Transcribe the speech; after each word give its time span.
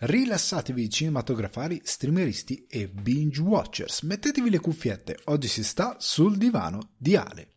Rilassatevi 0.00 0.88
cinematografari, 0.88 1.80
streameristi 1.82 2.66
e 2.68 2.86
binge 2.86 3.40
watchers. 3.40 4.02
Mettetevi 4.02 4.48
le 4.48 4.60
cuffiette, 4.60 5.18
oggi 5.24 5.48
si 5.48 5.64
sta 5.64 5.96
sul 5.98 6.36
divano 6.36 6.90
di 6.96 7.16
Ale. 7.16 7.48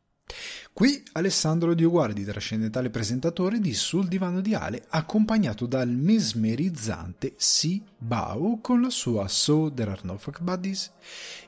Qui 0.73 1.03
Alessandro 1.11 1.75
Dioguardi, 1.75 2.23
trascendentale 2.23 2.89
presentatore 2.89 3.59
di 3.59 3.75
Sul 3.75 4.07
divano 4.07 4.41
di 4.41 4.55
Ale, 4.55 4.85
accompagnato 4.89 5.67
dal 5.67 5.89
mesmerizzante 5.89 7.35
Si 7.37 7.83
Bao 7.95 8.59
con 8.59 8.81
la 8.81 8.89
sua 8.89 9.27
So 9.27 9.71
There 9.71 9.91
Are 9.91 10.01
No 10.03 10.17
Fuck 10.17 10.41
Buddies. 10.41 10.91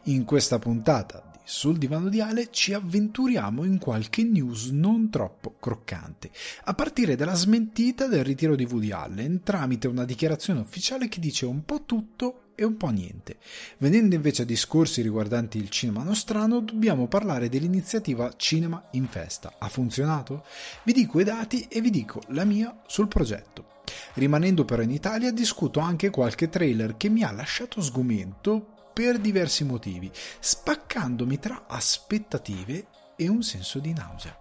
In 0.03 0.25
questa 0.25 0.59
puntata 0.59 1.32
sul 1.43 1.77
divano 1.77 2.09
di 2.09 2.21
Ale 2.21 2.49
ci 2.51 2.73
avventuriamo 2.73 3.63
in 3.63 3.77
qualche 3.77 4.23
news 4.23 4.69
non 4.69 5.09
troppo 5.09 5.55
croccante, 5.59 6.31
a 6.63 6.73
partire 6.73 7.15
dalla 7.15 7.33
smentita 7.33 8.07
del 8.07 8.23
ritiro 8.23 8.55
di 8.55 8.65
Woody 8.65 8.91
Allen 8.91 9.41
tramite 9.43 9.87
una 9.87 10.05
dichiarazione 10.05 10.59
ufficiale 10.59 11.07
che 11.07 11.19
dice 11.19 11.45
un 11.45 11.65
po' 11.65 11.83
tutto 11.83 12.43
e 12.55 12.63
un 12.63 12.77
po' 12.77 12.89
niente. 12.89 13.37
Venendo 13.77 14.15
invece 14.15 14.43
a 14.43 14.45
discorsi 14.45 15.01
riguardanti 15.01 15.57
il 15.57 15.69
cinema 15.69 16.03
nostrano, 16.03 16.61
dobbiamo 16.61 17.07
parlare 17.07 17.49
dell'iniziativa 17.49 18.33
Cinema 18.35 18.89
in 18.91 19.07
Festa. 19.07 19.55
Ha 19.57 19.67
funzionato? 19.69 20.45
Vi 20.83 20.93
dico 20.93 21.19
i 21.19 21.23
dati 21.23 21.65
e 21.69 21.81
vi 21.81 21.89
dico 21.89 22.21
la 22.27 22.45
mia 22.45 22.81
sul 22.87 23.07
progetto. 23.07 23.81
Rimanendo 24.13 24.65
però 24.65 24.81
in 24.81 24.91
Italia, 24.91 25.31
discuto 25.31 25.79
anche 25.79 26.09
qualche 26.09 26.49
trailer 26.49 26.95
che 26.95 27.09
mi 27.09 27.23
ha 27.23 27.31
lasciato 27.31 27.81
sgomento 27.81 28.72
per 28.93 29.17
diversi 29.19 29.63
motivi, 29.63 30.11
spaccandomi 30.39 31.39
tra 31.39 31.65
aspettative 31.67 32.87
e 33.15 33.27
un 33.27 33.41
senso 33.41 33.79
di 33.79 33.93
nausea. 33.93 34.37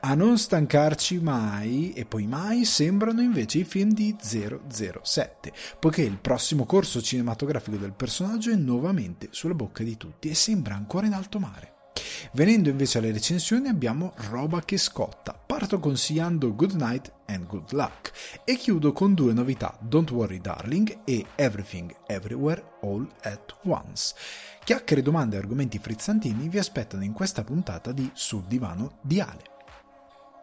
A 0.00 0.14
non 0.14 0.38
stancarci 0.38 1.20
mai 1.20 1.92
e 1.92 2.04
poi 2.04 2.26
mai 2.26 2.64
sembrano 2.64 3.22
invece 3.22 3.58
i 3.58 3.64
film 3.64 3.92
di 3.92 4.16
007, 4.20 5.52
poiché 5.78 6.02
il 6.02 6.18
prossimo 6.18 6.66
corso 6.66 7.00
cinematografico 7.00 7.76
del 7.76 7.92
personaggio 7.92 8.50
è 8.50 8.56
nuovamente 8.56 9.28
sulla 9.30 9.54
bocca 9.54 9.84
di 9.84 9.96
tutti 9.96 10.28
e 10.28 10.34
sembra 10.34 10.74
ancora 10.74 11.06
in 11.06 11.14
alto 11.14 11.38
mare. 11.38 11.71
Venendo 12.32 12.68
invece 12.70 12.98
alle 12.98 13.12
recensioni 13.12 13.68
abbiamo 13.68 14.14
roba 14.28 14.60
che 14.62 14.78
scotta. 14.78 15.34
Parto 15.34 15.78
consigliando 15.78 16.54
Good 16.54 16.72
Night 16.72 17.12
and 17.26 17.46
Good 17.46 17.72
Luck 17.72 18.12
e 18.44 18.56
chiudo 18.56 18.92
con 18.92 19.14
due 19.14 19.32
novità, 19.32 19.76
Don't 19.80 20.10
Worry 20.10 20.40
Darling 20.40 21.00
e 21.04 21.26
Everything 21.34 21.94
Everywhere 22.06 22.64
All 22.82 23.06
at 23.22 23.56
Once. 23.62 24.14
Chiacchiere, 24.64 25.02
domande 25.02 25.36
e 25.36 25.40
argomenti 25.40 25.78
frizzantini 25.78 26.48
vi 26.48 26.58
aspettano 26.58 27.04
in 27.04 27.12
questa 27.12 27.44
puntata 27.44 27.92
di 27.92 28.10
Sul 28.14 28.44
Divano 28.44 28.98
di 29.02 29.20
Ale. 29.20 29.50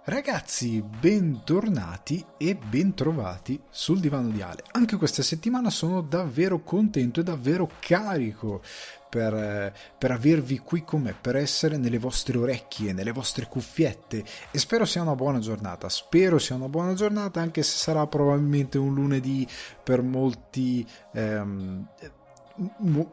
Ragazzi, 0.09 0.81
bentornati 0.81 2.25
e 2.37 2.55
bentrovati 2.55 3.61
sul 3.69 3.99
divano 3.99 4.29
di 4.29 4.41
Ale. 4.41 4.63
Anche 4.71 4.95
questa 4.95 5.21
settimana 5.21 5.69
sono 5.69 6.01
davvero 6.01 6.63
contento 6.63 7.19
e 7.19 7.23
davvero 7.23 7.69
carico 7.79 8.63
per, 9.09 9.73
per, 9.97 10.11
avervi 10.11 10.59
qui 10.59 10.83
con 10.83 11.01
me, 11.01 11.15
per 11.19 11.35
essere 11.35 11.77
nelle 11.77 11.97
vostre 11.97 12.37
orecchie, 12.37 12.93
nelle 12.93 13.11
vostre 13.11 13.47
cuffiette 13.47 14.23
e 14.51 14.59
spero 14.59 14.85
sia 14.85 15.01
una 15.01 15.15
buona 15.15 15.39
giornata. 15.39 15.89
Spero 15.89 16.37
sia 16.37 16.55
una 16.55 16.69
buona 16.69 16.93
giornata, 16.93 17.41
anche 17.41 17.63
se 17.63 17.77
sarà 17.77 18.05
probabilmente 18.07 18.77
un 18.77 18.93
lunedì 18.93 19.47
per 19.83 20.01
molti. 20.01 20.87
Ehm, 21.13 21.87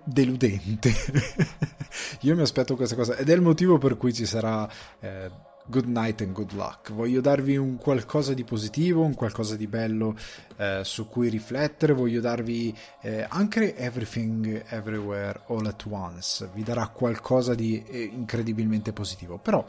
deludente. 0.04 0.92
Io 2.22 2.34
mi 2.34 2.42
aspetto 2.42 2.74
questa 2.74 2.96
cosa 2.96 3.16
ed 3.16 3.28
è 3.28 3.32
il 3.32 3.40
motivo 3.40 3.78
per 3.78 3.96
cui 3.96 4.12
ci 4.12 4.26
sarà 4.26 4.68
eh, 4.98 5.30
good 5.66 5.86
night 5.86 6.20
and 6.22 6.32
good 6.32 6.52
luck. 6.52 6.92
Voglio 6.92 7.20
darvi 7.20 7.56
un 7.56 7.76
qualcosa 7.76 8.34
di 8.34 8.44
positivo, 8.44 9.02
un 9.02 9.14
qualcosa 9.14 9.56
di 9.56 9.66
bello 9.66 10.16
eh, 10.56 10.80
su 10.84 11.08
cui 11.08 11.28
riflettere. 11.28 11.92
Voglio 11.92 12.20
darvi 12.20 12.76
eh, 13.02 13.26
anche 13.28 13.76
Everything 13.76 14.64
Everywhere 14.68 15.42
All 15.48 15.66
at 15.66 15.84
Once. 15.88 16.48
Vi 16.54 16.62
darà 16.62 16.88
qualcosa 16.88 17.54
di 17.54 17.82
eh, 17.84 18.02
incredibilmente 18.02 18.92
positivo. 18.92 19.38
Però 19.38 19.64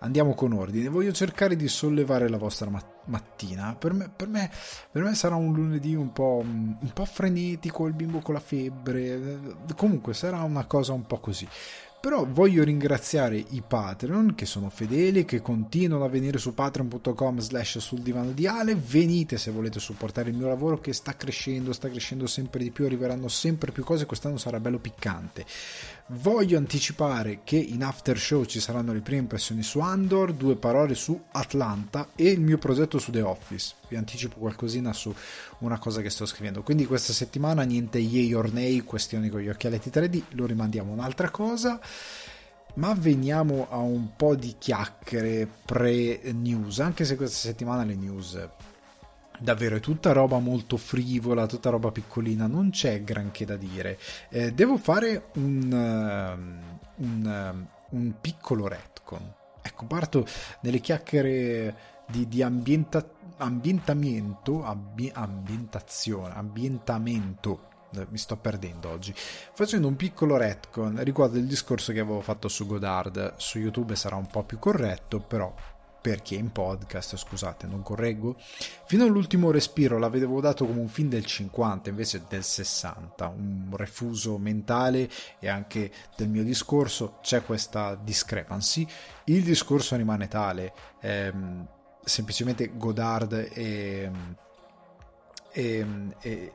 andiamo 0.00 0.34
con 0.34 0.52
ordine. 0.52 0.88
Voglio 0.88 1.12
cercare 1.12 1.56
di 1.56 1.68
sollevare 1.68 2.28
la 2.28 2.38
vostra 2.38 2.70
mat- 2.70 3.04
mattina. 3.06 3.74
Per 3.74 3.92
me, 3.92 4.10
per, 4.14 4.28
me, 4.28 4.50
per 4.90 5.02
me, 5.02 5.14
sarà 5.14 5.34
un 5.34 5.52
lunedì 5.52 5.94
un 5.94 6.12
po', 6.12 6.40
un 6.42 6.90
po' 6.92 7.04
frenetico. 7.04 7.86
Il 7.86 7.94
bimbo 7.94 8.20
con 8.20 8.34
la 8.34 8.40
febbre. 8.40 9.40
Comunque 9.76 10.14
sarà 10.14 10.42
una 10.42 10.66
cosa 10.66 10.92
un 10.92 11.06
po' 11.06 11.18
così. 11.18 11.48
Però 12.02 12.26
voglio 12.28 12.64
ringraziare 12.64 13.36
i 13.36 13.62
Patreon 13.64 14.34
che 14.34 14.44
sono 14.44 14.70
fedeli, 14.70 15.24
che 15.24 15.40
continuano 15.40 16.04
a 16.04 16.08
venire 16.08 16.36
su 16.36 16.52
patreon.com 16.52 17.38
slash 17.38 17.78
sul 17.78 18.00
divano 18.00 18.32
di 18.32 18.44
Ale. 18.44 18.74
Venite 18.74 19.38
se 19.38 19.52
volete 19.52 19.78
supportare 19.78 20.30
il 20.30 20.36
mio 20.36 20.48
lavoro 20.48 20.80
che 20.80 20.92
sta 20.92 21.14
crescendo, 21.14 21.72
sta 21.72 21.88
crescendo 21.88 22.26
sempre 22.26 22.64
di 22.64 22.72
più, 22.72 22.86
arriveranno 22.86 23.28
sempre 23.28 23.70
più 23.70 23.84
cose, 23.84 24.06
quest'anno 24.06 24.36
sarà 24.36 24.58
bello 24.58 24.80
piccante. 24.80 25.46
Voglio 26.06 26.58
anticipare 26.58 27.40
che 27.44 27.56
in 27.56 27.82
after 27.82 28.18
show 28.18 28.44
ci 28.44 28.60
saranno 28.60 28.92
le 28.92 29.00
prime 29.00 29.20
impressioni 29.20 29.62
su 29.62 29.78
Andor, 29.78 30.34
due 30.34 30.56
parole 30.56 30.94
su 30.94 31.18
Atlanta 31.30 32.08
e 32.16 32.28
il 32.28 32.40
mio 32.40 32.58
progetto 32.58 32.98
su 32.98 33.12
The 33.12 33.22
Office. 33.22 33.76
Vi 33.88 33.96
anticipo 33.96 34.38
qualcosina 34.38 34.92
su 34.92 35.14
una 35.60 35.78
cosa 35.78 36.02
che 36.02 36.10
sto 36.10 36.26
scrivendo. 36.26 36.62
Quindi 36.62 36.86
questa 36.86 37.12
settimana 37.12 37.62
niente 37.62 37.98
yay 37.98 38.34
or 38.34 38.52
nay, 38.52 38.80
questioni 38.80 39.28
con 39.28 39.40
gli 39.40 39.48
occhialetti 39.48 39.90
3D, 39.90 40.22
lo 40.30 40.44
rimandiamo 40.44 40.92
un'altra 40.92 41.30
cosa. 41.30 41.80
Ma 42.74 42.94
veniamo 42.94 43.68
a 43.70 43.76
un 43.76 44.16
po' 44.16 44.34
di 44.34 44.56
chiacchiere 44.58 45.46
pre-news, 45.64 46.80
anche 46.80 47.04
se 47.04 47.16
questa 47.16 47.36
settimana 47.36 47.84
le 47.84 47.94
news 47.94 48.48
davvero 49.42 49.76
è 49.76 49.80
tutta 49.80 50.12
roba 50.12 50.38
molto 50.38 50.76
frivola, 50.76 51.46
tutta 51.46 51.70
roba 51.70 51.90
piccolina, 51.90 52.46
non 52.46 52.70
c'è 52.70 53.02
granché 53.02 53.44
da 53.44 53.56
dire. 53.56 53.98
Eh, 54.30 54.52
devo 54.52 54.76
fare 54.78 55.30
un, 55.34 55.70
uh, 55.70 57.02
un, 57.02 57.64
uh, 57.90 57.96
un, 57.96 58.14
piccolo 58.20 58.68
retcon. 58.68 59.34
Ecco, 59.60 59.84
parto 59.86 60.26
nelle 60.60 60.80
chiacchiere 60.80 61.76
di, 62.06 62.26
di 62.28 62.42
ambienta, 62.42 63.04
ambientamento, 63.38 64.64
ambi, 64.64 65.10
ambientazione, 65.12 66.34
ambientamento 66.34 67.70
eh, 67.94 68.06
mi 68.08 68.18
sto 68.18 68.36
perdendo 68.36 68.88
oggi. 68.90 69.14
Facendo 69.14 69.86
un 69.86 69.96
piccolo 69.96 70.36
retcon 70.36 71.02
riguardo 71.02 71.38
il 71.38 71.46
discorso 71.46 71.92
che 71.92 72.00
avevo 72.00 72.20
fatto 72.20 72.48
su 72.48 72.66
Godard. 72.66 73.34
Su 73.36 73.58
YouTube 73.58 73.94
sarà 73.96 74.16
un 74.16 74.26
po' 74.26 74.44
più 74.44 74.58
corretto, 74.58 75.20
però 75.20 75.52
per 76.02 76.20
chi 76.20 76.34
è 76.34 76.38
in 76.38 76.50
podcast, 76.50 77.16
scusate, 77.16 77.68
non 77.68 77.82
correggo. 77.82 78.36
Fino 78.84 79.04
all'ultimo 79.04 79.52
respiro 79.52 79.98
l'avevo 79.98 80.40
dato 80.40 80.66
come 80.66 80.80
un 80.80 80.88
film 80.88 81.08
del 81.08 81.24
50 81.24 81.90
invece 81.90 82.24
del 82.28 82.42
60, 82.42 83.28
un 83.28 83.68
refuso 83.76 84.36
mentale 84.36 85.08
e 85.38 85.48
anche 85.48 85.92
del 86.16 86.28
mio 86.28 86.42
discorso 86.42 87.18
c'è 87.22 87.44
questa 87.44 87.94
discrepancy. 87.94 88.86
Il 89.24 89.44
discorso 89.44 89.94
rimane 89.94 90.26
tale, 90.26 90.72
ehm, 91.00 91.66
semplicemente 92.04 92.76
Godard 92.76 93.32
e, 93.52 94.10
e, 95.52 95.86
e, 96.20 96.52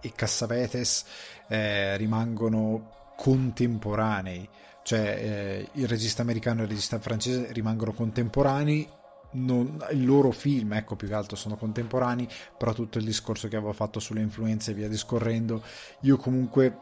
e 0.00 0.12
Cassavetes 0.14 1.04
eh, 1.48 1.96
rimangono 1.96 2.94
contemporanei 3.16 4.48
cioè 4.86 5.00
eh, 5.00 5.68
il 5.72 5.88
regista 5.88 6.22
americano 6.22 6.60
e 6.60 6.62
il 6.62 6.68
regista 6.68 7.00
francese 7.00 7.50
rimangono 7.50 7.92
contemporanei. 7.92 8.88
Non, 9.32 9.84
il 9.90 10.04
loro 10.06 10.30
film, 10.30 10.74
ecco 10.74 10.94
più 10.94 11.08
che 11.08 11.14
altro 11.14 11.34
sono 11.34 11.56
contemporanei, 11.56 12.28
però 12.56 12.72
tutto 12.72 12.98
il 12.98 13.04
discorso 13.04 13.48
che 13.48 13.56
avevo 13.56 13.72
fatto 13.72 13.98
sulle 13.98 14.20
influenze 14.20 14.70
e 14.70 14.74
via 14.74 14.88
discorrendo, 14.88 15.60
io 16.02 16.16
comunque 16.16 16.78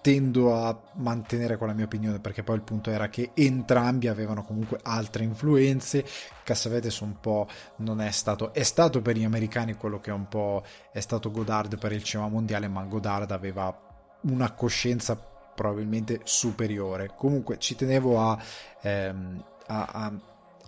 tendo 0.00 0.54
a 0.54 0.80
mantenere 0.98 1.56
quella 1.56 1.72
mia 1.72 1.86
opinione 1.86 2.20
perché 2.20 2.44
poi 2.44 2.54
il 2.54 2.62
punto 2.62 2.90
era 2.90 3.08
che 3.08 3.32
entrambi 3.34 4.06
avevano 4.06 4.44
comunque 4.44 4.78
altre 4.84 5.24
influenze. 5.24 6.04
Cassavetes 6.44 7.00
un 7.00 7.18
po' 7.18 7.48
non 7.78 8.00
è 8.00 8.12
stato 8.12 8.54
è 8.54 8.62
stato 8.62 9.02
per 9.02 9.16
gli 9.16 9.24
americani 9.24 9.74
quello 9.74 9.98
che 9.98 10.12
un 10.12 10.28
po' 10.28 10.62
è 10.92 11.00
stato 11.00 11.32
Godard 11.32 11.76
per 11.76 11.90
il 11.90 12.04
cinema 12.04 12.28
mondiale 12.28 12.68
ma 12.68 12.84
Godard 12.84 13.32
aveva 13.32 13.76
una 14.22 14.52
coscienza 14.52 15.37
probabilmente 15.58 16.20
superiore. 16.22 17.10
Comunque 17.16 17.58
ci 17.58 17.74
tenevo 17.74 18.20
a, 18.20 18.40
ehm, 18.80 19.44
a, 19.66 19.84
a, 19.84 20.12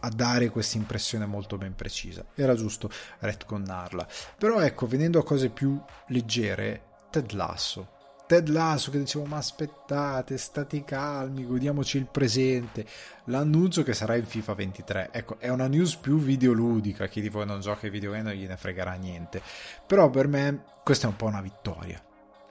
a 0.00 0.08
dare 0.10 0.48
questa 0.48 0.78
impressione 0.78 1.26
molto 1.26 1.56
ben 1.56 1.76
precisa. 1.76 2.24
Era 2.34 2.56
giusto 2.56 2.90
retconnarla. 3.20 4.04
Però 4.36 4.58
ecco, 4.58 4.88
venendo 4.88 5.20
a 5.20 5.24
cose 5.24 5.50
più 5.50 5.80
leggere, 6.08 6.82
Ted 7.10 7.30
Lasso. 7.32 7.98
Ted 8.26 8.48
Lasso 8.48 8.90
che 8.90 8.98
dicevo 8.98 9.24
ma 9.26 9.36
aspettate, 9.36 10.36
stati 10.36 10.82
calmi, 10.82 11.46
godiamoci 11.46 11.96
il 11.96 12.06
presente. 12.06 12.84
L'annuncio 13.26 13.84
che 13.84 13.94
sarà 13.94 14.16
in 14.16 14.26
FIFA 14.26 14.54
23. 14.54 15.08
Ecco, 15.12 15.38
è 15.38 15.50
una 15.50 15.68
news 15.68 15.94
più 15.94 16.18
videoludica, 16.18 17.06
chi 17.06 17.20
di 17.20 17.28
voi 17.28 17.46
non 17.46 17.60
gioca 17.60 17.86
ai 17.86 17.92
videogame 17.92 18.24
non 18.24 18.32
gliene 18.32 18.56
fregherà 18.56 18.94
niente. 18.94 19.40
Però 19.86 20.10
per 20.10 20.26
me 20.26 20.64
questa 20.82 21.06
è 21.06 21.10
un 21.10 21.16
po' 21.16 21.26
una 21.26 21.40
vittoria 21.40 22.02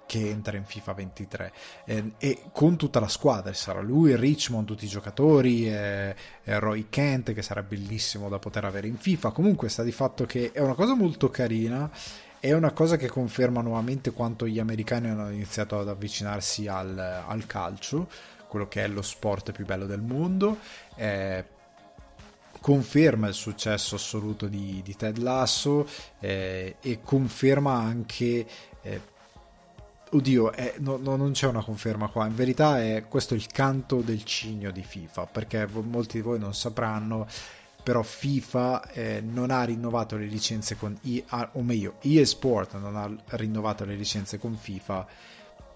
che 0.09 0.27
entra 0.27 0.57
in 0.57 0.65
FIFA 0.65 0.93
23 0.93 1.53
eh, 1.85 2.11
e 2.17 2.41
con 2.51 2.77
tutta 2.77 2.99
la 2.99 3.07
squadra 3.07 3.53
sarà 3.53 3.79
lui, 3.79 4.15
Richmond, 4.15 4.65
tutti 4.65 4.85
i 4.85 4.87
giocatori 4.87 5.71
eh, 5.71 6.15
Roy 6.45 6.87
Kent 6.89 7.31
che 7.33 7.43
sarà 7.43 7.61
bellissimo 7.61 8.27
da 8.27 8.39
poter 8.39 8.65
avere 8.65 8.87
in 8.87 8.97
FIFA 8.97 9.29
comunque 9.29 9.69
sta 9.69 9.83
di 9.83 9.91
fatto 9.91 10.25
che 10.25 10.49
è 10.51 10.61
una 10.61 10.73
cosa 10.73 10.95
molto 10.95 11.29
carina 11.29 11.91
è 12.39 12.53
una 12.53 12.71
cosa 12.71 12.97
che 12.97 13.07
conferma 13.07 13.61
nuovamente 13.61 14.11
quanto 14.11 14.47
gli 14.47 14.57
americani 14.57 15.09
hanno 15.09 15.29
iniziato 15.29 15.77
ad 15.77 15.89
avvicinarsi 15.89 16.67
al, 16.67 16.97
al 16.97 17.45
calcio, 17.45 18.09
quello 18.47 18.67
che 18.67 18.83
è 18.83 18.87
lo 18.87 19.01
sport 19.01 19.51
più 19.51 19.65
bello 19.65 19.85
del 19.85 20.01
mondo. 20.01 20.57
Eh, 20.95 21.43
conferma 22.61 23.27
il 23.27 23.33
successo 23.33 23.95
assoluto 23.95 24.47
di, 24.47 24.81
di 24.83 24.95
Ted 24.95 25.17
Lasso 25.17 25.85
eh, 26.19 26.77
e 26.81 26.99
conferma 27.03 27.73
anche 27.73 28.47
eh, 28.81 29.01
oddio 30.11 30.51
è, 30.51 30.75
no, 30.79 30.97
no, 30.97 31.15
non 31.15 31.31
c'è 31.31 31.47
una 31.47 31.63
conferma 31.63 32.07
qua 32.07 32.25
in 32.25 32.35
verità 32.35 32.81
è 32.81 33.05
questo 33.07 33.35
il 33.35 33.47
canto 33.47 34.01
del 34.01 34.23
cigno 34.23 34.71
di 34.71 34.81
FIFA 34.81 35.25
perché 35.27 35.67
molti 35.67 36.17
di 36.17 36.23
voi 36.23 36.39
non 36.39 36.53
sapranno 36.53 37.27
però 37.81 38.03
FIFA 38.03 38.91
eh, 38.91 39.21
non 39.21 39.51
ha 39.51 39.63
rinnovato 39.63 40.15
le 40.17 40.25
licenze 40.25 40.75
con 40.75 40.97
EA, 41.03 41.51
o 41.53 41.61
meglio 41.61 41.95
EA 42.01 42.25
Sport 42.25 42.77
non 42.77 42.95
ha 42.95 43.09
rinnovato 43.37 43.85
le 43.85 43.95
licenze 43.95 44.37
con 44.37 44.55
FIFA 44.55 45.07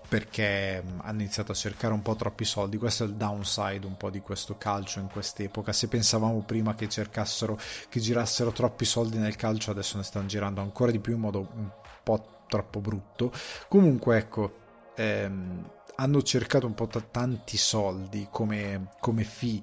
perché 0.07 0.83
mm, 0.83 0.99
hanno 1.01 1.21
iniziato 1.21 1.53
a 1.53 1.55
cercare 1.55 1.93
un 1.93 2.01
po' 2.01 2.15
troppi 2.15 2.45
soldi. 2.45 2.77
Questo 2.77 3.03
è 3.03 3.07
il 3.07 3.13
downside 3.13 3.85
un 3.87 3.97
po' 3.97 4.11
di 4.11 4.19
questo 4.19 4.57
calcio 4.57 4.99
in 4.99 5.07
quest'epoca. 5.07 5.71
Se 5.73 5.87
pensavamo 5.87 6.41
prima 6.41 6.75
che 6.75 6.87
cercassero, 6.87 7.57
che 7.89 7.99
girassero 7.99 8.51
troppi 8.51 8.85
soldi 8.85 9.17
nel 9.17 9.35
calcio, 9.35 9.71
adesso 9.71 9.97
ne 9.97 10.03
stanno 10.03 10.27
girando 10.27 10.61
ancora 10.61 10.91
di 10.91 10.99
più 10.99 11.13
in 11.13 11.19
modo 11.19 11.47
un 11.55 11.69
po' 12.03 12.32
troppo 12.47 12.79
brutto. 12.79 13.31
Comunque, 13.67 14.17
ecco, 14.17 14.53
ehm, 14.95 15.69
hanno 15.95 16.21
cercato 16.21 16.65
un 16.65 16.73
po' 16.73 16.87
t- 16.87 17.11
tanti 17.11 17.57
soldi 17.57 18.27
come, 18.31 18.89
come 18.99 19.23
fee 19.23 19.61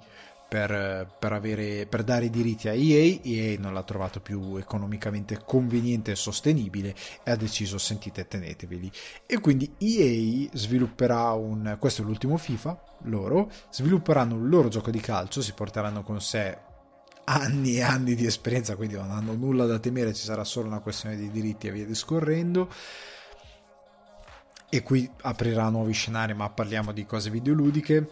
per, 0.50 1.08
per, 1.16 1.32
avere, 1.32 1.86
per 1.86 2.02
dare 2.02 2.24
i 2.24 2.30
diritti 2.30 2.68
a 2.68 2.72
EA, 2.72 3.20
EA 3.22 3.56
non 3.60 3.72
l'ha 3.72 3.84
trovato 3.84 4.18
più 4.18 4.56
economicamente 4.56 5.42
conveniente 5.44 6.10
e 6.10 6.16
sostenibile 6.16 6.92
e 7.22 7.30
ha 7.30 7.36
deciso 7.36 7.78
sentite 7.78 8.26
teneteveli 8.26 8.90
e 9.26 9.38
quindi 9.38 9.72
EA 9.78 10.48
svilupperà 10.52 11.30
un 11.34 11.76
questo 11.78 12.02
è 12.02 12.04
l'ultimo 12.04 12.36
FIFA 12.36 12.82
loro 13.02 13.48
svilupperanno 13.70 14.34
un 14.34 14.48
loro 14.48 14.66
gioco 14.66 14.90
di 14.90 14.98
calcio 14.98 15.40
si 15.40 15.52
porteranno 15.52 16.02
con 16.02 16.20
sé 16.20 16.58
anni 17.30 17.76
e 17.76 17.82
anni 17.82 18.14
di 18.14 18.26
esperienza 18.26 18.76
quindi 18.76 18.94
non 18.94 19.10
hanno 19.10 19.34
nulla 19.34 19.66
da 19.66 19.78
temere 19.78 20.14
ci 20.14 20.24
sarà 20.24 20.44
solo 20.44 20.66
una 20.66 20.80
questione 20.80 21.16
di 21.16 21.30
diritti 21.30 21.68
e 21.68 21.72
via 21.72 21.86
discorrendo 21.86 22.68
e 24.68 24.82
qui 24.82 25.10
aprirà 25.22 25.68
nuovi 25.68 25.92
scenari 25.92 26.34
ma 26.34 26.48
parliamo 26.50 26.92
di 26.92 27.04
cose 27.06 27.30
videoludiche 27.30 28.08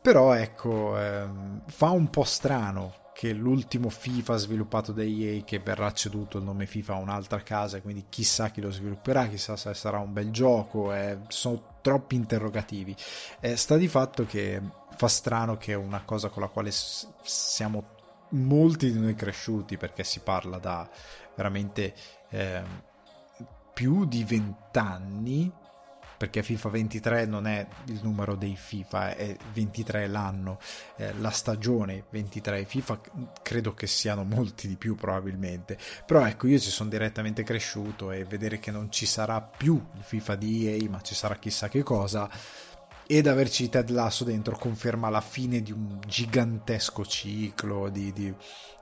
però 0.00 0.32
ecco, 0.32 0.98
ehm, 0.98 1.62
fa 1.66 1.90
un 1.90 2.08
po' 2.08 2.24
strano 2.24 2.94
che 3.12 3.32
l'ultimo 3.32 3.90
FIFA 3.90 4.36
sviluppato 4.36 4.92
da 4.92 5.02
EA 5.02 5.42
che 5.42 5.58
verrà 5.58 5.92
ceduto 5.92 6.38
il 6.38 6.44
nome 6.44 6.66
FIFA 6.66 6.94
a 6.94 6.98
un'altra 6.98 7.42
casa, 7.42 7.80
quindi 7.80 8.06
chissà 8.08 8.50
chi 8.50 8.60
lo 8.60 8.70
svilupperà, 8.70 9.26
chissà 9.26 9.56
se 9.56 9.74
sarà 9.74 9.98
un 9.98 10.12
bel 10.12 10.30
gioco, 10.30 10.94
eh, 10.94 11.18
sono 11.26 11.78
troppi 11.82 12.14
interrogativi. 12.14 12.94
Eh, 13.40 13.56
sta 13.56 13.76
di 13.76 13.88
fatto 13.88 14.24
che 14.24 14.62
fa 14.96 15.08
strano 15.08 15.56
che 15.56 15.74
una 15.74 16.02
cosa 16.04 16.28
con 16.28 16.42
la 16.42 16.48
quale 16.48 16.70
siamo 16.72 17.96
molti 18.30 18.92
di 18.92 18.98
noi 18.98 19.14
cresciuti, 19.14 19.76
perché 19.76 20.04
si 20.04 20.20
parla 20.20 20.58
da 20.58 20.88
veramente 21.34 21.94
eh, 22.30 22.62
più 23.72 24.04
di 24.06 24.24
vent'anni 24.24 25.52
perché 26.18 26.42
FIFA 26.42 26.68
23 26.68 27.26
non 27.26 27.46
è 27.46 27.64
il 27.86 28.00
numero 28.02 28.34
dei 28.34 28.56
FIFA, 28.56 29.14
è 29.14 29.36
23 29.52 30.08
l'anno, 30.08 30.58
eh, 30.96 31.14
la 31.14 31.30
stagione 31.30 32.06
23 32.10 32.64
FIFA 32.64 33.00
credo 33.40 33.72
che 33.72 33.86
siano 33.86 34.24
molti 34.24 34.66
di 34.66 34.74
più 34.74 34.96
probabilmente, 34.96 35.78
però 36.04 36.26
ecco 36.26 36.48
io 36.48 36.58
ci 36.58 36.70
sono 36.70 36.90
direttamente 36.90 37.44
cresciuto 37.44 38.10
e 38.10 38.24
vedere 38.24 38.58
che 38.58 38.72
non 38.72 38.90
ci 38.90 39.06
sarà 39.06 39.40
più 39.40 39.80
il 39.94 40.02
FIFA 40.02 40.34
di 40.34 40.66
EA 40.66 40.90
ma 40.90 41.00
ci 41.02 41.14
sarà 41.14 41.36
chissà 41.36 41.68
che 41.68 41.84
cosa 41.84 42.28
ed 43.10 43.26
averci 43.26 43.70
Ted 43.70 43.88
Lasso 43.88 44.22
dentro 44.22 44.54
conferma 44.58 45.08
la 45.08 45.22
fine 45.22 45.62
di 45.62 45.72
un 45.72 45.98
gigantesco 46.06 47.06
ciclo 47.06 47.88
di, 47.88 48.12
di 48.12 48.34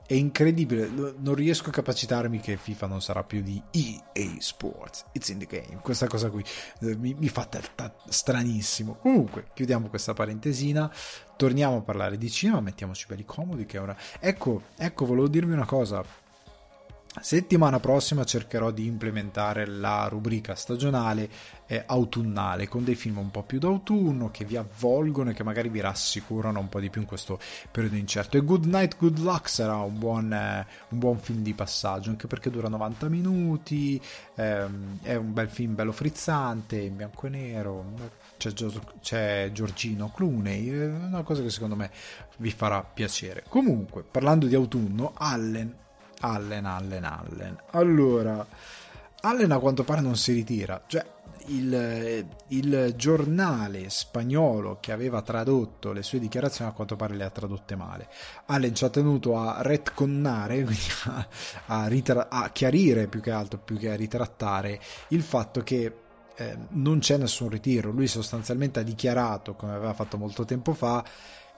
è 0.05 0.13
incredibile, 0.13 0.89
non 1.17 1.33
riesco 1.33 1.69
a 1.69 1.73
capacitarmi 1.73 2.39
che 2.39 2.55
FIFA 2.55 2.87
non 2.87 3.01
sarà 3.01 3.23
più 3.23 3.41
di 3.41 3.61
EA 3.71 4.35
Sports, 4.39 5.05
it's 5.11 5.27
in 5.27 5.37
the 5.37 5.45
game, 5.45 5.79
questa 5.81 6.07
cosa 6.07 6.29
qui 6.29 6.43
eh, 6.81 6.95
mi, 6.95 7.13
mi 7.13 7.27
fa 7.27 7.43
t- 7.45 7.91
stranissimo. 8.07 8.95
Comunque, 8.95 9.47
chiudiamo 9.53 9.89
questa 9.89 10.13
parentesina, 10.13 10.89
torniamo 11.35 11.77
a 11.77 11.81
parlare 11.81 12.17
di 12.17 12.29
cinema, 12.29 12.61
mettiamoci 12.61 13.05
belli 13.05 13.25
comodi 13.25 13.65
che 13.65 13.77
ora... 13.79 13.95
Ecco, 14.19 14.63
ecco, 14.77 15.05
volevo 15.05 15.27
dirvi 15.27 15.51
una 15.51 15.65
cosa, 15.65 16.01
Settimana 17.21 17.79
prossima 17.79 18.23
cercherò 18.23 18.71
di 18.71 18.85
implementare 18.85 19.65
la 19.65 20.07
rubrica 20.07 20.55
stagionale 20.55 21.29
eh, 21.67 21.83
autunnale 21.85 22.67
con 22.67 22.83
dei 22.83 22.95
film 22.95 23.17
un 23.17 23.31
po' 23.31 23.43
più 23.43 23.59
d'autunno 23.59 24.31
che 24.31 24.45
vi 24.45 24.55
avvolgono 24.55 25.29
e 25.29 25.33
che 25.33 25.43
magari 25.43 25.69
vi 25.69 25.81
rassicurano 25.81 26.59
un 26.59 26.69
po' 26.69 26.79
di 26.79 26.89
più 26.89 27.01
in 27.01 27.07
questo 27.07 27.39
periodo 27.71 27.95
incerto. 27.95 28.37
E 28.37 28.41
Good 28.41 28.65
Night, 28.65 28.97
Good 28.97 29.19
Luck 29.19 29.49
sarà 29.49 29.75
un 29.77 29.97
buon, 29.97 30.31
eh, 30.31 30.65
un 30.89 30.99
buon 30.99 31.17
film 31.19 31.41
di 31.41 31.53
passaggio 31.53 32.09
anche 32.09 32.27
perché 32.27 32.49
dura 32.49 32.69
90 32.69 33.09
minuti. 33.09 34.01
Ehm, 34.35 34.99
è 35.01 35.15
un 35.15 35.33
bel 35.33 35.49
film 35.49 35.75
bello 35.75 35.91
frizzante 35.91 36.77
in 36.77 36.95
bianco 36.95 37.27
e 37.27 37.29
nero. 37.29 37.93
C'è, 38.37 38.53
c'è 39.01 39.49
Giorgino 39.51 40.11
Clooney, 40.11 40.69
una 40.69 41.23
cosa 41.23 41.41
che 41.41 41.49
secondo 41.49 41.75
me 41.75 41.91
vi 42.37 42.51
farà 42.51 42.83
piacere. 42.83 43.43
Comunque, 43.47 44.03
parlando 44.03 44.45
di 44.45 44.55
autunno, 44.55 45.13
Allen 45.15 45.85
Allen, 46.19 46.65
Allen, 46.65 47.03
Allen. 47.03 47.57
Allora, 47.71 48.45
Allen 49.21 49.51
a 49.51 49.59
quanto 49.59 49.83
pare 49.83 50.01
non 50.01 50.15
si 50.15 50.33
ritira, 50.33 50.81
cioè 50.87 51.05
il, 51.47 52.25
il, 52.47 52.93
giornale 52.95 53.89
spagnolo 53.89 54.77
che 54.79 54.91
aveva 54.91 55.21
tradotto 55.21 55.91
le 55.91 56.03
sue 56.03 56.19
dichiarazioni 56.19 56.69
a 56.69 56.73
quanto 56.73 56.95
pare 56.95 57.15
le 57.15 57.23
ha 57.23 57.29
tradotte 57.29 57.75
male. 57.75 58.09
Allen 58.45 58.75
ci 58.75 58.83
ha 58.83 58.89
tenuto 58.89 59.37
a 59.37 59.61
retconnare, 59.61 60.65
a, 61.05 61.27
a, 61.67 61.87
ritra- 61.87 62.29
a 62.29 62.49
chiarire 62.49 63.07
più 63.07 63.21
che 63.21 63.31
altro, 63.31 63.59
più 63.59 63.77
che 63.77 63.91
a 63.91 63.95
ritrattare 63.95 64.79
il 65.09 65.21
fatto 65.21 65.61
che 65.61 65.93
eh, 66.35 66.57
non 66.69 66.99
c'è 66.99 67.17
nessun 67.17 67.49
ritiro. 67.49 67.91
Lui 67.91 68.07
sostanzialmente 68.07 68.79
ha 68.79 68.83
dichiarato, 68.83 69.55
come 69.55 69.73
aveva 69.73 69.93
fatto 69.93 70.17
molto 70.17 70.45
tempo 70.45 70.73
fa, 70.73 71.03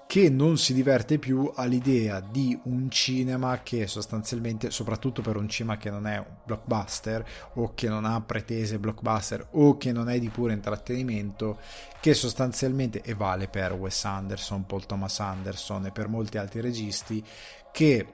che 0.10 0.28
non 0.28 0.58
si 0.58 0.74
diverte 0.74 1.20
più 1.20 1.52
all'idea 1.54 2.20
di 2.20 2.60
un 2.64 2.90
cinema 2.90 3.62
che 3.62 3.86
sostanzialmente, 3.86 4.72
soprattutto 4.72 5.22
per 5.22 5.36
un 5.36 5.48
cinema 5.48 5.78
che 5.78 5.92
non 5.92 6.08
è 6.08 6.18
un 6.18 6.26
blockbuster 6.46 7.24
o 7.54 7.76
che 7.76 7.90
non 7.90 8.06
ha 8.06 8.20
pretese 8.20 8.80
blockbuster 8.80 9.50
o 9.52 9.78
che 9.78 9.92
non 9.92 10.10
è 10.10 10.18
di 10.18 10.30
puro 10.30 10.52
intrattenimento, 10.52 11.60
che 12.02 12.16
sostanzialmente, 12.16 13.04
e 13.04 13.14
vale 13.14 13.50
per 13.50 13.74
Wes 13.74 14.04
Anderson, 14.04 14.66
Paul 14.66 14.88
Thomas 14.88 15.20
Anderson 15.20 15.86
e 15.86 15.92
per 15.92 16.08
molti 16.08 16.40
altri 16.40 16.62
registi, 16.62 17.24
che 17.72 18.08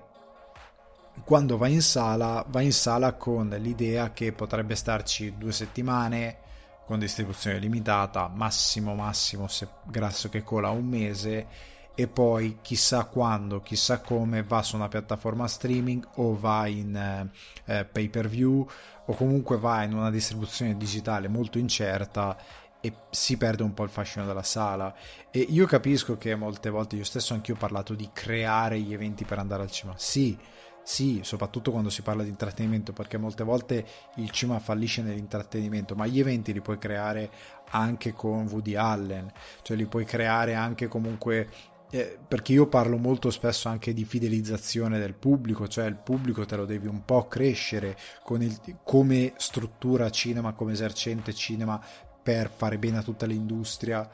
quando 1.23 1.55
va 1.55 1.67
in 1.69 1.81
sala, 1.81 2.43
va 2.49 2.59
in 2.59 2.73
sala 2.73 3.13
con 3.13 3.47
l'idea 3.57 4.11
che 4.11 4.33
potrebbe 4.33 4.75
starci 4.75 5.35
due 5.37 5.53
settimane 5.53 6.39
con 6.85 6.99
distribuzione 6.99 7.57
limitata, 7.57 8.27
massimo 8.27 8.95
massimo 8.95 9.47
se 9.47 9.65
grasso 9.85 10.27
che 10.27 10.43
cola 10.43 10.71
un 10.71 10.85
mese 10.85 11.73
e 11.95 12.07
poi 12.07 12.57
chissà 12.61 13.05
quando, 13.05 13.61
chissà 13.61 14.01
come 14.01 14.43
va 14.43 14.61
su 14.61 14.75
una 14.75 14.89
piattaforma 14.89 15.47
streaming 15.47 16.05
o 16.15 16.37
va 16.37 16.67
in 16.67 16.95
eh, 16.95 17.31
eh, 17.65 17.85
pay 17.85 18.09
per 18.09 18.27
view 18.27 18.67
o 19.05 19.13
comunque 19.13 19.57
va 19.57 19.83
in 19.83 19.93
una 19.93 20.11
distribuzione 20.11 20.75
digitale 20.75 21.27
molto 21.27 21.57
incerta 21.57 22.37
e 22.81 22.93
si 23.09 23.37
perde 23.37 23.63
un 23.63 23.73
po' 23.73 23.83
il 23.83 23.89
fascino 23.89 24.25
della 24.25 24.43
sala. 24.43 24.93
E 25.31 25.39
io 25.39 25.65
capisco 25.65 26.17
che 26.17 26.35
molte 26.35 26.69
volte 26.69 26.97
io 26.97 27.03
stesso 27.03 27.33
anch'io 27.33 27.55
ho 27.55 27.57
parlato 27.57 27.95
di 27.95 28.09
creare 28.13 28.79
gli 28.79 28.93
eventi 28.93 29.23
per 29.23 29.39
andare 29.39 29.63
al 29.63 29.71
cinema. 29.71 29.97
Sì 29.97 30.37
sì, 30.85 31.21
soprattutto 31.23 31.71
quando 31.71 31.89
si 31.89 32.03
parla 32.03 32.21
di 32.21 32.29
intrattenimento, 32.29 32.93
perché 32.93 33.17
molte 33.17 33.43
volte 33.43 33.83
il 34.17 34.29
cinema 34.29 34.59
fallisce 34.59 35.01
nell'intrattenimento, 35.01 35.95
ma 35.95 36.05
gli 36.05 36.19
eventi 36.19 36.53
li 36.53 36.61
puoi 36.61 36.77
creare 36.77 37.31
anche 37.71 38.13
con 38.13 38.45
Woody 38.45 38.75
Allen, 38.75 39.31
cioè 39.63 39.75
li 39.75 39.87
puoi 39.87 40.05
creare 40.05 40.53
anche 40.53 40.87
comunque 40.87 41.49
eh, 41.95 42.19
perché 42.27 42.51
io 42.51 42.67
parlo 42.67 42.97
molto 42.97 43.31
spesso 43.31 43.69
anche 43.69 43.93
di 43.93 44.03
fidelizzazione 44.03 44.99
del 44.99 45.13
pubblico, 45.13 45.65
cioè 45.65 45.85
il 45.85 45.95
pubblico 45.95 46.45
te 46.45 46.57
lo 46.57 46.65
devi 46.65 46.87
un 46.87 47.05
po' 47.05 47.25
crescere 47.27 47.97
il, 48.39 48.79
come 48.83 49.31
struttura 49.37 50.09
cinema, 50.09 50.51
come 50.51 50.73
esercente 50.73 51.33
cinema 51.33 51.81
per 52.21 52.51
fare 52.53 52.77
bene 52.77 52.97
a 52.97 53.01
tutta 53.01 53.25
l'industria 53.25 54.09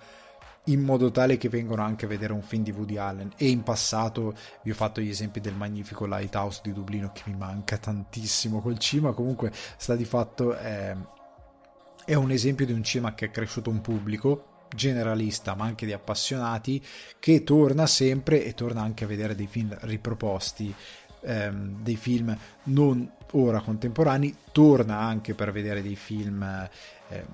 in 0.66 0.82
modo 0.82 1.10
tale 1.10 1.38
che 1.38 1.50
vengano 1.50 1.82
anche 1.82 2.06
a 2.06 2.08
vedere 2.08 2.34
un 2.34 2.44
film 2.44 2.62
di 2.62 2.72
Woody 2.72 2.98
Allen. 2.98 3.32
E 3.36 3.50
in 3.50 3.64
passato 3.64 4.36
vi 4.62 4.70
ho 4.70 4.76
fatto 4.76 5.02
gli 5.02 5.10
esempi 5.10 5.40
del 5.40 5.56
magnifico 5.56 6.06
Lighthouse 6.06 6.60
di 6.62 6.74
Dublino 6.74 7.12
che 7.12 7.24
mi 7.26 7.36
manca 7.36 7.78
tantissimo 7.78 8.62
col 8.62 8.78
cinema. 8.78 9.12
Comunque 9.14 9.52
sta 9.78 9.96
di 9.96 10.06
fatto 10.06 10.56
eh, 10.56 10.96
è 12.06 12.14
un 12.14 12.30
esempio 12.30 12.68
di 12.68 12.74
un 12.74 12.84
cinema 12.84 13.16
che 13.16 13.26
è 13.26 13.32
cresciuto 13.32 13.72
un 13.72 13.82
pubblico 13.82 14.51
generalista 14.74 15.56
ma 15.56 15.66
anche 15.66 15.86
di 15.86 15.94
appassionati 15.94 16.84
che 17.20 17.44
torna 17.44 17.88
sempre 17.88 18.44
e 18.44 18.54
torna 18.54 18.82
anche 18.82 19.04
a 19.04 19.08
vedere 19.08 19.36
dei 19.36 19.48
film 19.48 19.76
riproposti 19.82 20.74
ehm, 21.22 21.82
dei 21.82 21.96
film 21.96 22.36
non 22.64 23.10
ora 23.34 23.62
contemporanei, 23.62 24.36
torna 24.52 25.00
anche 25.00 25.34
per 25.34 25.52
vedere 25.52 25.82
dei 25.82 25.96
film 25.96 26.44
ehm, 26.44 27.26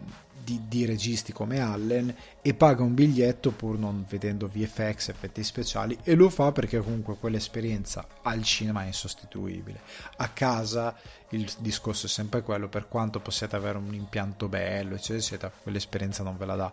di, 0.43 0.61
di, 0.67 0.85
registi 0.85 1.33
come 1.33 1.59
Allen 1.59 2.13
e 2.41 2.53
paga 2.53 2.83
un 2.83 2.93
biglietto 2.93 3.51
pur 3.51 3.77
non 3.77 4.05
vedendo 4.07 4.47
VFX, 4.47 5.09
effetti 5.09 5.43
speciali 5.43 5.97
e 6.03 6.13
lo 6.13 6.29
fa 6.29 6.51
perché 6.51 6.79
comunque 6.79 7.17
quell'esperienza 7.17 8.07
al 8.21 8.43
cinema 8.43 8.83
è 8.83 8.87
insostituibile. 8.87 9.81
A 10.17 10.29
casa 10.29 10.95
il 11.29 11.51
discorso 11.57 12.05
è 12.05 12.09
sempre 12.09 12.43
quello, 12.43 12.69
per 12.69 12.87
quanto 12.87 13.19
possiate 13.19 13.55
avere 13.55 13.77
un 13.77 13.93
impianto 13.93 14.47
bello, 14.47 14.93
eccetera, 14.93 15.17
eccetera, 15.17 15.51
quell'esperienza 15.63 16.23
non 16.23 16.37
ve 16.37 16.45
la 16.45 16.55
dà 16.55 16.71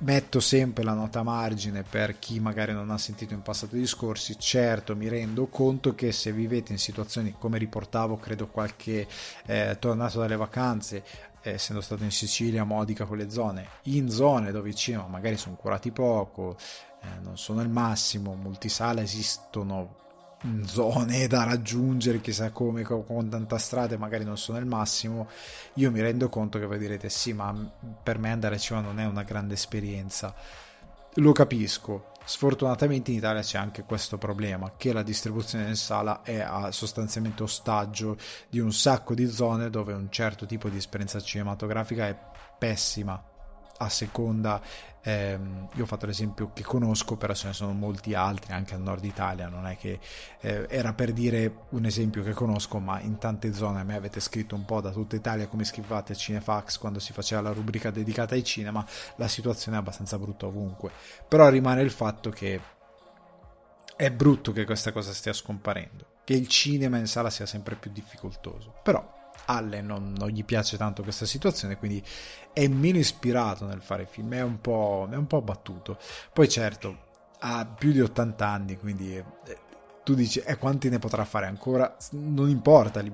metto 0.00 0.40
sempre 0.40 0.84
la 0.84 0.94
nota 0.94 1.22
margine 1.22 1.82
per 1.82 2.18
chi 2.18 2.40
magari 2.40 2.72
non 2.72 2.90
ha 2.90 2.98
sentito 2.98 3.34
in 3.34 3.42
passato 3.42 3.76
i 3.76 3.80
discorsi. 3.80 4.38
Certo 4.38 4.96
mi 4.96 5.08
rendo 5.08 5.46
conto 5.46 5.94
che 5.94 6.12
se 6.12 6.32
vivete 6.32 6.72
in 6.72 6.78
situazioni 6.78 7.34
come 7.38 7.58
riportavo 7.58 8.16
credo 8.16 8.48
qualche 8.48 9.06
eh, 9.46 9.76
tornato 9.78 10.18
dalle 10.18 10.36
vacanze 10.36 11.02
essendo 11.42 11.80
stato 11.80 12.04
in 12.04 12.10
Sicilia, 12.10 12.64
Modica, 12.64 13.06
quelle 13.06 13.30
zone, 13.30 13.66
in 13.84 14.10
zone 14.10 14.52
dove 14.52 14.68
i 14.68 14.74
cinema 14.74 15.06
magari 15.06 15.38
sono 15.38 15.56
curati 15.56 15.90
poco, 15.90 16.56
eh, 17.02 17.06
non 17.22 17.38
sono 17.38 17.62
il 17.62 17.70
massimo, 17.70 18.34
multisala 18.34 19.00
esistono 19.00 19.96
zone 20.64 21.26
da 21.26 21.44
raggiungere, 21.44 22.20
chissà 22.20 22.50
come, 22.50 22.82
con 22.82 23.28
tanta 23.28 23.58
strada, 23.58 23.96
magari 23.98 24.24
non 24.24 24.38
sono 24.38 24.58
il 24.58 24.66
massimo, 24.66 25.28
io 25.74 25.90
mi 25.90 26.00
rendo 26.00 26.28
conto 26.28 26.58
che 26.58 26.66
voi 26.66 26.78
direte 26.78 27.08
sì, 27.08 27.32
ma 27.32 27.54
per 28.02 28.18
me 28.18 28.30
andare 28.30 28.54
a 28.54 28.58
cinema 28.58 28.86
non 28.86 29.00
è 29.00 29.04
una 29.04 29.22
grande 29.22 29.54
esperienza. 29.54 30.34
Lo 31.14 31.32
capisco, 31.32 32.12
Sfortunatamente 32.22 33.10
in 33.10 33.16
Italia 33.16 33.40
c'è 33.40 33.58
anche 33.58 33.82
questo 33.82 34.16
problema, 34.18 34.74
che 34.76 34.92
la 34.92 35.02
distribuzione 35.02 35.66
in 35.66 35.74
sala 35.74 36.22
è 36.22 36.46
sostanzialmente 36.70 37.42
ostaggio 37.42 38.16
di 38.48 38.60
un 38.60 38.72
sacco 38.72 39.14
di 39.14 39.28
zone 39.28 39.68
dove 39.68 39.94
un 39.94 40.10
certo 40.10 40.46
tipo 40.46 40.68
di 40.68 40.76
esperienza 40.76 41.18
cinematografica 41.18 42.06
è 42.06 42.16
pessima 42.56 43.29
a 43.82 43.88
seconda, 43.88 44.60
ehm, 45.02 45.68
io 45.74 45.82
ho 45.82 45.86
fatto 45.86 46.04
l'esempio 46.04 46.50
che 46.52 46.62
conosco, 46.62 47.16
però 47.16 47.32
ce 47.32 47.48
ne 47.48 47.52
sono 47.54 47.72
molti 47.72 48.14
altri 48.14 48.52
anche 48.52 48.74
al 48.74 48.82
nord 48.82 49.04
Italia, 49.04 49.48
non 49.48 49.66
è 49.66 49.76
che 49.76 49.98
eh, 50.40 50.66
era 50.68 50.92
per 50.92 51.12
dire 51.12 51.66
un 51.70 51.86
esempio 51.86 52.22
che 52.22 52.32
conosco, 52.32 52.78
ma 52.78 53.00
in 53.00 53.18
tante 53.18 53.52
zone 53.54 53.80
a 53.80 53.84
me 53.84 53.94
avete 53.94 54.20
scritto 54.20 54.54
un 54.54 54.66
po' 54.66 54.80
da 54.80 54.90
tutta 54.90 55.16
Italia 55.16 55.48
come 55.48 55.64
scrivate 55.64 56.12
a 56.12 56.16
Cinefax 56.16 56.78
quando 56.78 56.98
si 56.98 57.12
faceva 57.12 57.40
la 57.40 57.52
rubrica 57.52 57.90
dedicata 57.90 58.34
ai 58.34 58.44
cinema, 58.44 58.84
la 59.16 59.28
situazione 59.28 59.78
è 59.78 59.80
abbastanza 59.80 60.18
brutta 60.18 60.46
ovunque, 60.46 60.90
però 61.26 61.48
rimane 61.48 61.80
il 61.80 61.90
fatto 61.90 62.28
che 62.28 62.60
è 63.96 64.10
brutto 64.10 64.52
che 64.52 64.64
questa 64.64 64.92
cosa 64.92 65.12
stia 65.12 65.32
scomparendo, 65.32 66.18
che 66.24 66.34
il 66.34 66.48
cinema 66.48 66.98
in 66.98 67.06
sala 67.06 67.30
sia 67.30 67.46
sempre 67.46 67.76
più 67.76 67.90
difficoltoso, 67.90 68.74
però 68.82 69.19
Allen 69.50 69.86
non, 69.86 70.14
non, 70.16 70.28
gli 70.28 70.44
piace 70.44 70.76
tanto 70.76 71.02
questa 71.02 71.26
situazione, 71.26 71.76
quindi 71.76 72.02
è 72.52 72.66
meno 72.68 72.98
ispirato 72.98 73.66
nel 73.66 73.80
fare 73.80 74.06
film, 74.06 74.34
è 74.34 74.42
un 74.42 74.60
po', 74.60 75.08
è 75.10 75.16
un 75.16 75.26
po 75.26 75.40
battuto. 75.42 75.98
Poi 76.32 76.48
certo, 76.48 77.08
ha 77.40 77.66
più 77.66 77.92
di 77.92 78.00
80 78.00 78.46
anni, 78.46 78.78
quindi 78.78 79.16
eh, 79.16 79.24
tu 80.02 80.14
dici, 80.14 80.40
e 80.40 80.52
eh, 80.52 80.56
quanti 80.56 80.88
ne 80.88 80.98
potrà 80.98 81.24
fare 81.24 81.46
ancora? 81.46 81.96
Non 82.12 82.48
importa, 82.48 83.00
e 83.00 83.10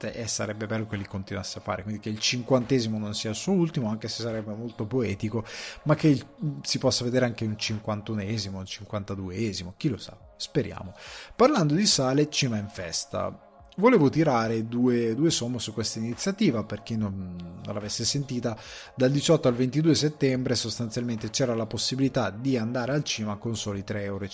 eh, 0.00 0.26
sarebbe 0.26 0.66
bello 0.66 0.86
che 0.86 0.96
li 0.96 1.06
continuasse 1.06 1.58
a 1.58 1.60
fare, 1.60 1.82
quindi 1.82 2.00
che 2.00 2.08
il 2.08 2.18
cinquantesimo 2.18 2.98
non 2.98 3.14
sia 3.14 3.30
il 3.30 3.36
suo 3.36 3.52
ultimo, 3.52 3.88
anche 3.88 4.08
se 4.08 4.22
sarebbe 4.22 4.54
molto 4.54 4.86
poetico, 4.86 5.44
ma 5.84 5.94
che 5.94 6.08
il, 6.08 6.26
si 6.62 6.78
possa 6.78 7.04
vedere 7.04 7.26
anche 7.26 7.44
un 7.44 7.58
cinquantunesimo, 7.58 8.58
un 8.58 8.66
cinquantaduesimo, 8.66 9.74
chi 9.76 9.88
lo 9.88 9.98
sa, 9.98 10.16
speriamo. 10.36 10.94
Parlando 11.36 11.74
di 11.74 11.86
sale, 11.86 12.30
Cima 12.30 12.56
in 12.56 12.68
Festa 12.68 13.48
volevo 13.80 14.08
tirare 14.08 14.68
due, 14.68 15.14
due 15.16 15.30
somme 15.30 15.58
su 15.58 15.72
questa 15.72 15.98
iniziativa 15.98 16.62
per 16.62 16.84
chi 16.84 16.96
non, 16.96 17.36
non, 17.64 17.74
l'avesse 17.74 18.04
sentita. 18.04 18.56
Dal 18.94 19.10
18 19.10 19.48
al 19.48 19.54
22 19.54 19.94
settembre 19.96 20.54
sostanzialmente 20.54 21.30
c'era 21.30 21.54
la 21.54 21.66
possibilità 21.66 22.30
di 22.30 22.56
andare 22.56 22.92
al 22.92 23.02
cinema 23.02 23.36
con 23.36 23.56
soli 23.56 23.82
3,50 23.84 23.96
euro 24.02 24.28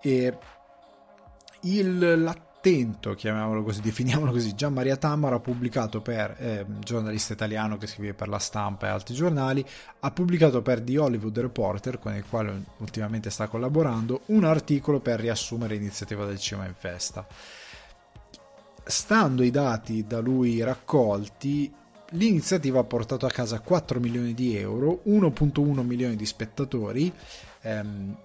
e 0.00 0.38
il, 1.62 2.22
l'attento 2.22 3.14
chiamiamolo 3.14 3.62
così 3.62 3.80
definiamolo 3.82 4.30
così 4.30 4.54
Gian 4.54 4.72
Maria 4.72 4.96
Tamara 4.96 5.36
ha 5.36 5.40
pubblicato 5.40 6.00
per 6.00 6.36
eh, 6.38 6.66
giornalista 6.80 7.32
italiano 7.32 7.76
che 7.76 7.86
scrive 7.86 8.14
per 8.14 8.28
la 8.28 8.38
stampa 8.38 8.86
e 8.86 8.90
altri 8.90 9.14
giornali 9.14 9.64
ha 10.00 10.10
pubblicato 10.10 10.62
per 10.62 10.80
The 10.80 10.98
Hollywood 10.98 11.38
Reporter 11.38 11.98
con 11.98 12.14
il 12.14 12.24
quale 12.28 12.64
ultimamente 12.78 13.30
sta 13.30 13.48
collaborando 13.48 14.22
un 14.26 14.44
articolo 14.44 15.00
per 15.00 15.20
riassumere 15.20 15.74
l'iniziativa 15.74 16.24
del 16.24 16.38
cinema 16.38 16.66
in 16.66 16.74
festa 16.74 17.26
stando 18.88 19.42
ai 19.42 19.50
dati 19.50 20.06
da 20.06 20.18
lui 20.20 20.62
raccolti, 20.62 21.70
l'iniziativa 22.12 22.80
ha 22.80 22.84
portato 22.84 23.26
a 23.26 23.30
casa 23.30 23.60
4 23.60 24.00
milioni 24.00 24.32
di 24.32 24.56
euro, 24.56 25.02
1.1 25.06 25.82
milioni 25.82 26.16
di 26.16 26.24
spettatori, 26.24 27.12
ehm, 27.60 28.16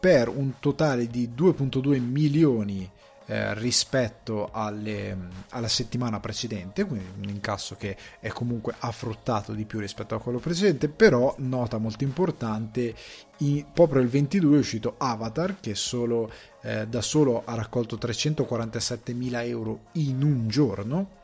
per 0.00 0.28
un 0.28 0.54
totale 0.58 1.06
di 1.06 1.30
2.2 1.34 2.00
milioni 2.00 2.90
eh, 3.32 3.54
rispetto 3.54 4.50
alle, 4.52 5.16
alla 5.50 5.68
settimana 5.68 6.20
precedente, 6.20 6.84
quindi 6.84 7.06
un 7.22 7.30
incasso 7.30 7.76
che 7.76 7.96
è 8.20 8.28
comunque 8.28 8.74
affruttato 8.78 9.54
di 9.54 9.64
più 9.64 9.78
rispetto 9.78 10.14
a 10.14 10.20
quello 10.20 10.38
precedente, 10.38 10.90
però 10.90 11.34
nota 11.38 11.78
molto 11.78 12.04
importante, 12.04 12.94
in, 13.38 13.64
proprio 13.72 14.02
il 14.02 14.08
22 14.08 14.56
è 14.56 14.58
uscito 14.58 14.96
Avatar 14.98 15.60
che 15.60 15.74
solo, 15.74 16.30
eh, 16.60 16.86
da 16.86 17.00
solo 17.00 17.42
ha 17.46 17.54
raccolto 17.54 17.96
347 17.96 19.14
mila 19.14 19.42
euro 19.42 19.84
in 19.92 20.22
un 20.22 20.48
giorno 20.48 21.20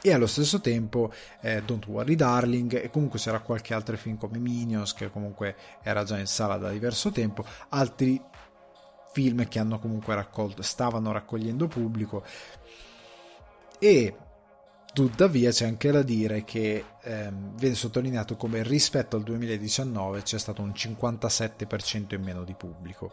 e 0.00 0.10
allo 0.10 0.26
stesso 0.26 0.62
tempo 0.62 1.12
eh, 1.42 1.62
Don't 1.66 1.86
Worry 1.86 2.14
Darling 2.14 2.82
e 2.82 2.88
comunque 2.88 3.18
c'era 3.18 3.40
qualche 3.40 3.74
altro 3.74 3.98
film 3.98 4.16
come 4.16 4.38
Minions 4.38 4.94
che 4.94 5.10
comunque 5.10 5.54
era 5.82 6.02
già 6.04 6.18
in 6.18 6.26
sala 6.26 6.56
da 6.56 6.70
diverso 6.70 7.10
tempo 7.10 7.44
altri 7.70 8.18
film 9.14 9.46
che 9.46 9.60
hanno 9.60 9.78
comunque 9.78 10.16
raccolto, 10.16 10.60
stavano 10.62 11.12
raccogliendo 11.12 11.68
pubblico 11.68 12.24
e 13.78 14.16
tuttavia 14.92 15.52
c'è 15.52 15.66
anche 15.66 15.92
da 15.92 16.02
dire 16.02 16.42
che 16.42 16.84
ehm, 17.00 17.56
viene 17.56 17.76
sottolineato 17.76 18.36
come 18.36 18.64
rispetto 18.64 19.14
al 19.14 19.22
2019 19.22 20.22
c'è 20.22 20.38
stato 20.38 20.62
un 20.62 20.72
57% 20.74 22.14
in 22.14 22.22
meno 22.22 22.42
di 22.42 22.54
pubblico. 22.54 23.12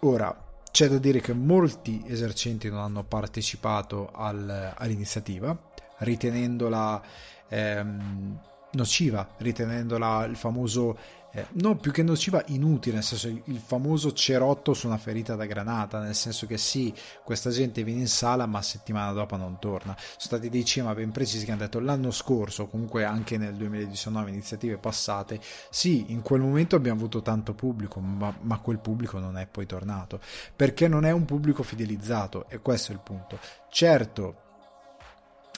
Ora, 0.00 0.46
c'è 0.70 0.86
da 0.86 0.98
dire 0.98 1.20
che 1.20 1.32
molti 1.32 2.04
esercenti 2.06 2.70
non 2.70 2.78
hanno 2.78 3.02
partecipato 3.02 4.10
al, 4.12 4.72
all'iniziativa, 4.76 5.56
ritenendola 5.98 7.02
ehm, 7.48 8.40
nociva, 8.72 9.34
ritenendola 9.38 10.24
il 10.26 10.36
famoso 10.36 10.96
eh, 11.38 11.46
no, 11.52 11.76
più 11.76 11.92
che 11.92 12.02
nociva, 12.02 12.42
inutile, 12.46 12.96
nel 12.96 13.04
senso 13.04 13.28
il 13.28 13.58
famoso 13.58 14.12
cerotto 14.12 14.74
su 14.74 14.86
una 14.86 14.98
ferita 14.98 15.36
da 15.36 15.46
granata, 15.46 16.00
nel 16.00 16.14
senso 16.14 16.46
che 16.46 16.58
sì, 16.58 16.92
questa 17.22 17.50
gente 17.50 17.84
viene 17.84 18.00
in 18.00 18.08
sala 18.08 18.46
ma 18.46 18.60
settimana 18.62 19.12
dopo 19.12 19.36
non 19.36 19.58
torna. 19.58 19.94
Sono 19.98 20.16
stati 20.18 20.48
dei 20.48 20.64
cinema 20.64 20.94
ben 20.94 21.12
precisi 21.12 21.44
che 21.44 21.52
hanno 21.52 21.60
detto 21.60 21.80
l'anno 21.80 22.10
scorso, 22.10 22.66
comunque 22.66 23.04
anche 23.04 23.38
nel 23.38 23.54
2019, 23.54 24.30
iniziative 24.30 24.78
passate, 24.78 25.40
sì, 25.70 26.06
in 26.08 26.22
quel 26.22 26.40
momento 26.40 26.76
abbiamo 26.76 26.98
avuto 26.98 27.22
tanto 27.22 27.54
pubblico, 27.54 28.00
ma, 28.00 28.34
ma 28.40 28.58
quel 28.58 28.78
pubblico 28.78 29.18
non 29.18 29.38
è 29.38 29.46
poi 29.46 29.66
tornato, 29.66 30.20
perché 30.54 30.88
non 30.88 31.04
è 31.04 31.10
un 31.10 31.24
pubblico 31.24 31.62
fidelizzato 31.62 32.48
e 32.48 32.58
questo 32.58 32.92
è 32.92 32.94
il 32.94 33.00
punto. 33.02 33.38
Certo, 33.70 34.36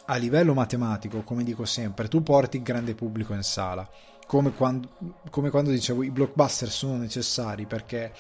a 0.07 0.17
livello 0.17 0.55
matematico, 0.55 1.23
come 1.23 1.45
dico 1.45 1.65
sempre, 1.65 2.09
tu 2.09 2.23
porti 2.23 2.57
il 2.57 2.63
grande 2.63 2.95
pubblico 2.95 3.33
in 3.33 3.43
sala 3.43 3.89
come 4.31 4.53
quando, 4.53 4.91
come 5.29 5.51
quando 5.51 5.71
dicevo 5.71 6.05
i 6.05 6.11
blockbuster 6.13 6.71
sono 6.71 6.97
necessari 6.99 7.67
perché 7.67 8.13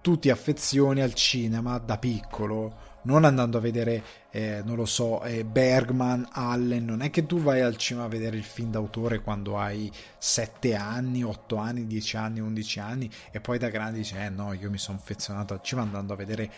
tu 0.00 0.18
ti 0.18 0.30
affezioni 0.30 1.00
al 1.00 1.14
cinema 1.14 1.78
da 1.78 1.96
piccolo 1.96 2.86
non 3.02 3.24
andando 3.24 3.56
a 3.56 3.60
vedere, 3.60 4.02
eh, 4.32 4.62
non 4.64 4.74
lo 4.74 4.84
so, 4.84 5.22
eh, 5.22 5.44
Bergman, 5.44 6.26
Allen, 6.32 6.84
non 6.84 7.02
è 7.02 7.10
che 7.10 7.24
tu 7.24 7.38
vai 7.38 7.60
al 7.60 7.76
cinema 7.76 8.06
a 8.06 8.08
vedere 8.08 8.36
il 8.36 8.42
film 8.42 8.72
d'autore 8.72 9.20
quando 9.20 9.56
hai 9.56 9.88
7 10.18 10.74
anni, 10.74 11.22
8 11.22 11.54
anni, 11.54 11.86
10 11.86 12.16
anni, 12.16 12.40
11 12.40 12.80
anni 12.80 13.10
e 13.30 13.40
poi 13.40 13.58
da 13.58 13.68
grande 13.68 13.98
dici, 13.98 14.16
eh 14.16 14.30
no, 14.30 14.52
io 14.54 14.68
mi 14.70 14.78
sono 14.78 14.98
affezionato 14.98 15.54
al 15.54 15.62
cinema 15.62 15.86
andando 15.86 16.14
a 16.14 16.16
vedere 16.16 16.50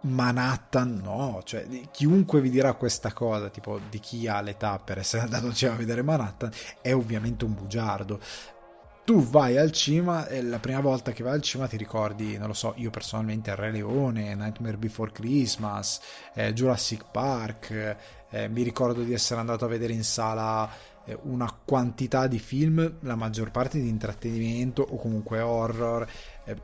Manhattan 0.00 1.00
no, 1.02 1.40
cioè 1.44 1.66
chiunque 1.90 2.40
vi 2.40 2.50
dirà 2.50 2.74
questa 2.74 3.12
cosa, 3.12 3.48
tipo 3.48 3.80
di 3.90 3.98
chi 3.98 4.28
ha 4.28 4.40
l'età 4.40 4.78
per 4.78 4.98
essere 4.98 5.22
andato 5.24 5.46
al 5.46 5.54
cinema 5.54 5.76
a 5.76 5.80
vedere 5.80 6.02
Manhattan, 6.02 6.50
è 6.80 6.92
ovviamente 6.94 7.44
un 7.44 7.54
bugiardo. 7.54 8.20
Tu 9.04 9.22
vai 9.22 9.56
al 9.56 9.72
cinema 9.72 10.26
e 10.28 10.42
la 10.42 10.58
prima 10.58 10.80
volta 10.80 11.12
che 11.12 11.22
vai 11.22 11.32
al 11.32 11.40
cinema 11.40 11.66
ti 11.66 11.78
ricordi, 11.78 12.36
non 12.36 12.48
lo 12.48 12.52
so, 12.52 12.74
io 12.76 12.90
personalmente 12.90 13.54
Re 13.54 13.70
Leone, 13.70 14.34
Nightmare 14.34 14.76
Before 14.76 15.10
Christmas, 15.12 15.98
eh, 16.34 16.52
Jurassic 16.52 17.06
Park, 17.10 17.96
eh, 18.28 18.48
mi 18.48 18.62
ricordo 18.62 19.02
di 19.02 19.14
essere 19.14 19.40
andato 19.40 19.64
a 19.64 19.68
vedere 19.68 19.94
in 19.94 20.04
sala 20.04 20.70
eh, 21.06 21.18
una 21.22 21.50
quantità 21.64 22.26
di 22.26 22.38
film, 22.38 22.98
la 23.00 23.16
maggior 23.16 23.50
parte 23.50 23.80
di 23.80 23.88
intrattenimento 23.88 24.82
o 24.82 24.96
comunque 24.96 25.40
horror, 25.40 26.06
eh, 26.44 26.56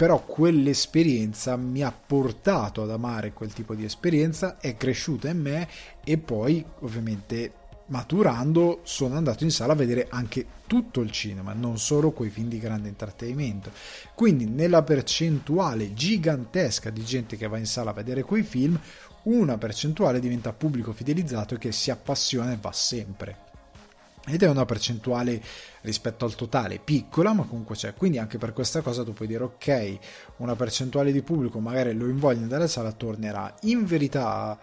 però 0.00 0.24
quell'esperienza 0.24 1.56
mi 1.56 1.82
ha 1.82 1.92
portato 1.92 2.82
ad 2.82 2.90
amare 2.90 3.34
quel 3.34 3.52
tipo 3.52 3.74
di 3.74 3.84
esperienza, 3.84 4.56
è 4.58 4.74
cresciuta 4.74 5.28
in 5.28 5.38
me 5.38 5.68
e 6.02 6.16
poi 6.16 6.64
ovviamente 6.78 7.52
maturando 7.88 8.80
sono 8.84 9.18
andato 9.18 9.44
in 9.44 9.50
sala 9.50 9.74
a 9.74 9.76
vedere 9.76 10.06
anche 10.08 10.46
tutto 10.66 11.02
il 11.02 11.10
cinema, 11.10 11.52
non 11.52 11.76
solo 11.76 12.12
quei 12.12 12.30
film 12.30 12.48
di 12.48 12.58
grande 12.58 12.88
intrattenimento. 12.88 13.72
Quindi 14.14 14.46
nella 14.46 14.82
percentuale 14.82 15.92
gigantesca 15.92 16.88
di 16.88 17.04
gente 17.04 17.36
che 17.36 17.46
va 17.46 17.58
in 17.58 17.66
sala 17.66 17.90
a 17.90 17.92
vedere 17.92 18.22
quei 18.22 18.42
film, 18.42 18.80
una 19.24 19.58
percentuale 19.58 20.18
diventa 20.18 20.54
pubblico 20.54 20.94
fidelizzato 20.94 21.56
e 21.56 21.58
che 21.58 21.72
si 21.72 21.90
appassiona 21.90 22.52
e 22.52 22.58
va 22.58 22.72
sempre 22.72 23.49
ed 24.26 24.42
è 24.42 24.48
una 24.48 24.64
percentuale 24.64 25.42
rispetto 25.82 26.24
al 26.24 26.34
totale 26.34 26.78
piccola 26.78 27.32
ma 27.32 27.44
comunque 27.44 27.74
c'è. 27.74 27.94
Quindi 27.94 28.18
anche 28.18 28.38
per 28.38 28.52
questa 28.52 28.80
cosa 28.80 29.04
tu 29.04 29.12
puoi 29.12 29.28
dire 29.28 29.44
ok 29.44 29.98
una 30.38 30.56
percentuale 30.56 31.12
di 31.12 31.22
pubblico 31.22 31.58
magari 31.60 31.94
lo 31.94 32.06
invoglia 32.06 32.46
dalla 32.46 32.68
sala 32.68 32.92
tornerà. 32.92 33.54
In 33.62 33.84
verità 33.84 34.58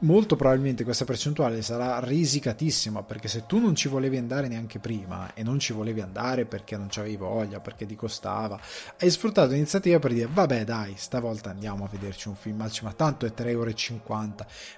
molto 0.00 0.36
probabilmente 0.36 0.84
questa 0.84 1.04
percentuale 1.04 1.62
sarà 1.62 1.98
risicatissima 2.00 3.02
perché 3.02 3.28
se 3.28 3.44
tu 3.46 3.58
non 3.58 3.74
ci 3.74 3.88
volevi 3.88 4.16
andare 4.16 4.48
neanche 4.48 4.78
prima 4.78 5.34
e 5.34 5.42
non 5.42 5.58
ci 5.58 5.72
volevi 5.72 6.00
andare 6.00 6.46
perché 6.46 6.76
non 6.76 6.86
c'avevi 6.88 7.16
voglia, 7.16 7.60
perché 7.60 7.86
ti 7.86 7.96
costava, 7.96 8.58
hai 8.98 9.10
sfruttato 9.10 9.52
l'iniziativa 9.52 9.98
per 9.98 10.12
dire 10.12 10.28
vabbè 10.32 10.64
dai, 10.64 10.94
stavolta 10.96 11.50
andiamo 11.50 11.84
a 11.84 11.88
vederci 11.88 12.28
un 12.28 12.36
film 12.36 12.60
al 12.60 12.70
cinema, 12.70 12.94
tanto 12.94 13.26
è 13.26 13.32
3,50 13.36 13.48
euro, 13.48 13.74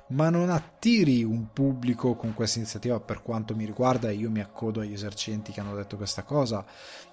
ma 0.08 0.30
non 0.30 0.50
attiri 0.50 1.22
un 1.22 1.52
pubblico 1.52 2.14
con 2.14 2.34
questa 2.34 2.58
iniziativa 2.58 2.98
per 3.00 3.22
quanto 3.22 3.54
mi 3.54 3.64
riguarda, 3.64 4.10
io 4.10 4.30
mi 4.30 4.40
accodo 4.40 4.80
agli 4.80 4.92
esercenti 4.92 5.52
che 5.52 5.60
hanno 5.60 5.74
detto 5.74 5.96
questa 5.96 6.22
cosa, 6.22 6.64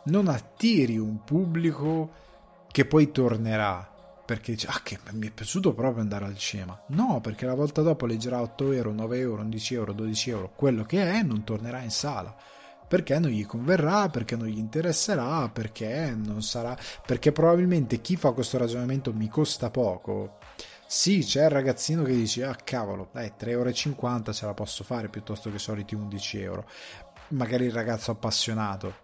non 0.03 0.27
attiri 0.27 0.97
un 0.97 1.23
pubblico 1.23 2.27
che 2.71 2.85
poi 2.85 3.11
tornerà 3.11 3.97
perché 4.29 4.51
dice 4.51 4.67
ah 4.67 4.79
che 4.83 4.99
mi 5.13 5.25
è 5.25 5.31
piaciuto 5.31 5.73
proprio 5.73 6.03
andare 6.03 6.25
al 6.25 6.37
cinema 6.37 6.79
no 6.89 7.19
perché 7.19 7.47
la 7.47 7.55
volta 7.55 7.81
dopo 7.81 8.05
leggerà 8.05 8.39
8 8.39 8.73
euro 8.73 8.91
9 8.91 9.17
euro 9.17 9.41
11 9.41 9.73
euro 9.73 9.91
12 9.91 10.29
euro 10.29 10.51
quello 10.55 10.83
che 10.83 11.03
è 11.03 11.23
non 11.23 11.43
tornerà 11.43 11.81
in 11.81 11.89
sala 11.89 12.35
perché 12.87 13.17
non 13.17 13.31
gli 13.31 13.43
converrà 13.43 14.07
perché 14.09 14.35
non 14.35 14.45
gli 14.45 14.59
interesserà 14.59 15.49
perché 15.49 16.15
non 16.15 16.43
sarà 16.43 16.77
perché 17.07 17.31
probabilmente 17.31 18.01
chi 18.01 18.17
fa 18.17 18.31
questo 18.31 18.59
ragionamento 18.59 19.11
mi 19.13 19.27
costa 19.29 19.71
poco 19.71 20.37
sì, 20.91 21.19
c'è 21.19 21.43
il 21.43 21.51
ragazzino 21.51 22.01
che 22.01 22.13
dice: 22.13 22.43
Ah, 22.43 22.55
cavolo, 22.55 23.09
dai, 23.13 23.33
3,50 23.39 23.49
euro 23.49 23.71
ce 24.33 24.45
la 24.47 24.55
posso 24.55 24.83
fare 24.83 25.07
piuttosto 25.07 25.51
che 25.51 25.59
soliti 25.59 25.93
11 25.93 26.41
euro. 26.41 26.67
Magari 27.27 27.65
il 27.65 27.71
ragazzo 27.71 28.09
appassionato. 28.09 28.95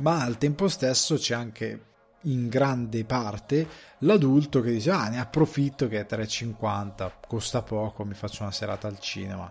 Ma 0.00 0.22
al 0.22 0.36
tempo 0.36 0.68
stesso 0.68 1.14
c'è 1.14 1.34
anche 1.34 1.89
in 2.24 2.48
grande 2.48 3.04
parte 3.04 3.66
l'adulto 3.98 4.60
che 4.60 4.72
dice 4.72 4.90
ah 4.90 5.08
ne 5.08 5.20
approfitto 5.20 5.88
che 5.88 6.00
è 6.00 6.06
3,50 6.08 7.10
costa 7.26 7.62
poco 7.62 8.04
mi 8.04 8.14
faccio 8.14 8.42
una 8.42 8.52
serata 8.52 8.88
al 8.88 8.98
cinema. 8.98 9.50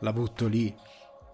La 0.00 0.12
butto 0.12 0.46
lì. 0.46 0.74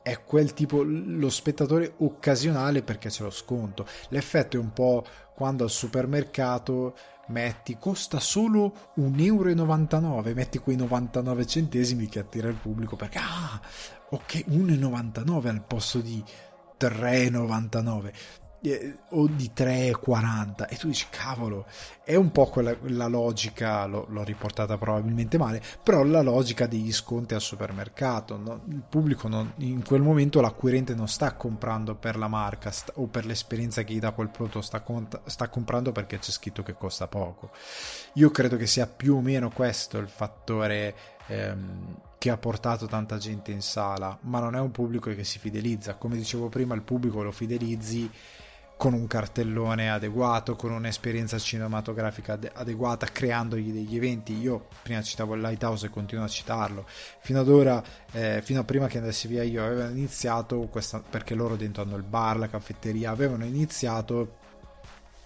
È 0.03 0.23
quel 0.23 0.53
tipo 0.53 0.83
lo 0.83 1.31
spettatore 1.31 1.95
occasionale 1.99 2.83
perché 2.83 3.09
c'è 3.09 3.23
lo 3.23 3.31
sconto. 3.31 3.87
L'effetto 4.09 4.59
è 4.59 4.61
un 4.61 4.73
po' 4.73 5.03
quando 5.35 5.64
al 5.64 5.71
supermercato 5.71 6.95
metti 7.29 7.79
costa 7.79 8.21
solo 8.21 8.93
1,99 8.99 10.05
euro 10.05 10.35
metti 10.35 10.59
quei 10.59 10.76
99 10.76 11.47
centesimi 11.47 12.07
che 12.07 12.19
attira 12.19 12.49
il 12.49 12.57
pubblico 12.57 12.97
perché 12.97 13.19
ah 13.19 13.59
ok 14.11 14.45
1,99 14.49 15.49
al 15.49 15.62
posto 15.62 16.00
di 16.00 16.23
3,99 16.79 18.12
eh, 18.64 18.97
o 19.11 19.26
di 19.26 19.50
3,40 19.54 20.66
e 20.68 20.76
tu 20.76 20.87
dici 20.87 21.06
cavolo 21.11 21.66
è 22.02 22.14
un 22.14 22.33
po' 22.33 22.47
quella 22.47 22.75
la 22.83 23.06
logica 23.06 23.85
l'ho, 23.85 24.06
l'ho, 24.09 24.25
riportata 24.25 24.78
probabilmente 24.78 25.37
male 25.37 25.62
però 25.83 26.02
la 26.02 26.23
logica 26.23 26.66
degli 26.66 26.92
sconti 26.92 27.35
al 27.35 27.42
supermercato 27.42 28.37
no? 28.38 28.62
il 28.68 28.83
pubblico 28.88 29.28
non, 29.28 29.52
in 29.59 29.85
quel 29.85 30.00
momento 30.00 30.40
l'acquirente 30.40 30.94
non 30.94 31.09
sta 31.09 31.35
comprando 31.35 31.94
per 31.94 32.16
la 32.16 32.28
marca 32.28 32.71
sta, 32.71 32.93
o 32.97 33.06
per 33.06 33.26
l'esperienza 33.26 33.82
che 33.82 33.93
gli 33.93 33.99
dà 33.99 34.12
quel 34.12 34.30
prodotto 34.30 34.62
sta, 34.62 34.82
sta 35.26 35.49
comprando 35.49 35.93
perché 35.93 36.19
c'è 36.19 36.30
scritto 36.30 36.62
che 36.62 36.75
costa 36.75 37.06
poco 37.06 37.50
io 38.15 38.30
credo 38.30 38.56
che 38.56 38.67
sia 38.67 38.86
più 38.86 39.17
o 39.17 39.21
meno 39.21 39.50
questo 39.50 39.99
il 39.99 40.08
fattore 40.08 40.95
ehm, 41.26 41.97
che 42.17 42.30
ha 42.30 42.39
portato 42.39 42.86
tanta 42.86 43.19
gente 43.19 43.52
in 43.52 43.60
sala 43.60 44.17
ma 44.23 44.41
non 44.41 44.56
è 44.56 44.60
un 44.60 44.71
pubblico 44.71 45.15
che 45.15 45.25
si 45.25 45.39
fidelizza 45.39 45.97
come 45.97 46.17
dicevo 46.17 46.49
prima 46.49 46.75
il 46.75 46.82
pubblico 46.82 47.23
lo 47.23 47.30
fidelizzi 47.32 48.10
con 48.76 48.93
un 48.93 49.06
cartellone 49.06 49.91
adeguato, 49.91 50.56
con 50.56 50.73
un'esperienza 50.73 51.39
cinematografica 51.39 52.39
adeguata, 52.54 53.06
creandogli 53.06 53.73
degli 53.73 53.97
eventi. 53.97 54.37
Io 54.39 54.67
prima 54.82 55.02
citavo 55.02 55.34
il 55.34 55.41
Lighthouse 55.41 55.87
e 55.87 55.91
continuo 55.91 56.25
a 56.25 56.28
citarlo. 56.28 56.87
Fino 57.21 57.41
ad 57.41 57.49
ora, 57.49 57.82
eh, 58.13 58.41
fino 58.43 58.60
a 58.60 58.65
prima 58.65 58.87
che 58.87 58.99
andassi 58.99 59.28
via 59.28 59.43
io, 59.43 59.65
avevano 59.65 59.91
iniziato, 59.91 60.58
questa, 60.71 61.00
perché 61.00 61.34
loro 61.34 61.56
dentro 61.56 61.82
hanno 61.82 61.97
il 61.97 62.02
bar, 62.02 62.39
la 62.39 62.49
caffetteria, 62.49 63.10
avevano 63.10 63.45
iniziato 63.45 64.37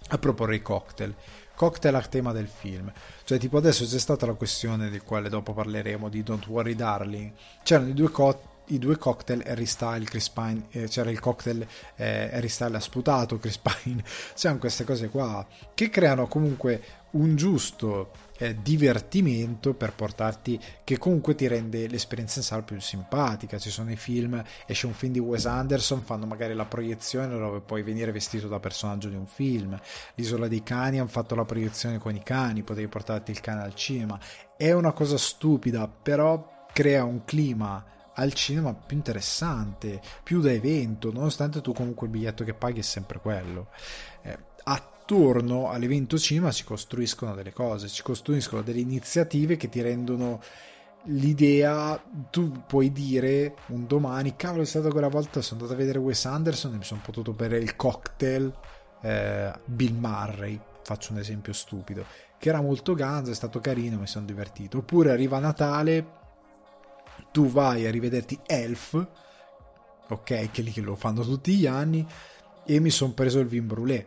a 0.09 0.17
proporre 0.17 0.55
i 0.55 0.61
cocktail. 0.61 1.15
Cocktail 1.55 1.95
a 1.95 2.01
tema 2.01 2.31
del 2.31 2.47
film, 2.47 2.89
cioè 3.25 3.37
tipo 3.37 3.57
adesso 3.57 3.83
c'è 3.83 3.99
stata 3.99 4.25
la 4.25 4.33
questione 4.33 4.89
di 4.89 4.99
quale 4.99 5.27
dopo 5.27 5.51
parleremo 5.51 6.07
di 6.07 6.23
Don't 6.23 6.47
Worry 6.47 6.73
Darling. 6.73 7.33
C'erano 7.63 7.89
i 7.89 7.93
due 7.93 8.09
cocktail 8.09 8.58
i 8.69 8.79
due 8.79 8.97
cocktail 8.97 9.43
Harry 9.45 9.65
Style, 9.65 10.05
Chris 10.05 10.29
Pine, 10.29 10.65
eh, 10.71 10.87
c'era 10.87 11.09
il 11.09 11.19
cocktail 11.19 11.65
eh, 11.95 12.29
Harry 12.33 12.49
Style 12.49 12.75
ha 12.75 12.79
sputato, 12.79 13.37
Chris 13.37 13.57
Pine, 13.57 14.03
c'erano 14.35 14.59
queste 14.59 14.83
cose 14.83 15.09
qua 15.09 15.45
che 15.73 15.89
creano 15.89 16.27
comunque 16.27 16.81
un 17.11 17.35
giusto 17.35 18.11
eh, 18.37 18.55
divertimento 18.61 19.73
per 19.73 19.93
portarti 19.93 20.59
che 20.83 20.97
comunque 20.97 21.35
ti 21.35 21.47
rende 21.47 21.87
l'esperienza 21.87 22.39
in 22.39 22.45
sala 22.45 22.61
più 22.61 22.79
simpatica. 22.79 23.57
Ci 23.57 23.69
sono 23.69 23.91
i 23.91 23.95
film 23.95 24.41
esce 24.65 24.85
un 24.85 24.93
film 24.93 25.13
di 25.13 25.19
Wes 25.19 25.45
Anderson 25.45 26.01
fanno 26.01 26.25
magari 26.25 26.53
la 26.53 26.65
proiezione 26.65 27.27
dove 27.27 27.59
puoi 27.61 27.83
venire 27.83 28.11
vestito 28.11 28.47
da 28.47 28.59
personaggio 28.59 29.09
di 29.09 29.15
un 29.15 29.27
film. 29.27 29.79
L'isola 30.15 30.47
dei 30.47 30.63
cani 30.63 30.99
hanno 30.99 31.09
fatto 31.09 31.35
la 31.35 31.45
proiezione 31.45 31.97
con 31.97 32.15
i 32.15 32.23
cani 32.23 32.63
potevi 32.63 32.87
portarti 32.87 33.31
il 33.31 33.41
cane 33.41 33.61
al 33.61 33.75
cinema. 33.75 34.19
È 34.55 34.71
una 34.71 34.91
cosa 34.91 35.17
stupida 35.17 35.87
però 35.87 36.67
crea 36.71 37.03
un 37.03 37.25
clima 37.25 37.83
al 38.19 38.33
cinema 38.33 38.73
più 38.73 38.97
interessante, 38.97 40.01
più 40.23 40.41
da 40.41 40.51
evento, 40.51 41.11
nonostante 41.11 41.61
tu 41.61 41.73
comunque 41.73 42.07
il 42.07 42.13
biglietto 42.13 42.43
che 42.43 42.53
paghi 42.53 42.79
è 42.79 42.83
sempre 42.83 43.19
quello. 43.19 43.69
Eh, 44.21 44.37
attorno 44.63 45.69
all'evento 45.69 46.17
cinema 46.17 46.51
si 46.51 46.63
costruiscono 46.63 47.33
delle 47.33 47.53
cose, 47.53 47.87
si 47.87 48.03
costruiscono 48.03 48.61
delle 48.61 48.79
iniziative 48.79 49.55
che 49.57 49.69
ti 49.69 49.81
rendono 49.81 50.41
l'idea, 51.05 52.01
tu 52.29 52.63
puoi 52.67 52.91
dire 52.91 53.55
un 53.67 53.87
domani, 53.87 54.35
cavolo 54.35 54.63
è 54.63 54.65
stata 54.65 54.89
quella 54.89 55.07
volta, 55.07 55.41
sono 55.41 55.61
andato 55.61 55.77
a 55.77 55.81
vedere 55.81 55.99
Wes 55.99 56.25
Anderson 56.25 56.73
e 56.73 56.77
mi 56.77 56.83
sono 56.83 57.01
potuto 57.03 57.31
bere 57.31 57.57
il 57.57 57.75
cocktail 57.77 58.53
eh, 59.01 59.53
Bill 59.63 59.95
Murray, 59.97 60.59
faccio 60.83 61.13
un 61.13 61.19
esempio 61.19 61.53
stupido, 61.53 62.05
che 62.37 62.49
era 62.49 62.61
molto 62.61 62.93
ganzo, 62.93 63.31
è 63.31 63.35
stato 63.35 63.59
carino, 63.59 63.97
mi 63.97 64.07
sono 64.07 64.25
divertito. 64.25 64.79
Oppure 64.79 65.11
arriva 65.11 65.39
Natale 65.39 66.17
tu 67.31 67.47
vai 67.47 67.85
a 67.85 67.91
rivederti 67.91 68.39
Elf, 68.45 69.07
ok, 70.07 70.51
che 70.51 70.61
lì 70.61 70.71
che 70.71 70.81
lo 70.81 70.95
fanno 70.95 71.23
tutti 71.23 71.55
gli 71.55 71.67
anni, 71.67 72.05
e 72.65 72.79
mi 72.79 72.89
sono 72.89 73.13
preso 73.13 73.39
il 73.39 73.47
vin 73.47 73.65
brûlé, 73.65 74.05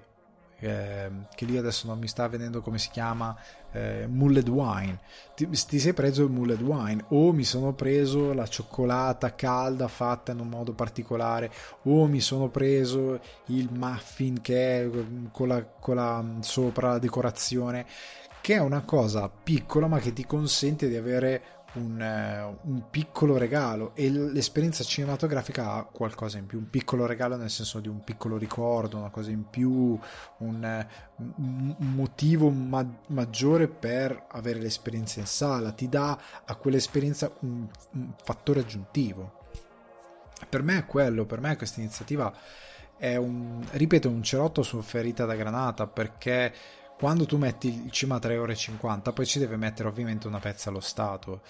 eh, 0.59 1.11
che 1.35 1.45
lì 1.45 1.57
adesso 1.57 1.87
non 1.87 1.99
mi 1.99 2.07
sta 2.07 2.29
venendo 2.29 2.61
come 2.61 2.79
si 2.79 2.91
chiama, 2.91 3.37
eh, 3.73 4.07
Mullet 4.09 4.49
Wine. 4.49 5.01
Ti, 5.35 5.49
ti, 5.49 5.79
sei 5.79 5.93
preso 5.93 6.25
il 6.25 6.31
Mullet 6.31 6.61
Wine, 6.61 7.05
o 7.09 7.33
mi 7.33 7.45
sono 7.45 7.73
preso 7.73 8.33
la 8.33 8.47
cioccolata 8.47 9.35
calda 9.35 9.89
fatta 9.89 10.33
in 10.33 10.41
un 10.41 10.49
modo 10.49 10.73
particolare, 10.73 11.51
o 11.85 12.07
mi 12.07 12.21
sono 12.21 12.49
preso 12.49 13.21
il 13.47 13.69
muffin 13.73 14.41
che 14.41 14.83
è 14.83 14.91
con 15.33 15.49
la, 15.49 15.65
con 15.65 15.97
la 15.97 16.25
sopra 16.41 16.91
la 16.91 16.99
decorazione, 16.99 17.87
che 18.41 18.55
è 18.55 18.61
una 18.61 18.83
cosa 18.83 19.29
piccola 19.29 19.87
ma 19.87 19.99
che 19.99 20.13
ti 20.13 20.27
consente 20.27 20.89
di 20.89 20.97
avere 20.97 21.62
un, 21.75 22.01
eh, 22.01 22.59
un, 22.63 22.91
piccolo 22.91 23.37
regalo 23.37 23.93
e 23.95 24.11
l'esperienza 24.11 24.85
cinematografica 24.85 25.73
ha 25.73 25.85
qualcosa 25.85 26.39
in 26.39 26.47
più, 26.47 26.59
un 26.59 26.69
piccolo 26.69 27.07
regalo 27.07 27.37
nel 27.37 27.51
senso 27.51 27.81
di 27.81 27.89
un 27.89 28.03
piccolo 28.05 28.37
ricordo, 28.37 28.99
una 28.99 29.11
cosa 29.11 29.31
in 29.31 29.49
più, 29.49 29.99
un, 30.39 30.87
un 31.17 31.77
motivo 31.79 32.51
ma- 32.51 33.01
maggiore 33.09 33.69
per 33.69 34.27
avere 34.29 34.61
l'esperienza 34.61 35.21
in 35.21 35.27
sala, 35.27 35.73
ti 35.73 35.89
dà 35.89 36.19
a 36.45 36.55
quell'esperienza 36.57 37.33
un, 37.41 37.67
un 37.93 38.13
fattore 38.23 38.61
aggiuntivo. 38.61 39.41
Per 40.49 40.63
me 40.63 40.79
è 40.79 40.87
quello, 40.87 41.25
per 41.25 41.41
me 41.41 41.57
questa 41.57 41.81
iniziativa 41.81 42.33
è 42.97 43.17
un, 43.17 43.65
ripeto, 43.71 44.09
un 44.09 44.23
cerotto 44.23 44.63
su 44.63 44.81
ferita 44.81 45.25
da 45.25 45.35
granata 45.35 45.87
perché 45.87 46.53
quando 47.03 47.27
tu 47.27 47.37
metti 47.37 47.83
il 47.87 47.91
cima 47.91 48.15
a 48.15 48.19
3,50 48.19 48.31
euro, 48.31 49.13
poi 49.13 49.27
ci 49.27 49.41
deve 49.41 49.57
mettere 49.57 49.89
ovviamente 49.89 50.29
una 50.29 50.39
pezza 50.39 50.71
allo 50.71 50.79
Stato 50.79 51.41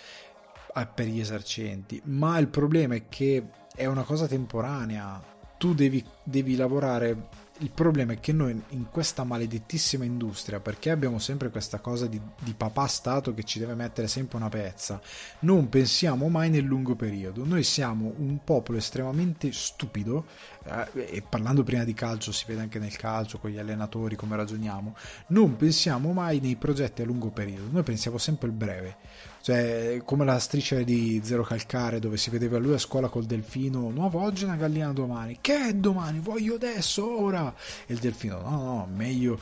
per 0.95 1.05
gli 1.05 1.21
esercenti, 1.21 2.01
ma 2.07 2.39
il 2.39 2.49
problema 2.49 2.95
è 2.95 3.03
che 3.11 3.49
è 3.75 3.85
una 3.85 4.03
cosa 4.03 4.27
temporanea, 4.27 5.23
tu 5.59 5.75
devi, 5.75 6.03
devi 6.23 6.57
lavorare 6.57 7.29
il 7.63 7.71
problema 7.71 8.13
è 8.13 8.21
che 8.21 8.33
noi 8.33 8.61
in 8.71 8.91
questa 8.91 9.23
maledettissima 9.23 10.05
industria, 10.05 10.59
perché 10.59 10.91
abbiamo 10.91 11.19
sempre 11.19 11.51
questa 11.51 11.79
cosa 11.79 12.07
di, 12.07 12.21
di, 12.41 12.55
papà 12.55 12.87
Stato 12.87 13.33
che 13.35 13.45
ci 13.45 13.61
deve 13.61 13.75
mettere 13.75 14.09
sempre 14.09 14.37
una 14.37 14.49
pezza, 14.49 15.01
non 15.41 15.69
pensiamo 15.69 16.29
mai 16.29 16.51
nel 16.51 16.65
lungo 16.65 16.97
periodo. 16.97 17.45
Noi 17.45 17.63
siamo 17.63 18.13
un 18.17 18.43
popolo 18.43 18.79
estremamente 18.79 19.53
stupido, 19.53 20.27
eh, 20.65 21.07
e 21.15 21.23
parlando 21.23 21.63
prima 21.63 21.85
di 21.85 21.95
calcio, 21.95 22.33
si 22.33 22.45
vede 22.49 22.63
anche 22.63 22.81
nel 22.81 22.97
calcio, 22.97 23.39
con 23.39 23.51
gli 23.51 23.59
allenatori, 23.59 24.17
come 24.17 24.35
ragioniamo, 24.35 24.97
non 25.29 25.57
pensiamo 25.57 26.13
mai 26.13 26.41
nei 26.41 26.57
progetti 26.57 27.03
a 27.03 27.05
lungo 27.05 27.31
periodo, 27.31 27.69
noi 27.71 27.85
pensiamo 27.85 28.19
sempre 28.19 28.49
al 28.49 28.55
breve 28.55 28.97
cioè 29.43 30.01
come 30.05 30.25
la 30.25 30.39
striscia 30.39 30.81
di 30.83 31.21
Zero 31.25 31.43
Calcare 31.43 31.99
dove 31.99 32.17
si 32.17 32.31
vedeva 32.31 32.59
lui 32.59 32.75
a 32.75 32.79
scuola 32.79 33.09
col 33.09 33.25
delfino 33.25 33.91
nuovo 33.91 34.21
oggi 34.21 34.45
una 34.45 34.55
gallina 34.55 34.93
domani 34.93 35.39
che 35.41 35.69
è 35.69 35.75
domani? 35.75 36.21
Voglio 36.21 36.55
adesso 36.55 37.21
ora 37.21 37.53
e 37.87 37.93
il 37.93 37.99
delfino 37.99 38.41
no 38.41 38.63
no 38.63 38.89
meglio 38.95 39.39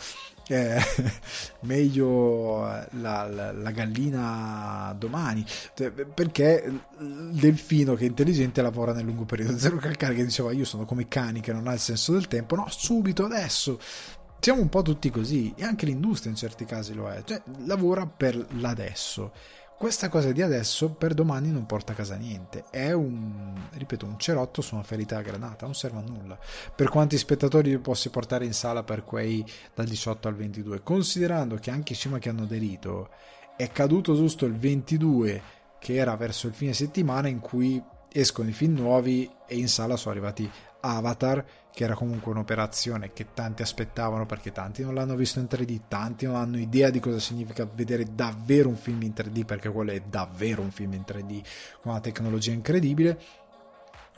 eh, 0.49 0.81
meglio 1.61 2.61
la, 2.63 2.89
la, 3.29 3.53
la, 3.53 3.71
gallina 3.71 4.95
domani 4.99 5.45
cioè, 5.75 5.91
perché 5.91 6.65
il 6.99 7.31
delfino 7.33 7.95
che 7.95 8.05
è 8.05 8.09
intelligente 8.09 8.63
lavora 8.63 8.93
nel 8.93 9.05
lungo 9.05 9.25
periodo. 9.25 9.59
Zero 9.59 9.77
Calcare 9.77 10.15
che 10.15 10.25
diceva 10.25 10.51
io 10.53 10.65
sono 10.65 10.87
come 10.87 11.09
cani 11.09 11.41
che 11.41 11.53
non 11.53 11.69
ha 11.69 11.75
il 11.75 11.79
senso 11.79 12.13
del 12.13 12.27
tempo 12.27 12.57
no 12.57 12.67
subito 12.71 13.27
adesso 13.27 13.79
siamo 14.41 14.63
un 14.63 14.71
po' 14.71 14.81
tutti 14.81 15.11
così 15.11 15.53
e 15.55 15.65
anche 15.65 15.85
l'industria 15.85 16.31
in 16.31 16.37
certi 16.37 16.65
casi 16.65 16.95
lo 16.95 17.11
è. 17.11 17.23
Cioè 17.23 17.43
lavora 17.67 18.07
per 18.07 18.47
l'adesso 18.55 19.33
questa 19.81 20.11
cosa 20.11 20.31
di 20.31 20.43
adesso 20.43 20.91
per 20.91 21.15
domani 21.15 21.51
non 21.51 21.65
porta 21.65 21.93
a 21.93 21.95
casa 21.95 22.15
niente. 22.17 22.65
È 22.69 22.93
un, 22.93 23.55
ripeto, 23.73 24.05
un 24.05 24.19
cerotto 24.19 24.61
su 24.61 24.75
una 24.75 24.85
ferita 24.85 25.17
a 25.17 25.23
granata, 25.23 25.65
non 25.65 25.75
serve 25.75 26.01
a 26.01 26.03
nulla. 26.03 26.39
Per 26.77 26.91
quanti 26.91 27.17
spettatori 27.17 27.79
posso 27.79 28.11
portare 28.11 28.45
in 28.45 28.53
sala 28.53 28.83
per 28.83 29.05
quei 29.05 29.43
dal 29.75 29.87
18 29.87 30.29
al 30.29 30.35
22? 30.35 30.83
Considerando 30.83 31.55
che 31.55 31.71
anche 31.71 31.95
i 31.95 31.97
cinema 31.97 32.21
che 32.21 32.29
hanno 32.29 32.43
aderito 32.43 33.09
è 33.57 33.71
caduto 33.73 34.15
giusto 34.15 34.45
il 34.45 34.55
22, 34.55 35.43
che 35.79 35.95
era 35.95 36.15
verso 36.15 36.47
il 36.47 36.53
fine 36.53 36.75
settimana 36.75 37.29
in 37.29 37.41
cui 37.41 37.83
escono 38.13 38.51
i 38.51 38.53
film 38.53 38.75
nuovi 38.75 39.31
e 39.47 39.57
in 39.57 39.69
sala 39.69 39.97
sono 39.97 40.11
arrivati 40.11 40.51
Avatar, 40.81 41.43
che 41.73 41.85
era 41.85 41.95
comunque 41.95 42.33
un'operazione 42.33 43.13
che 43.13 43.29
tanti 43.33 43.63
aspettavano 43.63 44.27
perché 44.27 44.53
tanti 44.53 44.83
non 44.83 44.95
l'hanno 44.95 45.15
visto 45.15 45.39
in 45.39 45.47
3D, 45.49 45.81
tanti 45.89 46.27
non 46.27 46.37
hanno 46.37 46.59
idea 46.59 46.91
di 46.91 47.01
cosa 47.01 47.19
significa 47.19 47.69
vedere 47.73 48.15
davvero 48.15 48.69
un 48.69 48.77
film 48.77 49.03
in 49.03 49.13
3D, 49.15 49.45
perché 49.45 49.71
quello 49.71 49.93
è 49.93 50.01
davvero 50.01 50.63
un 50.63 50.71
film 50.71 50.95
in 50.95 51.05
3D 51.07 51.43
con 51.81 51.93
una 51.93 52.01
tecnologia 52.01 52.53
incredibile. 52.53 53.19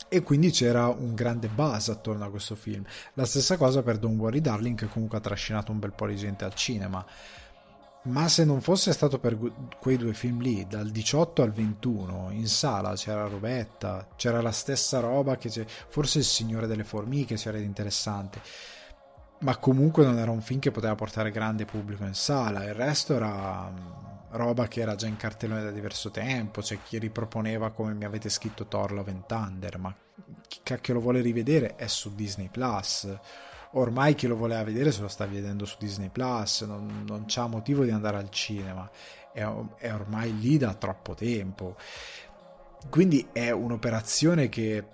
E 0.09 0.23
quindi 0.23 0.51
c'era 0.51 0.89
un 0.89 1.15
grande 1.15 1.49
buzz 1.49 1.89
attorno 1.89 2.25
a 2.25 2.31
questo 2.31 2.55
film. 2.55 2.85
La 3.15 3.25
stessa 3.25 3.57
cosa 3.57 3.83
per 3.83 3.99
Don't 3.99 4.19
Worry 4.19 4.41
Darling, 4.41 4.77
che 4.77 4.89
comunque 4.89 5.19
ha 5.19 5.23
trascinato 5.23 5.73
un 5.73 5.79
bel 5.79 5.93
po' 5.93 6.07
di 6.07 6.17
gente 6.17 6.45
al 6.45 6.55
cinema. 6.55 7.05
Ma 8.05 8.27
se 8.27 8.45
non 8.45 8.61
fosse 8.61 8.93
stato 8.93 9.21
per 9.21 9.39
quei 9.79 9.97
due 9.97 10.13
film 10.13 10.41
lì, 10.41 10.67
dal 10.67 10.91
18 10.91 11.41
al 11.43 11.53
21, 11.53 12.31
in 12.33 12.49
sala 12.49 12.95
c'era 12.95 13.29
Robetta, 13.29 14.09
c'era 14.17 14.41
la 14.41 14.51
stessa 14.51 14.99
roba 14.99 15.37
che 15.37 15.49
c'è, 15.49 15.65
forse 15.65 16.19
il 16.19 16.25
Signore 16.25 16.67
delle 16.67 16.83
Formiche 16.83 17.37
c'era 17.37 17.59
di 17.59 17.65
interessante, 17.65 18.41
ma 19.43 19.57
comunque 19.57 20.05
non 20.05 20.19
era 20.19 20.33
un 20.33 20.41
film 20.41 20.59
che 20.59 20.73
poteva 20.73 20.97
portare 20.97 21.31
grande 21.31 21.65
pubblico 21.65 22.03
in 22.03 22.15
sala, 22.15 22.65
il 22.65 22.75
resto 22.75 23.15
era 23.15 23.71
mm, 23.71 23.77
roba 24.31 24.67
che 24.67 24.81
era 24.81 24.97
già 24.97 25.07
in 25.07 25.17
cartellone 25.17 25.63
da 25.63 25.71
diverso 25.71 26.11
tempo, 26.11 26.61
c'è 26.61 26.79
chi 26.83 26.99
riproponeva 26.99 27.71
come 27.71 27.95
mi 27.95 28.05
avete 28.05 28.29
scritto 28.29 28.67
Thor 28.67 28.91
Love 28.91 29.13
and 29.13 29.27
Thunder, 29.27 29.79
ma 29.79 29.95
chi 30.49 30.59
cacchio 30.65 30.95
lo 30.95 31.01
vuole 31.01 31.21
rivedere 31.21 31.77
è 31.77 31.87
su 31.87 32.13
Disney 32.17 32.49
Plus 32.49 33.17
ormai 33.73 34.15
chi 34.15 34.27
lo 34.27 34.37
voleva 34.37 34.63
vedere 34.65 34.93
se 34.93 35.01
lo 35.01 35.09
sta 35.09 35.27
vedendo 35.27 35.65
su 35.65 35.77
Disney 35.79 36.09
Plus, 36.09 36.63
non, 36.63 37.05
non 37.07 37.25
c'ha 37.27 37.47
motivo 37.47 37.85
di 37.85 37.91
andare 37.91 38.19
al 38.19 38.31
cinema, 38.31 38.91
è, 39.33 39.47
è 39.79 39.93
ormai 39.93 40.39
lì 40.39 40.59
da 40.59 40.75
troppo 40.75 41.15
tempo. 41.15 41.77
Quindi 42.91 43.29
è 43.33 43.51
un'operazione 43.51 44.49
che, 44.49 44.85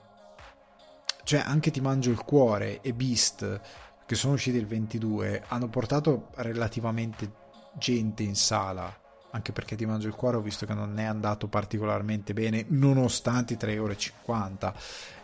cioè, 1.25 1.41
anche 1.41 1.71
Ti 1.71 1.81
Mangio 1.81 2.11
il 2.11 2.23
Cuore 2.23 2.81
e 2.81 2.93
Beast, 2.93 3.61
che 4.07 4.15
sono 4.15 4.35
usciti 4.35 4.57
il 4.59 4.67
22, 4.67 5.45
hanno 5.49 5.69
portato 5.69 6.29
relativamente 6.37 7.33
gente 7.75 8.23
in 8.23 8.37
sala. 8.37 8.95
Anche 9.31 9.53
perché 9.53 9.77
Ti 9.77 9.87
Mangio 9.87 10.09
il 10.09 10.15
Cuore 10.15 10.37
ho 10.37 10.41
visto 10.41 10.67
che 10.67 10.75
non 10.75 10.99
è 10.99 11.05
andato 11.05 11.49
particolarmente 11.49 12.33
bene 12.33 12.65
nonostante 12.69 13.55
i 13.55 13.57
3,50 13.57 13.73
euro 13.73 13.95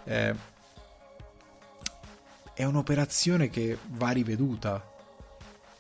eh, 0.05 0.35
è 2.55 2.65
un'operazione 2.65 3.51
che 3.51 3.77
va 3.89 4.11
riveduta, 4.11 4.83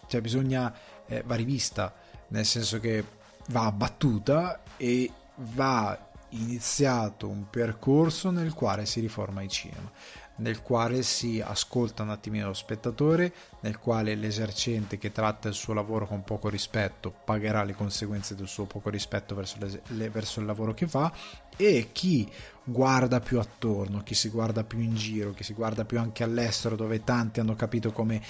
cioè 0.06 0.20
bisogna, 0.20 0.74
eh, 1.06 1.22
va 1.24 1.34
rivista, 1.34 1.94
nel 2.28 2.44
senso 2.44 2.80
che 2.80 3.04
va 3.48 3.66
abbattuta 3.66 4.62
e 4.76 5.10
va 5.36 6.10
iniziato 6.30 7.28
un 7.28 7.48
percorso 7.48 8.30
nel 8.30 8.52
quale 8.54 8.86
si 8.86 9.00
riforma 9.00 9.42
il 9.42 9.48
cinema 9.48 9.90
nel 10.36 10.62
quale 10.62 11.02
si 11.02 11.40
ascolta 11.40 12.02
un 12.02 12.10
attimino 12.10 12.48
lo 12.48 12.54
spettatore, 12.54 13.32
nel 13.60 13.78
quale 13.78 14.14
l'esercente 14.14 14.98
che 14.98 15.12
tratta 15.12 15.48
il 15.48 15.54
suo 15.54 15.74
lavoro 15.74 16.06
con 16.06 16.24
poco 16.24 16.48
rispetto 16.48 17.14
pagherà 17.24 17.62
le 17.62 17.74
conseguenze 17.74 18.34
del 18.34 18.48
suo 18.48 18.64
poco 18.64 18.90
rispetto 18.90 19.34
verso, 19.34 19.56
le, 19.60 19.82
le, 19.88 20.10
verso 20.10 20.40
il 20.40 20.46
lavoro 20.46 20.74
che 20.74 20.86
fa 20.86 21.12
e 21.56 21.90
chi 21.92 22.28
guarda 22.64 23.20
più 23.20 23.38
attorno, 23.38 24.02
chi 24.02 24.14
si 24.14 24.28
guarda 24.28 24.64
più 24.64 24.80
in 24.80 24.94
giro, 24.94 25.32
chi 25.32 25.44
si 25.44 25.52
guarda 25.52 25.84
più 25.84 25.98
anche 26.00 26.24
all'estero 26.24 26.74
dove 26.74 27.04
tanti 27.04 27.40
hanno 27.40 27.54
capito 27.54 27.92
come 27.92 28.22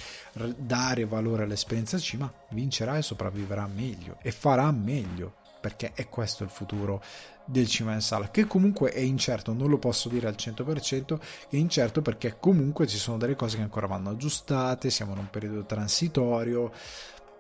dare 0.57 1.07
valore 1.07 1.45
all'esperienza 1.45 1.99
cinema, 1.99 2.33
vincerà 2.51 2.99
e 2.99 3.03
sopravviverà 3.03 3.67
meglio 3.67 4.19
e 4.21 4.31
farà 4.31 4.71
meglio 4.71 5.43
perché 5.65 5.93
è 5.95 6.11
questo 6.11 6.45
il 6.45 6.51
futuro 6.51 7.03
del 7.47 7.67
cinema 7.67 7.95
in 7.95 8.03
sala, 8.03 8.29
che 8.29 8.45
comunque 8.47 8.91
è 8.91 9.01
incerto, 9.01 9.55
non 9.55 9.71
lo 9.71 9.79
posso 9.79 10.11
dire 10.11 10.29
al 10.29 10.35
100%, 10.37 11.19
è 11.49 11.57
incerto 11.57 12.03
perché 12.03 12.37
comunque 12.39 12.87
ci 12.87 12.99
sono 12.99 13.17
delle 13.17 13.35
cose 13.35 13.57
che 13.57 13.63
ancora 13.63 13.87
vanno 13.87 14.11
aggiustate, 14.11 14.91
siamo 14.91 15.13
in 15.13 15.21
un 15.21 15.31
periodo 15.31 15.65
transitorio, 15.65 16.71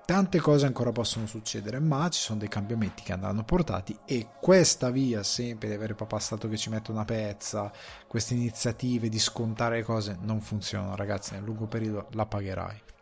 tante 0.06 0.40
cose 0.40 0.64
ancora 0.64 0.90
possono 0.90 1.26
succedere, 1.26 1.80
ma 1.80 2.08
ci 2.08 2.22
sono 2.22 2.38
dei 2.38 2.48
cambiamenti 2.48 3.02
che 3.02 3.12
andranno 3.12 3.44
portati 3.44 3.94
e 4.06 4.28
questa 4.40 4.88
via 4.88 5.22
sempre 5.22 5.68
di 5.68 5.74
avere 5.74 5.92
papà 5.92 6.18
stato 6.18 6.48
che 6.48 6.56
ci 6.56 6.70
mette 6.70 6.92
una 6.92 7.04
pezza, 7.04 7.70
queste 8.06 8.32
iniziative 8.32 9.10
di 9.10 9.18
scontare 9.18 9.76
le 9.76 9.82
cose 9.82 10.16
non 10.22 10.40
funzionano 10.40 10.96
ragazzi, 10.96 11.34
nel 11.34 11.42
lungo 11.42 11.66
periodo 11.66 12.06
la 12.12 12.24
pagherai. 12.24 12.93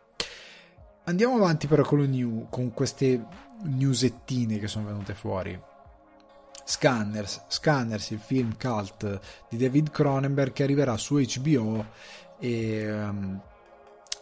Andiamo 1.05 1.35
avanti 1.35 1.67
però 1.67 1.83
con, 1.83 1.99
new, 1.99 2.47
con 2.49 2.73
queste 2.73 3.25
newsettine 3.63 4.57
che 4.57 4.67
sono 4.67 4.85
venute 4.85 5.13
fuori. 5.13 5.59
Scanners, 6.65 7.43
Scanners, 7.47 8.11
il 8.11 8.19
film 8.19 8.55
cult 8.57 9.19
di 9.49 9.57
David 9.57 9.91
Cronenberg 9.91 10.53
che 10.53 10.63
arriverà 10.63 10.95
su 10.95 11.15
HBO 11.15 11.85
e 12.39 12.91
um, 12.91 13.41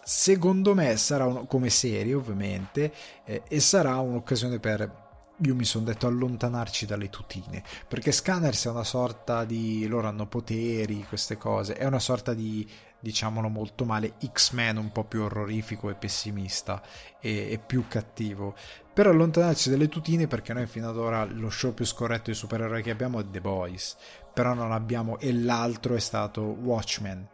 secondo 0.03 0.73
me 0.73 0.97
sarà 0.97 1.25
un, 1.25 1.45
come 1.45 1.69
serie 1.69 2.15
ovviamente 2.15 2.91
eh, 3.25 3.43
e 3.47 3.59
sarà 3.59 3.99
un'occasione 3.99 4.59
per 4.59 5.09
io 5.43 5.55
mi 5.55 5.65
sono 5.65 5.85
detto 5.85 6.07
allontanarci 6.07 6.85
dalle 6.85 7.09
tutine 7.09 7.63
perché 7.87 8.11
Scanners 8.11 8.65
è 8.65 8.69
una 8.69 8.83
sorta 8.83 9.43
di 9.43 9.87
loro 9.87 10.07
hanno 10.07 10.27
poteri 10.27 11.05
queste 11.07 11.37
cose 11.37 11.73
è 11.73 11.85
una 11.85 11.99
sorta 11.99 12.33
di 12.33 12.67
diciamolo 13.01 13.49
molto 13.49 13.83
male, 13.83 14.13
X-Men 14.25 14.77
un 14.77 14.91
po' 14.91 15.03
più 15.03 15.23
orrorifico 15.23 15.89
e 15.89 15.95
pessimista 15.95 16.81
e, 17.19 17.51
e, 17.51 17.57
più 17.59 17.87
cattivo. 17.87 18.55
Per 18.93 19.07
allontanarci 19.07 19.69
dalle 19.69 19.89
tutine, 19.89 20.27
perché 20.27 20.53
noi 20.53 20.67
fino 20.67 20.87
ad 20.87 20.97
ora 20.97 21.25
lo 21.25 21.49
show 21.49 21.73
più 21.73 21.85
scorretto 21.85 22.29
di 22.29 22.35
supereroi 22.35 22.81
che 22.81 22.91
abbiamo 22.91 23.19
è 23.19 23.25
The 23.29 23.41
Boys, 23.41 23.97
però 24.33 24.53
non 24.53 24.71
abbiamo, 24.71 25.17
e 25.19 25.33
l'altro 25.33 25.95
è 25.95 25.99
stato 25.99 26.41
Watchmen. 26.41 27.27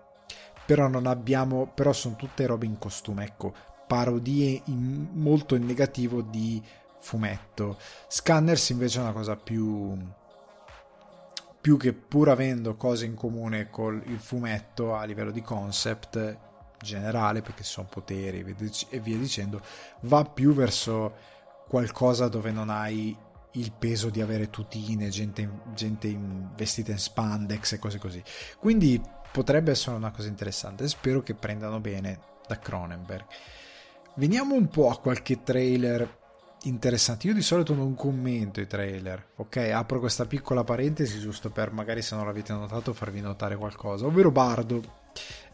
Però 0.66 0.88
non 0.88 1.06
abbiamo, 1.06 1.72
però 1.74 1.94
sono 1.94 2.16
tutte 2.16 2.46
robe 2.46 2.66
in 2.66 2.78
costume, 2.78 3.26
ecco, 3.26 3.54
parodie 3.88 4.62
in, 4.66 5.10
molto 5.14 5.56
in 5.56 5.66
negativo 5.66 6.22
di 6.22 6.62
fumetto. 7.00 7.78
Scanners 8.08 8.70
invece 8.70 9.00
è 9.00 9.04
una 9.04 9.14
cosa 9.14 9.36
più 9.36 9.98
più 11.68 11.76
che 11.76 11.92
pur 11.92 12.30
avendo 12.30 12.78
cose 12.78 13.04
in 13.04 13.14
comune 13.14 13.70
con 13.70 14.02
il 14.06 14.20
fumetto 14.20 14.96
a 14.96 15.04
livello 15.04 15.32
di 15.32 15.42
concept 15.42 16.38
generale, 16.80 17.42
perché 17.42 17.64
sono 17.64 17.90
poteri 17.92 18.40
e 18.90 19.00
via 19.02 19.18
dicendo, 19.18 19.60
va 20.04 20.24
più 20.24 20.54
verso 20.54 21.14
qualcosa 21.68 22.30
dove 22.30 22.52
non 22.52 22.70
hai 22.70 23.14
il 23.52 23.74
peso 23.78 24.10
di 24.10 24.22
avere 24.22 24.50
tutine, 24.50 25.10
gente, 25.10 25.50
gente 25.74 26.08
in, 26.08 26.52
vestita 26.56 26.92
in 26.92 27.00
spandex 27.00 27.74
e 27.74 27.80
cose 27.80 27.98
così. 27.98 28.24
Quindi 28.60 29.02
potrebbe 29.30 29.72
essere 29.72 29.98
una 29.98 30.12
cosa 30.12 30.30
interessante. 30.30 30.88
Spero 30.88 31.22
che 31.22 31.34
prendano 31.34 31.82
bene 31.82 32.20
da 32.48 32.58
Cronenberg. 32.60 33.26
Veniamo 34.16 34.56
un 34.56 34.70
po' 34.70 34.90
a 34.90 34.98
qualche 34.98 35.44
trailer 35.44 36.17
interessanti. 36.68 37.28
Io 37.28 37.34
di 37.34 37.42
solito 37.42 37.74
non 37.74 37.96
commento 37.96 38.60
i 38.62 38.68
trailer, 38.68 39.32
ok? 39.36 39.58
Apro 39.74 40.00
questa 40.00 40.26
piccola 40.26 40.64
parentesi 40.64 41.20
giusto 41.20 41.50
per 41.50 41.72
magari 41.72 42.02
se 42.02 42.16
non 42.16 42.26
l'avete 42.26 42.54
notato 42.54 42.94
farvi 42.94 43.22
notare 43.22 43.56
qualcosa, 43.56 44.06
ovvero 44.06 44.32
Bardo. 44.32 45.06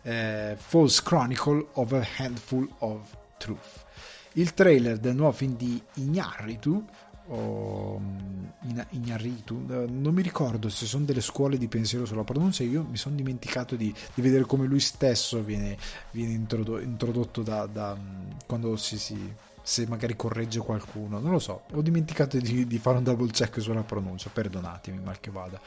eh, 0.02 0.56
False 0.58 1.02
Chronicle 1.04 1.68
of 1.74 1.94
a 1.94 2.06
Handful 2.18 2.70
of 2.80 3.16
Truth. 3.38 3.86
Il 4.34 4.54
trailer 4.54 4.98
del 4.98 5.16
nuovo 5.16 5.32
film 5.32 5.56
di 5.56 5.82
Ignarritu 5.96 6.84
o 7.28 8.00
mm, 8.00 8.80
Ignarritu, 8.90 9.66
eh, 9.70 9.86
non 9.88 10.14
mi 10.14 10.22
ricordo 10.22 10.70
se 10.70 10.86
sono 10.86 11.06
delle 11.06 11.22
scuole 11.22 11.58
di 11.58 11.68
pensiero 11.68 12.06
sulla 12.06 12.24
pronuncia, 12.24 12.64
io 12.64 12.86
mi 12.90 12.98
sono 12.98 13.16
dimenticato 13.16 13.76
di, 13.76 13.94
di, 14.14 14.22
vedere 14.22 14.44
come 14.44 14.66
lui 14.66 14.80
stesso 14.80 15.42
viene, 15.42 15.78
viene 16.12 16.34
introdotto, 16.34 17.42
da, 17.42 17.66
da, 17.66 17.96
mm, 17.96 18.32
quando 18.46 18.76
si, 18.76 18.98
si, 18.98 19.34
se 19.64 19.88
magari 19.88 20.16
corregge 20.16 20.60
qualcuno, 20.60 21.20
non 21.20 21.32
lo 21.32 21.40
so, 21.40 21.64
ho 21.72 21.82
dimenticato 21.82 22.38
di, 22.38 22.68
di, 22.68 22.78
fare 22.78 22.98
un 22.98 23.04
double 23.04 23.32
check 23.32 23.62
sulla 23.62 23.82
pronuncia, 23.82 24.30
perdonatemi 24.30 25.00
mal 25.00 25.20
che 25.20 25.32
vada. 25.32 25.60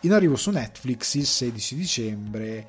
In 0.00 0.12
arrivo 0.12 0.36
su 0.36 0.50
Netflix 0.50 1.14
il 1.14 1.26
16 1.26 1.74
dicembre. 1.74 2.66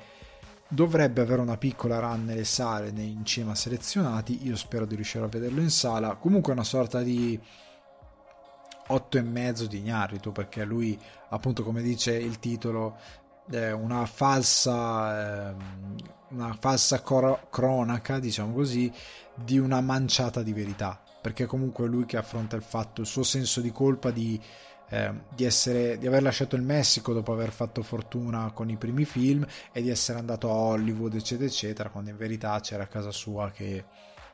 Dovrebbe 0.70 1.22
avere 1.22 1.40
una 1.40 1.56
piccola 1.56 1.98
run 1.98 2.26
nelle 2.26 2.44
sale, 2.44 2.90
nei 2.90 3.18
cinema 3.22 3.54
selezionati, 3.54 4.46
io 4.46 4.54
spero 4.54 4.84
di 4.84 4.96
riuscire 4.96 5.24
a 5.24 5.28
vederlo 5.28 5.62
in 5.62 5.70
sala, 5.70 6.16
comunque 6.16 6.52
una 6.52 6.62
sorta 6.62 7.00
di 7.00 7.40
8 8.88 9.18
e 9.18 9.22
mezzo 9.22 9.66
di 9.66 9.78
Ignarritu 9.78 10.32
perché 10.32 10.64
lui 10.64 10.98
appunto 11.30 11.62
come 11.62 11.82
dice 11.82 12.14
il 12.14 12.38
titolo 12.38 12.98
è 13.50 13.70
una 13.70 14.04
falsa 14.06 15.50
eh, 15.50 15.54
una 16.30 16.56
falsa 16.58 17.00
cor- 17.00 17.48
cronaca 17.50 18.18
diciamo 18.18 18.52
così 18.52 18.92
di 19.34 19.58
una 19.58 19.80
manciata 19.80 20.42
di 20.42 20.52
verità 20.52 21.00
perché 21.20 21.46
comunque 21.46 21.86
è 21.86 21.88
lui 21.88 22.04
che 22.04 22.16
affronta 22.16 22.56
il 22.56 22.62
fatto 22.62 23.00
il 23.00 23.06
suo 23.06 23.22
senso 23.22 23.60
di 23.60 23.72
colpa 23.72 24.10
di, 24.10 24.40
eh, 24.90 25.12
di, 25.34 25.44
essere, 25.44 25.98
di 25.98 26.06
aver 26.06 26.22
lasciato 26.22 26.56
il 26.56 26.62
Messico 26.62 27.12
dopo 27.12 27.32
aver 27.32 27.50
fatto 27.50 27.82
fortuna 27.82 28.50
con 28.52 28.70
i 28.70 28.76
primi 28.76 29.04
film 29.04 29.46
e 29.72 29.82
di 29.82 29.90
essere 29.90 30.18
andato 30.18 30.50
a 30.50 30.54
Hollywood 30.54 31.14
eccetera 31.14 31.48
eccetera 31.48 31.90
quando 31.90 32.10
in 32.10 32.16
verità 32.16 32.58
c'era 32.60 32.84
a 32.84 32.88
casa 32.88 33.10
sua 33.10 33.50
che 33.50 33.84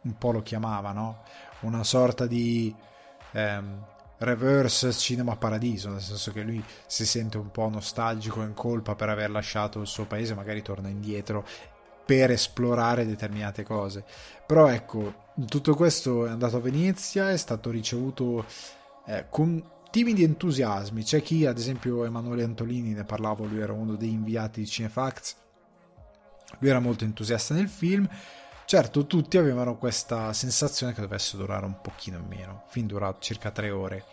un 0.02 0.18
po' 0.18 0.32
lo 0.32 0.42
chiamava 0.42 0.92
no? 0.92 1.22
una 1.60 1.84
sorta 1.84 2.26
di 2.26 2.74
ehm, 3.32 3.84
reverse 4.18 4.92
cinema 4.92 5.36
paradiso, 5.36 5.90
nel 5.90 6.00
senso 6.00 6.32
che 6.32 6.42
lui 6.42 6.62
si 6.86 7.04
sente 7.04 7.36
un 7.36 7.50
po' 7.50 7.68
nostalgico 7.68 8.42
in 8.42 8.54
colpa 8.54 8.94
per 8.94 9.08
aver 9.08 9.30
lasciato 9.30 9.80
il 9.80 9.86
suo 9.86 10.06
paese, 10.06 10.34
magari 10.34 10.62
torna 10.62 10.88
indietro 10.88 11.44
per 12.04 12.30
esplorare 12.30 13.06
determinate 13.06 13.62
cose. 13.62 14.04
Però 14.46 14.68
ecco, 14.68 15.14
tutto 15.46 15.74
questo 15.74 16.26
è 16.26 16.30
andato 16.30 16.56
a 16.56 16.60
Venezia, 16.60 17.30
è 17.30 17.36
stato 17.36 17.70
ricevuto 17.70 18.44
eh, 19.06 19.26
con 19.28 19.62
timidi 19.90 20.24
entusiasmi. 20.24 21.02
C'è 21.02 21.22
chi, 21.22 21.46
ad 21.46 21.58
esempio 21.58 22.04
Emanuele 22.04 22.44
Antolini, 22.44 22.92
ne 22.92 23.04
parlavo, 23.04 23.44
lui 23.46 23.60
era 23.60 23.72
uno 23.72 23.96
dei 23.96 24.10
inviati 24.10 24.60
di 24.60 24.66
Cinefacts, 24.66 25.36
lui 26.58 26.70
era 26.70 26.80
molto 26.80 27.04
entusiasta 27.04 27.54
nel 27.54 27.68
film 27.68 28.08
Certo, 28.66 29.06
tutti 29.06 29.36
avevano 29.36 29.76
questa 29.76 30.32
sensazione 30.32 30.94
che 30.94 31.02
dovesse 31.02 31.36
durare 31.36 31.66
un 31.66 31.82
pochino 31.82 32.16
in 32.16 32.24
meno, 32.26 32.62
il 32.64 32.70
film 32.70 33.16
circa 33.18 33.50
3 33.50 33.70
ore. 33.70 34.04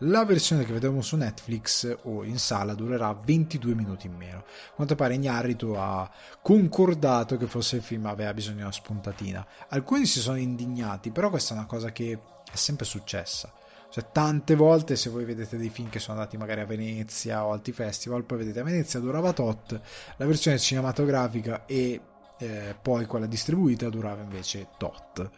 La 0.00 0.26
versione 0.26 0.64
che 0.64 0.74
vedremo 0.74 1.00
su 1.00 1.16
Netflix 1.16 1.96
o 2.02 2.22
in 2.22 2.38
sala 2.38 2.74
durerà 2.74 3.14
22 3.14 3.74
minuti 3.74 4.06
in 4.06 4.14
meno. 4.14 4.38
A 4.40 4.74
quanto 4.74 4.94
pare 4.94 5.14
Ignarritu 5.14 5.72
ha 5.74 6.10
concordato 6.42 7.38
che 7.38 7.46
forse 7.46 7.76
il 7.76 7.82
film 7.82 8.04
aveva 8.04 8.34
bisogno 8.34 8.56
di 8.56 8.62
una 8.62 8.72
spuntatina. 8.72 9.46
Alcuni 9.68 10.04
si 10.04 10.20
sono 10.20 10.36
indignati, 10.36 11.10
però 11.10 11.30
questa 11.30 11.54
è 11.54 11.56
una 11.56 11.66
cosa 11.66 11.92
che 11.92 12.12
è 12.52 12.56
sempre 12.56 12.84
successa. 12.84 13.50
Cioè, 13.88 14.08
tante 14.12 14.54
volte 14.54 14.96
se 14.96 15.08
voi 15.08 15.24
vedete 15.24 15.56
dei 15.56 15.70
film 15.70 15.88
che 15.88 15.98
sono 15.98 16.18
andati 16.18 16.36
magari 16.36 16.60
a 16.60 16.66
Venezia 16.66 17.46
o 17.46 17.52
altri 17.52 17.72
festival, 17.72 18.24
poi 18.24 18.38
vedete 18.38 18.60
a 18.60 18.64
Venezia 18.64 19.00
durava 19.00 19.32
tot, 19.32 19.80
la 20.16 20.26
versione 20.26 20.58
cinematografica 20.58 21.64
e 21.64 21.98
eh, 22.36 22.76
poi 22.82 23.06
quella 23.06 23.24
distribuita 23.24 23.88
durava 23.88 24.20
invece 24.20 24.68
tot. 24.76 25.30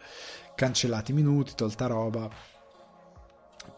Cancellati 0.53 1.13
minuti, 1.13 1.53
tolta 1.55 1.85
roba. 1.85 2.57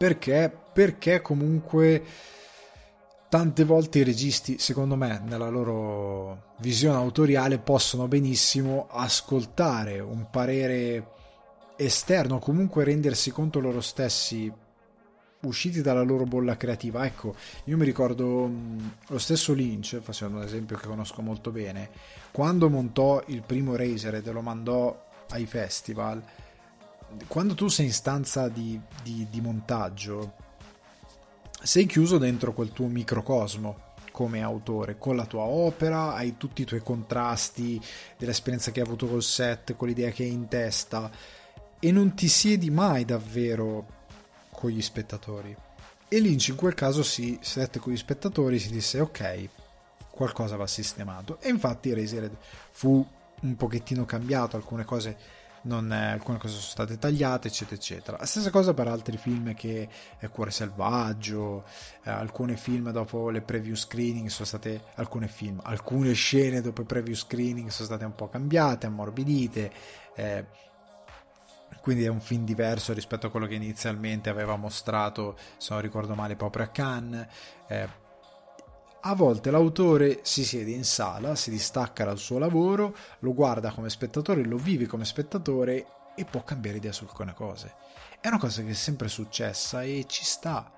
Perché? 0.02 0.52
Perché 0.74 1.22
comunque 1.22 2.04
tante 3.30 3.64
volte 3.64 4.00
i 4.00 4.04
registi, 4.04 4.58
secondo 4.58 4.96
me, 4.96 5.22
nella 5.24 5.48
loro 5.48 6.56
visione 6.58 6.96
autoriale, 6.96 7.60
possono 7.60 8.08
benissimo 8.08 8.88
ascoltare 8.90 10.00
un 10.00 10.28
parere 10.32 11.12
esterno, 11.76 12.40
comunque 12.40 12.84
rendersi 12.84 13.30
conto 13.30 13.60
loro 13.60 13.80
stessi 13.80 14.52
usciti 15.42 15.84
dalla 15.84 16.02
loro 16.02 16.24
bolla 16.24 16.58
creativa. 16.58 17.06
Ecco, 17.06 17.36
io 17.66 17.78
mi 17.78 17.86
ricordo 17.86 18.48
mh, 18.48 18.94
lo 19.10 19.20
stesso 19.20 19.54
Lynch, 19.54 20.00
facendo 20.00 20.38
un 20.38 20.44
esempio 20.44 20.78
che 20.78 20.88
conosco 20.88 21.22
molto 21.22 21.52
bene, 21.52 21.92
quando 22.32 22.72
montò 22.72 23.22
il 23.28 23.44
primo 23.44 23.76
Razer 23.76 24.16
e 24.16 24.32
lo 24.32 24.42
mandò 24.42 25.10
ai 25.30 25.46
festival, 25.46 26.24
quando 27.28 27.54
tu 27.54 27.68
sei 27.68 27.88
in 27.88 27.94
stanza 27.94 28.48
di, 28.50 28.80
di, 29.04 29.28
di 29.30 29.42
montaggio, 29.42 30.34
sei 31.62 31.86
chiuso 31.86 32.18
dentro 32.18 32.54
quel 32.54 32.72
tuo 32.72 32.88
microcosmo 32.88 33.90
come 34.12 34.42
autore, 34.42 34.98
con 34.98 35.16
la 35.16 35.26
tua 35.26 35.44
opera, 35.44 36.14
hai 36.14 36.36
tutti 36.38 36.64
i 36.64 36.66
tuoi 36.66 36.82
contrasti 36.82 37.82
dell'esperienza 38.18 38.72
che 38.72 38.82
hai 38.82 38.86
avuto 38.86 39.08
col 39.08 39.24
set, 39.24 39.76
con 39.76 39.88
l'idea 39.88 40.12
che 40.12 40.24
hai 40.24 40.32
in 40.32 40.48
testa 40.48 41.10
e 41.80 41.92
non 41.92 42.14
ti 42.14 42.28
siedi 42.28 42.70
mai 42.70 43.06
davvero 43.06 44.00
con 44.52 44.70
gli 44.70 44.82
spettatori. 44.82 45.56
E 46.08 46.20
Lynch 46.20 46.50
in 46.50 46.56
quel 46.56 46.74
caso 46.74 47.04
si 47.04 47.40
sedette 47.42 47.80
con 47.80 47.94
gli 47.94 47.98
spettatori 47.98 48.58
e 48.58 48.60
si 48.60 48.70
disse 48.70 49.00
ok, 49.00 49.50
qualcosa 50.10 50.58
va 50.58 50.68
sistemato. 50.68 51.40
E 51.40 51.50
infatti 51.50 51.90
Eraserhead 51.90 52.36
fu 52.70 53.04
un 53.42 53.56
pochettino 53.56 54.06
cambiato, 54.06 54.58
alcune 54.58 54.86
cose, 54.86 55.18
non, 55.64 55.92
eh, 55.92 56.12
alcune 56.12 56.38
cose 56.38 56.54
sono 56.54 56.66
state 56.66 56.98
tagliate, 56.98 57.48
eccetera, 57.48 57.76
eccetera. 57.76 58.18
La 58.18 58.26
stessa 58.26 58.50
cosa 58.50 58.74
per 58.74 58.88
altri 58.88 59.18
film 59.18 59.54
che 59.54 59.88
è 60.18 60.30
Cuore 60.30 60.52
Selvaggio, 60.52 61.66
eh, 62.04 62.10
alcuni 62.10 62.56
film 62.56 62.92
dopo 62.92 63.30
le 63.30 63.42
preview 63.42 63.76
screening 63.76 64.28
sono 64.28 64.46
state, 64.46 64.82
alcune 64.96 65.28
film, 65.28 65.60
alcune 65.64 66.14
scene 66.14 66.62
dopo 66.62 66.82
i 66.82 66.86
preview 66.86 67.16
screening 67.16 67.70
sono 67.70 67.88
state 67.88 68.06
un 68.06 68.16
po' 68.16 68.30
cambiate, 68.30 68.88
ammorbidite. 68.88 69.72
Eh, 70.16 70.46
quindi 71.82 72.04
è 72.04 72.10
un 72.10 72.22
film 72.22 72.44
diverso 72.46 72.94
rispetto 72.94 73.28
a 73.28 73.30
quello 73.32 73.48
che 73.48 73.56
inizialmente 73.56 74.30
aveva 74.30 74.56
mostrato, 74.56 75.36
se 75.58 75.74
non 75.74 75.82
ricordo 75.82 76.14
male, 76.14 76.36
proprio 76.36 76.66
a 76.66 76.68
Cannes. 76.68 77.28
Eh, 77.68 78.01
a 79.02 79.16
volte 79.16 79.50
l'autore 79.50 80.20
si 80.22 80.44
siede 80.44 80.72
in 80.72 80.84
sala, 80.84 81.36
si 81.36 81.50
distacca 81.50 82.06
dal 82.06 82.18
suo 82.18 82.38
lavoro, 82.38 82.96
lo 83.20 83.34
guarda 83.34 83.72
come 83.72 83.90
spettatore, 83.90 84.44
lo 84.44 84.58
vive 84.58 84.86
come 84.86 85.06
spettatore 85.06 85.86
e 86.16 86.26
può 86.26 86.44
cambiare 86.44 86.78
idea 86.78 86.92
su 86.92 87.06
alcune 87.06 87.34
cose. 87.34 87.74
È 88.20 88.28
una 88.28 88.38
cosa 88.38 88.62
che 88.62 88.70
è 88.70 88.74
sempre 88.74 89.08
successa 89.08 89.82
e 89.82 90.06
ci 90.08 90.24
sta. 90.24 90.72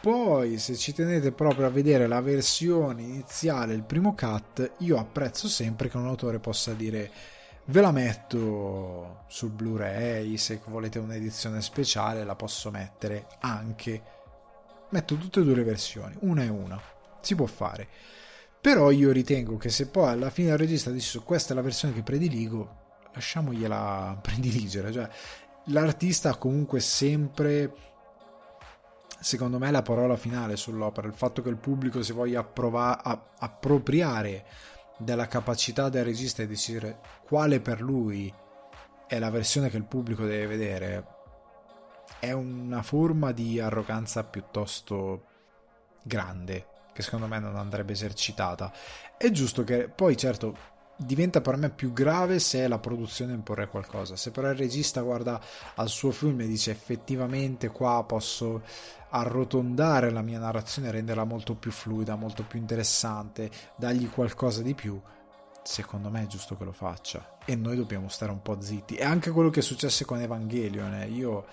Poi, 0.00 0.58
se 0.58 0.76
ci 0.76 0.94
tenete 0.94 1.32
proprio 1.32 1.66
a 1.66 1.70
vedere 1.70 2.06
la 2.06 2.22
versione 2.22 3.02
iniziale, 3.02 3.74
il 3.74 3.82
primo 3.82 4.14
cut, 4.14 4.72
io 4.78 4.98
apprezzo 4.98 5.46
sempre 5.46 5.90
che 5.90 5.98
un 5.98 6.06
autore 6.06 6.38
possa 6.38 6.72
dire 6.72 7.10
Ve 7.66 7.82
la 7.82 7.92
metto 7.92 9.24
sul 9.28 9.50
Blu-ray, 9.50 10.38
se 10.38 10.60
volete 10.66 10.98
un'edizione 10.98 11.60
speciale 11.60 12.24
la 12.24 12.34
posso 12.34 12.70
mettere 12.70 13.26
anche. 13.40 14.02
Metto 14.88 15.16
tutte 15.16 15.40
e 15.40 15.44
due 15.44 15.54
le 15.54 15.62
versioni, 15.62 16.16
una 16.20 16.42
e 16.42 16.48
una. 16.48 16.80
Si 17.20 17.34
può 17.34 17.46
fare. 17.46 17.88
Però 18.60 18.90
io 18.90 19.10
ritengo 19.10 19.56
che 19.56 19.70
se 19.70 19.88
poi 19.88 20.10
alla 20.10 20.28
fine 20.28 20.50
il 20.50 20.58
regista 20.58 20.90
dice 20.90 21.20
questa 21.20 21.52
è 21.52 21.56
la 21.56 21.62
versione 21.62 21.94
che 21.94 22.02
prediligo, 22.02 22.76
lasciamogliela 23.14 24.18
prediligere. 24.22 24.92
Cioè, 24.92 25.08
l'artista 25.66 26.30
ha 26.30 26.36
comunque 26.36 26.80
sempre, 26.80 27.72
secondo 29.18 29.58
me, 29.58 29.70
la 29.70 29.82
parola 29.82 30.16
finale 30.16 30.56
sull'opera. 30.56 31.08
Il 31.08 31.14
fatto 31.14 31.40
che 31.40 31.48
il 31.48 31.56
pubblico 31.56 32.02
si 32.02 32.12
voglia 32.12 32.40
approva- 32.40 33.02
appropriare 33.38 34.44
della 34.98 35.26
capacità 35.26 35.88
del 35.88 36.04
regista 36.04 36.42
di 36.42 36.48
decidere 36.48 37.00
quale 37.24 37.60
per 37.60 37.80
lui 37.80 38.32
è 39.06 39.18
la 39.18 39.30
versione 39.30 39.70
che 39.70 39.78
il 39.78 39.86
pubblico 39.86 40.24
deve 40.24 40.46
vedere 40.46 41.06
è 42.20 42.32
una 42.32 42.82
forma 42.82 43.32
di 43.32 43.58
arroganza 43.58 44.22
piuttosto 44.24 45.24
grande 46.02 46.69
che 46.92 47.02
secondo 47.02 47.26
me 47.26 47.38
non 47.38 47.56
andrebbe 47.56 47.92
esercitata. 47.92 48.72
È 49.16 49.30
giusto 49.30 49.64
che 49.64 49.88
poi 49.88 50.16
certo 50.16 50.78
diventa 51.02 51.40
per 51.40 51.56
me 51.56 51.70
più 51.70 51.92
grave 51.92 52.38
se 52.38 52.60
è 52.60 52.68
la 52.68 52.78
produzione 52.78 53.32
imporre 53.32 53.68
qualcosa. 53.68 54.16
Se 54.16 54.30
però 54.30 54.50
il 54.50 54.56
regista 54.56 55.00
guarda 55.00 55.40
al 55.76 55.88
suo 55.88 56.10
film 56.10 56.40
e 56.40 56.46
dice 56.46 56.70
effettivamente 56.70 57.68
qua 57.68 58.04
posso 58.04 58.62
arrotondare 59.10 60.10
la 60.10 60.22
mia 60.22 60.38
narrazione, 60.38 60.90
renderla 60.90 61.24
molto 61.24 61.54
più 61.54 61.70
fluida, 61.70 62.16
molto 62.16 62.44
più 62.44 62.58
interessante, 62.58 63.50
dargli 63.76 64.08
qualcosa 64.08 64.62
di 64.62 64.74
più, 64.74 65.00
secondo 65.62 66.10
me 66.10 66.22
è 66.22 66.26
giusto 66.26 66.56
che 66.56 66.64
lo 66.64 66.72
faccia. 66.72 67.38
E 67.44 67.56
noi 67.56 67.76
dobbiamo 67.76 68.08
stare 68.08 68.30
un 68.30 68.42
po' 68.42 68.60
zitti. 68.60 68.94
E 68.94 69.04
anche 69.04 69.30
quello 69.30 69.50
che 69.50 69.60
è 69.60 69.62
successo 69.62 70.04
con 70.04 70.20
Evangelion. 70.20 70.94
Eh. 70.94 71.08
Io 71.08 71.46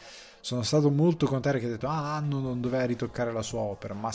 sono 0.48 0.64
stato 0.64 0.90
molto 0.90 1.26
contrario 1.26 1.60
che 1.60 1.66
ha 1.66 1.70
detto 1.72 1.90
ah, 1.90 2.16
Anno 2.16 2.40
non 2.40 2.62
doveva 2.62 2.86
ritoccare 2.86 3.34
la 3.34 3.42
sua 3.42 3.60
opera, 3.60 3.94
ma 3.94 4.10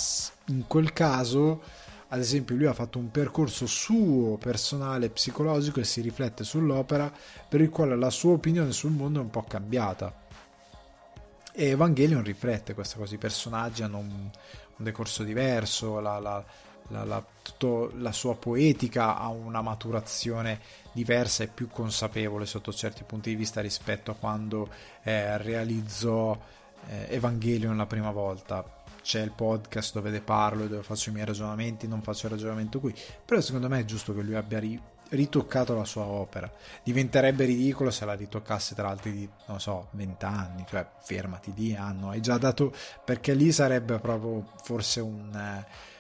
in 0.47 0.67
quel 0.67 0.95
caso 0.95 1.61
ad 2.09 2.19
esempio 2.19 2.57
lui 2.57 2.65
ha 2.65 2.73
fatto 2.73 2.99
un 2.99 3.11
percorso 3.11 3.67
suo 3.67 4.39
personale 4.39 5.11
psicologico 5.11 5.81
e 5.81 5.85
si 5.85 6.01
riflette 6.01 6.43
sull'opera 6.43 7.13
per 7.47 7.61
il 7.61 7.69
quale 7.69 7.97
la 7.97 8.09
sua 8.09 8.33
opinione 8.33 8.73
sul 8.73 8.93
mondo 8.93 9.19
è 9.19 9.23
un 9.23 9.29
po' 9.29 9.43
cambiata. 9.43 10.21
E 11.53 11.67
Evangelion 11.67 12.23
riflette 12.23 12.73
questa 12.73 12.97
cosa 12.97 13.15
i 13.15 13.19
personaggi 13.19 13.83
hanno 13.83 13.99
un, 13.99 14.09
un 14.11 14.85
decorso 14.85 15.25
diverso 15.25 16.01
la, 16.01 16.19
la, 16.19 16.43
la, 16.89 17.05
la, 17.05 17.25
la 17.97 18.13
sua 18.13 18.37
poetica 18.37 19.17
ha 19.17 19.29
una 19.29 19.63
maturazione 19.63 20.61
diversa 20.93 21.45
e 21.45 21.49
più 21.49 21.69
consapevole 21.69 22.47
sotto 22.47 22.73
certi 22.73 23.05
punti 23.05 23.31
di 23.31 23.37
vista 23.37 23.61
rispetto 23.61 24.11
a 24.11 24.15
quando 24.15 24.69
eh, 25.03 25.39
realizzò 25.39 26.39
eh, 26.89 27.07
Evangelion 27.11 27.77
la 27.77 27.87
prima 27.87 28.11
volta 28.11 28.81
c'è 29.03 29.21
il 29.21 29.33
podcast 29.33 29.95
dove 29.95 30.11
ne 30.11 30.21
parlo 30.21 30.65
e 30.65 30.69
dove 30.69 30.83
faccio 30.83 31.11
i 31.11 31.13
miei 31.13 31.27
ragionamenti, 31.27 31.89
non 31.89 32.03
faccio 32.03 32.27
il 32.27 32.33
ragionamento 32.33 32.79
qui, 32.79 32.95
però 33.25 33.41
secondo 33.41 33.69
me 33.69 33.81
è 33.81 33.85
giusto 33.85 34.15
che 34.15 34.23
lui 34.23 34.37
abbia 34.37 34.61
ri- 34.61 34.81
ritoccato 35.13 35.75
la 35.75 35.85
sua 35.85 36.05
opera. 36.05 36.51
Diventerebbe 36.83 37.45
ridicolo 37.45 37.91
se 37.91 38.05
la 38.05 38.15
ritoccasse 38.15 38.75
tra 38.75 38.87
l'altro 38.89 39.11
di, 39.11 39.29
non 39.47 39.61
so, 39.61 39.89
20 39.93 40.25
anni, 40.25 40.65
cioè 40.69 40.87
fermati 41.01 41.53
di 41.53 41.75
anno, 41.75 42.11
hai 42.11 42.21
già 42.21 42.39
dato, 42.39 42.73
perché 43.05 43.35
lì 43.35 43.53
sarebbe 43.53 43.99
proprio 43.99 44.45
forse 44.63 45.01
un... 45.01 45.35
Eh, 45.35 45.91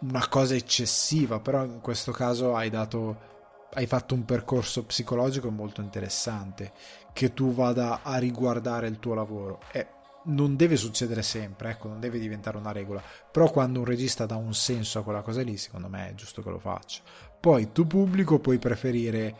una 0.00 0.28
cosa 0.28 0.54
eccessiva, 0.54 1.40
però 1.40 1.64
in 1.64 1.80
questo 1.80 2.12
caso 2.12 2.54
hai 2.54 2.70
dato 2.70 3.28
hai 3.74 3.86
fatto 3.86 4.14
un 4.14 4.24
percorso 4.24 4.84
psicologico 4.84 5.50
molto 5.50 5.80
interessante 5.80 6.72
che 7.12 7.32
tu 7.34 7.54
vada 7.54 8.00
a 8.02 8.18
riguardare 8.18 8.88
il 8.88 8.98
tuo 8.98 9.14
lavoro 9.14 9.60
e 9.70 9.86
non 10.22 10.56
deve 10.56 10.76
succedere 10.76 11.22
sempre, 11.22 11.70
ecco, 11.70 11.88
non 11.88 12.00
deve 12.00 12.18
diventare 12.18 12.56
una 12.56 12.72
regola, 12.72 13.02
però 13.30 13.50
quando 13.50 13.78
un 13.78 13.84
regista 13.84 14.26
dà 14.26 14.36
un 14.36 14.54
senso 14.54 14.98
a 14.98 15.02
quella 15.02 15.22
cosa 15.22 15.42
lì, 15.42 15.56
secondo 15.56 15.88
me 15.88 16.10
è 16.10 16.14
giusto 16.14 16.42
che 16.42 16.50
lo 16.50 16.58
faccia. 16.58 17.00
Poi 17.38 17.72
tu 17.72 17.86
pubblico 17.86 18.38
puoi 18.38 18.58
preferire 18.58 19.34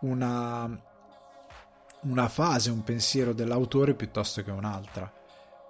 una, 0.00 0.68
una 2.02 2.28
fase, 2.28 2.70
un 2.70 2.82
pensiero 2.82 3.32
dell'autore 3.32 3.94
piuttosto 3.94 4.42
che 4.42 4.50
un'altra, 4.50 5.10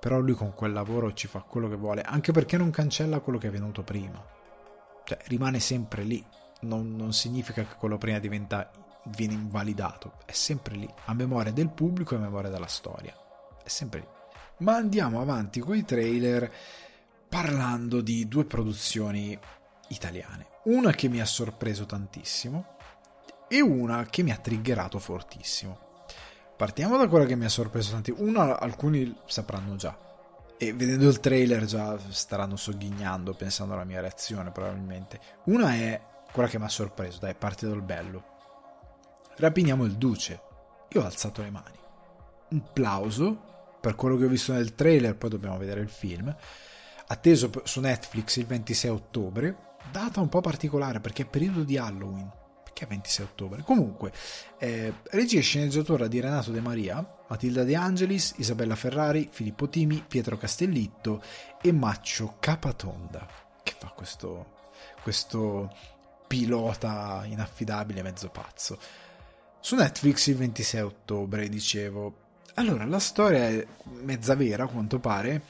però 0.00 0.18
lui 0.18 0.34
con 0.34 0.52
quel 0.54 0.72
lavoro 0.72 1.12
ci 1.12 1.26
fa 1.26 1.40
quello 1.40 1.68
che 1.68 1.76
vuole, 1.76 2.02
anche 2.02 2.32
perché 2.32 2.56
non 2.56 2.70
cancella 2.70 3.20
quello 3.20 3.38
che 3.38 3.48
è 3.48 3.50
venuto 3.50 3.82
prima, 3.82 4.24
cioè 5.04 5.18
rimane 5.26 5.60
sempre 5.60 6.02
lì, 6.02 6.24
non, 6.60 6.94
non 6.94 7.12
significa 7.12 7.62
che 7.62 7.76
quello 7.76 7.98
prima 7.98 8.18
diventa, 8.18 8.70
viene 9.04 9.34
invalidato, 9.34 10.14
è 10.24 10.32
sempre 10.32 10.74
lì, 10.76 10.88
a 11.04 11.14
memoria 11.14 11.52
del 11.52 11.70
pubblico 11.70 12.14
e 12.14 12.18
a 12.18 12.20
memoria 12.20 12.50
della 12.50 12.66
storia, 12.66 13.14
è 13.62 13.68
sempre 13.68 14.00
lì. 14.00 14.06
Ma 14.58 14.76
andiamo 14.76 15.20
avanti 15.20 15.60
con 15.60 15.76
i 15.76 15.84
trailer 15.84 16.50
parlando 17.28 18.00
di 18.00 18.26
due 18.26 18.44
produzioni 18.44 19.38
italiane. 19.88 20.46
Una 20.64 20.92
che 20.92 21.08
mi 21.08 21.20
ha 21.20 21.26
sorpreso 21.26 21.84
tantissimo 21.84 22.76
e 23.48 23.60
una 23.60 24.04
che 24.06 24.22
mi 24.22 24.32
ha 24.32 24.36
triggerato 24.36 24.98
fortissimo. 24.98 25.85
Partiamo 26.56 26.96
da 26.96 27.06
quella 27.06 27.26
che 27.26 27.36
mi 27.36 27.44
ha 27.44 27.50
sorpreso 27.50 27.92
tantissimo. 27.92 28.26
Una 28.26 28.58
alcuni 28.58 29.14
sapranno 29.26 29.76
già. 29.76 29.96
E 30.56 30.72
vedendo 30.72 31.06
il 31.06 31.20
trailer 31.20 31.66
già 31.66 31.98
staranno 32.08 32.56
sogghignando 32.56 33.34
pensando 33.34 33.74
alla 33.74 33.84
mia 33.84 34.00
reazione 34.00 34.50
probabilmente. 34.50 35.20
Una 35.44 35.74
è 35.74 36.00
quella 36.32 36.48
che 36.48 36.58
mi 36.58 36.64
ha 36.64 36.70
sorpreso, 36.70 37.18
dai, 37.20 37.34
parte 37.34 37.66
dal 37.66 37.82
bello. 37.82 38.24
Rapiniamo 39.36 39.84
il 39.84 39.96
duce. 39.96 40.40
Io 40.88 41.02
ho 41.02 41.04
alzato 41.04 41.42
le 41.42 41.50
mani. 41.50 41.78
Un 42.48 42.62
plauso 42.72 43.78
per 43.80 43.94
quello 43.94 44.16
che 44.16 44.24
ho 44.24 44.28
visto 44.28 44.54
nel 44.54 44.74
trailer, 44.74 45.14
poi 45.16 45.28
dobbiamo 45.28 45.58
vedere 45.58 45.80
il 45.80 45.90
film, 45.90 46.34
atteso 47.08 47.50
su 47.64 47.80
Netflix 47.80 48.36
il 48.36 48.46
26 48.46 48.90
ottobre, 48.90 49.56
data 49.90 50.20
un 50.20 50.28
po' 50.28 50.40
particolare 50.40 51.00
perché 51.00 51.22
è 51.22 51.26
periodo 51.26 51.64
di 51.64 51.76
Halloween. 51.76 52.32
Perché 52.76 52.84
è 52.84 52.94
26 52.94 53.24
ottobre? 53.24 53.62
Comunque, 53.62 54.12
eh, 54.58 54.92
regia 55.04 55.38
e 55.38 55.42
sceneggiatura 55.42 56.08
di 56.08 56.20
Renato 56.20 56.50
De 56.50 56.60
Maria, 56.60 57.02
Matilda 57.26 57.64
De 57.64 57.74
Angelis, 57.74 58.34
Isabella 58.36 58.76
Ferrari, 58.76 59.30
Filippo 59.32 59.70
Timi, 59.70 60.04
Pietro 60.06 60.36
Castellitto 60.36 61.22
e 61.62 61.72
Maccio 61.72 62.36
Capatonda, 62.38 63.26
che 63.62 63.74
fa 63.78 63.88
questo, 63.96 64.56
questo 65.02 65.74
pilota 66.26 67.22
inaffidabile 67.24 68.02
mezzo 68.02 68.28
pazzo. 68.28 68.78
Su 69.58 69.74
Netflix 69.74 70.26
il 70.26 70.36
26 70.36 70.80
ottobre, 70.82 71.48
dicevo, 71.48 72.14
allora, 72.56 72.84
la 72.84 72.98
storia 72.98 73.48
è 73.48 73.66
mezza 74.02 74.34
vera, 74.34 74.64
a 74.64 74.68
quanto 74.68 74.98
pare, 74.98 75.40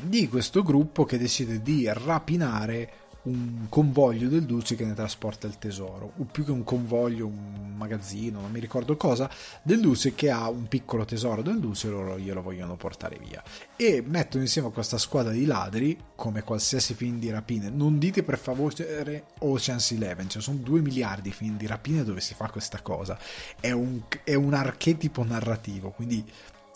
di 0.00 0.26
questo 0.26 0.62
gruppo 0.62 1.04
che 1.04 1.18
decide 1.18 1.60
di 1.60 1.86
rapinare 1.92 3.01
un 3.24 3.66
convoglio 3.68 4.28
del 4.28 4.44
Duce 4.44 4.74
che 4.74 4.84
ne 4.84 4.94
trasporta 4.94 5.46
il 5.46 5.58
tesoro, 5.58 6.12
o 6.16 6.24
più 6.24 6.44
che 6.44 6.50
un 6.50 6.64
convoglio, 6.64 7.26
un 7.26 7.74
magazzino, 7.76 8.40
non 8.40 8.50
mi 8.50 8.60
ricordo 8.60 8.96
cosa, 8.96 9.30
del 9.62 9.80
Duce 9.80 10.14
che 10.14 10.30
ha 10.30 10.48
un 10.48 10.66
piccolo 10.66 11.04
tesoro 11.04 11.42
del 11.42 11.60
Duce 11.60 11.86
e 11.86 11.90
loro 11.90 12.18
glielo 12.18 12.42
vogliono 12.42 12.76
portare 12.76 13.18
via. 13.18 13.42
E 13.76 14.02
mettono 14.04 14.42
insieme 14.42 14.70
questa 14.70 14.98
squadra 14.98 15.32
di 15.32 15.44
ladri, 15.44 15.98
come 16.14 16.42
qualsiasi 16.42 16.94
film 16.94 17.18
di 17.18 17.30
rapine, 17.30 17.70
non 17.70 17.98
dite 17.98 18.22
per 18.22 18.38
favore 18.38 19.24
Ocean's 19.38 19.92
Eleven, 19.92 20.24
ci 20.24 20.32
cioè 20.32 20.42
sono 20.42 20.58
due 20.58 20.80
miliardi 20.80 21.20
di 21.22 21.32
film 21.32 21.56
di 21.56 21.66
rapine 21.66 22.04
dove 22.04 22.20
si 22.20 22.34
fa 22.34 22.48
questa 22.50 22.80
cosa, 22.80 23.18
è 23.60 23.70
un, 23.70 24.02
è 24.24 24.34
un 24.34 24.54
archetipo 24.54 25.24
narrativo, 25.24 25.90
quindi 25.90 26.24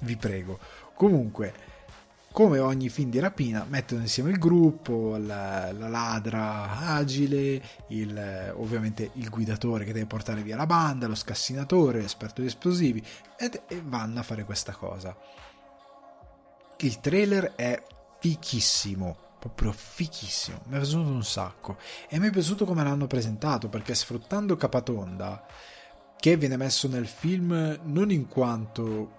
vi 0.02 0.16
prego. 0.16 0.58
Comunque 0.94 1.75
come 2.36 2.58
ogni 2.58 2.90
film 2.90 3.08
di 3.08 3.18
rapina, 3.18 3.64
mettono 3.66 4.02
insieme 4.02 4.28
il 4.28 4.36
gruppo, 4.36 5.16
la, 5.16 5.72
la 5.72 5.88
ladra 5.88 6.80
agile, 6.80 7.62
il, 7.88 8.52
ovviamente 8.58 9.08
il 9.14 9.30
guidatore 9.30 9.86
che 9.86 9.94
deve 9.94 10.04
portare 10.04 10.42
via 10.42 10.54
la 10.54 10.66
banda, 10.66 11.06
lo 11.06 11.14
scassinatore, 11.14 12.02
l'esperto 12.02 12.42
di 12.42 12.48
esplosivi, 12.48 13.02
ed, 13.38 13.62
e 13.66 13.80
vanno 13.82 14.20
a 14.20 14.22
fare 14.22 14.44
questa 14.44 14.72
cosa. 14.72 15.16
Il 16.80 17.00
trailer 17.00 17.54
è 17.54 17.82
fichissimo, 18.20 19.16
proprio 19.38 19.72
fichissimo, 19.72 20.60
mi 20.66 20.74
è 20.76 20.80
piaciuto 20.80 21.08
un 21.08 21.24
sacco 21.24 21.78
e 22.06 22.18
mi 22.18 22.28
è 22.28 22.30
piaciuto 22.30 22.66
come 22.66 22.84
l'hanno 22.84 23.06
presentato 23.06 23.70
perché 23.70 23.94
sfruttando 23.94 24.58
Capatonda 24.58 25.42
che 26.18 26.36
viene 26.36 26.58
messo 26.58 26.86
nel 26.86 27.06
film 27.06 27.78
non 27.84 28.10
in 28.10 28.28
quanto 28.28 29.15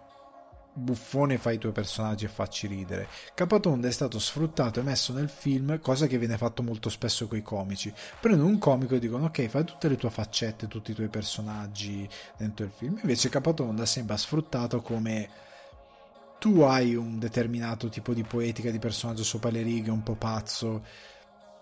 buffone 0.77 1.37
fai 1.37 1.55
i 1.55 1.57
tuoi 1.57 1.71
personaggi 1.71 2.25
e 2.25 2.29
facci 2.29 2.67
ridere. 2.67 3.07
Capatonda 3.33 3.87
è 3.87 3.91
stato 3.91 4.19
sfruttato 4.19 4.79
e 4.79 4.83
messo 4.83 5.11
nel 5.11 5.29
film, 5.29 5.79
cosa 5.79 6.07
che 6.07 6.17
viene 6.17 6.37
fatto 6.37 6.61
molto 6.61 6.89
spesso 6.89 7.27
con 7.27 7.37
i 7.37 7.41
comici. 7.41 7.91
Prendono 8.19 8.47
un 8.47 8.59
comico 8.59 8.95
e 8.95 8.99
dicono 8.99 9.25
ok, 9.25 9.47
fai 9.47 9.63
tutte 9.63 9.89
le 9.89 9.97
tue 9.97 10.09
faccette, 10.09 10.67
tutti 10.67 10.91
i 10.91 10.93
tuoi 10.93 11.09
personaggi 11.09 12.07
dentro 12.37 12.65
il 12.65 12.71
film. 12.71 12.97
Invece 13.01 13.29
Capatonda 13.29 13.85
sembra 13.85 14.15
sfruttato 14.17 14.81
come 14.81 15.29
tu 16.39 16.61
hai 16.61 16.95
un 16.95 17.17
determinato 17.17 17.89
tipo 17.89 18.13
di 18.13 18.23
poetica 18.23 18.69
di 18.69 18.79
personaggio 18.79 19.23
sopra 19.23 19.49
le 19.49 19.63
righe, 19.63 19.89
un 19.89 20.03
po' 20.03 20.15
pazzo, 20.15 20.83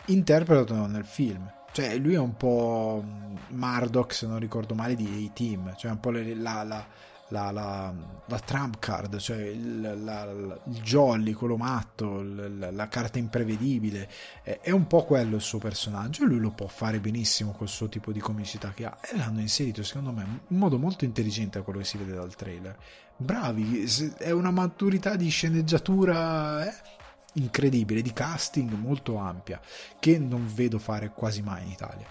interpretalo 0.07 0.85
nel 0.87 1.05
film. 1.05 1.49
Cioè, 1.71 1.97
lui 1.97 2.13
è 2.13 2.19
un 2.19 2.37
po' 2.37 3.03
Murdoch, 3.49 4.13
se 4.13 4.27
non 4.27 4.39
ricordo 4.39 4.75
male, 4.75 4.95
di 4.95 5.29
A-Team, 5.29 5.75
cioè 5.75 5.91
un 5.91 5.99
po' 5.99 6.11
la, 6.11 6.63
la 6.63 6.85
la, 7.29 7.49
la, 7.51 7.93
la 8.27 8.39
trump 8.39 8.77
card, 8.79 9.17
cioè 9.17 9.37
il, 9.37 10.03
la, 10.03 10.23
il 10.23 10.81
jolly, 10.81 11.33
quello 11.33 11.57
matto, 11.57 12.21
la, 12.21 12.87
carta 12.87 13.17
imprevedibile. 13.17 14.09
È, 14.43 14.59
è, 14.61 14.71
un 14.71 14.85
po' 14.87 15.03
quello 15.05 15.37
il 15.37 15.41
suo 15.41 15.57
personaggio 15.57 16.23
e 16.23 16.27
lui 16.27 16.39
lo 16.39 16.51
può 16.51 16.67
fare 16.67 16.99
benissimo 16.99 17.51
col 17.51 17.67
suo 17.67 17.89
tipo 17.89 18.11
di 18.11 18.19
comicità 18.19 18.71
che 18.73 18.85
ha. 18.85 18.97
E 19.01 19.17
l'hanno 19.17 19.39
inserito, 19.39 19.83
secondo 19.83 20.11
me, 20.11 20.41
in 20.47 20.57
modo 20.57 20.77
molto 20.77 21.05
intelligente 21.05 21.57
a 21.57 21.61
quello 21.61 21.79
che 21.79 21.85
si 21.85 21.97
vede 21.97 22.13
dal 22.13 22.35
trailer. 22.35 22.77
Bravi, 23.17 23.85
è 24.17 24.31
una 24.31 24.51
maturità 24.51 25.15
di 25.15 25.29
sceneggiatura. 25.29 26.65
Eh? 26.67 26.93
incredibile, 27.37 28.01
di 28.01 28.13
casting 28.13 28.71
molto 28.71 29.17
ampia, 29.17 29.59
che 29.99 30.17
non 30.17 30.49
vedo 30.53 30.79
fare 30.79 31.11
quasi 31.11 31.41
mai 31.41 31.63
in 31.63 31.71
Italia. 31.71 32.07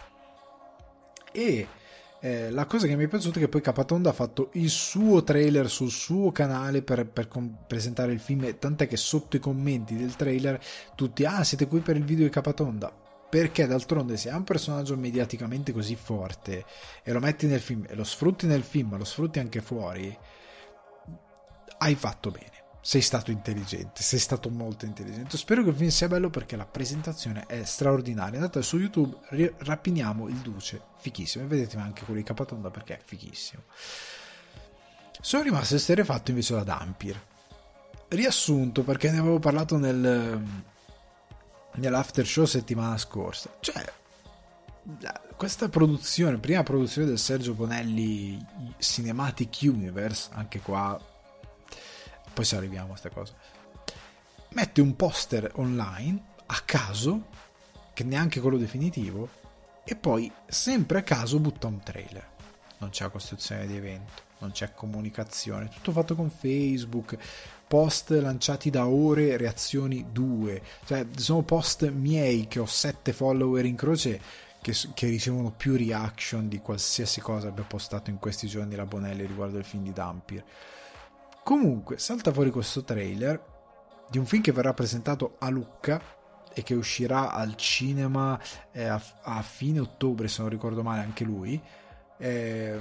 E 1.33 1.67
eh, 2.25 2.51
la 2.51 2.65
cosa 2.65 2.87
che 2.87 2.97
mi 2.97 3.05
è 3.05 3.09
piaciuta 3.09 3.37
è 3.37 3.43
che 3.43 3.49
poi 3.49 3.61
Capatonda 3.61 4.09
ha 4.09 4.15
fatto 4.15 4.49
il 4.55 4.71
suo 4.71 5.23
trailer 5.23 5.69
sul 5.69 5.91
suo 5.91 6.33
canale 6.33 6.81
per, 6.81 7.05
per 7.05 7.29
com- 7.29 7.55
presentare 7.67 8.13
il 8.13 8.19
film, 8.19 8.59
tant'è 8.59 8.89
che 8.89 8.97
sotto 8.97 9.37
i 9.37 9.41
commenti 9.41 9.95
del 9.95 10.17
trailer 10.17 10.59
tutti, 10.95 11.27
ah 11.27 11.45
siete 11.45 11.69
qui 11.69 11.81
per 11.81 11.97
il 11.97 12.05
video 12.05 12.25
di 12.25 12.31
Capatonda, 12.31 12.91
perché 13.29 13.67
d'altronde 13.67 14.17
se 14.17 14.31
hai 14.31 14.37
un 14.39 14.45
personaggio 14.45 14.97
mediaticamente 14.97 15.73
così 15.73 15.97
forte 15.97 16.65
e 17.03 17.13
lo 17.13 17.21
metti 17.21 17.47
nel 17.47 17.61
film 17.61 17.85
e 17.87 17.95
lo 17.95 18.05
sfrutti 18.05 18.47
nel 18.47 18.63
film, 18.63 18.97
lo 18.97 19.05
sfrutti 19.05 19.39
anche 19.39 19.61
fuori, 19.61 20.17
hai 21.77 21.95
fatto 21.95 22.31
bene 22.31 22.54
sei 22.87 23.01
stato 23.01 23.31
intelligente, 23.31 24.03
sei 24.03 24.19
stato 24.19 24.51
molto 24.51 24.85
intelligente. 24.85 25.39
Spero 25.39 25.63
che 25.63 25.71
il 25.71 25.75
film 25.75 25.89
sia 25.89 26.07
bello 26.07 26.29
perché 26.29 26.55
la 26.55 26.67
presentazione 26.67 27.47
è 27.47 27.65
straordinaria. 27.65 28.39
Andate 28.39 28.61
su 28.61 28.77
YouTube, 28.77 29.21
rapiniamo 29.57 30.29
il 30.29 30.37
Duce, 30.37 30.83
fichissimo. 30.99 31.45
E 31.45 31.47
vedete 31.47 31.79
anche 31.79 32.05
quello 32.05 32.21
di 32.21 32.27
Capatonda 32.27 32.69
perché 32.69 32.97
è 32.97 33.01
fichissimo. 33.03 33.63
Sono 35.19 35.45
rimasto 35.45 35.77
esterefatto 35.77 36.31
invece 36.31 36.57
da 36.57 36.63
Dampir. 36.63 37.19
Riassunto 38.09 38.83
perché 38.83 39.11
ne 39.11 39.19
avevo 39.19 39.39
parlato 39.39 39.79
nel, 39.79 40.43
nell'after 41.77 42.27
show 42.27 42.45
settimana 42.45 42.99
scorsa. 42.99 43.49
Cioè, 43.61 43.83
questa 45.39 45.71
produzione, 45.71 46.37
prima 46.37 46.63
produzione 46.63 47.07
del 47.07 47.19
Sergio 47.19 47.55
Bonelli 47.55 48.39
Cinematic 48.77 49.61
Universe, 49.63 50.29
anche 50.35 50.61
qua, 50.61 51.01
poi 52.35 52.45
se 52.45 52.57
arriviamo 52.57 52.87
a 52.87 52.99
questa 52.99 53.11
cosa, 53.11 53.33
mette 54.51 54.81
un 54.81 54.97
poster 54.97 55.51
online 55.55 56.23
a 56.47 56.61
caso, 56.65 57.29
che 57.95 58.05
neanche 58.05 58.41
quello 58.41 58.59
definitivo, 58.59 59.29
e 59.85 59.97
poi 59.97 60.31
sempre 60.47 60.99
a 60.99 61.03
caso 61.03 61.39
butta 61.39 61.67
un 61.67 61.81
trailer. 61.81 62.33
Non 62.79 62.91
c'è 62.91 63.09
costruzione 63.11 63.67
di 63.67 63.77
evento, 63.77 64.23
non 64.39 64.51
c'è 64.51 64.75
comunicazione, 64.75 65.69
tutto 65.69 65.93
fatto 65.93 66.15
con 66.15 66.31
Facebook, 66.31 67.17
post 67.67 68.11
lanciati 68.11 68.69
da 68.69 68.87
ore, 68.87 69.37
reazioni 69.37 70.07
2, 70.11 70.63
cioè 70.85 71.07
sono 71.17 71.43
post 71.43 71.89
miei 71.89 72.47
che 72.47 72.59
ho 72.59 72.67
7 72.67 73.13
follower 73.13 73.65
in 73.65 73.77
croce 73.77 74.21
che, 74.61 74.75
che, 74.95 75.07
ricevono 75.09 75.51
più 75.51 75.77
reaction 75.77 76.49
di 76.49 76.59
qualsiasi 76.59 77.21
cosa 77.21 77.49
abbia 77.49 77.65
postato 77.65 78.09
in 78.09 78.19
questi 78.19 78.47
giorni 78.47 78.75
la 78.75 78.87
Bonelli 78.87 79.27
riguardo 79.27 79.59
il 79.59 79.65
film 79.65 79.85
di 79.85 79.93
Dampir. 79.93 80.43
Comunque, 81.45 81.99
salta 81.99 82.33
fuori 82.33 82.51
questo 82.51 82.85
trailer 82.85 83.53
di 84.09 84.17
un 84.17 84.25
film 84.25 84.41
che 84.41 84.51
verrà 84.51 84.73
presentato 84.73 85.37
a 85.41 85.51
Lucca 85.51 86.01
e 86.55 86.63
che 86.63 86.73
uscirà 86.73 87.33
al 87.33 87.55
cinema 87.57 88.41
eh, 88.73 88.87
a, 88.87 88.99
a, 89.21 89.43
fine 89.43 89.79
ottobre, 89.79 90.29
se 90.29 90.41
non 90.41 90.51
ricordo 90.51 90.83
male, 90.83 91.03
anche 91.03 91.23
lui. 91.23 91.61
Eh, 92.17 92.81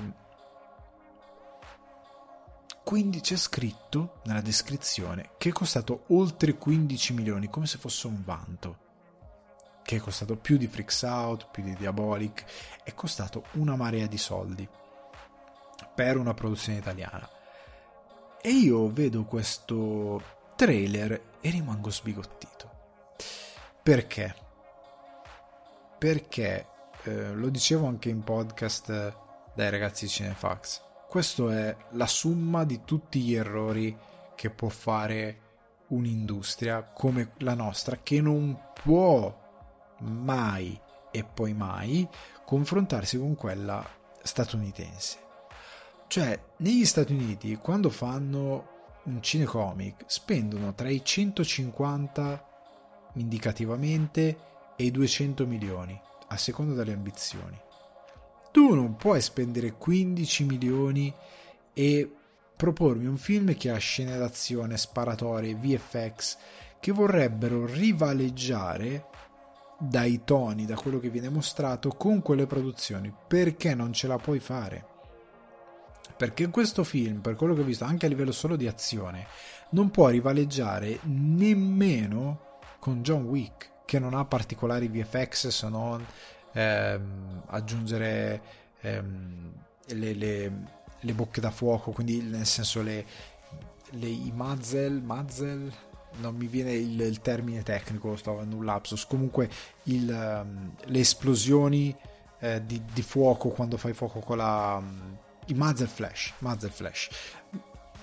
quindi 2.85 3.19
c'è 3.19 3.35
scritto 3.35 4.21
nella 4.23 4.39
descrizione 4.39 5.31
che 5.37 5.49
è 5.49 5.51
costato 5.51 6.05
oltre 6.07 6.53
15 6.53 7.13
milioni, 7.15 7.49
come 7.49 7.65
se 7.65 7.77
fosse 7.77 8.07
un 8.07 8.23
vanto. 8.23 8.77
Che 9.83 9.97
è 9.97 9.99
costato 9.99 10.37
più 10.37 10.55
di 10.55 10.69
Freaks 10.69 11.01
Out, 11.01 11.49
più 11.51 11.63
di 11.63 11.75
Diabolic, 11.75 12.45
è 12.81 12.93
costato 12.93 13.43
una 13.53 13.75
marea 13.75 14.07
di 14.07 14.17
soldi 14.17 14.65
per 15.93 16.15
una 16.15 16.33
produzione 16.33 16.77
italiana. 16.77 17.27
E 18.45 18.49
io 18.49 18.91
vedo 18.91 19.23
questo 19.23 20.21
trailer 20.55 21.37
e 21.39 21.49
rimango 21.49 21.89
sbigottito. 21.89 22.69
Perché? 23.81 24.35
Perché 25.97 26.67
eh, 27.03 27.33
lo 27.33 27.49
dicevo 27.49 27.87
anche 27.87 28.09
in 28.09 28.23
podcast 28.23 29.15
dai 29.55 29.69
ragazzi 29.69 30.07
Cinefax 30.07 30.91
questo 31.13 31.51
è 31.51 31.77
la 31.91 32.07
somma 32.07 32.63
di 32.63 32.81
tutti 32.85 33.19
gli 33.19 33.35
errori 33.35 33.95
che 34.33 34.49
può 34.49 34.67
fare 34.67 35.41
un'industria 35.89 36.81
come 36.81 37.33
la 37.41 37.53
nostra 37.53 37.99
che 38.01 38.19
non 38.19 38.59
può 38.81 39.31
mai 39.99 40.75
e 41.11 41.23
poi 41.23 41.53
mai 41.53 42.09
confrontarsi 42.43 43.19
con 43.19 43.35
quella 43.35 43.87
statunitense. 44.23 45.22
Cioè, 46.07 46.39
negli 46.57 46.85
Stati 46.85 47.13
Uniti, 47.13 47.55
quando 47.57 47.89
fanno 47.89 48.67
un 49.03 49.21
cinecomic, 49.21 50.03
spendono 50.05 50.73
tra 50.73 50.89
i 50.89 51.03
150 51.03 52.47
indicativamente 53.15 54.37
e 54.75 54.85
i 54.85 54.91
200 54.91 55.45
milioni, 55.45 55.99
a 56.27 56.37
seconda 56.37 56.73
delle 56.73 56.93
ambizioni. 56.93 57.59
Tu 58.51 58.73
non 58.73 58.95
puoi 58.95 59.21
spendere 59.21 59.73
15 59.73 60.43
milioni 60.45 61.13
e 61.73 62.15
propormi 62.55 63.07
un 63.07 63.17
film 63.17 63.55
che 63.55 63.71
ha 63.71 63.77
scene 63.77 64.17
d'azione, 64.17 64.77
sparatorie, 64.77 65.55
VFX 65.55 66.37
che 66.79 66.91
vorrebbero 66.91 67.65
rivaleggiare 67.65 69.05
dai 69.79 70.21
toni, 70.23 70.65
da 70.65 70.75
quello 70.75 70.99
che 70.99 71.09
viene 71.09 71.29
mostrato 71.29 71.89
con 71.89 72.21
quelle 72.21 72.45
produzioni. 72.45 73.13
Perché 73.27 73.73
non 73.73 73.91
ce 73.91 74.07
la 74.07 74.17
puoi 74.17 74.39
fare? 74.39 74.92
Perché 76.23 76.47
questo 76.47 76.85
film, 76.85 77.19
per 77.19 77.35
quello 77.35 77.53
che 77.53 77.59
ho 77.59 77.65
visto, 77.65 77.83
anche 77.83 78.05
a 78.05 78.09
livello 78.09 78.31
solo 78.31 78.55
di 78.55 78.65
azione, 78.65 79.27
non 79.71 79.91
può 79.91 80.07
rivaleggiare 80.07 80.99
nemmeno 81.03 82.59
con 82.79 83.01
John 83.01 83.25
Wick, 83.25 83.83
che 83.83 83.99
non 83.99 84.13
ha 84.13 84.23
particolari 84.23 84.87
VFX 84.87 85.49
se 85.49 85.67
non 85.67 86.01
ehm, 86.53 87.43
aggiungere 87.47 88.41
ehm, 88.79 89.53
le, 89.87 90.13
le, 90.13 90.51
le, 90.97 91.13
bocche 91.13 91.41
da 91.41 91.51
fuoco, 91.51 91.91
quindi 91.91 92.21
nel 92.21 92.45
senso 92.45 92.81
le, 92.81 93.05
le 93.89 94.07
i 94.07 94.31
muzzle, 94.33 95.01
muzzle 95.01 95.71
non 96.21 96.37
mi 96.37 96.47
viene 96.47 96.71
il, 96.71 97.01
il 97.01 97.19
termine 97.19 97.63
tecnico, 97.63 98.15
stavo 98.15 98.37
avendo 98.37 98.55
un 98.55 98.63
lapsus, 98.63 99.05
comunque 99.07 99.49
il, 99.83 100.09
um, 100.09 100.73
le 100.85 100.99
esplosioni 100.99 101.93
eh, 102.39 102.65
di, 102.65 102.81
di, 102.93 103.01
fuoco 103.01 103.49
quando 103.49 103.75
fai 103.75 103.91
fuoco 103.91 104.19
con 104.19 104.37
la... 104.37 104.77
Um, 104.79 105.17
i 105.47 105.53
muzzle 105.53 105.87
flash, 105.87 106.33
muzzle 106.39 106.69
flash 106.69 107.09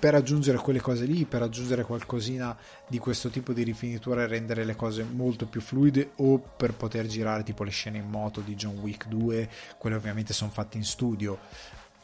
per 0.01 0.15
aggiungere 0.15 0.57
quelle 0.57 0.81
cose 0.81 1.05
lì, 1.05 1.27
per 1.27 1.43
aggiungere 1.43 1.85
qualcosina 1.85 2.57
di 2.89 2.99
questo 2.99 3.29
tipo 3.29 3.53
di 3.53 3.63
rifinitura 3.63 4.23
e 4.23 4.27
rendere 4.27 4.65
le 4.65 4.75
cose 4.75 5.05
molto 5.05 5.47
più 5.47 5.61
fluide 5.61 6.13
o 6.17 6.39
per 6.39 6.73
poter 6.73 7.07
girare 7.07 7.43
tipo 7.43 7.65
le 7.65 7.71
scene 7.71 7.99
in 7.99 8.09
moto 8.09 8.41
di 8.41 8.55
John 8.55 8.79
Wick 8.79 9.09
2, 9.09 9.49
quelle 9.77 9.97
ovviamente 9.97 10.33
sono 10.33 10.51
fatte 10.51 10.79
in 10.79 10.85
studio. 10.85 11.39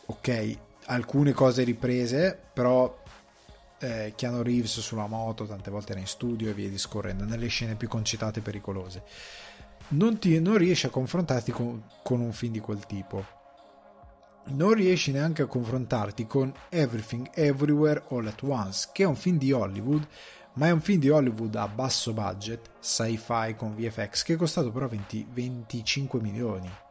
Ok, 0.05 0.59
alcune 0.85 1.33
cose 1.33 1.65
riprese, 1.65 2.39
però 2.53 3.03
eh, 3.79 4.13
Keanu 4.15 4.43
Reeves 4.43 4.81
sulla 4.81 5.07
moto 5.07 5.47
tante 5.47 5.71
volte 5.71 5.93
era 5.93 6.01
in 6.01 6.07
studio 6.07 6.51
e 6.51 6.53
via 6.53 6.69
discorrendo, 6.69 7.25
nelle 7.25 7.49
scene 7.49 7.77
più 7.77 7.89
concitate 7.89 8.41
e 8.41 8.43
pericolose. 8.43 9.03
Non, 9.89 10.19
ti, 10.19 10.39
non 10.39 10.59
riesci 10.59 10.85
a 10.85 10.91
confrontarti 10.91 11.51
con, 11.51 11.83
con 12.03 12.21
un 12.21 12.33
film 12.33 12.53
di 12.53 12.61
quel 12.61 12.85
tipo 12.85 13.36
non 14.49 14.75
riesci 14.75 15.13
neanche 15.13 15.43
a 15.43 15.47
confrontarti 15.47 16.27
con 16.27 16.53
Everything 16.69 17.29
Everywhere 17.35 18.05
All 18.11 18.27
at 18.27 18.43
Once, 18.43 18.89
che 18.93 19.03
è 19.03 19.07
un 19.07 19.17
film 19.17 19.39
di 19.39 19.53
Hollywood, 19.53 20.07
ma 20.55 20.69
è 20.69 20.71
un 20.71 20.81
film 20.81 21.01
di 21.01 21.11
Hollywood 21.11 21.55
a 21.57 21.69
basso 21.69 22.13
budget, 22.13 22.71
sci-fi 22.81 23.55
con 23.57 23.75
VFX, 23.75 24.23
che 24.23 24.35
è 24.35 24.37
costato 24.37 24.71
però 24.71 24.87
20, 24.89 25.27
25 25.33 26.21
milioni 26.21 26.85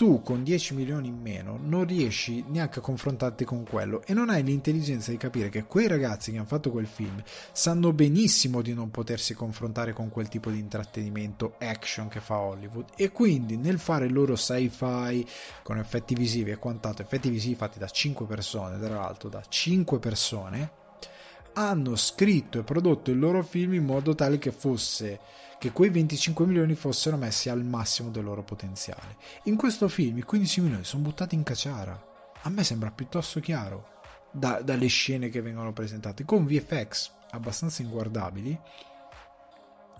tu 0.00 0.22
con 0.22 0.42
10 0.42 0.76
milioni 0.76 1.08
in 1.08 1.20
meno 1.20 1.58
non 1.62 1.84
riesci 1.84 2.42
neanche 2.48 2.78
a 2.78 2.82
confrontarti 2.82 3.44
con 3.44 3.64
quello 3.64 4.02
e 4.06 4.14
non 4.14 4.30
hai 4.30 4.42
l'intelligenza 4.42 5.10
di 5.10 5.18
capire 5.18 5.50
che 5.50 5.64
quei 5.64 5.88
ragazzi 5.88 6.30
che 6.30 6.38
hanno 6.38 6.46
fatto 6.46 6.70
quel 6.70 6.86
film 6.86 7.22
sanno 7.52 7.92
benissimo 7.92 8.62
di 8.62 8.72
non 8.72 8.90
potersi 8.90 9.34
confrontare 9.34 9.92
con 9.92 10.08
quel 10.08 10.28
tipo 10.28 10.48
di 10.48 10.58
intrattenimento 10.58 11.56
action 11.58 12.08
che 12.08 12.20
fa 12.20 12.38
Hollywood. 12.38 12.86
E 12.96 13.10
quindi 13.10 13.58
nel 13.58 13.78
fare 13.78 14.06
il 14.06 14.14
loro 14.14 14.36
sci-fi 14.36 15.26
con 15.62 15.76
effetti 15.76 16.14
visivi 16.14 16.50
e 16.50 16.56
quant'altro, 16.56 17.04
effetti 17.04 17.28
visivi 17.28 17.54
fatti 17.54 17.78
da 17.78 17.86
5 17.86 18.24
persone, 18.24 18.78
tra 18.78 18.94
l'altro 18.94 19.28
da 19.28 19.42
5 19.46 19.98
persone, 19.98 20.70
hanno 21.52 21.94
scritto 21.96 22.58
e 22.58 22.62
prodotto 22.62 23.10
il 23.10 23.18
loro 23.18 23.42
film 23.42 23.74
in 23.74 23.84
modo 23.84 24.14
tale 24.14 24.38
che 24.38 24.50
fosse 24.50 25.20
che 25.60 25.72
quei 25.72 25.90
25 25.90 26.46
milioni 26.46 26.74
fossero 26.74 27.18
messi 27.18 27.50
al 27.50 27.62
massimo 27.62 28.08
del 28.08 28.24
loro 28.24 28.42
potenziale. 28.42 29.18
In 29.42 29.56
questo 29.56 29.88
film 29.88 30.16
i 30.16 30.22
15 30.22 30.60
milioni 30.62 30.84
sono 30.84 31.02
buttati 31.02 31.34
in 31.34 31.42
cacciara. 31.42 32.02
A 32.40 32.48
me 32.48 32.64
sembra 32.64 32.90
piuttosto 32.90 33.40
chiaro 33.40 34.00
da, 34.30 34.62
dalle 34.62 34.86
scene 34.86 35.28
che 35.28 35.42
vengono 35.42 35.74
presentate, 35.74 36.24
con 36.24 36.46
VFX 36.46 37.10
abbastanza 37.32 37.82
inguardabili 37.82 38.58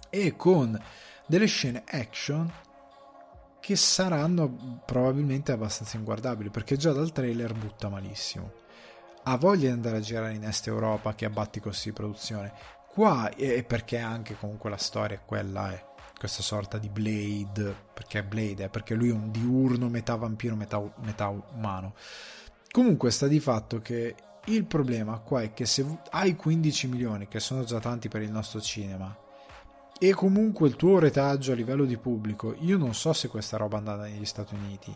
e 0.08 0.34
con 0.34 0.82
delle 1.26 1.46
scene 1.46 1.84
action 1.86 2.50
che 3.61 3.76
saranno 3.76 4.80
probabilmente 4.86 5.52
abbastanza 5.52 5.98
inguardabili 5.98 6.48
perché 6.48 6.78
già 6.78 6.92
dal 6.92 7.12
trailer 7.12 7.52
butta 7.52 7.90
malissimo 7.90 8.50
ha 9.24 9.36
voglia 9.36 9.66
di 9.66 9.74
andare 9.74 9.98
a 9.98 10.00
girare 10.00 10.32
in 10.32 10.44
Est 10.44 10.66
Europa 10.66 11.14
che 11.14 11.26
abbatti 11.26 11.61
costi 11.61 11.90
di 11.90 11.94
produzione 11.94 12.52
Qua 12.93 13.30
è 13.30 13.62
perché 13.62 13.99
anche 13.99 14.36
comunque 14.36 14.68
la 14.68 14.76
storia 14.76 15.16
è 15.16 15.24
quella, 15.24 15.72
è 15.72 15.84
questa 16.18 16.43
sorta 16.43 16.76
di 16.76 16.88
Blade, 16.88 17.74
perché 17.95 18.24
Blade, 18.24 18.64
è 18.64 18.68
perché 18.68 18.95
lui 18.95 19.11
è 19.11 19.12
un 19.12 19.30
diurno 19.30 19.88
metà 19.88 20.16
vampiro, 20.16 20.57
metà, 20.57 20.82
metà 21.03 21.28
umano. 21.28 21.95
Comunque 22.70 23.11
sta 23.11 23.26
di 23.26 23.41
fatto 23.41 23.80
che 23.80 24.14
il 24.47 24.64
problema 24.64 25.18
qua 25.18 25.43
è 25.43 25.53
che 25.53 25.66
se 25.66 25.86
hai 26.11 26.34
15 26.34 26.88
milioni, 26.88 27.28
che 27.28 27.41
sono 27.41 27.62
già 27.64 27.78
tanti 27.78 28.09
per 28.09 28.22
il 28.22 28.30
nostro 28.30 28.61
cinema, 28.61 29.16
e 29.99 30.12
comunque 30.12 30.66
il 30.66 30.76
tuo 30.76 30.99
retaggio 30.99 31.53
a 31.53 31.55
livello 31.55 31.84
di 31.84 31.97
pubblico, 31.97 32.57
io 32.61 32.76
non 32.76 32.95
so 32.95 33.12
se 33.12 33.28
questa 33.28 33.57
roba 33.57 33.78
andrà 33.78 33.97
negli 33.97 34.24
Stati 34.24 34.55
Uniti. 34.55 34.95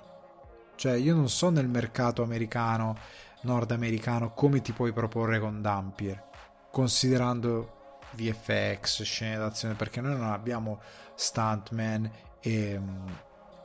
Cioè, 0.77 0.95
io 0.95 1.15
non 1.15 1.29
so 1.29 1.51
nel 1.51 1.69
mercato 1.69 2.23
americano, 2.23 2.97
nordamericano, 3.43 4.33
come 4.33 4.63
ti 4.63 4.73
puoi 4.73 4.93
proporre 4.93 5.39
con 5.39 5.63
Dampier, 5.63 6.23
considerando 6.71 7.74
VFX, 8.15 9.03
scene 9.03 9.37
d'azione, 9.37 9.75
perché 9.75 10.01
noi 10.01 10.17
non 10.17 10.31
abbiamo 10.31 10.81
stuntman 11.15 12.11
e, 12.41 12.81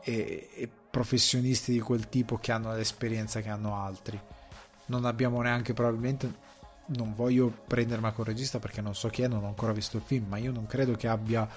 e, 0.04 0.50
e 0.54 0.70
professionisti 0.90 1.72
di 1.72 1.80
quel 1.80 2.10
tipo 2.10 2.38
che 2.38 2.52
hanno 2.52 2.74
l'esperienza 2.74 3.42
che 3.42 3.50
hanno 3.50 3.76
altri. 3.76 4.20
Non 4.88 5.06
abbiamo 5.06 5.42
neanche 5.42 5.74
probabilmente 5.74 6.48
non 6.90 7.14
voglio 7.14 7.54
prendermi 7.68 8.12
con 8.14 8.26
regista 8.26 8.60
perché 8.60 8.82
non 8.82 8.96
so 8.96 9.10
chi 9.10 9.22
è, 9.22 9.28
non 9.28 9.44
ho 9.44 9.48
ancora 9.48 9.74
visto 9.74 9.98
il 9.98 10.04
film, 10.04 10.26
ma 10.28 10.38
io 10.38 10.52
non 10.52 10.66
credo 10.66 10.94
che 10.94 11.08
abbia 11.08 11.48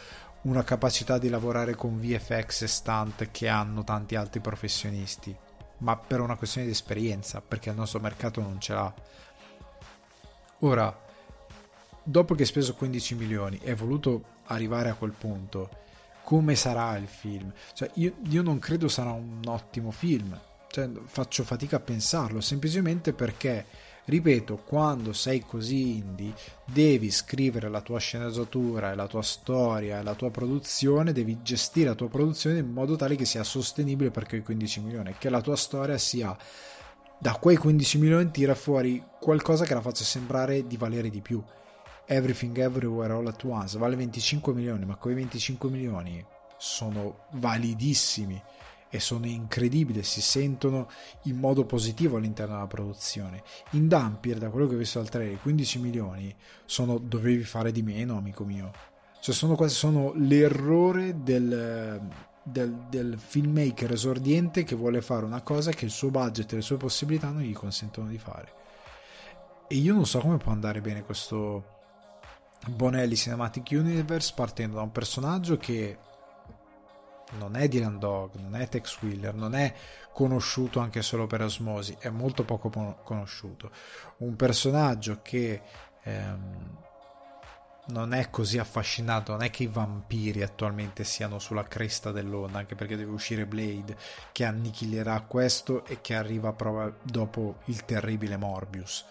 una 0.43 0.64
capacità 0.64 1.18
di 1.18 1.28
lavorare 1.28 1.74
con 1.74 1.99
VFX 1.99 2.62
e 2.62 2.66
stunt 2.66 3.30
che 3.30 3.49
hanno 3.49 3.84
tanti 3.84 4.16
altri 4.16 4.40
professionisti, 4.40 5.34
ma 5.78 5.97
per 5.97 6.20
una 6.20 6.36
questione 6.36 6.66
di 6.66 6.72
esperienza, 6.72 7.40
perché 7.40 7.70
il 7.70 7.76
nostro 7.76 8.01
mercato 8.01 8.40
non 8.40 8.61
ce 8.61 8.74
l'ha. 8.74 8.95
Ora, 10.61 11.01
dopo 12.03 12.34
che 12.34 12.42
hai 12.42 12.48
speso 12.48 12.74
15 12.74 13.14
milioni 13.14 13.59
e 13.62 13.70
hai 13.70 13.76
voluto 13.76 14.24
arrivare 14.46 14.88
a 14.88 14.94
quel 14.94 15.12
punto, 15.12 15.68
come 16.24 16.55
sarà 16.55 16.96
il 16.96 17.09
film? 17.09 17.53
Cioè, 17.74 17.90
io, 17.94 18.14
io 18.28 18.42
non 18.42 18.59
credo 18.59 18.88
sarà 18.88 19.12
un 19.12 19.40
ottimo 19.46 19.90
film, 19.90 20.38
cioè, 20.68 20.88
faccio 21.05 21.44
fatica 21.44 21.76
a 21.76 21.80
pensarlo, 21.80 22.40
semplicemente 22.40 23.12
perché 23.12 23.90
Ripeto, 24.05 24.57
quando 24.66 25.12
sei 25.12 25.44
così 25.46 25.98
indie, 25.98 26.34
devi 26.64 27.09
scrivere 27.12 27.68
la 27.68 27.80
tua 27.80 28.00
sceneggiatura 28.00 28.96
la 28.96 29.07
tua 29.07 29.22
storia 29.22 30.03
la 30.03 30.14
tua 30.14 30.30
produzione, 30.30 31.12
devi 31.12 31.38
gestire 31.42 31.90
la 31.90 31.94
tua 31.94 32.09
produzione 32.09 32.59
in 32.59 32.72
modo 32.72 32.96
tale 32.96 33.14
che 33.14 33.24
sia 33.24 33.44
sostenibile 33.44 34.11
per 34.11 34.26
quei 34.26 34.42
15 34.42 34.80
milioni, 34.80 35.14
che 35.18 35.30
la 35.30 35.40
tua 35.40 35.55
storia 35.55 35.98
sia 35.98 36.36
da 37.16 37.34
quei 37.34 37.57
15 37.57 37.98
milioni 37.98 38.30
tira 38.32 38.57
fuori 38.57 39.00
qualcosa 39.20 39.64
che 39.64 39.74
la 39.74 39.80
faccia 39.80 40.03
sembrare 40.03 40.66
di 40.66 40.76
valere 40.76 41.09
di 41.09 41.20
più. 41.20 41.40
Everything 42.07 42.57
Everywhere 42.59 43.12
All 43.12 43.26
At 43.26 43.42
Once 43.44 43.78
vale 43.78 43.96
25 43.96 44.53
milioni, 44.53 44.84
ma 44.84 44.96
quei 44.96 45.14
25 45.14 45.70
milioni 45.70 46.24
sono 46.59 47.26
validissimi 47.32 48.40
e 48.94 49.00
sono 49.00 49.26
incredibili, 49.26 50.03
si 50.03 50.20
sentono 50.20 50.86
in 51.22 51.36
modo 51.36 51.64
positivo 51.64 52.18
all'interno 52.18 52.55
della 52.55 52.66
produzione. 52.66 53.42
In 53.70 53.88
Dampier, 53.88 54.36
da 54.36 54.50
quello 54.50 54.66
che 54.66 54.74
ho 54.74 54.78
visto 54.78 54.98
al 54.98 55.09
trailer, 55.09 55.40
15 55.40 55.78
milioni 55.78 56.34
sono 56.66 56.98
dovevi 56.98 57.42
fare 57.42 57.72
di 57.72 57.82
meno, 57.82 58.18
amico 58.18 58.44
mio. 58.44 58.70
Cioè 59.22 59.34
sono 59.34 59.57
sono 59.68 60.12
l'errore 60.14 61.22
del, 61.22 62.03
del, 62.42 62.86
del, 62.90 63.18
filmmaker 63.18 63.92
esordiente 63.92 64.62
che 64.62 64.74
vuole 64.74 65.00
fare 65.00 65.24
una 65.24 65.40
cosa 65.40 65.70
che 65.70 65.86
il 65.86 65.90
suo 65.90 66.11
budget 66.11 66.53
e 66.53 66.57
le 66.57 66.62
sue 66.62 66.76
possibilità 66.76 67.30
non 67.30 67.40
gli 67.40 67.55
consentono 67.55 68.09
di 68.09 68.18
fare. 68.18 68.53
E 69.68 69.76
io 69.76 69.94
non 69.94 70.05
so 70.05 70.18
come 70.18 70.36
può 70.36 70.53
andare 70.53 70.82
bene 70.82 71.03
questo 71.03 71.80
Bonelli 72.69 73.17
Cinematic 73.17 73.71
Universe 73.73 74.33
partendo 74.35 74.77
da 74.77 74.83
un 74.83 74.93
personaggio 74.93 75.57
che 75.57 75.99
non 77.39 77.57
è 77.57 77.67
Dylan 77.67 77.99
Dog, 77.99 78.35
non 78.37 78.55
è 78.57 78.69
Tex 78.69 79.01
Wheeler, 79.01 79.35
non 79.35 79.55
è 79.55 79.75
conosciuto 80.13 80.81
anche 80.81 81.03
solo 81.03 81.27
per 81.27 81.43
osmosi, 81.43 81.97
è 81.99 82.11
molto 82.11 82.45
poco 82.45 82.71
conosciuto. 83.03 83.71
Un 84.19 84.37
personaggio 84.37 85.21
che 85.23 85.63
ehm, 86.03 86.77
non 87.87 88.13
è 88.13 88.31
così 88.31 88.59
affascinato, 88.59 89.33
non 89.33 89.43
è 89.43 89.51
che 89.51 89.65
i 89.65 89.69
vampiri 89.69 90.43
attualmente 90.43 91.05
siano 91.05 91.39
sulla 91.39 91.65
cresta 91.65 92.13
dell'onda, 92.13 92.59
anche 92.59 92.75
perché 92.75 92.97
deve 92.97 93.13
uscire 93.13 93.47
Blade 93.47 93.97
che 94.31 94.45
annichilerà 94.45 95.21
questo 95.23 95.85
e 95.87 96.01
che 96.01 96.15
arriva 96.15 96.53
proprio 96.53 96.99
dopo 97.03 97.57
il 97.67 97.85
terribile 97.85 98.37
Morbius. 98.37 99.05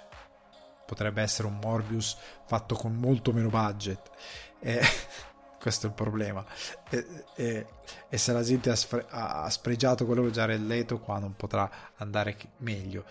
Potrebbe 0.92 1.22
essere 1.22 1.48
un 1.48 1.58
Morbius 1.58 2.18
fatto 2.44 2.76
con 2.76 2.94
molto 2.94 3.32
meno 3.32 3.48
budget. 3.48 4.10
Eh, 4.60 4.82
questo 5.58 5.86
è 5.86 5.90
il 5.90 5.96
problema. 5.96 6.44
E, 6.90 7.26
e, 7.36 7.68
e 8.10 8.18
se 8.18 8.34
la 8.34 8.44
gente 8.44 8.70
ha, 8.70 8.76
spre, 8.76 9.06
ha, 9.10 9.50
spregiato 9.50 10.06
quello 10.06 10.24
che 10.24 10.32
già 10.32 10.44
era 10.44 10.54
Leto, 10.58 11.00
qua 11.00 11.18
non 11.18 11.34
potrà 11.38 11.70
andare 11.96 12.36
meglio. 12.58 13.06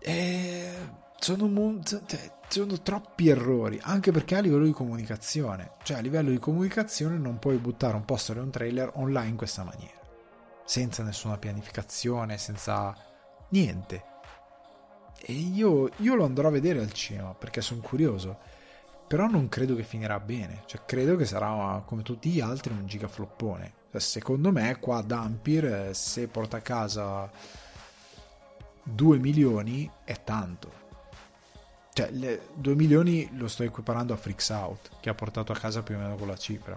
E 0.00 0.72
sono, 1.20 1.80
cioè, 1.84 2.00
sono 2.48 2.82
troppi 2.82 3.28
errori, 3.28 3.78
anche 3.80 4.10
perché 4.10 4.34
a 4.34 4.40
livello 4.40 4.64
di 4.64 4.72
comunicazione, 4.72 5.74
cioè 5.84 5.98
a 5.98 6.00
livello 6.00 6.30
di 6.30 6.40
comunicazione 6.40 7.16
non 7.16 7.38
puoi 7.38 7.58
buttare 7.58 7.94
un 7.94 8.04
poster 8.04 8.38
e 8.38 8.40
un 8.40 8.50
trailer 8.50 8.90
online 8.94 9.28
in 9.28 9.36
questa 9.36 9.62
maniera, 9.62 10.00
senza 10.64 11.04
nessuna 11.04 11.38
pianificazione, 11.38 12.38
senza 12.38 12.92
niente. 13.50 14.13
E 15.26 15.32
io, 15.32 15.90
io 15.96 16.14
lo 16.14 16.24
andrò 16.24 16.48
a 16.48 16.52
vedere 16.52 16.80
al 16.80 16.92
cinema 16.92 17.32
perché 17.34 17.60
sono 17.60 17.80
curioso 17.80 18.38
però 19.06 19.26
non 19.26 19.48
credo 19.48 19.74
che 19.76 19.82
finirà 19.82 20.18
bene, 20.18 20.62
cioè 20.66 20.80
credo 20.84 21.16
che 21.16 21.26
sarà 21.26 21.82
come 21.84 22.02
tutti 22.02 22.30
gli 22.30 22.40
altri 22.40 22.72
un 22.72 22.86
gigafloppone. 22.86 23.72
Cioè, 23.90 24.00
secondo 24.00 24.50
me 24.50 24.76
qua 24.80 25.02
Dampir 25.02 25.64
eh, 25.66 25.94
se 25.94 26.26
porta 26.26 26.56
a 26.56 26.60
casa 26.60 27.30
2 28.82 29.18
milioni 29.18 29.88
è 30.04 30.22
tanto. 30.24 30.82
Cioè, 31.92 32.10
le 32.10 32.48
2 32.54 32.74
milioni 32.74 33.28
lo 33.36 33.46
sto 33.46 33.62
equiparando 33.62 34.12
a 34.12 34.16
Freaks 34.16 34.48
Out, 34.48 34.90
che 35.00 35.10
ha 35.10 35.14
portato 35.14 35.52
a 35.52 35.56
casa 35.56 35.82
più 35.82 35.94
o 35.94 35.98
meno 35.98 36.16
quella 36.16 36.36
cifra. 36.36 36.76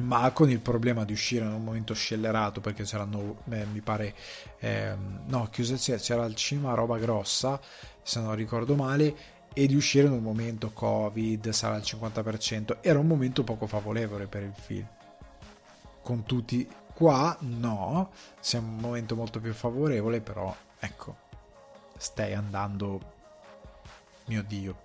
Ma 0.00 0.30
con 0.32 0.50
il 0.50 0.60
problema 0.60 1.04
di 1.04 1.12
uscire 1.12 1.44
in 1.44 1.52
un 1.52 1.64
momento 1.64 1.94
scellerato, 1.94 2.60
perché 2.60 2.84
c'erano, 2.84 3.42
eh, 3.50 3.64
mi 3.66 3.80
pare, 3.80 4.14
eh, 4.58 4.94
no, 5.26 5.48
chiusa, 5.50 5.96
c'era 5.96 6.24
al 6.24 6.34
cinema 6.34 6.74
roba 6.74 6.98
grossa, 6.98 7.60
se 8.02 8.20
non 8.20 8.34
ricordo 8.34 8.74
male, 8.74 9.14
e 9.52 9.66
di 9.66 9.74
uscire 9.74 10.06
in 10.06 10.12
un 10.12 10.22
momento 10.22 10.70
Covid, 10.72 11.50
sarà 11.50 11.74
al 11.74 11.82
50%, 11.82 12.78
era 12.80 12.98
un 12.98 13.06
momento 13.06 13.42
poco 13.44 13.66
favorevole 13.66 14.26
per 14.26 14.42
il 14.42 14.54
film. 14.54 14.86
Con 16.02 16.24
tutti 16.24 16.68
qua 16.94 17.36
no, 17.40 18.10
sia 18.40 18.60
un 18.60 18.76
momento 18.76 19.16
molto 19.16 19.40
più 19.40 19.52
favorevole, 19.52 20.20
però 20.20 20.54
ecco, 20.78 21.16
stai 21.96 22.34
andando 22.34 23.00
mio 24.26 24.42
dio. 24.42 24.82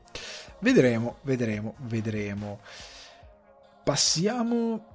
Vedremo, 0.60 1.18
vedremo, 1.22 1.76
vedremo. 1.80 2.60
Passiamo 3.84 4.95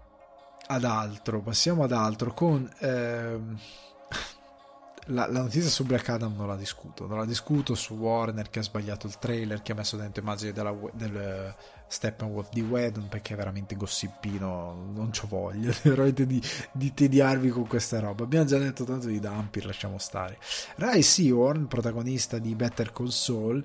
ad 0.71 0.85
altro, 0.85 1.41
passiamo 1.41 1.83
ad 1.83 1.93
altro 1.93 2.33
con 2.33 2.71
ehm, 2.79 3.59
la, 5.07 5.27
la, 5.27 5.41
notizia 5.41 5.68
su 5.68 5.85
Black 5.85 6.09
Adam 6.09 6.37
non 6.37 6.47
la 6.47 6.55
discuto, 6.55 7.07
non 7.09 7.18
la 7.18 7.25
discuto 7.25 7.75
su 7.75 7.95
Warner 7.95 8.51
che 8.51 8.61
ha 8.61 8.62
sbagliato 8.62 9.09
il 9.09 9.18
trailer, 9.18 9.62
che 9.62 9.73
ha 9.73 9.75
messo 9.75 9.97
dentro 9.97 10.23
immagini 10.23 10.53
della, 10.53 10.73
del 10.93 11.55
Steppenwolf 11.89 12.51
di 12.53 12.61
Whedon 12.61 13.09
perché 13.09 13.35
è 13.35 13.37
veramente 13.37 13.75
gossipino, 13.75 14.91
non 14.93 15.11
c'ho 15.11 15.27
voglia 15.27 15.73
veramente 15.83 16.25
di, 16.25 16.41
di 16.71 16.95
tediarvi 16.95 17.49
con 17.49 17.66
questa 17.66 17.99
roba. 17.99 18.23
Abbiamo 18.23 18.45
già 18.45 18.59
detto 18.59 18.85
tanto 18.85 19.09
di 19.09 19.18
Dampir, 19.18 19.66
lasciamo 19.66 19.99
stare. 19.99 20.39
Rai 20.77 21.03
Seahorn, 21.03 21.66
protagonista 21.66 22.39
di 22.39 22.55
Better 22.55 22.93
Call 22.93 23.09
Saul, 23.09 23.64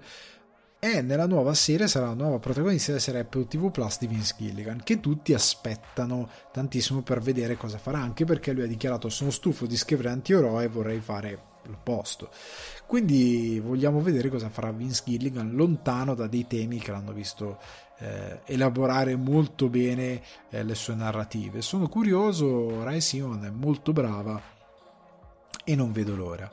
e 0.86 1.02
nella 1.02 1.26
nuova 1.26 1.56
serie 1.56 1.88
sarà 1.88 2.06
la 2.06 2.14
nuova 2.14 2.38
protagonista 2.38 2.92
della 2.92 3.02
serie 3.02 3.22
Apple 3.22 3.48
TV 3.48 3.72
Plus 3.72 3.98
di 3.98 4.06
Vince 4.06 4.36
Gilligan 4.38 4.84
che 4.84 5.00
tutti 5.00 5.34
aspettano 5.34 6.30
tantissimo 6.52 7.02
per 7.02 7.22
vedere 7.22 7.58
cosa 7.58 7.80
farà 7.80 7.98
anche 7.98 8.24
perché 8.24 8.52
lui 8.52 8.66
ha 8.66 8.68
dichiarato 8.68 9.10
sono 9.10 9.32
stufo 9.32 9.66
di 9.66 9.78
scrivere 9.78 10.10
antieroe 10.10 10.66
e 10.66 10.68
vorrei 10.68 11.00
fare 11.00 11.54
l'opposto 11.64 12.30
quindi 12.86 13.60
vogliamo 13.60 14.00
vedere 14.00 14.30
cosa 14.30 14.50
farà 14.50 14.72
Vince 14.72 15.02
Gilligan 15.04 15.56
lontano 15.56 16.14
da 16.14 16.28
dei 16.28 16.46
temi 16.46 16.78
che 16.78 16.92
l'hanno 16.92 17.14
visto 17.14 17.58
eh, 17.98 18.42
elaborare 18.46 19.16
molto 19.16 19.70
bene 19.70 20.22
eh, 20.50 20.62
le 20.64 20.76
sue 20.76 20.94
narrative. 20.94 21.62
Sono 21.62 21.88
curioso 21.88 22.84
Rai 22.84 23.02
Simon 23.02 23.46
è 23.46 23.50
molto 23.50 23.92
brava 23.92 24.40
e 25.64 25.76
non 25.76 25.92
vedo 25.92 26.16
l'ora. 26.16 26.52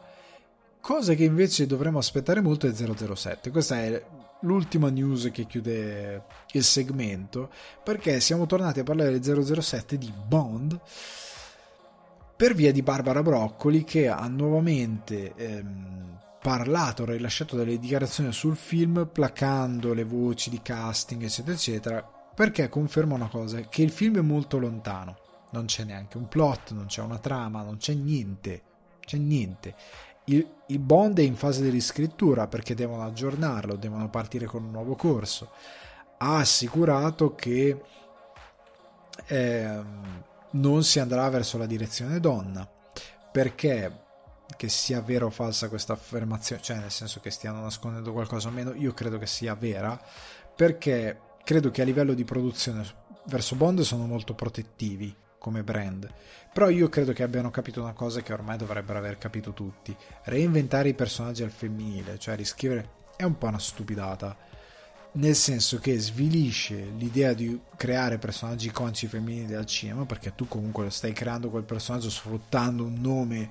Cosa 0.81 1.13
che 1.13 1.25
invece 1.25 1.67
dovremmo 1.67 1.99
aspettare 1.99 2.41
molto 2.41 2.67
è 2.67 2.73
007 2.73 3.51
questa 3.51 3.77
è 3.77 4.03
l'ultima 4.43 4.89
news 4.91 5.31
che 5.33 5.47
chiude 5.47 6.25
il 6.53 6.65
segmento, 6.65 7.51
perché 7.83 8.21
siamo 8.21 8.47
tornati 8.47 8.81
a 8.81 8.85
parlare 8.85 9.19
del 9.19 9.63
007 9.63 9.99
di 9.99 10.13
Bond 10.27 10.81
per 12.37 12.55
via 12.55 12.73
di 12.73 12.83
Barbara 12.83 13.23
Broccoli 13.23 13.85
che 13.85 14.09
ha 14.09 14.27
nuovamente 14.27 15.35
ehm, 15.37 16.19
parlato, 16.41 17.05
rilasciato 17.05 17.57
delle 17.57 17.79
dichiarazioni 17.79 18.33
sul 18.33 18.57
film, 18.57 19.09
placando 19.13 19.95
le 19.95 20.05
voci 20.05 20.51
di 20.51 20.61
casting, 20.61 21.23
eccetera, 21.23 21.55
eccetera, 21.55 22.03
perché 22.35 22.69
conferma 22.69 23.15
una 23.15 23.29
cosa, 23.29 23.61
che 23.61 23.83
il 23.83 23.91
film 23.91 24.19
è 24.19 24.23
molto 24.23 24.59
lontano, 24.59 25.19
non 25.51 25.67
c'è 25.67 25.85
neanche 25.85 26.17
un 26.17 26.27
plot, 26.27 26.73
non 26.73 26.87
c'è 26.87 27.03
una 27.03 27.19
trama, 27.19 27.63
non 27.63 27.77
c'è 27.77 27.95
niente, 27.95 28.63
c'è 29.01 29.19
niente 29.19 29.75
il, 30.25 30.47
il 30.67 30.79
Bond 30.79 31.19
è 31.19 31.23
in 31.23 31.37
fase 31.37 31.63
di 31.63 31.69
riscrittura 31.69 32.47
perché 32.47 32.75
devono 32.75 33.05
aggiornarlo, 33.05 33.77
devono 33.77 34.09
partire 34.09 34.47
con 34.47 34.65
un 34.65 34.71
nuovo 34.71 34.95
corso. 34.95 35.51
Ha 36.19 36.37
assicurato 36.37 37.35
che 37.35 37.83
eh, 39.27 39.81
non 40.51 40.85
si 40.85 41.01
andrà 41.01 41.29
verso 41.29 41.59
la 41.59 41.67
direzione 41.67 42.21
donna. 42.21 42.69
Perché 43.33 44.01
che 44.57 44.69
sia 44.69 45.01
vera 45.01 45.25
o 45.25 45.31
falsa 45.31 45.69
questa 45.69 45.95
affermazione, 45.95 46.63
cioè 46.63 46.77
nel 46.77 46.91
senso 46.91 47.21
che 47.21 47.31
stiano 47.31 47.63
nascondendo 47.63 48.13
qualcosa 48.13 48.49
o 48.49 48.51
meno, 48.51 48.75
io 48.75 48.93
credo 48.93 49.19
che 49.19 49.27
sia 49.27 49.55
vera. 49.55 50.01
Perché 50.55 51.21
credo 51.43 51.71
che 51.71 51.83
a 51.83 51.85
livello 51.85 52.15
di 52.15 52.25
produzione 52.25 52.85
verso 53.25 53.57
Bond 53.57 53.81
sono 53.81 54.07
molto 54.07 54.35
protettivi 54.35 55.15
come 55.43 55.65
brand. 55.65 56.09
Però 56.53 56.69
io 56.69 56.89
credo 56.89 57.13
che 57.13 57.25
abbiano 57.25 57.51
capito 57.51 57.83
una 57.83 57.95
cosa 57.95 58.21
che 58.21 58.33
ormai 58.33 58.57
dovrebbero 58.57 58.99
aver 58.99 59.19
capito 59.19 59.53
tutti. 59.53 59.95
Reinventare 60.23 60.91
i 60.91 60.95
personaggi 60.95 61.43
al 61.43 61.51
femminile, 61.51 62.17
cioè 62.21 62.37
riscrivere, 62.37 62.89
è 63.17 63.25
un 63.25 63.37
po' 63.37 63.49
una 63.49 63.59
stupidata. 63.59 64.37
nel 65.15 65.35
senso 65.35 65.79
che 65.79 65.99
svilisce 65.99 66.91
l'idea 66.97 67.35
di 67.35 67.61
creare 67.77 68.19
personaggi 68.19 68.69
iconici 68.69 69.07
femminili 69.07 69.55
al 69.55 69.67
cinema, 69.67 70.07
perché 70.07 70.35
tu 70.35 70.49
comunque 70.49 70.91
stai 70.91 71.13
creando 71.13 71.51
quel 71.51 71.65
personaggio 71.65 72.09
sfruttando 72.09 72.85
un 72.85 72.95
nome 72.95 73.51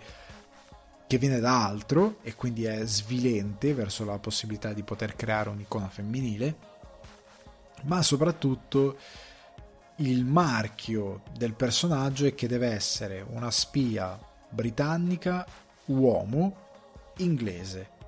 che 1.06 1.18
viene 1.18 1.40
da 1.40 1.66
altro 1.66 2.18
e 2.24 2.36
quindi 2.36 2.64
è 2.64 2.86
svilente 2.86 3.74
verso 3.74 4.06
la 4.06 4.18
possibilità 4.18 4.74
di 4.74 4.82
poter 4.82 5.16
creare 5.16 5.50
un'icona 5.50 5.90
femminile, 5.90 6.56
ma 7.84 8.02
soprattutto 8.02 8.98
il 10.02 10.26
marchio 10.26 11.22
del 11.36 11.54
personaggio 11.54 12.26
è 12.26 12.36
che 12.36 12.48
deve 12.48 12.68
essere 12.68 13.26
una 13.28 13.52
spia 13.52 14.20
britannica, 14.50 15.46
uomo, 15.86 16.70
inglese 17.18 18.00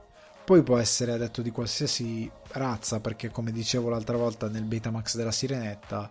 poi 0.43 0.61
può 0.61 0.77
essere 0.77 1.17
detto 1.17 1.41
di 1.41 1.51
qualsiasi 1.51 2.29
razza, 2.49 2.99
perché 2.99 3.29
come 3.29 3.51
dicevo 3.51 3.89
l'altra 3.89 4.17
volta 4.17 4.49
nel 4.49 4.65
Betamax 4.65 5.15
della 5.15 5.31
Sirenetta, 5.31 6.09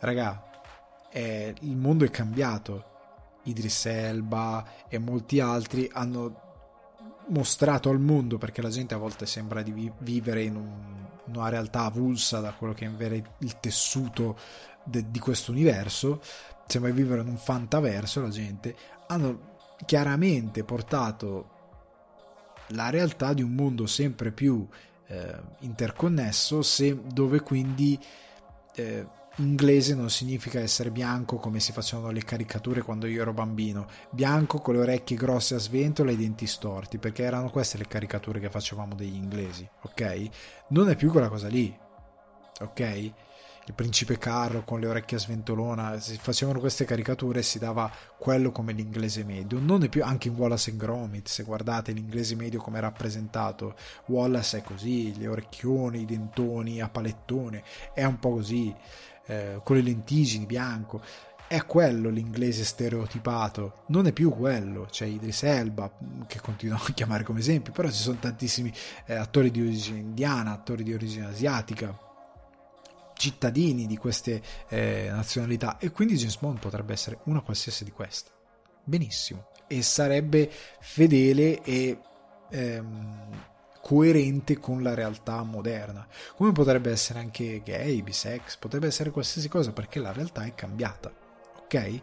raga, 0.00 0.44
è, 1.08 1.54
il 1.60 1.76
mondo 1.76 2.04
è 2.04 2.10
cambiato. 2.10 2.94
Idris 3.44 3.86
Elba 3.86 4.86
e 4.88 4.98
molti 4.98 5.40
altri 5.40 5.88
hanno 5.90 6.42
mostrato 7.28 7.88
al 7.88 8.00
mondo, 8.00 8.36
perché 8.36 8.60
la 8.60 8.68
gente 8.68 8.92
a 8.92 8.98
volte 8.98 9.24
sembra 9.24 9.62
di 9.62 9.72
vi- 9.72 9.92
vivere 10.00 10.42
in 10.42 10.56
un, 10.56 11.34
una 11.34 11.48
realtà 11.48 11.84
avulsa 11.84 12.40
da 12.40 12.52
quello 12.52 12.74
che 12.74 12.84
è 12.84 13.22
il 13.38 13.58
tessuto 13.58 14.36
de- 14.86 15.10
di 15.10 15.18
questo 15.18 15.50
universo, 15.50 16.20
sembra 16.66 16.90
vivere 16.90 17.20
in 17.20 17.28
un 17.28 17.36
fantaverso 17.36 18.20
la 18.22 18.30
gente, 18.30 18.74
hanno 19.08 19.54
chiaramente 19.84 20.64
portato 20.64 21.50
la 22.68 22.90
realtà 22.90 23.32
di 23.32 23.42
un 23.42 23.52
mondo 23.54 23.86
sempre 23.86 24.32
più 24.32 24.66
eh, 25.08 25.38
interconnesso, 25.60 26.62
se, 26.62 27.00
dove 27.12 27.40
quindi 27.40 27.98
eh, 28.74 29.06
inglese 29.36 29.94
non 29.94 30.10
significa 30.10 30.60
essere 30.60 30.90
bianco 30.90 31.36
come 31.36 31.60
si 31.60 31.72
facevano 31.72 32.10
le 32.10 32.24
caricature 32.24 32.82
quando 32.82 33.06
io 33.06 33.22
ero 33.22 33.32
bambino, 33.32 33.86
bianco 34.10 34.58
con 34.60 34.74
le 34.74 34.80
orecchie 34.80 35.16
grosse 35.16 35.54
a 35.54 35.58
sventola 35.58 36.10
e 36.10 36.14
i 36.14 36.16
denti 36.16 36.46
storti, 36.46 36.98
perché 36.98 37.22
erano 37.22 37.50
queste 37.50 37.78
le 37.78 37.86
caricature 37.86 38.40
che 38.40 38.50
facevamo 38.50 38.94
degli 38.94 39.14
inglesi, 39.14 39.68
ok? 39.82 40.28
Non 40.68 40.88
è 40.88 40.96
più 40.96 41.10
quella 41.10 41.28
cosa 41.28 41.48
lì, 41.48 41.76
ok? 42.60 43.12
Il 43.66 43.74
principe 43.74 44.16
Carlo 44.16 44.62
con 44.62 44.78
le 44.78 44.86
orecchie 44.86 45.16
a 45.16 45.20
sventolona, 45.20 45.98
si 45.98 46.16
facevano 46.20 46.60
queste 46.60 46.84
caricature 46.84 47.40
e 47.40 47.42
si 47.42 47.58
dava 47.58 47.90
quello 48.16 48.52
come 48.52 48.72
l'inglese 48.72 49.24
medio, 49.24 49.58
non 49.58 49.82
è 49.82 49.88
più 49.88 50.04
anche 50.04 50.28
in 50.28 50.34
Wallace 50.34 50.70
and 50.70 50.78
Gromit, 50.78 51.26
se 51.26 51.42
guardate 51.42 51.90
l'inglese 51.90 52.36
medio 52.36 52.60
come 52.60 52.78
è 52.78 52.80
rappresentato, 52.80 53.74
Wallace 54.06 54.58
è 54.58 54.62
così, 54.62 55.18
le 55.18 55.26
orecchioni, 55.26 56.02
i 56.02 56.04
dentoni 56.04 56.80
a 56.80 56.88
palettone, 56.88 57.64
è 57.92 58.04
un 58.04 58.20
po' 58.20 58.34
così, 58.34 58.72
eh, 59.26 59.60
con 59.64 59.74
le 59.74 59.82
lentigini 59.82 60.46
bianco, 60.46 61.02
è 61.48 61.64
quello 61.64 62.08
l'inglese 62.08 62.64
stereotipato, 62.64 63.84
non 63.88 64.06
è 64.06 64.12
più 64.12 64.30
quello. 64.30 64.86
C'è 64.90 65.06
Idris 65.06 65.44
Elba, 65.44 65.90
che 66.26 66.40
continuo 66.40 66.76
a 66.76 66.90
chiamare 66.94 67.24
come 67.24 67.38
esempio, 67.38 67.72
però 67.72 67.88
ci 67.88 68.02
sono 68.02 68.18
tantissimi 68.18 68.72
eh, 69.06 69.14
attori 69.14 69.50
di 69.50 69.60
origine 69.60 69.98
indiana, 69.98 70.52
attori 70.52 70.82
di 70.82 70.92
origine 70.92 71.26
asiatica, 71.26 72.05
cittadini 73.16 73.86
di 73.86 73.96
queste 73.96 74.42
eh, 74.68 75.08
nazionalità 75.10 75.78
e 75.78 75.90
quindi 75.90 76.16
James 76.16 76.36
Bond 76.38 76.58
potrebbe 76.58 76.92
essere 76.92 77.18
una 77.24 77.40
qualsiasi 77.40 77.84
di 77.84 77.90
queste. 77.90 78.30
Benissimo. 78.84 79.48
E 79.66 79.82
sarebbe 79.82 80.48
fedele 80.80 81.62
e 81.62 81.98
ehm, 82.50 83.44
coerente 83.80 84.58
con 84.58 84.82
la 84.82 84.94
realtà 84.94 85.42
moderna. 85.42 86.06
Come 86.36 86.52
potrebbe 86.52 86.90
essere 86.90 87.18
anche 87.18 87.62
gay, 87.64 88.02
bisex, 88.02 88.56
potrebbe 88.58 88.86
essere 88.86 89.10
qualsiasi 89.10 89.48
cosa 89.48 89.72
perché 89.72 89.98
la 89.98 90.12
realtà 90.12 90.44
è 90.44 90.54
cambiata. 90.54 91.12
Ok? 91.62 92.00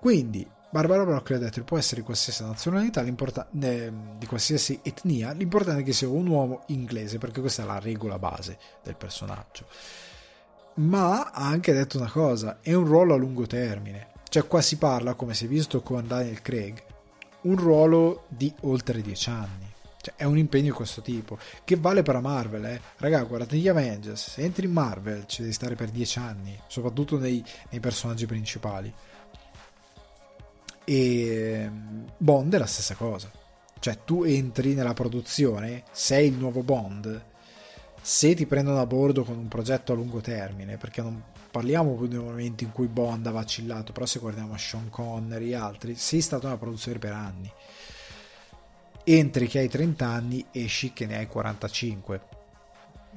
Quindi 0.00 0.48
Barbara 0.70 1.04
Broccoli 1.04 1.38
ha 1.38 1.42
detto 1.42 1.60
che 1.60 1.64
può 1.64 1.78
essere 1.78 2.00
di 2.00 2.06
qualsiasi 2.06 2.42
nazionalità, 2.42 3.02
eh, 3.02 3.92
di 4.18 4.26
qualsiasi 4.26 4.80
etnia, 4.82 5.32
l'importante 5.32 5.82
è 5.82 5.84
che 5.84 5.92
sia 5.92 6.08
un 6.08 6.26
uomo 6.26 6.64
inglese 6.66 7.18
perché 7.18 7.40
questa 7.40 7.62
è 7.62 7.66
la 7.66 7.78
regola 7.78 8.18
base 8.18 8.58
del 8.82 8.96
personaggio 8.96 9.66
ma 10.76 11.30
ha 11.30 11.46
anche 11.46 11.72
detto 11.72 11.98
una 11.98 12.10
cosa, 12.10 12.58
è 12.60 12.72
un 12.74 12.84
ruolo 12.84 13.14
a 13.14 13.16
lungo 13.16 13.46
termine. 13.46 14.08
Cioè 14.28 14.46
qua 14.46 14.60
si 14.60 14.76
parla, 14.76 15.14
come 15.14 15.34
si 15.34 15.44
è 15.44 15.48
visto 15.48 15.80
con 15.80 16.06
Daniel 16.06 16.42
Craig, 16.42 16.82
un 17.42 17.56
ruolo 17.56 18.24
di 18.28 18.52
oltre 18.62 19.00
dieci 19.00 19.30
anni. 19.30 19.72
Cioè 20.00 20.14
è 20.16 20.24
un 20.24 20.36
impegno 20.38 20.70
di 20.70 20.76
questo 20.76 21.00
tipo, 21.00 21.38
che 21.64 21.76
vale 21.76 22.02
per 22.02 22.14
la 22.14 22.20
Marvel, 22.20 22.64
eh. 22.66 22.80
Raga, 22.98 23.22
guardate 23.22 23.56
gli 23.56 23.68
Avengers, 23.68 24.30
se 24.30 24.42
entri 24.42 24.66
in 24.66 24.72
Marvel 24.72 25.26
ci 25.26 25.40
devi 25.42 25.52
stare 25.52 25.74
per 25.74 25.90
dieci 25.90 26.18
anni, 26.18 26.58
soprattutto 26.66 27.18
nei, 27.18 27.42
nei 27.70 27.80
personaggi 27.80 28.26
principali. 28.26 28.92
E 30.84 31.70
Bond 32.18 32.54
è 32.54 32.58
la 32.58 32.66
stessa 32.66 32.94
cosa. 32.94 33.30
Cioè 33.78 34.04
tu 34.04 34.22
entri 34.24 34.74
nella 34.74 34.94
produzione, 34.94 35.84
sei 35.92 36.28
il 36.28 36.34
nuovo 36.34 36.62
Bond, 36.62 37.24
se 38.08 38.34
ti 38.34 38.46
prendono 38.46 38.78
a 38.78 38.86
bordo 38.86 39.24
con 39.24 39.36
un 39.36 39.48
progetto 39.48 39.92
a 39.92 39.96
lungo 39.96 40.20
termine, 40.20 40.76
perché 40.76 41.02
non 41.02 41.20
parliamo 41.50 41.96
più 41.96 42.06
del 42.06 42.20
momento 42.20 42.62
in 42.62 42.70
cui 42.70 42.86
Bond 42.86 43.26
ha 43.26 43.32
vacillato, 43.32 43.92
però 43.92 44.06
se 44.06 44.20
guardiamo 44.20 44.54
a 44.54 44.58
Sean 44.58 44.90
Connery 44.90 45.50
e 45.50 45.56
altri, 45.56 45.96
sei 45.96 46.20
stato 46.20 46.46
una 46.46 46.56
produzione 46.56 47.00
per 47.00 47.10
anni. 47.10 47.52
Entri 49.02 49.48
che 49.48 49.58
hai 49.58 49.68
30 49.68 50.06
anni, 50.06 50.46
esci 50.52 50.92
che 50.92 51.04
ne 51.06 51.16
hai 51.16 51.26
45. 51.26 52.20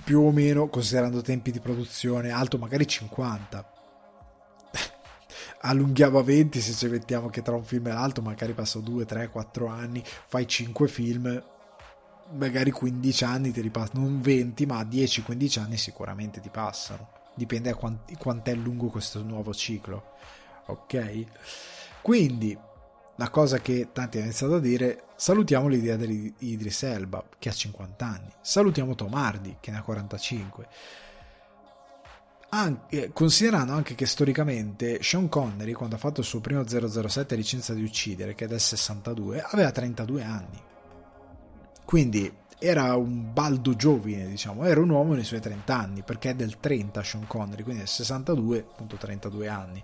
Più 0.03 0.21
o 0.21 0.31
meno, 0.31 0.69
considerando 0.69 1.21
tempi 1.21 1.51
di 1.51 1.59
produzione, 1.59 2.31
alto 2.31 2.57
magari 2.57 2.87
50. 2.87 3.71
Allunghiamo 5.61 6.17
a 6.17 6.23
20 6.23 6.61
se 6.61 6.73
ci 6.73 6.87
mettiamo 6.87 7.29
che 7.29 7.43
tra 7.43 7.55
un 7.55 7.63
film 7.63 7.85
e 7.85 7.91
l'altro 7.91 8.23
magari 8.23 8.53
passo 8.53 8.79
2, 8.79 9.05
3, 9.05 9.29
4 9.29 9.67
anni, 9.67 10.03
fai 10.03 10.47
5 10.47 10.87
film, 10.87 11.43
magari 12.31 12.71
15 12.71 13.23
anni 13.23 13.51
ti 13.51 13.61
ripassano, 13.61 14.01
non 14.01 14.21
20, 14.21 14.65
ma 14.65 14.81
10-15 14.81 15.59
anni 15.59 15.77
sicuramente 15.77 16.39
ti 16.39 16.49
passano. 16.49 17.09
Dipende 17.35 17.69
da 17.71 17.75
quant- 17.75 18.17
quant'è 18.17 18.53
lungo 18.53 18.87
questo 18.87 19.23
nuovo 19.23 19.53
ciclo. 19.53 20.13
Ok? 20.67 21.25
Quindi, 22.01 22.57
la 23.15 23.29
cosa 23.29 23.59
che 23.59 23.89
tanti 23.91 24.17
hanno 24.17 24.27
iniziato 24.27 24.55
a 24.55 24.59
dire, 24.59 25.05
salutiamo 25.15 25.67
l'idea 25.67 25.95
di 25.95 26.33
Idris 26.39 26.83
Elba, 26.83 27.23
che 27.37 27.49
ha 27.49 27.53
50 27.53 28.05
anni. 28.05 28.31
Salutiamo 28.41 28.95
Tom 28.95 29.13
Hardy, 29.13 29.57
che 29.59 29.71
ne 29.71 29.77
ha 29.77 29.81
45. 29.81 30.67
Anche, 32.51 33.11
considerando 33.13 33.73
anche 33.73 33.93
che 33.93 34.05
storicamente 34.05 35.03
Sean 35.03 35.29
Connery, 35.29 35.73
quando 35.73 35.95
ha 35.95 35.99
fatto 35.99 36.21
il 36.21 36.25
suo 36.25 36.39
primo 36.39 36.65
007 36.65 37.35
licenza 37.35 37.73
di 37.73 37.83
uccidere, 37.83 38.33
che 38.35 38.45
è 38.45 38.47
del 38.47 38.59
62, 38.59 39.41
aveva 39.41 39.71
32 39.71 40.23
anni 40.23 40.67
quindi 41.89 42.31
era 42.59 42.95
un 42.95 43.33
baldo 43.33 43.75
giovine, 43.75 44.27
diciamo, 44.27 44.63
era 44.63 44.79
un 44.79 44.91
uomo 44.91 45.15
nei 45.15 45.23
suoi 45.23 45.39
30 45.39 45.75
anni, 45.75 46.03
perché 46.03 46.29
è 46.29 46.35
del 46.35 46.59
30 46.59 47.01
Sean 47.01 47.25
Connery, 47.25 47.63
quindi 47.63 47.81
è 47.81 47.87
62, 47.87 48.59
appunto 48.59 48.95
32 48.95 49.47
anni. 49.47 49.83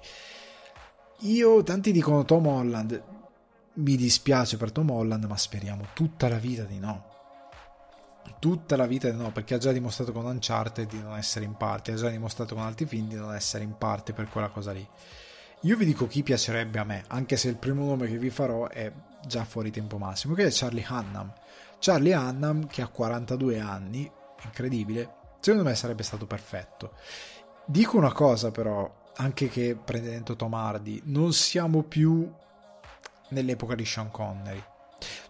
Io, 1.22 1.64
tanti 1.64 1.92
dicono 1.92 2.24
Tom 2.24 2.46
Holland, 2.46 3.04
mi 3.74 3.96
dispiace 3.96 4.56
per 4.58 4.72
Tom 4.72 4.92
Holland, 4.92 5.24
ma 5.24 5.36
speriamo 5.36 5.88
tutta 5.94 6.30
la 6.30 6.38
vita 6.38 6.62
di 6.66 6.78
no. 6.78 7.06
Tutta 8.38 8.76
la 8.76 8.86
vita 8.86 9.10
di 9.10 9.18
no, 9.18 9.32
perché 9.32 9.56
ha 9.56 9.58
già 9.58 9.72
dimostrato 9.72 10.12
con 10.12 10.26
Uncharted 10.26 10.88
di 10.88 11.02
non 11.02 11.18
essere 11.18 11.46
in 11.46 11.56
parte, 11.56 11.94
ha 11.94 11.96
già 11.96 12.10
dimostrato 12.10 12.54
con 12.54 12.66
altri 12.66 12.86
film 12.86 13.08
di 13.08 13.16
non 13.16 13.34
essere 13.34 13.64
in 13.64 13.80
parte 13.80 14.14
per 14.14 14.30
quella 14.30 14.50
cosa 14.50 14.72
lì. 14.72 14.88
Io 15.62 15.76
vi 15.76 15.86
dico 15.86 16.06
chi 16.06 16.22
piacerebbe 16.22 16.78
a 16.78 16.84
me, 16.84 17.04
anche 17.08 17.36
se 17.36 17.50
il 17.50 17.56
primo 17.56 17.84
nome 17.84 18.06
che 18.06 18.20
vi 18.20 18.30
farò 18.30 18.68
è 18.68 18.92
già 19.26 19.44
fuori 19.44 19.72
tempo 19.72 19.98
massimo, 19.98 20.36
che 20.36 20.46
è 20.46 20.52
Charlie 20.52 20.86
Hunnam 20.88 21.34
Charlie 21.86 22.16
Hunnam 22.16 22.66
che 22.66 22.82
ha 22.82 22.88
42 22.88 23.60
anni, 23.60 24.12
incredibile, 24.44 25.18
secondo 25.40 25.70
me 25.70 25.76
sarebbe 25.76 26.02
stato 26.02 26.26
perfetto. 26.26 26.94
Dico 27.64 27.96
una 27.98 28.12
cosa 28.12 28.50
però, 28.50 29.12
anche 29.18 29.50
che 29.50 29.76
prendendo 29.76 30.36
Tom 30.36 30.56
Hardy, 30.56 31.04
non 31.06 31.32
siamo 31.32 31.84
più 31.84 32.28
nell'epoca 33.30 33.76
di 33.76 33.86
Sean 33.86 34.10
Connery. 34.10 34.64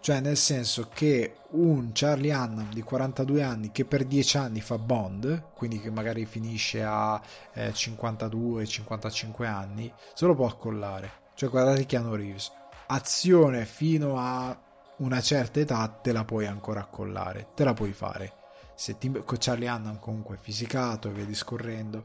Cioè, 0.00 0.20
nel 0.20 0.38
senso 0.38 0.88
che 0.94 1.40
un 1.50 1.90
Charlie 1.92 2.34
Hunnam 2.34 2.72
di 2.72 2.80
42 2.80 3.42
anni 3.42 3.70
che 3.70 3.84
per 3.84 4.06
10 4.06 4.38
anni 4.38 4.62
fa 4.62 4.78
Bond, 4.78 5.48
quindi 5.54 5.78
che 5.78 5.90
magari 5.90 6.24
finisce 6.24 6.82
a 6.82 7.20
eh, 7.52 7.72
52-55 7.72 9.44
anni, 9.44 9.92
se 10.14 10.24
lo 10.24 10.34
può 10.34 10.46
accollare. 10.46 11.24
Cioè, 11.34 11.50
guardate 11.50 11.84
Keanu 11.84 12.14
Reeves. 12.14 12.50
Azione 12.86 13.66
fino 13.66 14.16
a 14.16 14.58
una 14.98 15.20
certa 15.20 15.60
età 15.60 15.86
te 15.88 16.12
la 16.12 16.24
puoi 16.24 16.46
ancora 16.46 16.80
accollare, 16.80 17.48
te 17.54 17.64
la 17.64 17.74
puoi 17.74 17.92
fare. 17.92 18.32
Se 18.74 18.98
ti, 18.98 19.10
con 19.10 19.36
Charlie 19.38 19.68
Hannan 19.68 19.98
comunque 19.98 20.38
fisicato 20.40 21.08
e 21.08 21.12
via 21.12 21.24
discorrendo, 21.24 22.04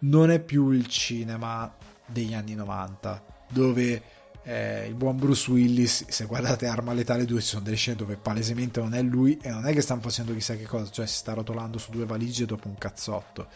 non 0.00 0.30
è 0.30 0.40
più 0.40 0.70
il 0.70 0.86
cinema 0.86 1.72
degli 2.06 2.34
anni 2.34 2.54
90, 2.54 3.24
dove 3.48 4.02
eh, 4.42 4.86
il 4.86 4.94
buon 4.94 5.16
Bruce 5.16 5.50
Willis, 5.50 6.06
se 6.08 6.24
guardate 6.24 6.66
Arma 6.66 6.92
Letale 6.92 7.24
2 7.24 7.40
ci 7.40 7.46
sono 7.46 7.62
delle 7.62 7.76
scene 7.76 7.96
dove 7.96 8.16
palesemente 8.16 8.80
non 8.80 8.94
è 8.94 9.02
lui 9.02 9.38
e 9.40 9.50
non 9.50 9.66
è 9.66 9.72
che 9.72 9.80
stanno 9.80 10.00
facendo 10.00 10.32
chissà 10.32 10.56
che 10.56 10.66
cosa, 10.66 10.90
cioè 10.90 11.06
si 11.06 11.16
sta 11.16 11.32
rotolando 11.32 11.78
su 11.78 11.90
due 11.90 12.04
valigie 12.04 12.46
dopo 12.46 12.68
un 12.68 12.76
cazzotto. 12.76 13.48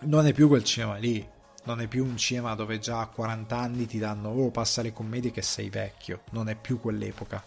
Non 0.00 0.26
è 0.26 0.32
più 0.32 0.48
quel 0.48 0.64
cinema 0.64 0.96
lì, 0.96 1.26
non 1.68 1.82
è 1.82 1.86
più 1.86 2.02
un 2.04 2.16
cinema 2.16 2.54
dove 2.54 2.78
già 2.78 3.00
a 3.00 3.06
40 3.06 3.56
anni 3.56 3.86
ti 3.86 3.98
danno 3.98 4.30
oh 4.30 4.50
passa 4.50 4.80
le 4.80 4.94
commedie 4.94 5.30
che 5.30 5.42
sei 5.42 5.68
vecchio, 5.68 6.22
non 6.30 6.48
è 6.48 6.54
più 6.54 6.80
quell'epoca. 6.80 7.44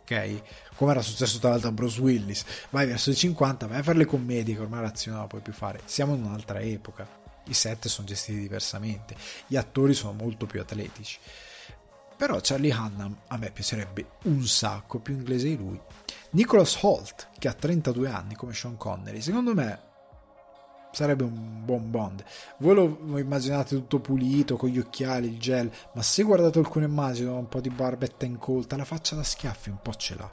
Ok? 0.00 0.42
Come 0.74 0.92
era 0.92 1.02
successo 1.02 1.38
tra 1.38 1.50
l'altro 1.50 1.68
a 1.68 1.72
Bruce 1.72 2.00
Willis, 2.00 2.44
vai 2.70 2.86
verso 2.86 3.10
i 3.10 3.14
50, 3.14 3.66
vai 3.66 3.80
a 3.80 3.82
fare 3.82 3.98
le 3.98 4.06
commedie 4.06 4.54
che 4.54 4.62
ormai 4.62 4.80
l'azione 4.80 5.18
non 5.18 5.24
la 5.24 5.28
puoi 5.30 5.42
più 5.42 5.52
fare. 5.52 5.80
Siamo 5.84 6.14
in 6.14 6.24
un'altra 6.24 6.60
epoca. 6.60 7.06
I 7.44 7.54
set 7.54 7.88
sono 7.88 8.06
gestiti 8.06 8.38
diversamente, 8.38 9.14
gli 9.46 9.56
attori 9.56 9.92
sono 9.92 10.12
molto 10.14 10.46
più 10.46 10.60
atletici. 10.60 11.18
Però 12.16 12.38
Charlie 12.42 12.74
Hunnam 12.74 13.16
a 13.28 13.36
me 13.36 13.50
piacerebbe 13.50 14.06
un 14.24 14.46
sacco, 14.46 15.00
più 15.00 15.14
inglese 15.14 15.48
di 15.48 15.56
lui. 15.56 15.78
Nicholas 16.30 16.78
Holt, 16.80 17.28
che 17.38 17.48
ha 17.48 17.52
32 17.52 18.08
anni 18.08 18.34
come 18.34 18.54
Sean 18.54 18.76
Connery, 18.76 19.20
secondo 19.20 19.54
me 19.54 19.88
sarebbe 20.92 21.24
un 21.24 21.64
buon 21.64 21.90
Bond. 21.90 22.24
Voi 22.58 22.74
lo 22.74 23.18
immaginate 23.18 23.74
tutto 23.74 24.00
pulito, 24.00 24.56
con 24.56 24.68
gli 24.68 24.78
occhiali, 24.78 25.28
il 25.28 25.38
gel, 25.38 25.70
ma 25.94 26.02
se 26.02 26.22
guardate 26.22 26.58
alcune 26.58 26.86
immagini, 26.86 27.28
un 27.28 27.48
po' 27.48 27.60
di 27.60 27.70
barbetta 27.70 28.24
incolta, 28.24 28.76
la 28.76 28.84
faccia 28.84 29.16
da 29.16 29.22
schiaffi 29.22 29.70
un 29.70 29.78
po' 29.80 29.94
ce 29.94 30.14
l'ha. 30.16 30.32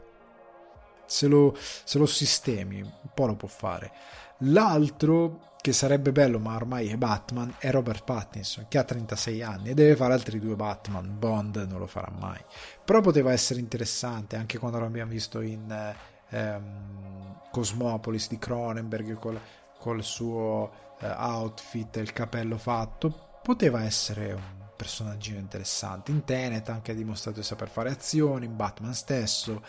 Se 1.05 1.27
lo, 1.27 1.55
se 1.57 1.97
lo 1.97 2.05
sistemi, 2.05 2.81
un 2.81 3.09
po' 3.13 3.27
lo 3.27 3.35
può 3.35 3.47
fare. 3.47 3.91
L'altro, 4.39 5.55
che 5.61 5.71
sarebbe 5.73 6.11
bello, 6.11 6.37
ma 6.37 6.55
ormai 6.55 6.89
è 6.89 6.97
Batman, 6.97 7.55
è 7.59 7.71
Robert 7.71 8.03
Pattinson, 8.03 8.65
che 8.67 8.77
ha 8.77 8.83
36 8.83 9.41
anni 9.41 9.69
e 9.69 9.73
deve 9.73 9.95
fare 9.95 10.13
altri 10.13 10.39
due 10.39 10.55
Batman. 10.55 11.17
Bond 11.17 11.65
non 11.69 11.79
lo 11.79 11.87
farà 11.87 12.11
mai. 12.19 12.39
Però 12.83 13.01
poteva 13.01 13.31
essere 13.31 13.59
interessante, 13.59 14.35
anche 14.35 14.57
quando 14.57 14.79
l'abbiamo 14.79 15.11
visto 15.11 15.41
in... 15.41 15.95
Ehm, 16.29 17.15
Cosmopolis 17.57 18.27
di 18.27 18.37
Cronenberg 18.37 19.17
con 19.17 19.39
col 19.87 20.03
suo 20.03 20.97
eh, 20.99 21.07
outfit 21.07 21.95
e 21.95 22.01
il 22.01 22.11
capello 22.11 22.57
fatto, 22.57 23.39
poteva 23.41 23.85
essere 23.85 24.33
un 24.33 24.67
personaggino 24.75 25.39
interessante. 25.39 26.11
In 26.11 26.25
Tenet 26.25 26.67
anche 26.67 26.91
ha 26.91 26.93
dimostrato 26.93 27.39
di 27.39 27.45
saper 27.45 27.69
fare 27.69 27.89
azioni, 27.89 28.45
in 28.45 28.57
Batman 28.57 28.93
stesso, 28.93 29.63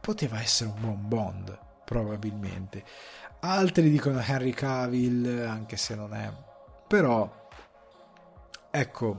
poteva 0.00 0.40
essere 0.40 0.70
un 0.70 0.80
buon 0.80 1.06
Bond, 1.06 1.58
probabilmente. 1.84 2.82
Altri 3.40 3.90
dicono 3.90 4.20
Henry 4.20 4.52
Cavill, 4.52 5.46
anche 5.46 5.76
se 5.76 5.94
non 5.96 6.14
è. 6.14 6.32
Però, 6.88 7.48
ecco, 8.70 9.16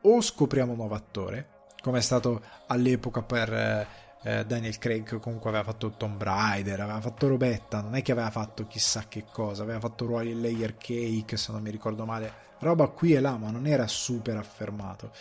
o 0.00 0.20
scopriamo 0.22 0.70
un 0.70 0.78
nuovo 0.78 0.94
attore, 0.94 1.66
come 1.82 1.98
è 1.98 2.02
stato 2.02 2.40
all'epoca 2.68 3.20
per 3.20 3.86
eh, 4.24 4.44
Daniel 4.46 4.78
Craig 4.78 5.20
comunque 5.20 5.50
aveva 5.50 5.64
fatto 5.64 5.90
Tomb 5.90 6.20
Raider, 6.22 6.80
aveva 6.80 7.00
fatto 7.00 7.28
robetta, 7.28 7.82
non 7.82 7.94
è 7.94 8.02
che 8.02 8.12
aveva 8.12 8.30
fatto 8.30 8.66
chissà 8.66 9.04
che 9.06 9.24
cosa, 9.30 9.62
aveva 9.62 9.80
fatto 9.80 10.06
ruoli 10.06 10.30
in 10.30 10.40
layer 10.40 10.76
cake 10.76 11.36
se 11.36 11.52
non 11.52 11.62
mi 11.62 11.70
ricordo 11.70 12.06
male, 12.06 12.32
roba 12.60 12.88
qui 12.88 13.12
e 13.12 13.20
là 13.20 13.36
ma 13.36 13.50
non 13.50 13.66
era 13.66 13.86
super 13.86 14.36
affermato. 14.36 15.12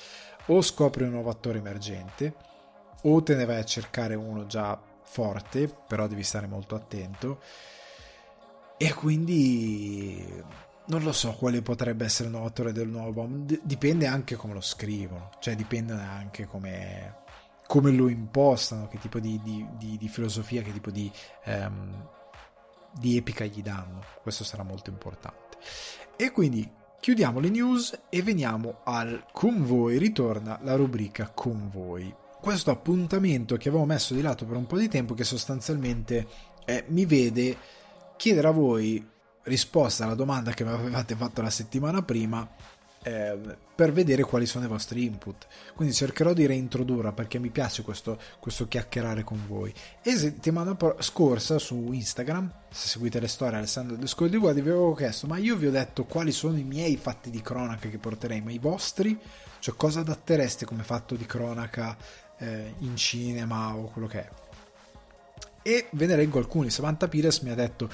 O 0.47 0.61
scopri 0.61 1.03
un 1.03 1.11
nuovo 1.11 1.29
attore 1.29 1.59
emergente 1.59 2.33
o 3.01 3.21
te 3.21 3.35
ne 3.35 3.45
vai 3.45 3.59
a 3.59 3.65
cercare 3.65 4.15
uno 4.15 4.45
già 4.45 4.79
forte, 5.03 5.67
però 5.87 6.07
devi 6.07 6.23
stare 6.23 6.47
molto 6.47 6.75
attento. 6.75 7.41
E 8.77 8.93
quindi 8.93 10.43
non 10.85 11.03
lo 11.03 11.11
so 11.11 11.33
quale 11.33 11.61
potrebbe 11.61 12.05
essere 12.05 12.25
il 12.25 12.31
nuovo 12.31 12.47
attore 12.47 12.71
del 12.71 12.87
nuovo 12.87 13.11
bomb. 13.11 13.59
dipende 13.63 14.07
anche 14.07 14.35
come 14.35 14.53
lo 14.53 14.61
scrivono, 14.61 15.29
cioè 15.39 15.55
dipende 15.55 15.93
anche 15.93 16.45
come 16.45 17.22
come 17.73 17.89
lo 17.89 18.07
impostano, 18.07 18.87
che 18.87 18.99
tipo 18.99 19.17
di, 19.17 19.41
di, 19.41 19.65
di, 19.79 19.97
di 19.97 20.07
filosofia, 20.07 20.61
che 20.61 20.71
tipo 20.71 20.91
di, 20.91 21.11
um, 21.45 22.07
di 22.99 23.17
epica 23.17 23.45
gli 23.45 23.63
danno. 23.63 24.03
Questo 24.21 24.43
sarà 24.43 24.61
molto 24.61 24.91
importante. 24.91 25.57
E 26.15 26.29
quindi 26.29 26.69
chiudiamo 26.99 27.39
le 27.39 27.49
news 27.49 27.99
e 28.09 28.21
veniamo 28.21 28.81
al 28.83 29.25
con 29.31 29.65
voi. 29.65 29.97
Ritorna 29.97 30.59
la 30.61 30.75
rubrica 30.75 31.31
con 31.33 31.67
voi. 31.71 32.13
Questo 32.39 32.69
appuntamento 32.69 33.57
che 33.57 33.69
avevo 33.69 33.85
messo 33.85 34.13
di 34.13 34.21
lato 34.21 34.45
per 34.45 34.55
un 34.55 34.67
po' 34.67 34.77
di 34.77 34.87
tempo, 34.87 35.15
che 35.15 35.23
sostanzialmente 35.23 36.27
eh, 36.65 36.85
mi 36.89 37.07
vede 37.07 37.57
chiedere 38.17 38.49
a 38.49 38.51
voi 38.51 39.03
risposta 39.45 40.03
alla 40.03 40.13
domanda 40.13 40.51
che 40.51 40.63
mi 40.63 40.69
avevate 40.69 41.15
fatto 41.15 41.41
la 41.41 41.49
settimana 41.49 42.03
prima 42.03 42.47
eh, 43.03 43.37
per 43.75 43.91
vedere 43.91 44.23
quali 44.23 44.45
sono 44.45 44.65
i 44.65 44.67
vostri 44.67 45.03
input. 45.03 45.47
Quindi 45.75 45.93
cercherò 45.93 46.33
di 46.33 46.45
reintrodurla 46.45 47.11
perché 47.11 47.39
mi 47.39 47.49
piace 47.49 47.83
questo, 47.83 48.19
questo 48.39 48.67
chiacchierare 48.67 49.23
con 49.23 49.45
voi. 49.47 49.73
E 50.01 50.15
settimana 50.15 50.75
scorsa 50.99 51.59
su 51.59 51.91
Instagram, 51.91 52.51
se 52.69 52.87
seguite 52.87 53.19
le 53.19 53.27
storie 53.27 53.57
Alessandro 53.57 53.95
De 53.95 54.07
Scoldi 54.07 54.37
vi 54.39 54.47
avevo 54.47 54.93
chiesto, 54.93 55.27
ma 55.27 55.37
io 55.37 55.55
vi 55.55 55.67
ho 55.67 55.71
detto 55.71 56.05
quali 56.05 56.31
sono 56.31 56.57
i 56.57 56.63
miei 56.63 56.97
fatti 56.97 57.29
di 57.29 57.41
cronaca 57.41 57.89
che 57.89 57.97
porterei, 57.97 58.41
ma 58.41 58.51
i 58.51 58.59
vostri? 58.59 59.19
Cioè 59.59 59.75
cosa 59.75 60.01
adattereste 60.01 60.65
come 60.65 60.83
fatto 60.83 61.15
di 61.15 61.25
cronaca 61.25 61.95
eh, 62.37 62.73
in 62.79 62.95
cinema 62.95 63.75
o 63.75 63.85
quello 63.85 64.07
che 64.07 64.19
è? 64.19 64.29
E 65.65 65.87
ve 65.91 66.05
ne 66.05 66.17
leggo 66.17 66.39
alcuni. 66.39 66.69
Samantha 66.69 67.07
Pires 67.07 67.39
mi 67.39 67.49
ha 67.49 67.55
detto 67.55 67.89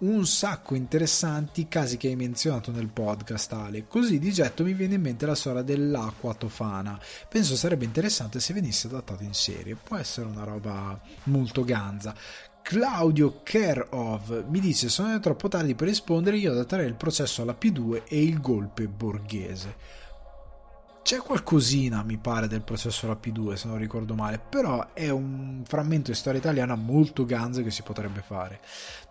un 0.00 0.24
sacco 0.26 0.74
interessanti 0.74 1.68
casi 1.68 1.96
che 1.96 2.08
hai 2.08 2.16
menzionato 2.16 2.70
nel 2.70 2.88
podcast 2.88 3.52
Ale. 3.52 3.86
Così 3.86 4.18
di 4.18 4.32
getto 4.32 4.64
mi 4.64 4.72
viene 4.72 4.94
in 4.94 5.02
mente 5.02 5.26
la 5.26 5.34
storia 5.34 5.62
dell'acqua 5.62 6.34
tofana 6.34 6.98
penso 7.28 7.56
sarebbe 7.56 7.84
interessante 7.84 8.40
se 8.40 8.54
venisse 8.54 8.86
adattato 8.86 9.22
in 9.22 9.34
serie. 9.34 9.76
Può 9.76 9.96
essere 9.96 10.26
una 10.26 10.44
roba 10.44 10.98
molto 11.24 11.64
ganza. 11.64 12.14
Claudio 12.62 13.40
Kerov 13.42 14.46
mi 14.48 14.60
dice 14.60 14.88
sono 14.88 15.18
troppo 15.18 15.48
tardi 15.48 15.74
per 15.74 15.88
rispondere 15.88 16.36
io 16.36 16.52
adatterei 16.52 16.86
il 16.86 16.94
processo 16.94 17.42
alla 17.42 17.56
P2 17.58 18.02
e 18.06 18.22
il 18.22 18.40
golpe 18.40 18.86
borghese 18.86 19.98
c'è 21.10 21.18
qualcosina, 21.18 22.04
mi 22.04 22.18
pare, 22.18 22.46
del 22.46 22.62
processo 22.62 23.06
alla 23.06 23.18
P2, 23.20 23.54
se 23.54 23.66
non 23.66 23.78
ricordo 23.78 24.14
male, 24.14 24.38
però 24.38 24.92
è 24.92 25.08
un 25.08 25.64
frammento 25.66 26.12
di 26.12 26.16
storia 26.16 26.38
italiana 26.38 26.76
molto 26.76 27.24
ganzo 27.24 27.64
che 27.64 27.72
si 27.72 27.82
potrebbe 27.82 28.22
fare. 28.24 28.60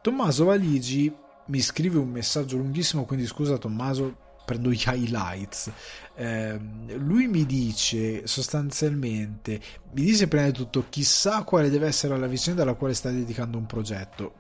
Tommaso 0.02 0.46
Valigi 0.46 1.14
mi 1.48 1.60
scrive 1.60 1.98
un 1.98 2.08
messaggio 2.08 2.56
lunghissimo, 2.56 3.04
quindi 3.04 3.28
scusa 3.28 3.58
Tommaso, 3.58 4.16
prendo 4.46 4.72
gli 4.72 4.82
highlights. 4.86 5.70
Eh, 6.16 6.58
lui 6.96 7.28
mi 7.28 7.46
dice 7.46 8.26
sostanzialmente, 8.26 9.60
mi 9.92 10.04
dice 10.04 10.30
prima 10.30 10.46
di 10.46 10.54
tutto, 10.54 10.86
chissà 10.88 11.44
quale 11.44 11.70
deve 11.70 11.88
essere 11.88 12.18
la 12.18 12.28
vicenda 12.28 12.62
alla 12.62 12.76
quale 12.76 12.94
sta 12.94 13.10
dedicando 13.10 13.58
un 13.58 13.66
progetto 13.66 14.36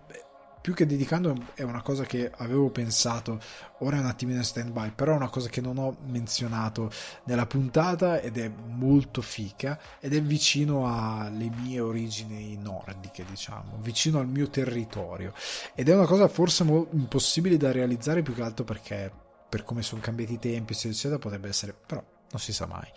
più 0.62 0.74
che 0.74 0.86
dedicando 0.86 1.36
è 1.54 1.62
una 1.64 1.82
cosa 1.82 2.04
che 2.04 2.32
avevo 2.38 2.70
pensato, 2.70 3.40
ora 3.80 3.98
è 3.98 4.00
un 4.00 4.06
attimino 4.06 4.40
in 4.40 4.44
stand 4.44 4.72
by, 4.72 4.92
però 4.94 5.14
è 5.14 5.16
una 5.16 5.30
cosa 5.30 5.50
che 5.50 5.62
non 5.62 5.78
ho 5.78 5.98
menzionato 6.06 6.92
nella 7.26 7.46
puntata 7.46 8.20
ed 8.20 8.38
è 8.38 8.50
molto 8.50 9.22
fica 9.22 9.80
ed 10.00 10.14
è 10.14 10.22
vicino 10.22 10.86
alle 10.88 11.50
mie 11.50 11.80
origini 11.80 12.58
nordiche, 12.58 13.24
diciamo, 13.26 13.78
vicino 13.82 14.20
al 14.20 14.28
mio 14.28 14.50
territorio 14.50 15.34
ed 15.74 15.90
è 15.90 15.96
una 15.96 16.06
cosa 16.06 16.28
forse 16.28 16.64
mo- 16.64 16.88
impossibile 16.92 17.58
da 17.58 17.72
realizzare 17.72 18.22
più 18.22 18.34
che 18.34 18.42
altro 18.42 18.66
perché 18.66 19.12
per 19.50 19.64
come 19.64 19.82
sono 19.82 20.02
cambiati 20.02 20.34
i 20.34 20.40
tempi, 20.40 20.74
eccetera, 20.74 21.18
potrebbe 21.18 21.48
essere, 21.48 21.74
però 21.74 22.04
non 22.32 22.40
si 22.40 22.54
sa 22.54 22.68
mai. 22.68 22.88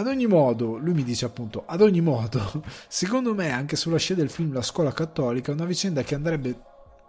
Ad 0.00 0.06
ogni 0.06 0.24
modo, 0.24 0.78
lui 0.78 0.94
mi 0.94 1.04
dice 1.04 1.26
appunto, 1.26 1.64
ad 1.66 1.82
ogni 1.82 2.00
modo, 2.00 2.64
secondo 2.88 3.34
me 3.34 3.50
anche 3.50 3.76
sulla 3.76 3.98
scia 3.98 4.14
del 4.14 4.30
film 4.30 4.50
La 4.54 4.62
scuola 4.62 4.94
cattolica, 4.94 5.52
una 5.52 5.66
vicenda 5.66 6.02
che 6.02 6.14
andrebbe 6.14 6.58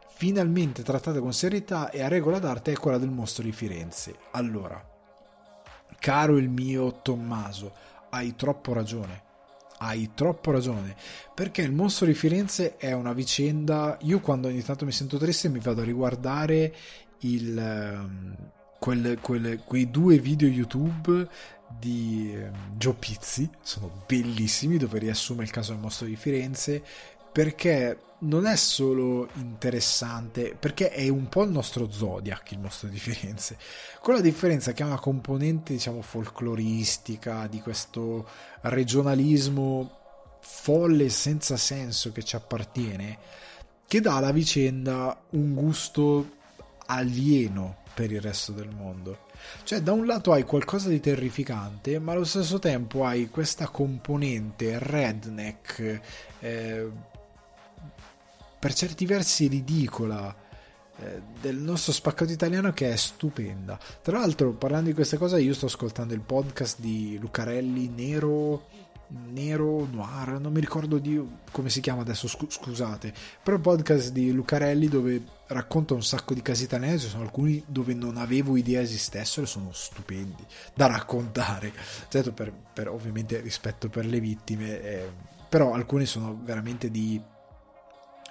finalmente 0.09 0.83
trattata 0.83 1.21
con 1.21 1.31
serietà 1.31 1.89
e 1.89 2.01
a 2.01 2.09
regola 2.09 2.37
d'arte 2.37 2.73
è 2.73 2.75
quella 2.75 2.97
del 2.97 3.09
mostro 3.09 3.43
di 3.43 3.53
Firenze. 3.53 4.15
Allora, 4.31 4.85
caro 5.99 6.35
il 6.35 6.49
mio 6.49 6.99
Tommaso, 7.01 7.71
hai 8.09 8.35
troppo 8.35 8.73
ragione. 8.73 9.23
Hai 9.77 10.11
troppo 10.13 10.51
ragione, 10.51 10.93
perché 11.33 11.61
il 11.61 11.71
mostro 11.71 12.05
di 12.07 12.13
Firenze 12.13 12.75
è 12.75 12.91
una 12.91 13.13
vicenda. 13.13 13.97
Io, 14.01 14.19
quando 14.19 14.49
ogni 14.49 14.63
tanto 14.63 14.83
mi 14.83 14.91
sento 14.91 15.17
triste, 15.17 15.47
mi 15.47 15.59
vado 15.59 15.79
a 15.79 15.85
riguardare 15.85 16.75
il, 17.19 17.57
ehm, 17.57 18.35
quel, 18.77 19.17
quel, 19.21 19.61
quei 19.63 19.89
due 19.89 20.17
video 20.19 20.49
YouTube 20.49 21.29
di 21.80 22.32
ehm, 22.34 22.76
Joe 22.78 22.93
Pizzi, 22.93 23.49
sono 23.61 24.03
bellissimi, 24.05 24.78
dove 24.78 24.99
riassume 24.99 25.43
il 25.43 25.51
caso 25.51 25.72
del 25.72 25.82
mostro 25.82 26.05
di 26.05 26.15
Firenze, 26.15 26.84
perché 27.32 27.97
non 28.19 28.45
è 28.45 28.55
solo 28.55 29.30
interessante, 29.36 30.55
perché 30.59 30.91
è 30.91 31.07
un 31.07 31.28
po' 31.30 31.43
il 31.43 31.51
nostro 31.51 31.89
Zodiac, 31.89 32.51
il 32.51 32.59
mostro 32.59 32.88
di 32.88 32.99
Firenze, 32.99 33.57
con 33.99 34.13
la 34.13 34.22
differenza 34.22 34.74
che 34.74 34.84
ha 34.84 34.88
una 34.88 34.99
componente, 34.99 35.74
diciamo, 35.74 36.01
folcloristica, 36.01 37.47
di 37.47 37.61
questo 37.61 38.28
regionalismo 38.61 39.97
folle 40.41 41.09
senza 41.09 41.57
senso 41.57 42.11
che 42.11 42.24
ci 42.24 42.36
appartiene, 42.36 43.17
che 43.88 44.01
dà 44.01 44.17
alla 44.17 44.32
vicenda 44.32 45.19
un 45.32 45.53
gusto 45.53 46.38
alieno 46.88 47.78
per 47.93 48.11
il 48.11 48.22
resto 48.22 48.51
del 48.51 48.69
mondo 48.69 49.30
Cioè, 49.63 49.81
da 49.81 49.91
un 49.91 50.05
lato 50.05 50.31
hai 50.31 50.43
qualcosa 50.43 50.89
di 50.89 50.99
terrificante, 50.99 51.99
ma 51.99 52.13
allo 52.13 52.23
stesso 52.23 52.59
tempo 52.59 53.05
hai 53.05 53.29
questa 53.29 53.67
componente 53.67 54.77
redneck, 54.79 56.01
eh, 56.39 56.89
per 58.59 58.73
certi 58.73 59.05
versi 59.05 59.47
ridicola, 59.47 60.35
eh, 60.97 61.21
del 61.39 61.57
nostro 61.57 61.93
spaccato 61.93 62.31
italiano 62.31 62.71
che 62.73 62.91
è 62.91 62.95
stupenda. 62.95 63.79
Tra 64.01 64.19
l'altro, 64.19 64.51
parlando 64.53 64.89
di 64.89 64.95
questa 64.95 65.17
cosa, 65.17 65.37
io 65.37 65.53
sto 65.53 65.65
ascoltando 65.65 66.13
il 66.13 66.21
podcast 66.21 66.79
di 66.79 67.17
Lucarelli 67.19 67.87
Nero 67.87 68.65
nero, 69.31 69.87
noir, 69.91 70.39
non 70.39 70.53
mi 70.53 70.59
ricordo 70.59 70.97
di 70.97 71.21
come 71.51 71.69
si 71.69 71.81
chiama 71.81 72.01
adesso, 72.01 72.27
scusate, 72.27 73.13
però 73.43 73.57
il 73.57 73.61
podcast 73.61 74.11
di 74.11 74.31
Lucarelli 74.31 74.87
dove 74.87 75.21
racconta 75.51 75.93
un 75.93 76.03
sacco 76.03 76.33
di 76.33 76.41
casi 76.41 76.63
italiani, 76.63 76.99
ci 76.99 77.07
sono 77.07 77.23
alcuni 77.23 77.63
dove 77.67 77.93
non 77.93 78.17
avevo 78.17 78.57
idea 78.57 78.81
esistessero 78.81 79.45
sono 79.45 79.71
stupendi 79.71 80.45
da 80.73 80.87
raccontare, 80.87 81.73
certo 82.09 82.31
per, 82.31 82.51
per 82.51 82.89
ovviamente 82.89 83.39
rispetto 83.39 83.89
per 83.89 84.05
le 84.05 84.19
vittime, 84.19 84.81
eh, 84.81 85.09
però 85.49 85.73
alcuni 85.73 86.05
sono 86.05 86.39
veramente 86.43 86.89
di 86.89 87.21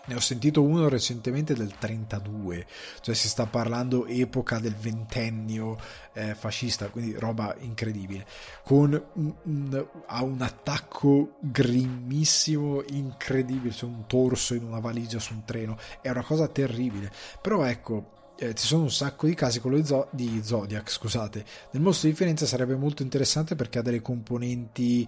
ne 0.07 0.15
ho 0.15 0.21
sentito 0.21 0.63
uno 0.63 0.89
recentemente 0.89 1.55
del 1.55 1.77
32, 1.79 2.67
cioè 3.01 3.15
si 3.15 3.29
sta 3.29 3.47
parlando 3.47 4.07
epoca 4.07 4.59
del 4.59 4.75
ventennio 4.75 5.79
eh, 6.13 6.35
fascista, 6.35 6.89
quindi 6.89 7.15
roba 7.19 7.55
incredibile. 7.61 8.27
Con 8.65 9.01
un, 9.15 9.35
un, 9.43 9.87
ha 10.07 10.23
un 10.23 10.41
attacco 10.43 11.37
grimmissimo, 11.41 12.83
incredibile, 12.89 13.73
c'è 13.73 13.85
un 13.85 14.07
torso 14.07 14.55
in 14.55 14.65
una 14.65 14.81
valigia 14.81 15.19
su 15.19 15.35
un 15.35 15.45
treno, 15.45 15.79
è 16.01 16.11
una 16.11 16.25
cosa 16.25 16.49
terribile. 16.49 17.13
Però 17.41 17.65
ecco, 17.65 18.19
eh, 18.37 18.55
ci 18.55 18.67
sono 18.67 18.83
un 18.85 18.91
sacco 18.91 19.27
di 19.27 19.35
casi, 19.35 19.61
quello 19.61 19.77
di, 19.77 19.85
Zo- 19.85 20.09
di 20.11 20.41
Zodiac, 20.43 20.91
scusate. 20.91 21.45
Nel 21.73 21.83
mostro 21.83 22.09
di 22.09 22.15
Firenze 22.15 22.47
sarebbe 22.47 22.75
molto 22.75 23.03
interessante 23.03 23.55
perché 23.55 23.79
ha 23.79 23.83
delle 23.83 24.01
componenti 24.01 25.07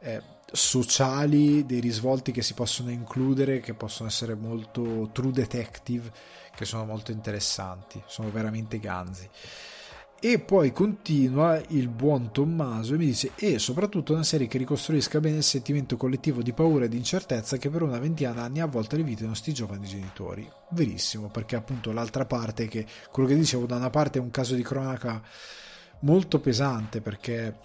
eh, 0.00 0.22
sociali, 0.54 1.66
dei 1.66 1.80
risvolti 1.80 2.30
che 2.30 2.42
si 2.42 2.54
possono 2.54 2.90
includere, 2.90 3.58
che 3.58 3.74
possono 3.74 4.08
essere 4.08 4.34
molto 4.34 5.10
true 5.12 5.32
detective, 5.32 6.10
che 6.54 6.64
sono 6.64 6.84
molto 6.84 7.10
interessanti, 7.10 8.00
sono 8.06 8.30
veramente 8.30 8.78
ganzi. 8.78 9.28
E 10.20 10.38
poi 10.38 10.72
continua 10.72 11.60
il 11.68 11.88
buon 11.88 12.30
Tommaso 12.30 12.94
e 12.94 12.96
mi 12.96 13.06
dice: 13.06 13.32
E 13.34 13.58
soprattutto 13.58 14.14
una 14.14 14.22
serie 14.22 14.46
che 14.46 14.56
ricostruisca 14.56 15.20
bene 15.20 15.38
il 15.38 15.42
sentimento 15.42 15.96
collettivo 15.96 16.40
di 16.40 16.52
paura 16.52 16.84
e 16.84 16.88
di 16.88 16.96
incertezza 16.96 17.58
che 17.58 17.68
per 17.68 17.82
una 17.82 17.98
ventina 17.98 18.30
d'anni 18.30 18.60
ha 18.60 18.64
avvolto 18.64 18.96
le 18.96 19.02
vite 19.02 19.20
dei 19.20 19.28
nostri 19.28 19.52
giovani 19.52 19.86
genitori. 19.86 20.48
Verissimo, 20.70 21.28
perché 21.28 21.56
appunto 21.56 21.92
l'altra 21.92 22.24
parte, 22.24 22.68
che 22.68 22.86
quello 23.10 23.28
che 23.28 23.34
dicevo, 23.34 23.66
da 23.66 23.76
una 23.76 23.90
parte 23.90 24.18
è 24.18 24.22
un 24.22 24.30
caso 24.30 24.54
di 24.54 24.62
cronaca 24.62 25.20
molto 26.00 26.40
pesante 26.40 27.00
perché 27.00 27.58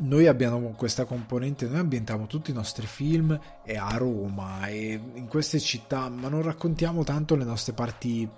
noi 0.00 0.26
abbiamo 0.26 0.70
questa 0.76 1.04
componente, 1.04 1.66
noi 1.66 1.78
ambientiamo 1.78 2.26
tutti 2.26 2.50
i 2.50 2.54
nostri 2.54 2.86
film 2.86 3.38
e 3.64 3.76
a 3.76 3.96
Roma 3.96 4.66
e 4.66 5.00
in 5.14 5.26
queste 5.26 5.58
città, 5.58 6.08
ma 6.08 6.28
non 6.28 6.42
raccontiamo 6.42 7.04
tanto 7.04 7.36
le 7.36 7.44
nostre 7.44 7.72
parti 7.72 8.28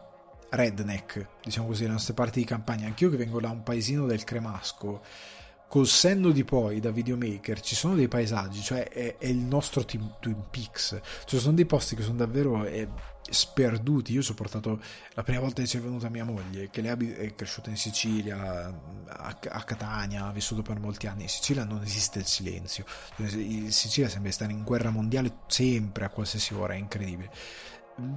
redneck, 0.51 1.27
diciamo 1.43 1.69
così, 1.69 1.85
le 1.85 1.93
nostre 1.93 2.15
parti 2.15 2.41
di 2.41 2.45
campagna. 2.45 2.87
Anch'io 2.87 3.11
che 3.11 3.17
vengo 3.17 3.41
da 3.41 3.51
un 3.51 3.63
paesino 3.63 4.07
del 4.07 4.25
Cremasco, 4.25 5.03
col 5.73 5.87
senno 5.87 6.33
di 6.33 6.45
poi 6.45 6.81
da 6.81 6.91
videomaker 6.91 7.59
ci 7.63 7.75
sono 7.75 7.95
dei 7.95 8.07
paesaggi, 8.07 8.61
cioè 8.61 8.91
è, 8.91 9.17
è 9.17 9.27
il 9.27 9.39
nostro 9.39 9.83
team, 9.87 10.17
Twin 10.21 10.45
Peaks, 10.51 11.01
cioè 11.25 11.41
sono 11.41 11.55
dei 11.55 11.65
posti 11.65 11.97
che 11.97 12.03
sono 12.03 12.17
davvero 12.17 12.67
eh, 12.67 12.87
sperduti. 13.23 14.13
Io 14.13 14.21
ho 14.21 14.23
sopportato 14.23 14.79
la 15.15 15.23
prima 15.23 15.41
volta 15.41 15.63
che 15.63 15.69
c'è 15.69 15.81
venuta 15.81 16.11
mia 16.11 16.27
moglie, 16.27 16.69
che 16.69 16.83
lei 16.83 17.13
è 17.13 17.35
cresciuta 17.35 17.71
in 17.71 17.79
Sicilia, 17.79 18.67
a, 19.07 19.39
a 19.49 19.63
Catania, 19.63 20.27
ha 20.27 20.31
vissuto 20.33 20.61
per 20.61 20.79
molti 20.79 21.07
anni. 21.07 21.23
In 21.23 21.31
Sicilia 21.31 21.65
non 21.65 21.81
esiste 21.81 22.19
il 22.19 22.27
silenzio, 22.27 22.85
in 23.17 23.73
Sicilia 23.73 24.11
sembra 24.11 24.31
stare 24.31 24.53
in 24.53 24.65
guerra 24.65 24.91
mondiale 24.91 25.39
sempre, 25.47 26.05
a 26.05 26.11
qualsiasi 26.11 26.53
ora, 26.53 26.75
è 26.75 26.77
incredibile 26.77 27.31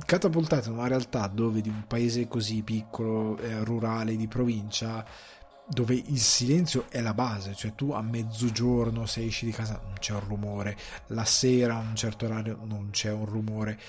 catapultato 0.05 0.69
in 0.69 0.77
una 0.77 0.87
realtà 0.87 1.27
dove 1.27 1.59
di 1.59 1.67
un 1.67 1.83
paese 1.85 2.29
così 2.29 2.63
piccolo, 2.63 3.37
eh, 3.37 3.61
rurale, 3.63 4.15
di 4.15 4.25
provincia, 4.25 5.05
dove 5.67 5.95
il 5.95 6.19
silenzio 6.19 6.85
è 6.89 7.01
la 7.01 7.13
base, 7.13 7.55
cioè 7.55 7.73
tu 7.73 7.91
a 7.91 8.01
mezzogiorno 8.01 9.05
se 9.05 9.25
esci 9.25 9.45
di 9.45 9.51
casa 9.51 9.79
non 9.83 9.95
c'è 9.99 10.13
un 10.13 10.25
rumore, 10.27 10.77
la 11.07 11.25
sera 11.25 11.77
a 11.77 11.79
un 11.79 11.95
certo 11.95 12.25
orario 12.25 12.59
non 12.63 12.89
c'è 12.91 13.11
un 13.11 13.25
rumore, 13.25 13.79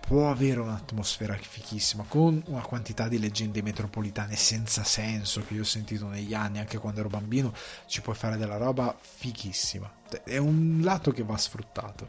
può 0.00 0.30
avere 0.30 0.60
un'atmosfera 0.60 1.36
fichissima 1.36 2.04
con 2.08 2.42
una 2.46 2.62
quantità 2.62 3.06
di 3.06 3.18
leggende 3.18 3.62
metropolitane 3.62 4.34
senza 4.34 4.82
senso 4.82 5.44
che 5.46 5.54
io 5.54 5.60
ho 5.60 5.64
sentito 5.64 6.08
negli 6.08 6.34
anni 6.34 6.58
anche 6.58 6.78
quando 6.78 7.00
ero 7.00 7.08
bambino 7.08 7.52
ci 7.86 8.00
puoi 8.00 8.16
fare 8.16 8.36
della 8.36 8.56
roba 8.56 8.96
fichissima. 8.98 9.88
È 10.24 10.38
un 10.38 10.80
lato 10.82 11.12
che 11.12 11.22
va 11.22 11.36
sfruttato. 11.36 12.08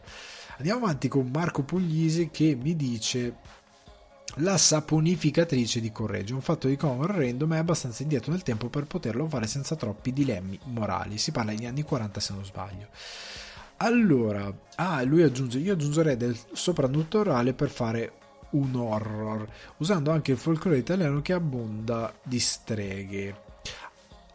Andiamo 0.57 0.85
avanti 0.85 1.07
con 1.07 1.29
Marco 1.31 1.63
Puglisi 1.63 2.29
che 2.31 2.55
mi 2.59 2.75
dice 2.75 3.35
la 4.35 4.57
saponificatrice 4.57 5.81
di 5.81 5.91
Correggio, 5.91 6.35
un 6.35 6.41
fatto 6.41 6.67
di 6.67 6.77
come 6.77 7.03
orrendo 7.03 7.47
è 7.49 7.57
abbastanza 7.57 8.03
indietro 8.03 8.31
nel 8.31 8.43
tempo 8.43 8.69
per 8.69 8.85
poterlo 8.85 9.27
fare 9.27 9.47
senza 9.47 9.75
troppi 9.75 10.13
dilemmi 10.13 10.57
morali. 10.65 11.17
Si 11.17 11.31
parla 11.31 11.51
degli 11.51 11.65
anni 11.65 11.83
40 11.83 12.19
se 12.19 12.33
non 12.33 12.45
sbaglio. 12.45 12.87
Allora, 13.77 14.51
ah, 14.75 15.01
lui 15.03 15.23
aggiunge, 15.23 15.57
io 15.57 15.73
aggiungerei 15.73 16.15
del 16.15 16.37
soprannaturale 16.53 17.53
per 17.53 17.69
fare 17.69 18.13
un 18.51 18.75
horror, 18.75 19.47
usando 19.77 20.11
anche 20.11 20.31
il 20.31 20.37
folklore 20.37 20.77
italiano 20.77 21.21
che 21.21 21.33
abbonda 21.33 22.13
di 22.23 22.39
streghe. 22.39 23.35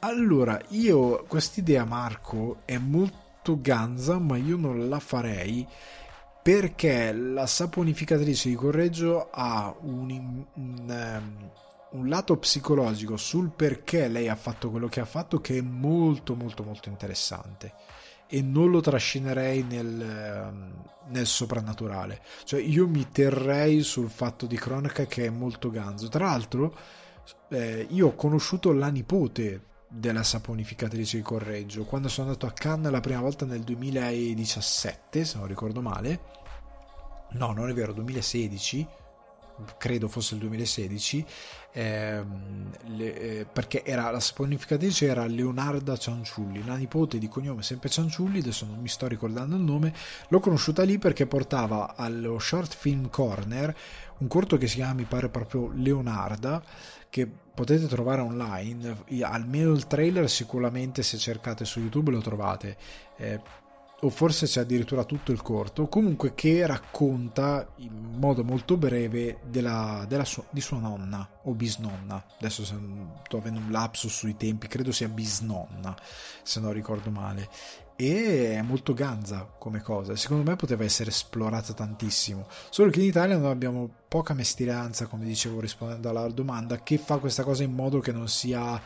Allora, 0.00 0.60
io 0.70 1.24
quest'idea 1.24 1.84
Marco 1.84 2.58
è 2.64 2.76
molto 2.78 3.58
ganza, 3.60 4.18
ma 4.18 4.36
io 4.36 4.56
non 4.56 4.88
la 4.88 4.98
farei 4.98 5.66
perché 6.46 7.10
la 7.10 7.44
saponificatrice 7.44 8.48
di 8.48 8.54
Correggio 8.54 9.30
ha 9.32 9.74
un, 9.80 10.44
un, 10.54 10.86
ehm, 10.88 11.50
un, 11.90 12.08
lato 12.08 12.36
psicologico 12.36 13.16
sul 13.16 13.50
perché 13.50 14.06
lei 14.06 14.28
ha 14.28 14.36
fatto 14.36 14.70
quello 14.70 14.86
che 14.86 15.00
ha 15.00 15.04
fatto 15.04 15.40
che 15.40 15.58
è 15.58 15.60
molto 15.60 16.36
molto 16.36 16.62
molto 16.62 16.88
interessante. 16.88 17.72
E 18.28 18.42
non 18.42 18.70
lo 18.70 18.80
trascinerei 18.80 19.64
nel, 19.64 20.00
ehm, 20.00 20.84
nel 21.08 21.26
soprannaturale. 21.26 22.22
Cioè 22.44 22.60
io 22.60 22.86
mi 22.86 23.08
terrei 23.10 23.82
sul 23.82 24.08
fatto 24.08 24.46
di 24.46 24.56
cronaca 24.56 25.04
che 25.04 25.26
è 25.26 25.30
molto 25.30 25.68
ganzo. 25.68 26.06
Tra 26.06 26.26
l'altro 26.26 26.76
eh, 27.48 27.88
io 27.90 28.06
ho 28.06 28.14
conosciuto 28.14 28.70
la 28.70 28.86
nipote 28.86 29.62
della 29.96 30.22
saponificatrice 30.22 31.16
di 31.16 31.22
Correggio 31.22 31.84
quando 31.84 32.08
sono 32.08 32.28
andato 32.28 32.46
a 32.46 32.52
Cannes 32.52 32.90
la 32.90 33.00
prima 33.00 33.20
volta 33.20 33.46
nel 33.46 33.62
2017 33.62 35.24
se 35.24 35.38
non 35.38 35.46
ricordo 35.46 35.80
male. 35.80 36.20
No 37.32 37.52
non 37.52 37.68
è 37.68 37.72
vero 37.72 37.92
2016 37.92 38.86
credo 39.78 40.06
fosse 40.08 40.34
il 40.34 40.40
2016 40.40 41.26
ehm, 41.72 42.70
le, 42.96 43.20
eh, 43.20 43.46
perché 43.50 43.82
era, 43.84 44.10
la 44.10 44.20
saponificatrice 44.20 45.06
era 45.06 45.24
Leonarda 45.26 45.96
Cianciulli 45.96 46.62
la 46.64 46.76
nipote 46.76 47.16
di 47.18 47.26
cognome 47.26 47.62
sempre 47.62 47.88
Cianciulli 47.88 48.40
adesso 48.40 48.66
non 48.66 48.78
mi 48.78 48.88
sto 48.88 49.06
ricordando 49.06 49.56
il 49.56 49.62
nome. 49.62 49.94
L'ho 50.28 50.40
conosciuta 50.40 50.82
lì 50.82 50.98
perché 50.98 51.26
portava 51.26 51.94
allo 51.96 52.38
Short 52.38 52.74
Film 52.74 53.08
Corner 53.08 53.74
un 54.18 54.28
corto 54.28 54.58
che 54.58 54.66
si 54.66 54.76
chiama 54.76 54.94
mi 54.94 55.04
pare 55.04 55.28
proprio 55.28 55.70
Leonarda 55.74 56.62
che 57.16 57.26
potete 57.26 57.86
trovare 57.86 58.20
online 58.20 59.04
almeno 59.22 59.72
il 59.72 59.86
trailer 59.86 60.28
sicuramente 60.28 61.02
se 61.02 61.16
cercate 61.16 61.64
su 61.64 61.80
youtube 61.80 62.10
lo 62.10 62.20
trovate 62.20 62.76
eh, 63.16 63.40
o 64.00 64.10
forse 64.10 64.44
c'è 64.44 64.60
addirittura 64.60 65.04
tutto 65.04 65.32
il 65.32 65.40
corto, 65.40 65.88
comunque 65.88 66.34
che 66.34 66.66
racconta 66.66 67.66
in 67.76 68.18
modo 68.18 68.44
molto 68.44 68.76
breve 68.76 69.38
della, 69.46 70.04
della 70.06 70.26
sua, 70.26 70.44
di 70.50 70.60
sua 70.60 70.76
nonna 70.76 71.26
o 71.44 71.54
bisnonna. 71.54 72.22
Adesso 72.38 72.62
sto 72.62 73.36
avendo 73.38 73.58
un 73.58 73.70
lapsus 73.70 74.12
sui 74.12 74.36
tempi, 74.36 74.66
credo 74.68 74.92
sia 74.92 75.08
bisnonna, 75.08 75.96
se 76.42 76.60
non 76.60 76.74
ricordo 76.74 77.10
male. 77.10 77.48
E 77.96 78.56
è 78.56 78.62
molto 78.62 78.92
ganza 78.92 79.50
come 79.58 79.80
cosa, 79.80 80.14
secondo 80.16 80.50
me 80.50 80.56
poteva 80.56 80.84
essere 80.84 81.08
esplorata 81.08 81.72
tantissimo. 81.72 82.46
Solo 82.68 82.90
che 82.90 83.00
in 83.00 83.06
Italia 83.06 83.38
noi 83.38 83.50
abbiamo 83.50 83.88
poca 84.06 84.34
mestiranza, 84.34 85.06
come 85.06 85.24
dicevo 85.24 85.60
rispondendo 85.60 86.10
alla 86.10 86.28
domanda, 86.28 86.82
che 86.82 86.98
fa 86.98 87.16
questa 87.16 87.42
cosa 87.42 87.62
in 87.62 87.72
modo 87.72 88.00
che 88.00 88.12
non 88.12 88.28
sia 88.28 88.80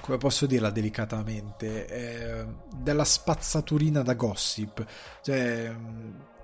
come 0.00 0.16
posso 0.16 0.46
dirla 0.46 0.70
delicatamente, 0.70 1.86
eh, 1.86 2.46
della 2.74 3.04
spazzaturina 3.04 4.02
da 4.02 4.14
gossip. 4.14 4.84
Cioè, 5.22 5.74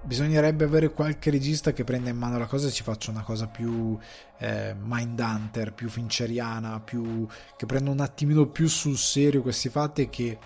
bisognerebbe 0.03 0.65
avere 0.65 0.93
qualche 0.93 1.31
regista 1.31 1.73
che 1.73 1.83
prenda 1.83 2.11
in 2.11 2.17
mano 2.17 2.39
la 2.39 2.47
cosa 2.47 2.69
e 2.69 2.71
ci 2.71 2.83
faccia 2.83 3.11
una 3.11 3.23
cosa 3.23 3.49
più 3.49 3.99
eh, 4.39 4.75
Mindhunter, 4.79 5.73
più 5.73 5.89
finceriana, 5.89 6.81
più, 6.81 7.27
che 7.57 7.67
prenda 7.67 7.91
un 7.91 8.01
attimino 8.01 8.47
più 8.47 8.69
sul 8.69 8.97
serio 8.97 9.43
questi 9.43 9.69
fatti 9.69 10.03
e 10.03 10.09
che 10.09 10.39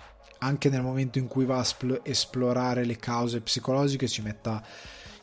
anche 0.43 0.69
nel 0.69 0.81
momento 0.81 1.19
in 1.19 1.27
cui 1.27 1.45
va 1.45 1.57
a 1.57 1.61
espl- 1.61 2.01
esplorare 2.03 2.85
le 2.85 2.97
cause 2.97 3.41
psicologiche 3.41 4.07
ci 4.07 4.21
metta 4.21 4.63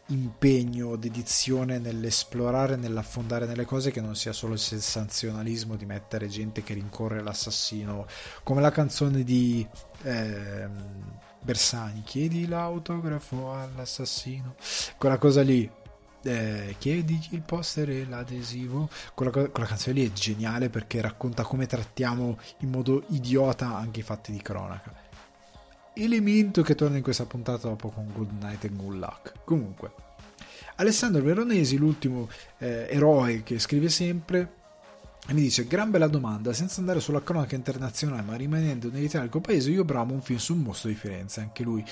impegno, 0.09 0.97
dedizione 0.97 1.79
nell'esplorare, 1.79 2.77
nell'affondare 2.77 3.47
nelle 3.47 3.65
cose 3.65 3.91
che 3.91 4.01
non 4.01 4.15
sia 4.15 4.33
solo 4.33 4.55
il 4.55 4.59
sensazionalismo 4.59 5.77
di 5.77 5.85
mettere 5.85 6.29
gente 6.29 6.63
che 6.63 6.75
rincorre 6.75 7.23
l'assassino, 7.23 8.07
come 8.43 8.61
la 8.61 8.71
canzone 8.71 9.23
di 9.25 9.67
eh, 10.03 10.69
Bersani, 11.41 12.03
chiedi 12.03 12.47
l'autografo 12.47 13.53
all'assassino, 13.53 14.55
quella 14.97 15.19
cosa 15.19 15.43
lì. 15.43 15.71
Eh, 16.21 16.75
chiedi 16.79 17.29
il 17.31 17.43
poster 17.43 17.91
e 17.91 18.05
l'adesivo 18.05 18.91
quella, 19.15 19.31
quella 19.31 19.69
canzone 19.69 20.01
lì 20.01 20.05
è 20.05 20.13
geniale 20.13 20.69
perché 20.69 21.01
racconta 21.01 21.45
come 21.45 21.67
trattiamo 21.67 22.37
in 22.59 22.71
modo 22.71 23.05
idiota 23.11 23.77
anche 23.77 24.01
i 24.01 24.03
fatti 24.03 24.33
di 24.33 24.43
cronaca 24.43 25.08
elemento 26.03 26.63
che 26.63 26.75
torna 26.75 26.97
in 26.97 27.03
questa 27.03 27.27
puntata 27.27 27.69
dopo 27.69 27.91
con 27.91 28.11
Good 28.13 28.31
Night 28.41 28.65
and 28.65 28.77
Good 28.77 28.97
Luck. 28.97 29.33
Comunque, 29.45 29.91
Alessandro 30.77 31.23
Veronesi, 31.23 31.77
l'ultimo 31.77 32.29
eh, 32.59 32.87
eroe 32.89 33.43
che 33.43 33.59
scrive 33.59 33.89
sempre, 33.89 34.55
mi 35.29 35.41
dice: 35.41 35.67
Gran 35.67 35.91
bella 35.91 36.09
domanda, 36.09 36.53
senza 36.53 36.81
andare 36.81 37.01
sulla 37.01 37.23
cronaca 37.23 37.55
internazionale, 37.55 38.23
ma 38.23 38.37
rimanendo 38.37 38.91
nell'italico 38.91 39.41
paese, 39.41 39.71
io 39.71 39.85
bramo 39.85 40.15
un 40.15 40.23
film 40.23 40.39
su 40.39 40.55
un 40.55 40.61
mostro 40.61 40.89
di 40.89 40.95
Firenze. 40.95 41.41
Anche 41.41 41.63
lui, 41.63 41.85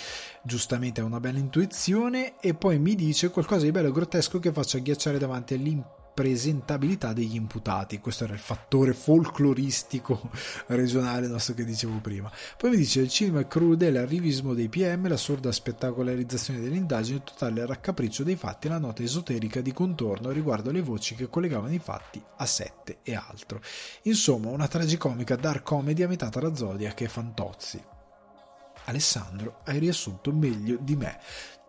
giustamente, 0.42 1.00
ha 1.00 1.04
una 1.04 1.20
bella 1.20 1.38
intuizione. 1.38 2.38
E 2.40 2.54
poi 2.54 2.78
mi 2.78 2.94
dice 2.94 3.30
qualcosa 3.30 3.64
di 3.64 3.72
bello 3.72 3.88
e 3.88 3.92
grottesco 3.92 4.38
che 4.38 4.52
faccia 4.52 4.78
agghiacciare 4.78 5.18
davanti 5.18 5.54
all'impegno 5.54 5.95
presentabilità 6.16 7.12
degli 7.12 7.34
imputati. 7.34 8.00
Questo 8.00 8.24
era 8.24 8.32
il 8.32 8.38
fattore 8.38 8.94
folcloristico 8.94 10.30
regionale 10.68 11.26
nostro 11.26 11.52
che 11.52 11.66
dicevo 11.66 11.98
prima. 11.98 12.32
Poi 12.56 12.70
mi 12.70 12.78
dice 12.78 13.00
il 13.00 13.10
cinema 13.10 13.40
è 13.40 13.46
crudele 13.46 13.98
arrivismo 13.98 14.54
dei 14.54 14.70
PM, 14.70 15.08
la 15.08 15.18
sorda 15.18 15.52
spettacolarizzazione 15.52 16.60
delle 16.60 16.76
indagini, 16.76 17.18
il 17.18 17.22
totale 17.22 17.66
raccapriccio 17.66 18.22
dei 18.22 18.36
fatti 18.36 18.66
e 18.66 18.70
la 18.70 18.78
nota 18.78 19.02
esoterica 19.02 19.60
di 19.60 19.74
contorno 19.74 20.30
riguardo 20.30 20.70
le 20.70 20.80
voci 20.80 21.14
che 21.14 21.28
collegavano 21.28 21.74
i 21.74 21.78
fatti 21.78 22.22
a 22.38 22.46
sette 22.46 23.00
e 23.02 23.14
altro. 23.14 23.60
Insomma, 24.04 24.48
una 24.48 24.68
tragicomica 24.68 25.36
dark 25.36 25.64
comedy 25.64 26.02
a 26.02 26.08
metà 26.08 26.30
tra 26.30 26.54
Zodiac 26.54 26.98
e 27.02 27.08
Fantozzi. 27.08 27.82
Alessandro, 28.86 29.60
hai 29.64 29.78
riassunto 29.80 30.32
meglio 30.32 30.78
di 30.80 30.96
me 30.96 31.18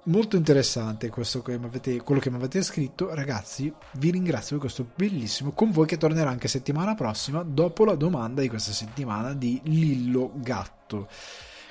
molto 0.07 0.35
interessante 0.35 1.09
questo 1.09 1.41
che 1.41 1.53
avete, 1.53 2.01
quello 2.01 2.19
che 2.19 2.29
mi 2.29 2.37
avete 2.37 2.61
scritto. 2.61 3.13
Ragazzi, 3.13 3.71
vi 3.93 4.11
ringrazio 4.11 4.57
per 4.57 4.65
questo 4.65 4.87
bellissimo 4.95 5.51
con 5.51 5.71
voi 5.71 5.85
che 5.85 5.97
tornerà 5.97 6.29
anche 6.29 6.47
settimana 6.47 6.95
prossima 6.95 7.43
dopo 7.43 7.85
la 7.85 7.95
domanda 7.95 8.41
di 8.41 8.49
questa 8.49 8.71
settimana 8.71 9.33
di 9.33 9.59
Lillo 9.63 10.31
Gatto 10.35 11.07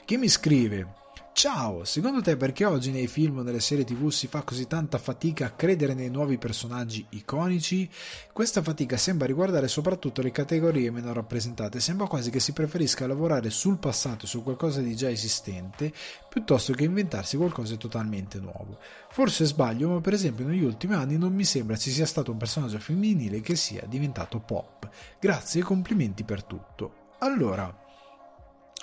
che 0.04 0.16
mi 0.16 0.28
scrive 0.28 1.04
Ciao, 1.36 1.84
secondo 1.84 2.22
te 2.22 2.34
perché 2.38 2.64
oggi 2.64 2.90
nei 2.90 3.08
film 3.08 3.36
o 3.36 3.42
nelle 3.42 3.60
serie 3.60 3.84
tv 3.84 4.08
si 4.08 4.26
fa 4.26 4.40
così 4.40 4.66
tanta 4.66 4.96
fatica 4.96 5.44
a 5.44 5.50
credere 5.50 5.92
nei 5.92 6.08
nuovi 6.08 6.38
personaggi 6.38 7.04
iconici? 7.10 7.90
Questa 8.32 8.62
fatica 8.62 8.96
sembra 8.96 9.26
riguardare 9.26 9.68
soprattutto 9.68 10.22
le 10.22 10.30
categorie 10.30 10.90
meno 10.90 11.12
rappresentate, 11.12 11.78
sembra 11.78 12.06
quasi 12.06 12.30
che 12.30 12.40
si 12.40 12.54
preferisca 12.54 13.06
lavorare 13.06 13.50
sul 13.50 13.76
passato 13.76 14.24
e 14.24 14.28
su 14.28 14.42
qualcosa 14.42 14.80
di 14.80 14.96
già 14.96 15.10
esistente 15.10 15.92
piuttosto 16.26 16.72
che 16.72 16.84
inventarsi 16.84 17.36
qualcosa 17.36 17.72
di 17.72 17.80
totalmente 17.80 18.38
nuovo. 18.38 18.78
Forse 19.10 19.44
sbaglio, 19.44 19.90
ma 19.90 20.00
per 20.00 20.14
esempio 20.14 20.46
negli 20.46 20.64
ultimi 20.64 20.94
anni 20.94 21.18
non 21.18 21.34
mi 21.34 21.44
sembra 21.44 21.76
ci 21.76 21.90
sia 21.90 22.06
stato 22.06 22.32
un 22.32 22.38
personaggio 22.38 22.78
femminile 22.78 23.42
che 23.42 23.56
sia 23.56 23.84
diventato 23.86 24.38
pop. 24.38 24.88
Grazie 25.20 25.60
e 25.60 25.64
complimenti 25.64 26.24
per 26.24 26.44
tutto. 26.44 27.12
Allora, 27.18 27.84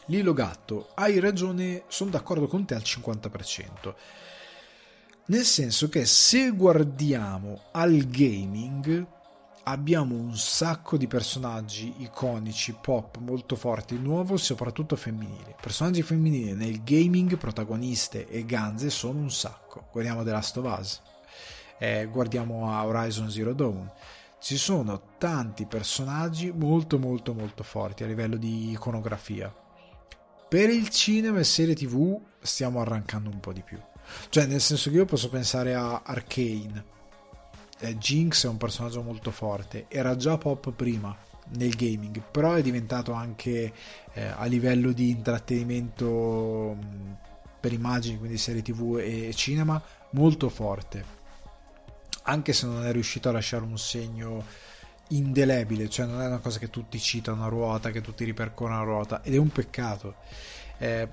Lilo 0.07 0.33
Gatto, 0.33 0.89
hai 0.95 1.19
ragione, 1.19 1.83
sono 1.87 2.09
d'accordo 2.09 2.47
con 2.47 2.65
te 2.65 2.75
al 2.75 2.81
50%. 2.81 3.93
Nel 5.27 5.45
senso 5.45 5.87
che 5.87 6.05
se 6.05 6.49
guardiamo 6.49 7.61
al 7.71 8.05
gaming 8.09 9.07
abbiamo 9.63 10.15
un 10.15 10.35
sacco 10.35 10.97
di 10.97 11.07
personaggi 11.07 11.93
iconici, 11.99 12.77
pop 12.81 13.17
molto 13.19 13.55
forti, 13.55 13.97
nuovo 13.97 14.35
soprattutto 14.35 14.97
femminili. 14.97 15.55
Personaggi 15.61 16.01
femminili 16.01 16.51
nel 16.51 16.83
gaming, 16.83 17.37
protagoniste 17.37 18.27
e 18.27 18.43
ganze 18.43 18.89
sono 18.89 19.19
un 19.19 19.31
sacco. 19.31 19.87
Guardiamo 19.89 20.25
The 20.25 20.31
Last 20.31 20.57
of 20.57 20.77
Us, 20.79 21.01
eh, 21.79 22.09
guardiamo 22.11 22.73
a 22.73 22.85
Horizon 22.85 23.31
Zero 23.31 23.53
Dawn. 23.53 23.89
Ci 24.37 24.57
sono 24.57 25.13
tanti 25.17 25.65
personaggi 25.65 26.51
molto 26.51 26.99
molto 26.99 27.33
molto 27.33 27.63
forti 27.63 28.03
a 28.03 28.07
livello 28.07 28.35
di 28.35 28.71
iconografia 28.71 29.62
per 30.53 30.69
il 30.69 30.89
cinema 30.89 31.39
e 31.39 31.43
serie 31.43 31.73
tv 31.73 32.15
stiamo 32.39 32.79
arrancando 32.79 33.27
un 33.27 33.39
po' 33.39 33.51
di 33.51 33.63
più. 33.63 33.79
Cioè, 34.29 34.45
nel 34.45 34.61
senso 34.61 34.91
che 34.91 34.97
io 34.97 35.05
posso 35.05 35.27
pensare 35.27 35.73
a 35.73 36.03
Arcane. 36.05 36.85
Eh, 37.79 37.97
Jinx 37.97 38.45
è 38.45 38.49
un 38.49 38.57
personaggio 38.57 39.01
molto 39.01 39.31
forte, 39.31 39.85
era 39.87 40.15
già 40.15 40.37
pop 40.37 40.71
prima 40.71 41.17
nel 41.55 41.73
gaming, 41.73 42.21
però 42.29 42.53
è 42.53 42.61
diventato 42.61 43.13
anche 43.13 43.73
eh, 44.13 44.25
a 44.27 44.45
livello 44.45 44.91
di 44.91 45.09
intrattenimento 45.09 46.77
per 47.59 47.73
immagini, 47.73 48.19
quindi 48.19 48.37
serie 48.37 48.61
tv 48.61 48.99
e 48.99 49.33
cinema, 49.33 49.81
molto 50.11 50.49
forte. 50.49 51.03
Anche 52.25 52.53
se 52.53 52.67
non 52.67 52.85
è 52.85 52.91
riuscito 52.91 53.27
a 53.27 53.31
lasciare 53.31 53.63
un 53.63 53.79
segno 53.79 54.45
indelebile, 55.15 55.89
cioè 55.89 56.05
non 56.05 56.21
è 56.21 56.27
una 56.27 56.39
cosa 56.39 56.59
che 56.59 56.69
tutti 56.69 56.99
citano 56.99 57.45
a 57.45 57.47
ruota, 57.47 57.91
che 57.91 58.01
tutti 58.01 58.23
ripercorrono 58.23 58.81
a 58.81 58.83
ruota, 58.83 59.21
ed 59.23 59.33
è 59.33 59.37
un 59.37 59.49
peccato. 59.49 60.15
Eh, 60.77 61.07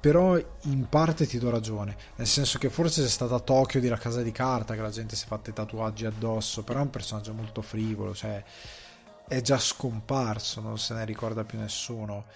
però 0.00 0.36
in 0.36 0.86
parte 0.88 1.26
ti 1.26 1.38
do 1.38 1.48
ragione, 1.48 1.96
nel 2.16 2.26
senso 2.26 2.58
che 2.58 2.68
forse 2.68 3.02
c'è 3.02 3.08
stata 3.08 3.40
Tokyo 3.40 3.80
di 3.80 3.88
La 3.88 3.96
Casa 3.96 4.20
di 4.20 4.32
Carta, 4.32 4.74
che 4.74 4.82
la 4.82 4.90
gente 4.90 5.16
si 5.16 5.24
è 5.24 5.26
fatta 5.26 5.48
i 5.50 5.54
tatuaggi 5.54 6.04
addosso, 6.04 6.62
però 6.62 6.80
è 6.80 6.82
un 6.82 6.90
personaggio 6.90 7.32
molto 7.32 7.62
frivolo, 7.62 8.14
cioè 8.14 8.44
è 9.26 9.40
già 9.40 9.58
scomparso, 9.58 10.60
non 10.60 10.78
se 10.78 10.92
ne 10.92 11.06
ricorda 11.06 11.44
più 11.44 11.58
nessuno. 11.58 12.26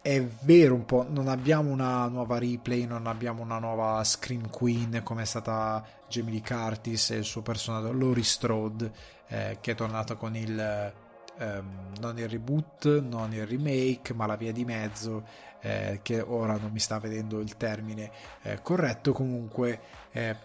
È 0.00 0.22
vero 0.42 0.74
un 0.74 0.86
po', 0.86 1.04
non 1.06 1.28
abbiamo 1.28 1.70
una 1.70 2.06
nuova 2.06 2.38
replay, 2.38 2.86
non 2.86 3.06
abbiamo 3.06 3.42
una 3.42 3.58
nuova 3.58 4.02
Scream 4.02 4.48
Queen 4.48 5.02
come 5.02 5.22
è 5.22 5.26
stata 5.26 5.84
Jamie 6.08 6.32
Lee 6.32 6.42
Curtis 6.42 7.10
e 7.10 7.16
il 7.16 7.24
suo 7.24 7.42
personaggio 7.42 7.92
Laurie 7.92 8.24
Strode 8.24 8.90
eh, 9.28 9.58
che 9.60 9.72
è 9.72 9.74
tornato 9.74 10.16
con 10.16 10.34
il 10.36 10.94
ehm, 11.38 11.92
non 12.00 12.18
il 12.18 12.28
reboot, 12.28 13.00
non 13.00 13.32
il 13.32 13.46
remake, 13.46 14.14
ma 14.14 14.26
la 14.26 14.36
via 14.36 14.52
di 14.52 14.64
mezzo, 14.64 15.24
eh, 15.60 16.00
che 16.02 16.20
ora 16.20 16.56
non 16.56 16.70
mi 16.70 16.80
sta 16.80 16.98
vedendo 16.98 17.40
il 17.40 17.56
termine 17.56 18.10
eh, 18.42 18.60
corretto, 18.62 19.12
comunque 19.12 19.80
eh, 20.10 20.36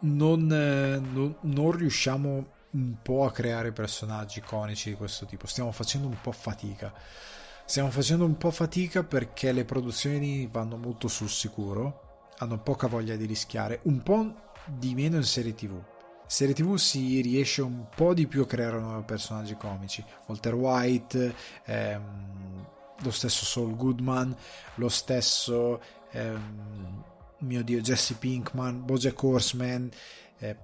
non, 0.00 0.50
eh, 0.50 0.98
non, 0.98 1.36
non 1.40 1.70
riusciamo 1.72 2.46
un 2.70 2.94
po' 3.02 3.24
a 3.24 3.32
creare 3.32 3.72
personaggi 3.72 4.38
iconici 4.38 4.90
di 4.90 4.96
questo 4.96 5.26
tipo, 5.26 5.46
stiamo 5.46 5.72
facendo 5.72 6.08
un 6.08 6.20
po' 6.20 6.32
fatica. 6.32 6.92
Stiamo 7.64 7.90
facendo 7.90 8.24
un 8.24 8.36
po' 8.36 8.50
fatica 8.50 9.02
perché 9.04 9.52
le 9.52 9.64
produzioni 9.64 10.46
vanno 10.50 10.76
molto 10.76 11.08
sul 11.08 11.30
sicuro, 11.30 12.11
hanno 12.42 12.58
poca 12.58 12.86
voglia 12.86 13.16
di 13.16 13.24
rischiare, 13.24 13.80
un 13.84 14.02
po' 14.02 14.34
di 14.66 14.94
meno 14.94 15.16
in 15.16 15.24
serie 15.24 15.54
tv 15.54 15.80
serie 16.32 16.54
tv 16.54 16.76
si 16.76 17.20
riesce 17.20 17.60
un 17.60 17.88
po' 17.94 18.14
di 18.14 18.26
più 18.26 18.40
a 18.40 18.46
creare 18.46 18.80
nuovi 18.80 19.04
personaggi 19.04 19.54
comici. 19.54 20.02
Walter 20.26 20.54
White, 20.54 21.34
ehm, 21.66 22.66
lo 23.02 23.10
stesso 23.10 23.44
Saul 23.44 23.76
Goodman, 23.76 24.34
lo 24.76 24.88
stesso 24.88 25.82
ehm, 26.10 27.04
mio 27.40 27.62
dio 27.62 27.82
Jesse 27.82 28.14
Pinkman, 28.14 28.82
Bojack 28.82 29.22
Horseman. 29.22 29.90
Eh, 30.38 30.56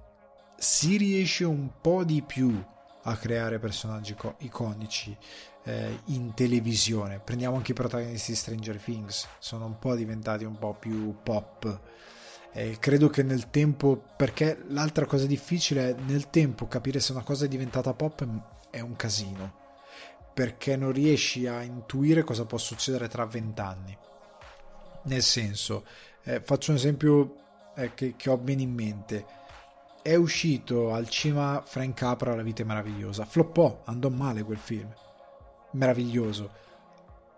si 0.57 0.97
riesce 0.97 1.43
un 1.43 1.69
po' 1.79 2.03
di 2.03 2.23
più 2.23 2.59
a 3.03 3.15
creare 3.15 3.59
personaggi 3.59 4.15
co- 4.15 4.37
iconici 4.39 5.15
eh, 5.69 5.99
in 6.05 6.33
televisione. 6.33 7.19
Prendiamo 7.19 7.55
anche 7.55 7.71
i 7.71 7.75
protagonisti 7.75 8.31
di 8.31 8.37
Stranger 8.37 8.77
Things, 8.77 9.27
sono 9.39 9.65
un 9.65 9.79
po' 9.79 9.95
diventati 9.95 10.43
un 10.43 10.57
po' 10.57 10.73
più 10.73 11.15
pop 11.23 11.79
eh, 12.51 12.77
credo 12.79 13.09
che 13.09 13.23
nel 13.23 13.49
tempo, 13.49 14.03
perché 14.15 14.63
l'altra 14.69 15.05
cosa 15.05 15.25
difficile 15.25 15.89
è 15.89 15.95
nel 16.01 16.29
tempo 16.29 16.67
capire 16.67 16.99
se 16.99 17.11
una 17.11 17.23
cosa 17.23 17.45
è 17.45 17.47
diventata 17.47 17.93
pop 17.93 18.25
è 18.71 18.79
un 18.79 18.95
casino, 18.95 19.53
perché 20.33 20.75
non 20.75 20.91
riesci 20.91 21.45
a 21.47 21.61
intuire 21.61 22.23
cosa 22.23 22.45
può 22.45 22.57
succedere 22.57 23.07
tra 23.07 23.25
vent'anni. 23.25 23.95
Nel 25.03 25.21
senso, 25.21 25.85
eh, 26.23 26.41
faccio 26.41 26.71
un 26.71 26.77
esempio 26.77 27.35
eh, 27.75 27.93
che, 27.93 28.15
che 28.17 28.29
ho 28.29 28.37
bene 28.37 28.63
in 28.63 28.73
mente. 28.73 29.25
È 30.01 30.15
uscito 30.15 30.93
al 30.93 31.07
cinema 31.09 31.61
Frank 31.63 31.97
Capra 31.97 32.35
La 32.35 32.41
vita 32.41 32.63
è 32.63 32.65
meravigliosa. 32.65 33.25
Floppò, 33.25 33.83
andò 33.85 34.09
male 34.09 34.43
quel 34.43 34.57
film. 34.57 34.91
Meraviglioso 35.71 36.49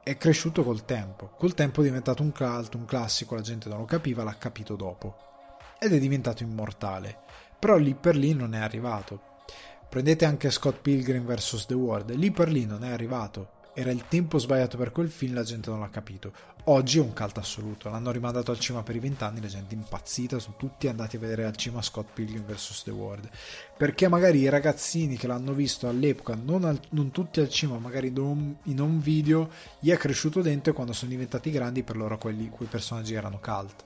è 0.04 0.16
cresciuto 0.16 0.64
col 0.64 0.86
tempo. 0.86 1.32
Col 1.38 1.54
tempo 1.54 1.82
è 1.82 1.84
diventato 1.84 2.24
un 2.24 2.32
cult, 2.32 2.74
un 2.76 2.86
classico, 2.86 3.36
la 3.36 3.42
gente 3.42 3.68
non 3.68 3.80
lo 3.80 3.86
capiva, 3.86 4.24
l'ha 4.24 4.38
capito 4.38 4.76
dopo. 4.76 5.16
Ed 5.78 5.94
è 5.94 6.00
diventato 6.00 6.42
immortale. 6.42 7.20
Però 7.60 7.76
lì 7.76 7.94
per 7.94 8.16
lì 8.16 8.34
non 8.34 8.56
è 8.56 8.60
arrivato. 8.60 9.22
Prendete 9.90 10.26
anche 10.26 10.50
Scott 10.50 10.80
Pilgrim 10.80 11.26
vs. 11.26 11.66
The 11.66 11.74
World, 11.74 12.12
lì 12.12 12.32
per 12.32 12.50
lì 12.50 12.66
non 12.66 12.86
è 12.86 12.90
arrivato. 12.90 13.60
Era 13.74 13.92
il 13.92 14.06
tempo 14.08 14.38
sbagliato 14.38 14.78
per 14.78 14.92
quel 14.92 15.10
film, 15.10 15.34
la 15.34 15.44
gente 15.44 15.70
non 15.70 15.80
l'ha 15.80 15.90
capito. 15.90 16.34
Oggi 16.66 17.00
è 17.00 17.02
un 17.02 17.14
cult 17.14 17.38
assoluto, 17.38 17.90
l'hanno 17.90 18.12
rimandato 18.12 18.52
al 18.52 18.60
cinema 18.60 18.84
per 18.84 18.96
i 18.96 19.00
vent'anni, 19.00 19.42
la 19.42 19.48
gente 19.48 19.74
è 19.74 19.78
impazzita, 19.78 20.38
sono 20.40 20.56
tutti 20.58 20.88
andati 20.88 21.16
a 21.16 21.20
vedere 21.20 21.46
al 21.46 21.56
cinema 21.56 21.82
Scott 21.82 22.10
Pilgrim 22.14 22.44
vs. 22.44 22.84
The 22.84 22.92
World. 22.92 23.30
Perché 23.78 24.08
magari 24.08 24.40
i 24.40 24.50
ragazzini 24.50 25.16
che 25.18 25.26
l'hanno 25.26 25.54
visto 25.54 25.88
all'epoca, 25.88 26.36
non, 26.36 26.66
al, 26.66 26.80
non 26.90 27.12
tutti 27.12 27.40
al 27.40 27.50
cinema, 27.50 27.80
magari 27.80 28.08
in 28.08 28.80
un 28.80 29.00
video, 29.00 29.50
gli 29.80 29.90
è 29.90 29.98
cresciuto 29.98 30.42
dentro 30.42 30.72
e 30.72 30.76
quando 30.76 30.94
sono 30.94 31.10
diventati 31.10 31.50
grandi 31.50 31.82
per 31.84 31.96
loro 31.96 32.18
quelli, 32.18 32.50
quei 32.50 32.68
personaggi 32.68 33.14
erano 33.14 33.40
cult. 33.42 33.84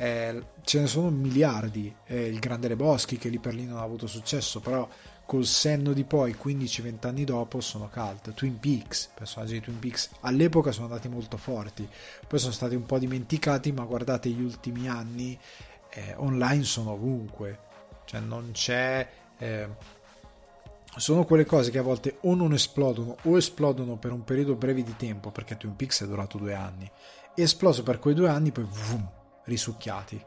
Eh, 0.00 0.42
ce 0.62 0.80
ne 0.80 0.86
sono 0.86 1.10
miliardi, 1.10 1.92
eh, 2.06 2.26
il 2.26 2.38
Grande 2.38 2.68
Leboschi 2.68 3.16
che 3.18 3.28
lì 3.28 3.38
per 3.38 3.54
lì 3.54 3.64
non 3.64 3.78
ha 3.78 3.82
avuto 3.82 4.06
successo, 4.06 4.60
però 4.60 4.88
col 5.28 5.44
senno 5.44 5.92
di 5.92 6.04
poi 6.04 6.34
15-20 6.42 7.06
anni 7.06 7.24
dopo 7.24 7.60
sono 7.60 7.90
cult. 7.92 8.32
Twin 8.32 8.58
Peaks, 8.58 9.10
personaggi 9.14 9.52
di 9.52 9.60
Twin 9.60 9.78
Peaks 9.78 10.08
all'epoca 10.20 10.72
sono 10.72 10.86
andati 10.86 11.06
molto 11.10 11.36
forti. 11.36 11.86
Poi 12.26 12.38
sono 12.38 12.52
stati 12.52 12.74
un 12.74 12.86
po' 12.86 12.98
dimenticati 12.98 13.70
ma 13.70 13.84
guardate 13.84 14.30
gli 14.30 14.40
ultimi 14.40 14.88
anni 14.88 15.38
eh, 15.90 16.14
online 16.16 16.64
sono 16.64 16.92
ovunque. 16.92 17.58
Cioè 18.06 18.20
non 18.20 18.52
c'è 18.52 19.06
eh, 19.36 19.68
sono 20.96 21.26
quelle 21.26 21.44
cose 21.44 21.70
che 21.70 21.78
a 21.78 21.82
volte 21.82 22.16
o 22.22 22.34
non 22.34 22.54
esplodono 22.54 23.18
o 23.24 23.36
esplodono 23.36 23.98
per 23.98 24.12
un 24.12 24.24
periodo 24.24 24.54
breve 24.54 24.82
di 24.82 24.96
tempo 24.96 25.30
perché 25.30 25.58
Twin 25.58 25.76
Peaks 25.76 26.04
è 26.04 26.06
durato 26.06 26.38
due 26.38 26.54
anni. 26.54 26.90
Esploso 27.34 27.82
per 27.82 27.98
quei 27.98 28.14
due 28.14 28.30
anni 28.30 28.50
poi 28.50 28.64
vum, 28.66 29.06
risucchiati 29.44 30.24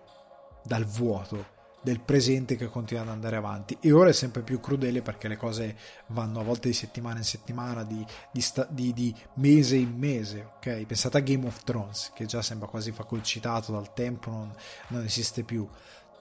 dal 0.63 0.85
vuoto 0.85 1.59
del 1.81 1.99
presente 1.99 2.55
che 2.55 2.67
continua 2.67 3.03
ad 3.03 3.09
andare 3.09 3.35
avanti. 3.35 3.77
E 3.79 3.91
ora 3.91 4.09
è 4.09 4.13
sempre 4.13 4.41
più 4.41 4.59
crudele 4.59 5.01
perché 5.01 5.27
le 5.27 5.37
cose 5.37 5.75
vanno 6.07 6.39
a 6.39 6.43
volte 6.43 6.67
di 6.67 6.73
settimana 6.73 7.17
in 7.17 7.23
settimana 7.23 7.83
di, 7.83 8.05
di, 8.31 8.41
sta, 8.41 8.67
di, 8.69 8.93
di 8.93 9.13
mese 9.35 9.75
in 9.75 9.97
mese 9.97 10.51
ok? 10.57 10.85
Pensate 10.85 11.17
a 11.17 11.21
Game 11.21 11.47
of 11.47 11.63
Thrones 11.63 12.11
che 12.13 12.25
già 12.25 12.41
sembra 12.41 12.67
quasi 12.67 12.91
facolcitato 12.91 13.71
dal 13.71 13.93
tempo 13.93 14.29
non, 14.29 14.53
non 14.87 15.03
esiste 15.03 15.43
più. 15.43 15.67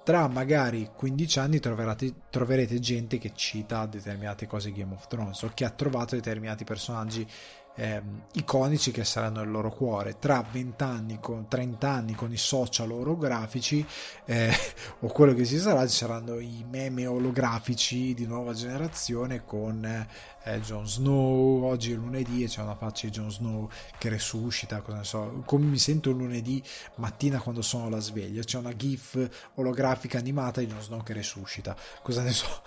Tra 0.03 0.27
magari 0.29 0.91
15 0.97 1.39
anni 1.39 1.61
troverete, 1.61 2.13
troverete 2.31 2.81
gente 2.81 3.19
che 3.19 3.33
cita 3.35 3.85
determinate 3.85 4.47
cose 4.47 4.73
Game 4.73 4.95
of 4.95 5.07
Thrones 5.07 5.43
o 5.43 5.51
che 5.53 5.65
ha 5.65 5.71
trovato 5.71 6.15
determinati 6.15 6.65
personaggi 6.65 7.29
eh, 7.75 8.03
iconici 8.33 8.91
che 8.91 9.05
saranno 9.05 9.43
il 9.43 9.51
loro 9.51 9.71
cuore. 9.71 10.19
Tra 10.19 10.45
20 10.49 10.83
anni, 10.83 11.19
con 11.21 11.49
30 11.49 11.89
anni, 11.89 12.15
con 12.15 12.33
i 12.33 12.37
social 12.37 12.91
orografici 12.91 13.85
eh, 14.25 14.53
o 15.01 15.09
quello 15.09 15.35
che 15.35 15.45
si 15.45 15.59
sarà, 15.59 15.87
ci 15.87 15.97
saranno 15.97 16.39
i 16.39 16.65
meme 16.69 17.07
olografici 17.07 18.15
di 18.15 18.27
nuova 18.27 18.53
generazione 18.53 19.45
con 19.45 19.85
eh, 19.85 20.61
Jon 20.61 20.87
Snow. 20.87 21.65
Oggi 21.65 21.93
è 21.93 21.95
lunedì 21.95 22.43
e 22.43 22.49
c'è 22.49 22.63
una 22.63 22.77
faccia 22.77 23.07
di 23.07 23.13
Jon 23.13 23.31
Snow 23.31 23.71
che 23.99 24.09
resuscita. 24.09 24.81
Cosa 24.83 24.99
ne 24.99 25.05
so, 25.05 25.43
come 25.45 25.67
mi 25.67 25.79
sento 25.79 26.11
lunedì 26.11 26.63
mattina 26.97 27.41
quando 27.41 27.63
sono 27.63 27.87
alla 27.87 28.01
sveglia. 28.01 28.43
C'è 28.43 28.59
una 28.59 28.75
GIF 28.75 29.51
olografica 29.55 30.19
animata 30.19 30.61
di 30.61 30.67
Jon 30.67 30.83
Snow 30.83 31.03
che 31.03 31.13
resuscita. 31.13 31.77
Cosa 32.03 32.23
ne 32.23 32.33
so? 32.33 32.63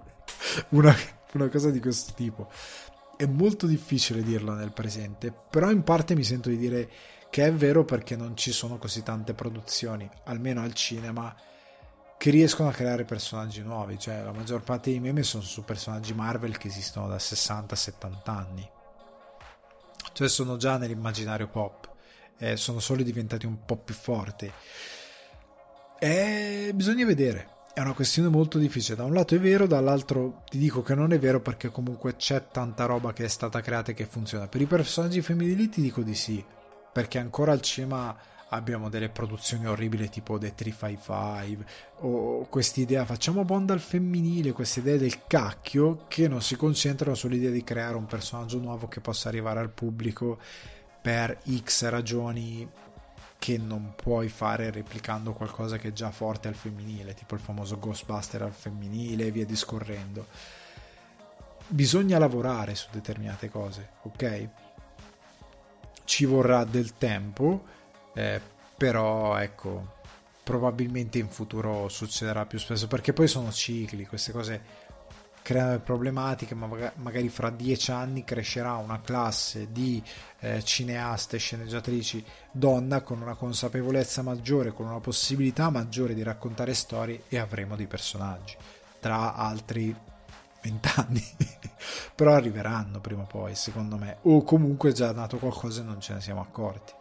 una, 0.70 0.94
una 1.32 1.48
cosa 1.48 1.70
di 1.70 1.80
questo 1.80 2.12
tipo 2.14 2.50
è 3.18 3.26
molto 3.26 3.66
difficile 3.66 4.22
dirlo 4.22 4.54
nel 4.54 4.70
presente, 4.70 5.32
però 5.32 5.72
in 5.72 5.82
parte 5.82 6.14
mi 6.14 6.22
sento 6.22 6.48
di 6.50 6.56
dire 6.56 6.88
che 7.30 7.44
è 7.44 7.52
vero 7.52 7.84
perché 7.84 8.14
non 8.14 8.36
ci 8.36 8.52
sono 8.52 8.78
così 8.78 9.02
tante 9.02 9.34
produzioni, 9.34 10.08
almeno 10.26 10.62
al 10.62 10.72
cinema, 10.72 11.34
che 12.16 12.30
riescono 12.30 12.68
a 12.68 12.72
creare 12.72 13.04
personaggi 13.04 13.60
nuovi, 13.60 13.98
cioè 13.98 14.22
la 14.22 14.30
maggior 14.30 14.62
parte 14.62 14.90
dei 14.90 15.00
meme 15.00 15.24
sono 15.24 15.42
su 15.42 15.64
personaggi 15.64 16.14
Marvel 16.14 16.58
che 16.58 16.68
esistono 16.68 17.08
da 17.08 17.16
60-70 17.16 18.12
anni, 18.26 18.70
cioè 20.12 20.28
sono 20.28 20.56
già 20.56 20.76
nell'immaginario 20.76 21.48
pop, 21.48 21.90
e 22.38 22.56
sono 22.56 22.78
solo 22.78 23.02
diventati 23.02 23.46
un 23.46 23.64
po' 23.64 23.78
più 23.78 23.94
forti. 23.94 24.48
E 25.98 26.70
bisogna 26.72 27.04
vedere, 27.04 27.48
è 27.78 27.80
una 27.80 27.92
questione 27.92 28.28
molto 28.28 28.58
difficile. 28.58 28.96
Da 28.96 29.04
un 29.04 29.12
lato 29.12 29.36
è 29.36 29.38
vero, 29.38 29.68
dall'altro 29.68 30.42
ti 30.50 30.58
dico 30.58 30.82
che 30.82 30.96
non 30.96 31.12
è 31.12 31.18
vero 31.20 31.40
perché 31.40 31.70
comunque 31.70 32.16
c'è 32.16 32.48
tanta 32.50 32.86
roba 32.86 33.12
che 33.12 33.24
è 33.24 33.28
stata 33.28 33.60
creata 33.60 33.92
e 33.92 33.94
che 33.94 34.04
funziona. 34.04 34.48
Per 34.48 34.60
i 34.60 34.66
personaggi 34.66 35.22
femminili 35.22 35.68
ti 35.68 35.80
dico 35.80 36.02
di 36.02 36.16
sì, 36.16 36.44
perché 36.92 37.18
ancora 37.18 37.52
al 37.52 37.60
cinema 37.60 38.16
abbiamo 38.48 38.88
delle 38.88 39.10
produzioni 39.10 39.66
orribili 39.66 40.08
tipo 40.08 40.38
The 40.38 40.54
355 40.54 41.66
o 42.00 42.46
quest'idea 42.48 43.04
facciamo 43.04 43.44
Bond 43.44 43.70
al 43.70 43.78
femminile, 43.78 44.50
queste 44.50 44.80
idee 44.80 44.98
del 44.98 45.26
cacchio 45.28 46.06
che 46.08 46.26
non 46.26 46.42
si 46.42 46.56
concentrano 46.56 47.14
sull'idea 47.14 47.50
di 47.50 47.62
creare 47.62 47.94
un 47.94 48.06
personaggio 48.06 48.58
nuovo 48.58 48.88
che 48.88 49.00
possa 49.00 49.28
arrivare 49.28 49.60
al 49.60 49.70
pubblico 49.70 50.38
per 51.00 51.38
X 51.62 51.88
ragioni 51.88 52.68
che 53.38 53.56
non 53.56 53.94
puoi 53.94 54.28
fare 54.28 54.70
replicando 54.70 55.32
qualcosa 55.32 55.78
che 55.78 55.88
è 55.88 55.92
già 55.92 56.10
forte 56.10 56.48
al 56.48 56.54
femminile, 56.54 57.14
tipo 57.14 57.34
il 57.34 57.40
famoso 57.40 57.78
Ghostbuster 57.78 58.42
al 58.42 58.52
femminile 58.52 59.26
e 59.26 59.30
via 59.30 59.46
discorrendo. 59.46 60.26
Bisogna 61.68 62.18
lavorare 62.18 62.74
su 62.74 62.88
determinate 62.90 63.48
cose, 63.48 63.90
ok? 64.02 64.48
Ci 66.04 66.24
vorrà 66.24 66.64
del 66.64 66.96
tempo, 66.96 67.64
eh, 68.14 68.40
però 68.76 69.36
ecco, 69.36 69.96
probabilmente 70.42 71.18
in 71.18 71.28
futuro 71.28 71.88
succederà 71.88 72.46
più 72.46 72.58
spesso 72.58 72.86
perché 72.86 73.12
poi 73.12 73.28
sono 73.28 73.52
cicli, 73.52 74.06
queste 74.06 74.32
cose 74.32 74.87
creare 75.48 75.78
problematiche, 75.78 76.54
ma 76.54 76.68
magari 76.96 77.30
fra 77.30 77.48
dieci 77.48 77.90
anni 77.90 78.22
crescerà 78.22 78.74
una 78.74 79.00
classe 79.00 79.72
di 79.72 80.02
eh, 80.40 80.62
cineaste, 80.62 81.38
sceneggiatrici 81.38 82.22
donna 82.52 83.00
con 83.00 83.22
una 83.22 83.34
consapevolezza 83.34 84.20
maggiore, 84.20 84.74
con 84.74 84.84
una 84.84 85.00
possibilità 85.00 85.70
maggiore 85.70 86.12
di 86.12 86.22
raccontare 86.22 86.74
storie 86.74 87.22
e 87.28 87.38
avremo 87.38 87.76
dei 87.76 87.86
personaggi 87.86 88.56
tra 89.00 89.36
altri 89.36 89.96
vent'anni. 90.60 91.24
Però 92.14 92.34
arriveranno 92.34 93.00
prima 93.00 93.22
o 93.22 93.26
poi, 93.26 93.54
secondo 93.54 93.96
me, 93.96 94.18
o 94.24 94.42
comunque 94.42 94.90
è 94.90 94.92
già 94.92 95.12
nato 95.12 95.38
qualcosa 95.38 95.80
e 95.80 95.84
non 95.84 95.98
ce 95.98 96.12
ne 96.12 96.20
siamo 96.20 96.42
accorti. 96.42 96.92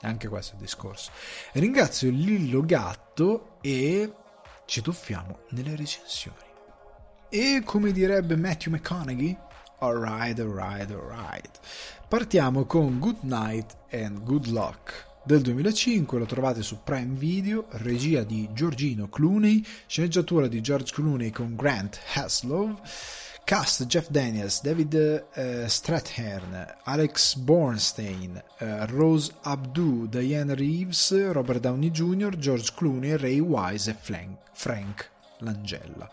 Anche 0.00 0.28
questo 0.28 0.52
è 0.52 0.54
il 0.54 0.62
discorso. 0.62 1.10
Ringrazio 1.52 2.08
Lillo 2.08 2.64
Gatto 2.64 3.58
e 3.60 4.10
ci 4.64 4.80
tuffiamo 4.80 5.40
nelle 5.50 5.76
recensioni. 5.76 6.52
E 7.36 7.62
come 7.64 7.90
direbbe 7.90 8.36
Matthew 8.36 8.70
McConaughey, 8.70 9.36
alright, 9.80 10.38
alright, 10.38 10.88
alright. 10.92 11.58
Partiamo 12.06 12.64
con 12.64 13.00
Good 13.00 13.22
Night 13.22 13.76
and 13.90 14.22
Good 14.22 14.46
Luck 14.46 15.04
del 15.24 15.40
2005, 15.40 16.20
lo 16.20 16.26
trovate 16.26 16.62
su 16.62 16.84
Prime 16.84 17.16
Video, 17.16 17.66
regia 17.70 18.22
di 18.22 18.48
Giorgino 18.52 19.08
Clooney, 19.08 19.64
sceneggiatura 19.84 20.46
di 20.46 20.60
George 20.60 20.92
Clooney 20.94 21.30
con 21.30 21.56
Grant 21.56 21.98
Haslow, 22.12 22.78
cast 23.42 23.84
Jeff 23.86 24.10
Daniels, 24.10 24.62
David 24.62 25.24
uh, 25.34 25.66
Strathairn, 25.66 26.76
Alex 26.84 27.34
Bornstein, 27.34 28.40
uh, 28.60 28.84
Rose 28.86 29.32
Abdu, 29.42 30.06
Diane 30.06 30.54
Reeves, 30.54 31.32
Robert 31.32 31.58
Downey 31.58 31.90
Jr., 31.90 32.36
George 32.36 32.72
Clooney, 32.76 33.16
Ray 33.16 33.40
Wise 33.40 33.90
e 33.90 33.94
Frank, 33.94 34.38
Frank 34.52 35.10
Langella 35.38 36.08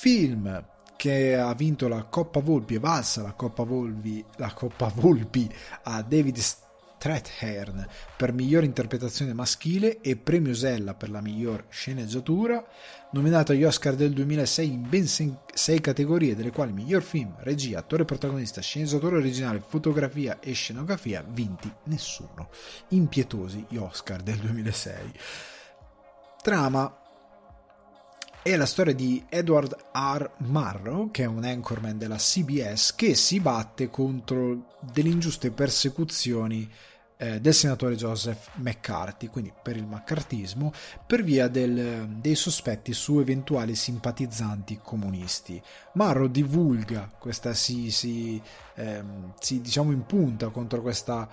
film 0.00 0.64
che 0.94 1.36
ha 1.36 1.52
vinto 1.54 1.88
la 1.88 2.04
Coppa 2.04 2.38
Volpi 2.38 2.74
e 2.74 2.78
valsa 2.78 3.20
la 3.20 3.32
Coppa 3.32 3.64
Volpi, 3.64 4.24
la 4.36 4.52
Coppa 4.52 4.92
Volpi 4.94 5.52
a 5.82 6.02
David 6.02 6.38
Strathairn 6.38 7.84
per 8.16 8.32
miglior 8.32 8.62
interpretazione 8.62 9.34
maschile 9.34 10.00
e 10.00 10.14
premio 10.14 10.54
Sella 10.54 10.94
per 10.94 11.10
la 11.10 11.20
miglior 11.20 11.64
sceneggiatura, 11.68 12.64
nominato 13.10 13.50
agli 13.50 13.64
Oscar 13.64 13.96
del 13.96 14.12
2006 14.12 14.72
in 14.72 14.88
ben 14.88 15.08
sei 15.08 15.80
categorie, 15.80 16.36
delle 16.36 16.52
quali 16.52 16.70
miglior 16.70 17.02
film, 17.02 17.34
regia, 17.38 17.80
attore 17.80 18.04
protagonista, 18.04 18.60
sceneggiatore 18.60 19.16
originale, 19.16 19.64
fotografia 19.66 20.38
e 20.38 20.52
scenografia, 20.52 21.24
vinti 21.28 21.72
nessuno. 21.86 22.50
Impietosi 22.90 23.66
gli 23.68 23.76
Oscar 23.76 24.22
del 24.22 24.36
2006. 24.36 25.12
Trama 26.40 27.06
è 28.52 28.56
la 28.56 28.66
storia 28.66 28.94
di 28.94 29.22
Edward 29.28 29.76
R. 29.92 30.30
Marrow, 30.38 31.10
che 31.10 31.24
è 31.24 31.26
un 31.26 31.44
anchorman 31.44 31.98
della 31.98 32.16
CBS, 32.16 32.94
che 32.94 33.14
si 33.14 33.40
batte 33.40 33.90
contro 33.90 34.76
delle 34.80 35.10
ingiuste 35.10 35.50
persecuzioni 35.50 36.66
eh, 37.18 37.40
del 37.42 37.52
senatore 37.52 37.94
Joseph 37.94 38.52
McCarthy, 38.54 39.26
quindi 39.26 39.52
per 39.62 39.76
il 39.76 39.86
maccartismo, 39.86 40.72
per 41.06 41.22
via 41.22 41.48
del, 41.48 42.08
dei 42.20 42.34
sospetti 42.34 42.94
su 42.94 43.18
eventuali 43.18 43.74
simpatizzanti 43.74 44.80
comunisti. 44.82 45.60
Marrow 45.94 46.28
divulga 46.28 47.10
questa, 47.18 47.52
si, 47.52 47.90
si, 47.90 48.40
ehm, 48.76 49.34
si 49.38 49.60
diciamo 49.60 49.92
impunta 49.92 50.48
contro 50.48 50.80
questa 50.80 51.28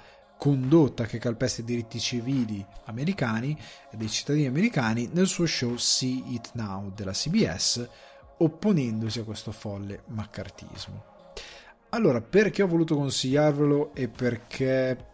condotta 0.46 1.06
che 1.06 1.18
calpesta 1.18 1.62
i 1.62 1.66
diritti 1.66 2.00
civili 2.00 2.64
americani 2.84 3.58
e 3.90 3.98
dei 3.98 4.08
cittadini 4.08 4.46
americani 4.46 5.10
nel 5.12 5.26
suo 5.26 5.48
show 5.48 5.76
See 5.76 6.22
It 6.28 6.52
Now 6.54 6.92
della 6.94 7.14
CBS, 7.14 7.90
opponendosi 8.38 9.18
a 9.18 9.24
questo 9.24 9.52
folle 9.52 10.04
maccartismo. 10.10 11.04
Allora, 11.90 12.22
perché 12.22 12.62
ho 12.62 12.68
voluto 12.68 12.96
consigliarvelo 12.96 13.96
e 13.96 14.08
perché 14.08 15.06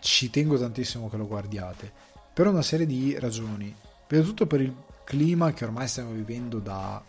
ci 0.00 0.30
tengo 0.30 0.58
tantissimo 0.58 1.08
che 1.08 1.16
lo 1.16 1.28
guardiate? 1.28 1.92
Per 2.34 2.48
una 2.48 2.62
serie 2.62 2.86
di 2.86 3.16
ragioni. 3.20 3.72
Prima 4.04 4.24
di 4.24 4.28
tutto 4.28 4.48
per 4.48 4.62
il 4.62 4.74
clima 5.04 5.52
che 5.52 5.64
ormai 5.64 5.86
stiamo 5.86 6.10
vivendo 6.10 6.58
da 6.58 7.00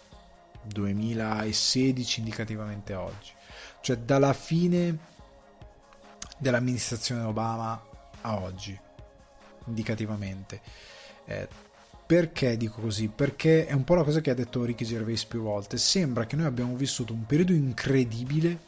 2016 0.61 2.19
indicativamente 2.19 2.93
oggi. 2.93 3.31
Cioè 3.81 3.97
dalla 3.97 4.33
fine 4.33 5.15
dell'amministrazione 6.37 7.21
Obama 7.23 7.81
a 8.21 8.39
oggi, 8.39 8.77
indicativamente. 9.65 10.61
Eh, 11.25 11.47
perché 12.05 12.55
dico 12.55 12.79
così? 12.79 13.09
Perché 13.09 13.65
è 13.65 13.73
un 13.73 13.83
po' 13.83 13.95
la 13.95 14.03
cosa 14.03 14.21
che 14.21 14.29
ha 14.29 14.33
detto 14.33 14.63
Ricky 14.63 14.85
Gervais 14.85 15.25
più 15.25 15.41
volte. 15.41 15.77
Sembra 15.77 16.25
che 16.25 16.37
noi 16.37 16.45
abbiamo 16.45 16.75
vissuto 16.75 17.11
un 17.11 17.25
periodo 17.25 17.51
incredibile, 17.51 18.59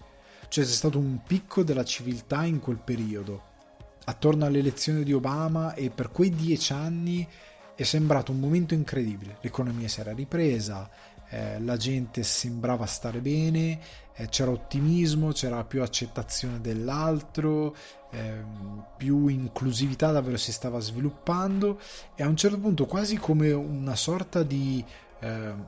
cioè 0.49 0.65
c'è 0.65 0.69
stato 0.69 0.99
un 0.99 1.21
picco 1.25 1.63
della 1.63 1.85
civiltà 1.85 2.43
in 2.43 2.59
quel 2.59 2.79
periodo, 2.83 3.43
attorno 4.03 4.45
all'elezione 4.45 5.03
di 5.03 5.13
Obama 5.13 5.73
e 5.73 5.89
per 5.89 6.11
quei 6.11 6.31
dieci 6.31 6.73
anni 6.73 7.25
è 7.75 7.83
sembrato 7.83 8.33
un 8.33 8.39
momento 8.39 8.73
incredibile. 8.73 9.37
L'economia 9.39 9.87
si 9.87 10.01
era 10.01 10.11
ripresa, 10.11 10.89
eh, 11.29 11.61
la 11.61 11.77
gente 11.77 12.23
sembrava 12.23 12.85
stare 12.85 13.19
bene, 13.19 13.79
eh, 14.19 14.27
c'era 14.27 14.51
ottimismo, 14.51 15.31
c'era 15.31 15.63
più 15.63 15.81
accettazione 15.81 16.59
dell'altro, 16.59 17.73
eh, 18.11 18.43
più 18.97 19.27
inclusività 19.27 20.11
davvero 20.11 20.35
si 20.35 20.51
stava 20.51 20.79
sviluppando 20.79 21.79
e 22.15 22.23
a 22.23 22.27
un 22.27 22.35
certo 22.35 22.59
punto 22.59 22.85
quasi 22.85 23.15
come 23.15 23.51
una 23.51 23.95
sorta 23.95 24.43
di 24.43 24.83
ehm, 25.19 25.67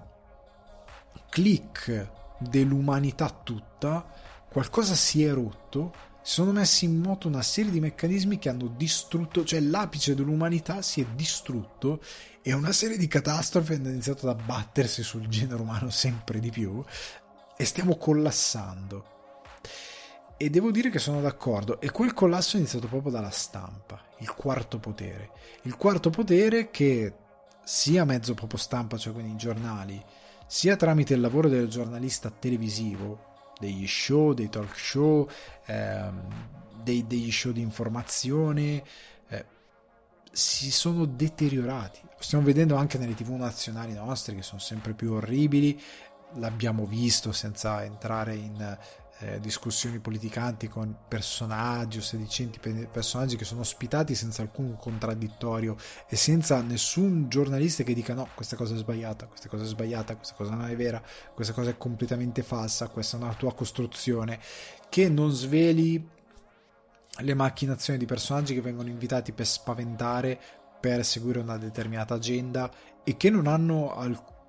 click 1.29 2.09
dell'umanità 2.39 3.29
tutta, 3.29 4.05
qualcosa 4.49 4.95
si 4.95 5.23
è 5.23 5.31
rotto 5.31 6.09
si 6.23 6.33
sono 6.33 6.51
messi 6.51 6.85
in 6.85 6.99
moto 6.99 7.27
una 7.27 7.41
serie 7.41 7.71
di 7.71 7.79
meccanismi 7.79 8.37
che 8.37 8.49
hanno 8.49 8.67
distrutto, 8.77 9.43
cioè 9.43 9.59
l'apice 9.59 10.13
dell'umanità 10.13 10.83
si 10.83 11.01
è 11.01 11.05
distrutto 11.15 11.99
e 12.43 12.53
una 12.53 12.71
serie 12.71 12.97
di 12.97 13.07
catastrofi 13.07 13.73
hanno 13.73 13.89
iniziato 13.89 14.29
ad 14.29 14.39
abbattersi 14.39 15.01
sul 15.01 15.27
genere 15.27 15.61
umano 15.61 15.89
sempre 15.89 16.39
di 16.39 16.51
più 16.51 16.83
e 17.61 17.65
stiamo 17.65 17.95
collassando. 17.95 19.05
E 20.35 20.49
devo 20.49 20.71
dire 20.71 20.89
che 20.89 20.97
sono 20.97 21.21
d'accordo, 21.21 21.79
e 21.79 21.91
quel 21.91 22.11
collasso 22.11 22.55
è 22.55 22.59
iniziato 22.59 22.87
proprio 22.87 23.11
dalla 23.11 23.29
stampa, 23.29 24.03
il 24.17 24.33
quarto 24.33 24.79
potere. 24.79 25.29
Il 25.63 25.77
quarto 25.77 26.09
potere 26.09 26.71
che 26.71 27.13
sia 27.63 28.03
mezzo 28.03 28.33
proprio 28.33 28.57
stampa, 28.57 28.97
cioè 28.97 29.13
con 29.13 29.27
i 29.27 29.35
giornali, 29.35 30.03
sia 30.47 30.75
tramite 30.75 31.13
il 31.13 31.19
lavoro 31.19 31.49
del 31.49 31.67
giornalista 31.67 32.31
televisivo, 32.31 33.53
degli 33.59 33.85
show, 33.85 34.33
dei 34.33 34.49
talk 34.49 34.75
show, 34.75 35.29
ehm, 35.67 36.19
dei, 36.81 37.05
degli 37.05 37.31
show 37.31 37.51
di 37.51 37.61
informazione, 37.61 38.83
eh, 39.27 39.45
si 40.31 40.71
sono 40.71 41.05
deteriorati. 41.05 41.99
Lo 42.03 42.23
stiamo 42.23 42.43
vedendo 42.43 42.75
anche 42.75 42.97
nelle 42.97 43.13
tv 43.13 43.33
nazionali 43.33 43.93
nostre 43.93 44.33
che 44.33 44.41
sono 44.41 44.59
sempre 44.59 44.93
più 44.93 45.11
orribili, 45.11 45.79
l'abbiamo 46.35 46.85
visto 46.85 47.31
senza 47.31 47.83
entrare 47.83 48.35
in 48.35 48.77
eh, 49.23 49.39
discussioni 49.39 49.99
politicanti 49.99 50.67
con 50.67 50.95
personaggi 51.07 51.99
o 51.99 52.01
sedicenti 52.01 52.59
personaggi 52.87 53.35
che 53.35 53.45
sono 53.45 53.61
ospitati 53.61 54.15
senza 54.15 54.41
alcun 54.41 54.75
contraddittorio 54.77 55.75
e 56.07 56.15
senza 56.15 56.59
nessun 56.61 57.29
giornalista 57.29 57.83
che 57.83 57.93
dica 57.93 58.15
no, 58.15 58.29
questa 58.33 58.55
cosa 58.55 58.73
è 58.73 58.77
sbagliata, 58.77 59.27
questa 59.27 59.47
cosa 59.47 59.63
è 59.63 59.67
sbagliata, 59.67 60.15
questa 60.15 60.33
cosa 60.33 60.55
non 60.55 60.67
è 60.67 60.75
vera, 60.75 61.01
questa 61.35 61.53
cosa 61.53 61.69
è 61.69 61.77
completamente 61.77 62.41
falsa, 62.41 62.87
questa 62.87 63.17
è 63.17 63.21
una 63.21 63.33
tua 63.35 63.53
costruzione, 63.53 64.39
che 64.89 65.07
non 65.07 65.29
sveli 65.29 66.09
le 67.17 67.33
macchinazioni 67.33 67.99
di 67.99 68.05
personaggi 68.05 68.55
che 68.55 68.61
vengono 68.61 68.89
invitati 68.89 69.33
per 69.33 69.45
spaventare, 69.45 70.39
per 70.79 71.05
seguire 71.05 71.39
una 71.39 71.57
determinata 71.57 72.15
agenda 72.15 72.71
e 73.03 73.17
che 73.17 73.29
non 73.29 73.45
hanno 73.45 73.95
alcun 73.95 74.39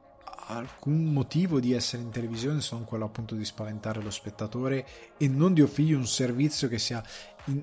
alcun 0.46 1.04
motivo 1.12 1.60
di 1.60 1.72
essere 1.72 2.02
in 2.02 2.10
televisione 2.10 2.60
se 2.60 2.74
non 2.74 2.84
quello 2.84 3.04
appunto 3.04 3.34
di 3.34 3.44
spaventare 3.44 4.02
lo 4.02 4.10
spettatore 4.10 4.86
e 5.16 5.28
non 5.28 5.54
di 5.54 5.62
offrirgli 5.62 5.92
un 5.92 6.06
servizio 6.06 6.68
che 6.68 6.78
sia 6.78 7.02
in, 7.46 7.62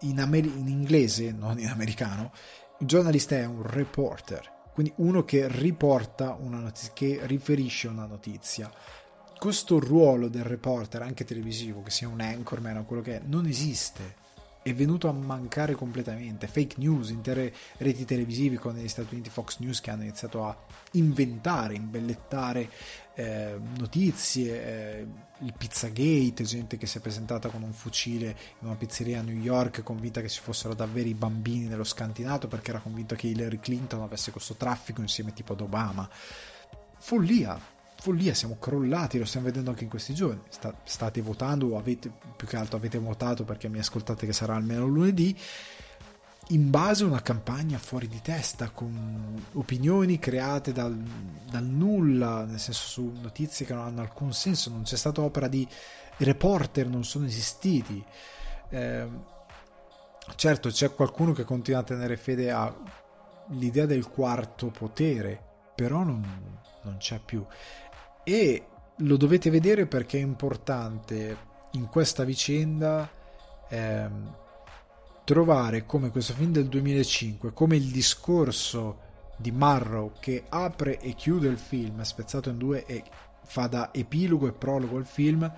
in, 0.00 0.20
Amer- 0.20 0.56
in 0.56 0.68
inglese, 0.68 1.32
non 1.32 1.58
in 1.58 1.68
americano. 1.68 2.32
Il 2.80 2.86
giornalista 2.86 3.36
è 3.36 3.44
un 3.44 3.62
reporter, 3.62 4.70
quindi 4.72 4.92
uno 4.96 5.24
che 5.24 5.48
riporta 5.48 6.36
una 6.38 6.58
notizia, 6.58 6.92
che 6.94 7.20
riferisce 7.22 7.88
una 7.88 8.06
notizia. 8.06 8.70
Questo 9.38 9.78
ruolo 9.78 10.28
del 10.28 10.44
reporter, 10.44 11.02
anche 11.02 11.24
televisivo, 11.24 11.82
che 11.82 11.90
sia 11.90 12.08
un 12.08 12.20
anchorman 12.20 12.78
o 12.78 12.84
quello 12.84 13.02
che 13.02 13.16
è, 13.16 13.22
non 13.24 13.46
esiste 13.46 14.26
è 14.68 14.74
venuto 14.74 15.08
a 15.08 15.12
mancare 15.12 15.74
completamente. 15.74 16.46
Fake 16.46 16.76
news, 16.78 17.10
intere 17.10 17.52
reti 17.78 18.04
televisive 18.04 18.56
con 18.56 18.74
negli 18.74 18.88
Stati 18.88 19.14
Uniti 19.14 19.30
Fox 19.30 19.58
News 19.58 19.80
che 19.80 19.90
hanno 19.90 20.02
iniziato 20.02 20.44
a 20.44 20.56
inventare, 20.92 21.74
imbellettare 21.74 22.70
eh, 23.14 23.58
notizie, 23.78 24.64
eh, 24.64 25.06
il 25.40 25.54
Pizzagate, 25.56 26.44
gente 26.44 26.76
che 26.76 26.86
si 26.86 26.98
è 26.98 27.00
presentata 27.00 27.48
con 27.48 27.62
un 27.62 27.72
fucile 27.72 28.36
in 28.60 28.66
una 28.66 28.76
pizzeria 28.76 29.20
a 29.20 29.22
New 29.22 29.36
York 29.36 29.82
convinta 29.82 30.20
che 30.20 30.28
ci 30.28 30.40
fossero 30.40 30.74
davvero 30.74 31.08
i 31.08 31.14
bambini 31.14 31.66
nello 31.66 31.84
scantinato 31.84 32.48
perché 32.48 32.70
era 32.70 32.80
convinto 32.80 33.14
che 33.14 33.28
Hillary 33.28 33.58
Clinton 33.58 34.02
avesse 34.02 34.30
questo 34.30 34.54
traffico 34.54 35.00
insieme 35.00 35.32
tipo 35.32 35.52
ad 35.52 35.60
Obama. 35.60 36.08
Follia, 36.98 37.58
follia, 38.08 38.32
siamo 38.32 38.56
crollati, 38.58 39.18
lo 39.18 39.26
stiamo 39.26 39.46
vedendo 39.46 39.68
anche 39.68 39.84
in 39.84 39.90
questi 39.90 40.14
giorni. 40.14 40.40
Sta, 40.48 40.74
state 40.84 41.20
votando 41.20 41.68
o 41.68 41.78
avete, 41.78 42.10
più 42.36 42.46
che 42.46 42.56
altro 42.56 42.78
avete 42.78 42.96
votato 42.96 43.44
perché 43.44 43.68
mi 43.68 43.78
ascoltate 43.78 44.24
che 44.24 44.32
sarà 44.32 44.54
almeno 44.54 44.86
lunedì, 44.86 45.36
in 46.50 46.70
base 46.70 47.04
a 47.04 47.06
una 47.06 47.20
campagna 47.20 47.76
fuori 47.76 48.08
di 48.08 48.22
testa, 48.22 48.70
con 48.70 49.44
opinioni 49.52 50.18
create 50.18 50.72
dal, 50.72 50.96
dal 51.50 51.64
nulla, 51.64 52.44
nel 52.44 52.58
senso 52.58 52.88
su 52.88 53.12
notizie 53.20 53.66
che 53.66 53.74
non 53.74 53.84
hanno 53.84 54.00
alcun 54.00 54.32
senso, 54.32 54.70
non 54.70 54.84
c'è 54.84 54.96
stata 54.96 55.20
opera 55.20 55.46
di 55.46 55.68
reporter, 56.16 56.88
non 56.88 57.04
sono 57.04 57.26
esistiti. 57.26 58.02
Eh, 58.70 59.06
certo, 60.34 60.70
c'è 60.70 60.94
qualcuno 60.94 61.32
che 61.32 61.44
continua 61.44 61.80
a 61.80 61.84
tenere 61.84 62.16
fede 62.16 62.50
all'idea 62.50 63.84
del 63.84 64.08
quarto 64.08 64.68
potere, 64.68 65.38
però 65.74 66.02
non, 66.02 66.24
non 66.84 66.96
c'è 66.96 67.20
più 67.22 67.44
e 68.28 68.62
lo 68.96 69.16
dovete 69.16 69.48
vedere 69.48 69.86
perché 69.86 70.18
è 70.18 70.20
importante 70.20 71.46
in 71.72 71.86
questa 71.88 72.24
vicenda 72.24 73.10
ehm, 73.70 74.34
trovare 75.24 75.86
come 75.86 76.10
questo 76.10 76.34
film 76.34 76.52
del 76.52 76.68
2005, 76.68 77.54
come 77.54 77.76
il 77.76 77.90
discorso 77.90 79.06
di 79.38 79.50
Marrow 79.50 80.12
che 80.20 80.44
apre 80.46 81.00
e 81.00 81.14
chiude 81.14 81.48
il 81.48 81.56
film, 81.56 82.02
spezzato 82.02 82.50
in 82.50 82.58
due 82.58 82.84
e 82.84 83.02
fa 83.44 83.66
da 83.66 83.94
epilogo 83.94 84.46
e 84.46 84.52
prologo 84.52 84.98
al 84.98 85.06
film, 85.06 85.50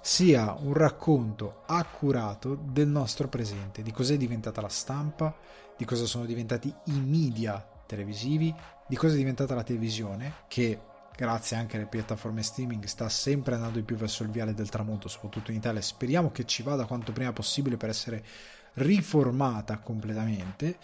sia 0.00 0.52
un 0.58 0.72
racconto 0.72 1.62
accurato 1.66 2.56
del 2.56 2.88
nostro 2.88 3.28
presente, 3.28 3.82
di 3.82 3.92
cos'è 3.92 4.16
diventata 4.16 4.60
la 4.60 4.68
stampa, 4.68 5.32
di 5.76 5.84
cosa 5.84 6.06
sono 6.06 6.24
diventati 6.24 6.74
i 6.86 6.98
media 6.98 7.64
televisivi, 7.86 8.52
di 8.88 8.96
cosa 8.96 9.14
è 9.14 9.16
diventata 9.16 9.54
la 9.54 9.62
televisione, 9.62 10.32
che 10.48 10.92
grazie 11.16 11.56
anche 11.56 11.76
alle 11.76 11.86
piattaforme 11.86 12.42
streaming, 12.42 12.84
sta 12.84 13.08
sempre 13.08 13.54
andando 13.54 13.78
di 13.78 13.84
più 13.84 13.96
verso 13.96 14.22
il 14.22 14.30
viale 14.30 14.54
del 14.54 14.68
tramonto, 14.68 15.08
soprattutto 15.08 15.50
in 15.50 15.56
Italia. 15.56 15.80
Speriamo 15.80 16.30
che 16.30 16.44
ci 16.44 16.62
vada 16.62 16.86
quanto 16.86 17.12
prima 17.12 17.32
possibile 17.32 17.76
per 17.76 17.88
essere 17.88 18.24
riformata 18.74 19.78
completamente. 19.78 20.78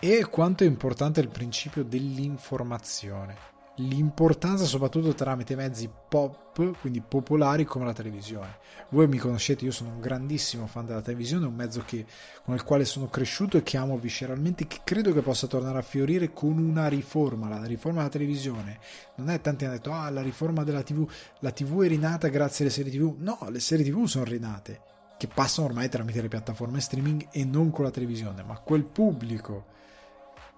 E 0.00 0.26
quanto 0.28 0.64
è 0.64 0.66
importante 0.66 1.20
il 1.20 1.28
principio 1.28 1.84
dell'informazione 1.84 3.52
l'importanza 3.76 4.64
soprattutto 4.64 5.14
tramite 5.14 5.56
mezzi 5.56 5.90
pop, 6.08 6.78
quindi 6.78 7.00
popolari 7.00 7.64
come 7.64 7.84
la 7.84 7.92
televisione. 7.92 8.58
Voi 8.90 9.08
mi 9.08 9.18
conoscete, 9.18 9.64
io 9.64 9.72
sono 9.72 9.90
un 9.90 10.00
grandissimo 10.00 10.66
fan 10.66 10.86
della 10.86 11.00
televisione, 11.00 11.46
un 11.46 11.54
mezzo 11.54 11.82
che, 11.84 12.06
con 12.44 12.54
il 12.54 12.62
quale 12.62 12.84
sono 12.84 13.08
cresciuto 13.08 13.56
e 13.56 13.62
che 13.62 13.76
amo 13.76 13.98
visceralmente, 13.98 14.66
che 14.66 14.80
credo 14.84 15.12
che 15.12 15.22
possa 15.22 15.46
tornare 15.46 15.78
a 15.78 15.82
fiorire 15.82 16.32
con 16.32 16.58
una 16.58 16.86
riforma. 16.86 17.48
La 17.48 17.64
riforma 17.64 17.98
della 17.98 18.10
televisione 18.10 18.78
non 19.16 19.30
è 19.30 19.40
tanti 19.40 19.64
hanno 19.64 19.74
detto, 19.74 19.92
ah, 19.92 20.10
la 20.10 20.22
riforma 20.22 20.62
della 20.62 20.82
TV, 20.82 21.08
la 21.40 21.50
TV 21.50 21.82
è 21.82 21.88
rinata 21.88 22.28
grazie 22.28 22.64
alle 22.64 22.74
serie 22.74 22.92
TV. 22.92 23.16
No, 23.18 23.38
le 23.50 23.60
serie 23.60 23.84
TV 23.84 24.04
sono 24.04 24.24
rinate, 24.24 24.80
che 25.18 25.26
passano 25.26 25.66
ormai 25.66 25.88
tramite 25.88 26.22
le 26.22 26.28
piattaforme 26.28 26.80
streaming 26.80 27.28
e 27.32 27.44
non 27.44 27.70
con 27.70 27.84
la 27.84 27.90
televisione, 27.90 28.44
ma 28.44 28.58
quel 28.58 28.84
pubblico 28.84 29.72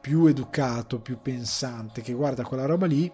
più 0.06 0.26
educato, 0.26 1.00
più 1.00 1.18
pensante, 1.20 2.00
che 2.00 2.12
guarda 2.12 2.44
quella 2.44 2.64
roba 2.64 2.86
lì, 2.86 3.10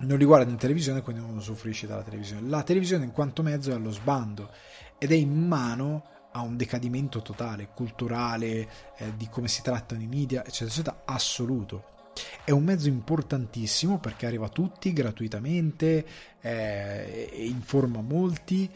non 0.00 0.18
li 0.18 0.26
guarda 0.26 0.50
in 0.50 0.58
televisione, 0.58 1.00
quindi 1.00 1.22
non 1.22 1.40
soffrisce 1.40 1.86
dalla 1.86 2.02
televisione. 2.02 2.46
La 2.50 2.62
televisione 2.62 3.04
in 3.04 3.12
quanto 3.12 3.42
mezzo 3.42 3.70
è 3.70 3.74
allo 3.76 3.90
sbando 3.90 4.50
ed 4.98 5.10
è 5.10 5.14
in 5.14 5.32
mano 5.32 6.04
a 6.32 6.42
un 6.42 6.58
decadimento 6.58 7.22
totale, 7.22 7.70
culturale, 7.74 8.68
eh, 8.98 9.16
di 9.16 9.30
come 9.30 9.48
si 9.48 9.62
trattano 9.62 10.02
i 10.02 10.06
media, 10.06 10.44
eccetera, 10.44 10.70
eccetera, 10.70 11.02
assoluto. 11.06 11.84
È 12.44 12.50
un 12.50 12.62
mezzo 12.62 12.88
importantissimo 12.88 13.98
perché 13.98 14.26
arriva 14.26 14.44
a 14.44 14.50
tutti 14.50 14.92
gratuitamente, 14.92 16.06
eh, 16.42 17.30
informa 17.38 18.02
molti 18.02 18.70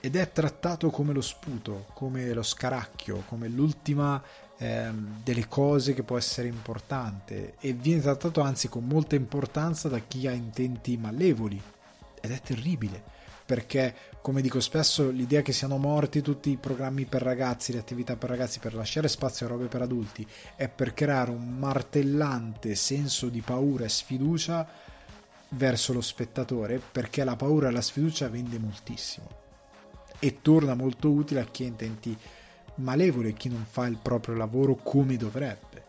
ed 0.00 0.16
è 0.16 0.32
trattato 0.32 0.90
come 0.90 1.12
lo 1.12 1.20
sputo, 1.20 1.86
come 1.94 2.32
lo 2.32 2.42
scaracchio, 2.42 3.22
come 3.28 3.46
l'ultima 3.46 4.20
eh, 4.62 4.92
delle 5.24 5.48
cose 5.48 5.92
che 5.92 6.04
può 6.04 6.16
essere 6.16 6.46
importante 6.46 7.54
e 7.58 7.72
viene 7.72 8.00
trattato 8.00 8.40
anzi 8.42 8.68
con 8.68 8.84
molta 8.84 9.16
importanza 9.16 9.88
da 9.88 9.98
chi 9.98 10.28
ha 10.28 10.30
intenti 10.30 10.96
malevoli. 10.96 11.60
Ed 12.20 12.30
è 12.30 12.40
terribile 12.40 13.02
perché 13.44 13.92
come 14.22 14.40
dico 14.40 14.60
spesso 14.60 15.10
l'idea 15.10 15.42
che 15.42 15.52
siano 15.52 15.78
morti 15.78 16.22
tutti 16.22 16.50
i 16.50 16.56
programmi 16.56 17.06
per 17.06 17.22
ragazzi, 17.22 17.72
le 17.72 17.80
attività 17.80 18.14
per 18.14 18.30
ragazzi 18.30 18.60
per 18.60 18.74
lasciare 18.74 19.08
spazio 19.08 19.46
a 19.46 19.48
robe 19.48 19.66
per 19.66 19.82
adulti 19.82 20.24
è 20.54 20.68
per 20.68 20.94
creare 20.94 21.32
un 21.32 21.58
martellante 21.58 22.76
senso 22.76 23.28
di 23.28 23.40
paura 23.40 23.84
e 23.84 23.88
sfiducia 23.88 24.64
verso 25.48 25.92
lo 25.92 26.00
spettatore 26.00 26.80
perché 26.80 27.24
la 27.24 27.34
paura 27.34 27.68
e 27.68 27.72
la 27.72 27.82
sfiducia 27.82 28.28
vende 28.28 28.60
moltissimo 28.60 29.28
e 30.20 30.40
torna 30.40 30.74
molto 30.74 31.10
utile 31.10 31.40
a 31.40 31.46
chi 31.46 31.64
ha 31.64 31.66
intenti 31.66 32.16
malevoli 32.76 33.30
e 33.30 33.32
chi 33.34 33.48
non 33.48 33.64
fa 33.68 33.86
il 33.86 33.98
proprio 34.00 34.34
lavoro 34.34 34.76
come 34.76 35.16
dovrebbe. 35.16 35.84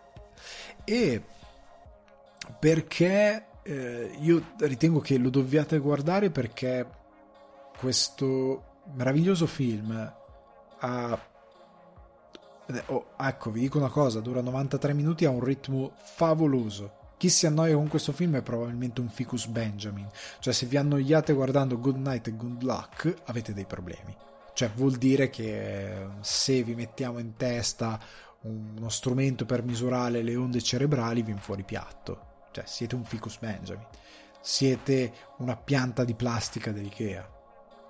E 0.83 1.23
perché 2.59 3.45
eh, 3.63 4.11
io 4.19 4.45
ritengo 4.57 4.99
che 4.99 5.17
lo 5.17 5.29
dobbiate 5.29 5.77
guardare 5.79 6.29
perché 6.29 6.85
questo 7.77 8.81
meraviglioso 8.93 9.47
film 9.47 10.13
ha 10.79 11.19
oh, 12.87 13.05
ecco 13.17 13.51
vi 13.51 13.61
dico 13.61 13.77
una 13.77 13.89
cosa 13.89 14.19
dura 14.19 14.41
93 14.41 14.93
minuti 14.93 15.23
ha 15.23 15.29
un 15.29 15.43
ritmo 15.43 15.93
favoloso 15.95 17.01
chi 17.23 17.29
si 17.29 17.45
annoia 17.45 17.75
con 17.75 17.87
questo 17.87 18.11
film 18.11 18.35
è 18.35 18.41
probabilmente 18.41 18.99
un 18.99 19.07
ficus 19.07 19.45
Benjamin, 19.45 20.09
cioè 20.39 20.53
se 20.53 20.65
vi 20.65 20.75
annoiate 20.75 21.31
guardando 21.31 21.79
Good 21.79 21.95
Night 21.95 22.27
e 22.27 22.35
Good 22.35 22.63
Luck 22.63 23.15
avete 23.27 23.53
dei 23.53 23.63
problemi. 23.63 24.13
Cioè 24.53 24.69
vuol 24.75 24.97
dire 24.97 25.29
che 25.29 26.07
se 26.21 26.63
vi 26.63 26.75
mettiamo 26.75 27.19
in 27.19 27.35
testa 27.35 27.99
uno 28.41 28.89
strumento 28.89 29.45
per 29.45 29.63
misurare 29.63 30.21
le 30.21 30.35
onde 30.35 30.61
cerebrali 30.61 31.23
vi 31.23 31.33
fuori 31.37 31.63
piatto. 31.63 32.31
Cioè 32.51 32.63
siete 32.67 32.95
un 32.95 33.03
ficus 33.03 33.39
Benjamin. 33.39 33.85
Siete 34.41 35.13
una 35.37 35.55
pianta 35.55 36.03
di 36.03 36.13
plastica 36.13 36.71
dell'Ikea. 36.71 37.27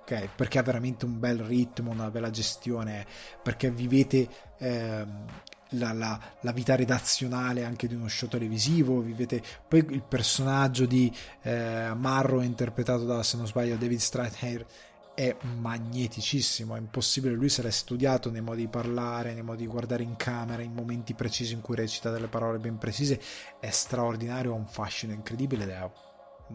Ok? 0.00 0.28
Perché 0.34 0.58
ha 0.58 0.62
veramente 0.62 1.04
un 1.04 1.18
bel 1.18 1.40
ritmo, 1.40 1.90
una 1.90 2.10
bella 2.10 2.30
gestione, 2.30 3.06
perché 3.42 3.70
vivete 3.70 4.28
ehm, 4.58 5.24
la, 5.70 5.92
la, 5.92 6.20
la, 6.40 6.52
vita 6.52 6.76
redazionale 6.76 7.64
anche 7.64 7.88
di 7.88 7.94
uno 7.94 8.08
show 8.08 8.28
televisivo, 8.28 9.00
vivete 9.00 9.42
poi 9.66 9.84
il 9.90 10.02
personaggio 10.02 10.86
di 10.86 11.12
eh, 11.42 11.92
Marrow 11.94 12.40
interpretato 12.40 13.04
da, 13.04 13.22
se 13.22 13.36
non 13.36 13.46
sbaglio, 13.46 13.76
David 13.76 13.98
Strathair 13.98 14.66
è 15.14 15.36
magneticissimo, 15.42 16.74
è 16.74 16.78
impossibile, 16.78 17.34
lui 17.34 17.48
se 17.48 17.62
l'è 17.62 17.70
studiato 17.70 18.30
nei 18.30 18.40
modi 18.40 18.62
di 18.62 18.68
parlare, 18.68 19.32
nei 19.32 19.42
modi 19.42 19.62
di 19.62 19.68
guardare 19.68 20.02
in 20.02 20.16
camera, 20.16 20.62
in 20.62 20.72
momenti 20.72 21.14
precisi 21.14 21.52
in 21.52 21.60
cui 21.60 21.76
recita 21.76 22.10
delle 22.10 22.26
parole 22.26 22.58
ben 22.58 22.78
precise, 22.78 23.20
è 23.60 23.70
straordinario, 23.70 24.52
ha 24.52 24.56
un 24.56 24.66
fascino 24.66 25.12
incredibile 25.12 25.64
ed 25.64 25.70
ha 25.70 25.90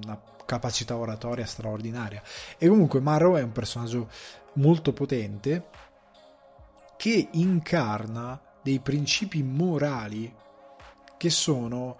una 0.04 0.22
capacità 0.46 0.98
oratoria 0.98 1.46
straordinaria. 1.46 2.22
E 2.58 2.68
comunque 2.68 3.00
Marrow 3.00 3.36
è 3.36 3.42
un 3.42 3.52
personaggio 3.52 4.10
molto 4.54 4.92
potente 4.94 5.68
che 6.98 7.30
incarna 7.32 8.42
dei 8.62 8.80
principi 8.80 9.42
morali 9.42 10.36
che 11.18 11.30
sono 11.30 11.98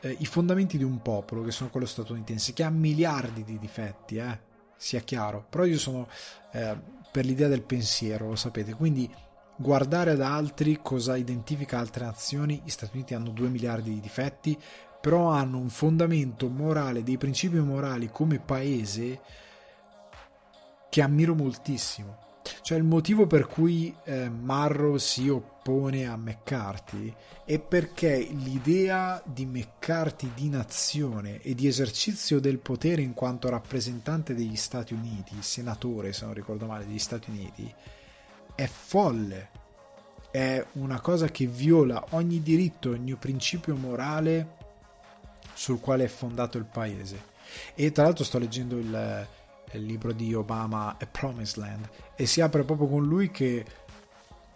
eh, 0.00 0.14
i 0.20 0.26
fondamenti 0.26 0.78
di 0.78 0.84
un 0.84 1.02
popolo, 1.02 1.42
che 1.42 1.50
sono 1.50 1.70
quello 1.70 1.86
statunitense, 1.86 2.52
che 2.52 2.62
ha 2.62 2.70
miliardi 2.70 3.42
di 3.42 3.58
difetti, 3.58 4.16
eh, 4.16 4.46
sia 4.78 5.00
chiaro, 5.00 5.44
però 5.50 5.64
io 5.64 5.78
sono 5.78 6.08
eh, 6.52 6.78
per 7.10 7.26
l'idea 7.26 7.48
del 7.48 7.62
pensiero, 7.62 8.28
lo 8.28 8.36
sapete, 8.36 8.72
quindi 8.74 9.12
guardare 9.56 10.12
ad 10.12 10.22
altri 10.22 10.78
cosa 10.80 11.16
identifica 11.16 11.78
altre 11.78 12.04
nazioni, 12.04 12.62
gli 12.64 12.70
Stati 12.70 12.96
Uniti 12.96 13.14
hanno 13.14 13.30
2 13.30 13.48
miliardi 13.48 13.92
di 13.92 14.00
difetti, 14.00 14.56
però 15.00 15.30
hanno 15.30 15.58
un 15.58 15.68
fondamento 15.68 16.48
morale, 16.48 17.02
dei 17.02 17.18
principi 17.18 17.58
morali 17.58 18.08
come 18.10 18.38
paese 18.38 19.20
che 20.88 21.02
ammiro 21.02 21.34
moltissimo 21.34 22.27
cioè 22.62 22.78
il 22.78 22.84
motivo 22.84 23.26
per 23.26 23.46
cui 23.46 23.94
eh, 24.04 24.28
Marrow 24.28 24.96
si 24.96 25.28
oppone 25.28 26.06
a 26.06 26.16
McCarthy 26.16 27.14
è 27.44 27.58
perché 27.58 28.18
l'idea 28.30 29.22
di 29.24 29.46
McCarthy 29.46 30.30
di 30.34 30.48
nazione 30.48 31.40
e 31.40 31.54
di 31.54 31.66
esercizio 31.66 32.40
del 32.40 32.58
potere 32.58 33.02
in 33.02 33.14
quanto 33.14 33.48
rappresentante 33.48 34.34
degli 34.34 34.56
Stati 34.56 34.94
Uniti, 34.94 35.36
senatore 35.40 36.12
se 36.12 36.24
non 36.24 36.34
ricordo 36.34 36.66
male 36.66 36.86
degli 36.86 36.98
Stati 36.98 37.30
Uniti, 37.30 37.72
è 38.54 38.66
folle. 38.66 39.50
È 40.30 40.64
una 40.72 41.00
cosa 41.00 41.28
che 41.28 41.46
viola 41.46 42.04
ogni 42.10 42.42
diritto, 42.42 42.90
ogni 42.90 43.14
principio 43.14 43.74
morale 43.76 44.56
sul 45.54 45.80
quale 45.80 46.04
è 46.04 46.08
fondato 46.08 46.58
il 46.58 46.66
paese. 46.66 47.36
E 47.74 47.92
tra 47.92 48.04
l'altro 48.04 48.24
sto 48.24 48.38
leggendo 48.38 48.76
il, 48.78 49.26
il 49.72 49.84
libro 49.84 50.12
di 50.12 50.34
Obama 50.34 50.96
A 50.98 51.06
Promised 51.06 51.56
Land 51.62 51.88
e 52.14 52.26
si 52.26 52.40
apre 52.40 52.64
proprio 52.64 52.88
con 52.88 53.04
lui 53.04 53.30
che 53.30 53.64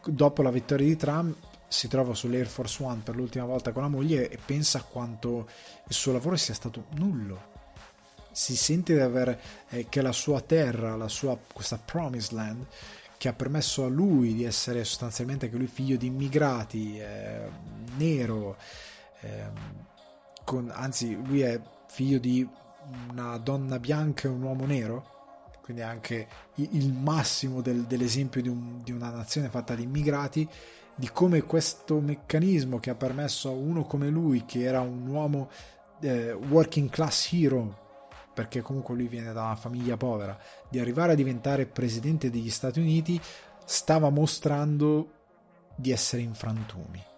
dopo 0.04 0.42
la 0.42 0.50
vittoria 0.50 0.86
di 0.86 0.96
Trump 0.96 1.36
si 1.68 1.88
trova 1.88 2.14
sull'Air 2.14 2.46
Force 2.46 2.82
One 2.82 3.00
per 3.02 3.16
l'ultima 3.16 3.44
volta 3.44 3.72
con 3.72 3.82
la 3.82 3.88
moglie 3.88 4.28
e 4.28 4.38
pensa 4.44 4.78
a 4.78 4.82
quanto 4.82 5.48
il 5.86 5.94
suo 5.94 6.12
lavoro 6.12 6.36
sia 6.36 6.54
stato 6.54 6.86
nullo. 6.96 7.50
Si 8.30 8.56
sente 8.56 8.94
di 8.94 9.00
aver 9.00 9.38
eh, 9.68 9.88
che 9.88 10.00
la 10.00 10.12
sua 10.12 10.40
terra 10.40 10.96
la 10.96 11.08
sua 11.08 11.38
questa 11.52 11.78
Promised 11.78 12.32
Land 12.32 12.66
che 13.18 13.28
ha 13.28 13.34
permesso 13.34 13.84
a 13.84 13.88
lui 13.88 14.34
di 14.34 14.44
essere 14.44 14.84
sostanzialmente 14.84 15.46
anche 15.46 15.56
lui 15.56 15.66
figlio 15.66 15.96
di 15.96 16.06
immigrati 16.06 16.98
eh, 16.98 17.48
nero 17.96 18.56
eh, 19.20 19.50
con, 20.44 20.70
anzi 20.74 21.14
lui 21.14 21.42
è 21.42 21.60
figlio 21.86 22.18
di 22.18 22.48
una 23.10 23.36
donna 23.38 23.78
bianca 23.78 24.28
e 24.28 24.30
un 24.30 24.42
uomo 24.42 24.64
nero, 24.66 25.10
quindi 25.62 25.82
anche 25.82 26.26
il 26.56 26.92
massimo 26.92 27.60
del, 27.60 27.82
dell'esempio 27.82 28.42
di, 28.42 28.48
un, 28.48 28.80
di, 28.82 28.92
una 28.92 29.10
nazione 29.10 29.48
fatta 29.48 29.74
di 29.74 29.84
immigrati, 29.84 30.48
di 30.94 31.08
come 31.10 31.42
questo 31.42 32.00
meccanismo 32.00 32.78
che 32.78 32.90
ha 32.90 32.94
permesso 32.94 33.48
a 33.48 33.52
uno 33.52 33.84
come 33.84 34.08
lui, 34.08 34.44
che 34.44 34.62
era 34.62 34.80
un 34.80 35.06
uomo 35.06 35.50
eh, 36.00 36.32
working 36.32 36.90
class 36.90 37.32
hero, 37.32 37.78
perché 38.34 38.60
comunque 38.60 38.94
lui 38.94 39.08
viene 39.08 39.32
da 39.32 39.42
una 39.42 39.56
famiglia 39.56 39.96
povera, 39.96 40.38
di 40.68 40.78
arrivare 40.78 41.12
a 41.12 41.16
diventare 41.16 41.66
presidente 41.66 42.30
degli 42.30 42.50
Stati 42.50 42.80
Uniti, 42.80 43.20
stava 43.64 44.10
mostrando 44.10 45.10
di 45.76 45.90
essere 45.90 46.22
in 46.22 46.34
frantumi 46.34 47.10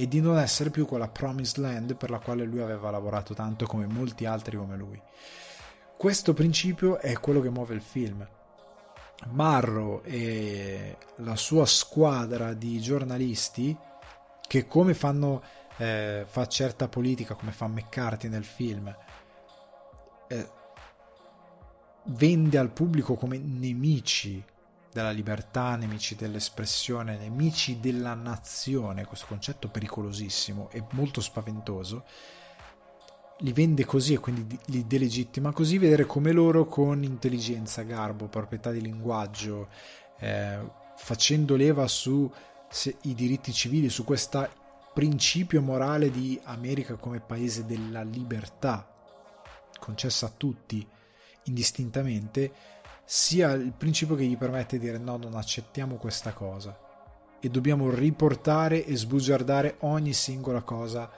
e 0.00 0.08
di 0.08 0.22
non 0.22 0.38
essere 0.38 0.70
più 0.70 0.86
quella 0.86 1.08
promised 1.08 1.58
land 1.58 1.94
per 1.94 2.08
la 2.08 2.20
quale 2.20 2.44
lui 2.44 2.62
aveva 2.62 2.90
lavorato 2.90 3.34
tanto 3.34 3.66
come 3.66 3.84
molti 3.84 4.24
altri 4.24 4.56
come 4.56 4.74
lui. 4.74 4.98
Questo 5.94 6.32
principio 6.32 6.98
è 6.98 7.12
quello 7.20 7.42
che 7.42 7.50
muove 7.50 7.74
il 7.74 7.82
film. 7.82 8.26
Marro 9.32 10.02
e 10.04 10.96
la 11.16 11.36
sua 11.36 11.66
squadra 11.66 12.54
di 12.54 12.80
giornalisti 12.80 13.76
che 14.48 14.66
come 14.66 14.94
fanno 14.94 15.42
eh, 15.76 16.24
fa 16.26 16.46
certa 16.46 16.88
politica 16.88 17.34
come 17.34 17.52
fa 17.52 17.68
McCarthy 17.68 18.28
nel 18.28 18.44
film 18.44 18.96
eh, 20.28 20.50
vende 22.04 22.56
al 22.56 22.70
pubblico 22.70 23.16
come 23.16 23.36
nemici 23.36 24.42
della 24.92 25.10
libertà, 25.10 25.76
nemici 25.76 26.16
dell'espressione, 26.16 27.16
nemici 27.16 27.78
della 27.80 28.14
nazione, 28.14 29.06
questo 29.06 29.26
concetto 29.26 29.68
pericolosissimo 29.68 30.68
e 30.70 30.84
molto 30.92 31.20
spaventoso, 31.20 32.04
li 33.38 33.52
vende 33.52 33.84
così 33.84 34.14
e 34.14 34.18
quindi 34.18 34.58
li 34.66 34.86
delegittima 34.86 35.52
così, 35.52 35.78
vedere 35.78 36.04
come 36.04 36.32
loro 36.32 36.66
con 36.66 37.02
intelligenza, 37.04 37.82
garbo, 37.82 38.26
proprietà 38.26 38.70
di 38.70 38.80
linguaggio, 38.80 39.68
eh, 40.18 40.58
facendo 40.96 41.56
leva 41.56 41.86
sui 41.86 42.30
diritti 43.00 43.52
civili, 43.52 43.88
su 43.88 44.04
questo 44.04 44.48
principio 44.92 45.62
morale 45.62 46.10
di 46.10 46.38
America 46.44 46.96
come 46.96 47.20
paese 47.20 47.64
della 47.64 48.02
libertà, 48.02 48.86
concessa 49.78 50.26
a 50.26 50.32
tutti 50.36 50.86
indistintamente, 51.44 52.52
sia 53.12 53.50
il 53.54 53.72
principio 53.72 54.14
che 54.14 54.24
gli 54.24 54.36
permette 54.36 54.78
di 54.78 54.86
dire 54.86 54.96
no, 54.96 55.16
non 55.16 55.34
accettiamo 55.34 55.96
questa 55.96 56.32
cosa 56.32 56.78
e 57.40 57.48
dobbiamo 57.48 57.90
riportare 57.90 58.84
e 58.84 58.94
sbugiardare 58.94 59.78
ogni 59.80 60.12
singola 60.12 60.62
cosa 60.62 61.10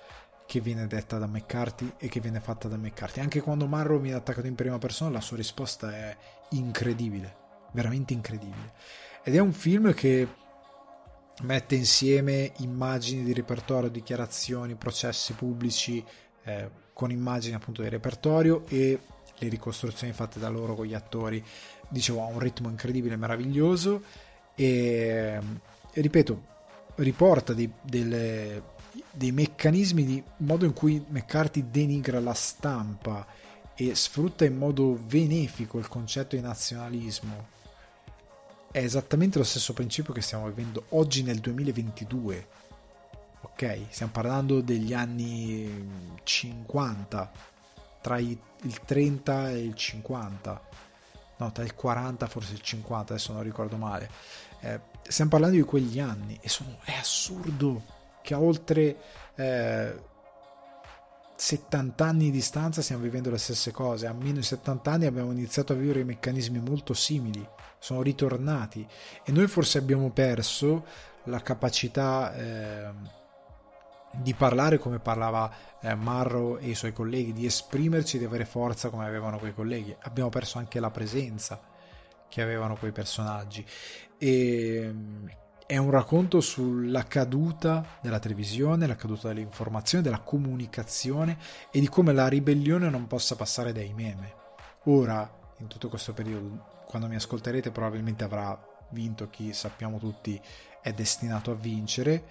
che 0.46 0.60
viene 0.60 0.86
detta 0.86 1.18
da 1.18 1.26
McCarthy 1.26 1.92
e 1.98 2.08
che 2.08 2.18
viene 2.20 2.40
fatta 2.40 2.66
da 2.66 2.78
McCarthy. 2.78 3.20
Anche 3.20 3.42
quando 3.42 3.66
Marrow 3.66 4.00
viene 4.00 4.16
attaccato 4.16 4.46
in 4.46 4.54
prima 4.54 4.78
persona, 4.78 5.10
la 5.10 5.20
sua 5.20 5.36
risposta 5.36 5.94
è 5.94 6.16
incredibile, 6.52 7.36
veramente 7.72 8.14
incredibile. 8.14 8.72
Ed 9.22 9.34
è 9.34 9.38
un 9.38 9.52
film 9.52 9.92
che 9.92 10.26
mette 11.42 11.74
insieme 11.74 12.52
immagini 12.60 13.22
di 13.22 13.34
repertorio, 13.34 13.90
dichiarazioni, 13.90 14.76
processi 14.76 15.34
pubblici, 15.34 16.02
eh, 16.44 16.70
con 16.94 17.10
immagini 17.10 17.54
appunto 17.54 17.82
di 17.82 17.90
repertorio 17.90 18.64
e 18.66 18.98
le 19.42 19.48
ricostruzioni 19.48 20.12
fatte 20.12 20.38
da 20.38 20.48
loro 20.48 20.74
con 20.74 20.86
gli 20.86 20.94
attori, 20.94 21.44
dicevo, 21.92 22.22
ha 22.22 22.26
un 22.26 22.38
ritmo 22.38 22.68
incredibile, 22.68 23.16
meraviglioso 23.16 24.02
e, 24.54 25.38
e 25.92 26.00
ripeto, 26.00 26.42
riporta 26.96 27.52
dei, 27.52 27.70
delle, 27.82 28.62
dei 29.10 29.32
meccanismi 29.32 30.04
di 30.04 30.22
modo 30.38 30.64
in 30.64 30.72
cui 30.72 31.04
McCarthy 31.06 31.66
denigra 31.70 32.18
la 32.20 32.34
stampa 32.34 33.26
e 33.74 33.94
sfrutta 33.94 34.44
in 34.44 34.56
modo 34.56 34.92
benefico 34.92 35.78
il 35.78 35.88
concetto 35.88 36.36
di 36.36 36.42
nazionalismo. 36.42 37.60
È 38.70 38.78
esattamente 38.78 39.38
lo 39.38 39.44
stesso 39.44 39.74
principio 39.74 40.14
che 40.14 40.22
stiamo 40.22 40.46
vivendo 40.46 40.86
oggi 40.90 41.22
nel 41.22 41.38
2022. 41.38 42.48
Ok, 43.42 43.86
stiamo 43.90 44.12
parlando 44.12 44.60
degli 44.60 44.94
anni 44.94 45.88
50, 46.22 47.32
tra 48.00 48.18
il 48.18 48.38
30 48.84 49.50
e 49.50 49.58
il 49.58 49.74
50, 49.74 50.68
no, 51.42 51.52
tra 51.52 51.64
il 51.64 51.74
40 51.74 52.26
forse 52.26 52.52
il 52.54 52.60
50, 52.60 53.14
adesso 53.14 53.32
non 53.32 53.42
ricordo 53.42 53.76
male. 53.76 54.10
Eh, 54.60 54.80
stiamo 55.02 55.30
parlando 55.30 55.56
di 55.56 55.62
quegli 55.62 55.98
anni 55.98 56.38
e 56.40 56.48
sono, 56.48 56.78
è 56.84 56.92
assurdo 56.92 57.82
che 58.22 58.34
a 58.34 58.40
oltre 58.40 58.96
eh, 59.34 60.10
70 61.34 62.04
anni 62.04 62.24
di 62.24 62.30
distanza 62.30 62.82
stiamo 62.82 63.02
vivendo 63.02 63.30
le 63.30 63.38
stesse 63.38 63.72
cose, 63.72 64.06
a 64.06 64.12
meno 64.12 64.34
di 64.34 64.42
70 64.42 64.90
anni 64.90 65.06
abbiamo 65.06 65.32
iniziato 65.32 65.72
a 65.72 65.76
vivere 65.76 66.04
meccanismi 66.04 66.60
molto 66.60 66.94
simili, 66.94 67.44
sono 67.78 68.02
ritornati 68.02 68.86
e 69.24 69.32
noi 69.32 69.48
forse 69.48 69.78
abbiamo 69.78 70.10
perso 70.10 70.84
la 71.24 71.40
capacità 71.40 72.34
eh, 72.34 73.20
di 74.12 74.34
parlare 74.34 74.78
come 74.78 74.98
parlava 74.98 75.50
eh, 75.80 75.94
Marro 75.94 76.58
e 76.58 76.68
i 76.68 76.74
suoi 76.74 76.92
colleghi, 76.92 77.32
di 77.32 77.46
esprimerci, 77.46 78.18
di 78.18 78.24
avere 78.24 78.44
forza 78.44 78.90
come 78.90 79.06
avevano 79.06 79.38
quei 79.38 79.54
colleghi, 79.54 79.94
abbiamo 80.02 80.28
perso 80.28 80.58
anche 80.58 80.80
la 80.80 80.90
presenza 80.90 81.60
che 82.28 82.42
avevano 82.42 82.76
quei 82.76 82.92
personaggi 82.92 83.64
e 84.18 84.94
è 85.66 85.76
un 85.78 85.90
racconto 85.90 86.40
sulla 86.40 87.04
caduta 87.04 87.98
della 88.02 88.18
televisione, 88.18 88.86
la 88.86 88.96
caduta 88.96 89.28
dell'informazione, 89.28 90.04
della 90.04 90.20
comunicazione 90.20 91.38
e 91.70 91.80
di 91.80 91.88
come 91.88 92.12
la 92.12 92.28
ribellione 92.28 92.90
non 92.90 93.06
possa 93.06 93.36
passare 93.36 93.72
dai 93.72 93.92
meme. 93.94 94.34
Ora, 94.84 95.30
in 95.58 95.68
tutto 95.68 95.88
questo 95.88 96.12
periodo, 96.12 96.82
quando 96.86 97.08
mi 97.08 97.14
ascolterete, 97.14 97.70
probabilmente 97.70 98.24
avrà 98.24 98.58
vinto 98.90 99.30
chi 99.30 99.52
sappiamo 99.54 99.98
tutti 99.98 100.38
è 100.82 100.92
destinato 100.92 101.52
a 101.52 101.54
vincere. 101.54 102.24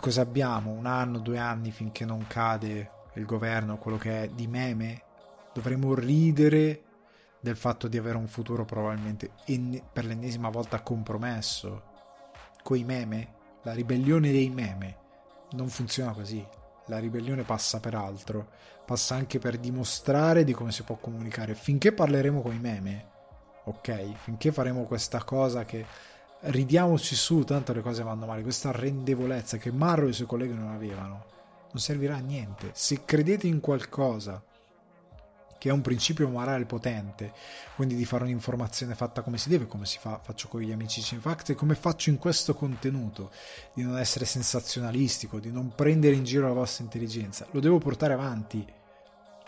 Cosa 0.00 0.20
abbiamo? 0.20 0.70
Un 0.72 0.86
anno, 0.86 1.18
due 1.18 1.38
anni 1.38 1.70
finché 1.70 2.04
non 2.04 2.26
cade 2.26 2.90
il 3.14 3.24
governo, 3.24 3.78
quello 3.78 3.96
che 3.96 4.24
è 4.24 4.28
di 4.28 4.46
meme? 4.46 5.02
Dovremo 5.54 5.94
ridere 5.94 6.82
del 7.40 7.56
fatto 7.56 7.88
di 7.88 7.96
avere 7.96 8.16
un 8.16 8.26
futuro 8.26 8.64
probabilmente 8.64 9.30
in, 9.46 9.80
per 9.92 10.04
l'ennesima 10.04 10.50
volta 10.50 10.80
compromesso. 10.80 11.82
Coi 12.62 12.84
meme, 12.84 13.34
la 13.62 13.72
ribellione 13.72 14.30
dei 14.30 14.50
meme 14.50 14.96
non 15.52 15.68
funziona 15.68 16.12
così. 16.12 16.44
La 16.86 16.98
ribellione 16.98 17.42
passa 17.42 17.80
per 17.80 17.94
altro, 17.94 18.48
passa 18.84 19.14
anche 19.14 19.38
per 19.38 19.58
dimostrare 19.58 20.44
di 20.44 20.52
come 20.52 20.72
si 20.72 20.82
può 20.82 20.96
comunicare. 20.96 21.54
Finché 21.54 21.92
parleremo 21.92 22.42
con 22.42 22.54
i 22.54 22.58
meme, 22.58 23.10
ok? 23.64 24.16
Finché 24.16 24.52
faremo 24.52 24.84
questa 24.84 25.22
cosa 25.22 25.64
che 25.64 25.86
ridiamoci 26.44 27.14
su, 27.14 27.44
tanto 27.44 27.72
le 27.72 27.80
cose 27.80 28.02
vanno 28.02 28.26
male, 28.26 28.42
questa 28.42 28.70
rendevolezza 28.70 29.56
che 29.56 29.70
Marro 29.70 30.06
e 30.06 30.10
i 30.10 30.14
suoi 30.14 30.26
colleghi 30.26 30.54
non 30.54 30.70
avevano, 30.70 31.24
non 31.72 31.80
servirà 31.80 32.16
a 32.16 32.20
niente. 32.20 32.70
Se 32.72 33.04
credete 33.04 33.46
in 33.46 33.60
qualcosa 33.60 34.42
che 35.64 35.70
è 35.70 35.72
un 35.72 35.80
principio 35.80 36.28
morale 36.28 36.66
potente, 36.66 37.32
quindi 37.74 37.94
di 37.94 38.04
fare 38.04 38.24
un'informazione 38.24 38.94
fatta 38.94 39.22
come 39.22 39.38
si 39.38 39.48
deve, 39.48 39.66
come 39.66 39.86
si 39.86 39.98
fa, 39.98 40.20
faccio 40.22 40.48
con 40.48 40.60
gli 40.60 40.70
amici 40.70 41.00
Cinfact 41.00 41.50
e 41.50 41.54
come 41.54 41.74
faccio 41.74 42.10
in 42.10 42.18
questo 42.18 42.54
contenuto, 42.54 43.30
di 43.72 43.82
non 43.82 43.96
essere 43.98 44.26
sensazionalistico, 44.26 45.38
di 45.38 45.50
non 45.50 45.72
prendere 45.74 46.16
in 46.16 46.24
giro 46.24 46.46
la 46.46 46.52
vostra 46.52 46.84
intelligenza, 46.84 47.46
lo 47.52 47.60
devo 47.60 47.78
portare 47.78 48.12
avanti 48.12 48.62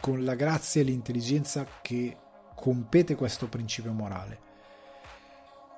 con 0.01 0.25
la 0.25 0.35
grazia 0.35 0.81
e 0.81 0.85
l'intelligenza 0.85 1.67
che 1.83 2.17
compete 2.55 3.15
questo 3.15 3.49
principio 3.49 3.93
morale. 3.93 4.46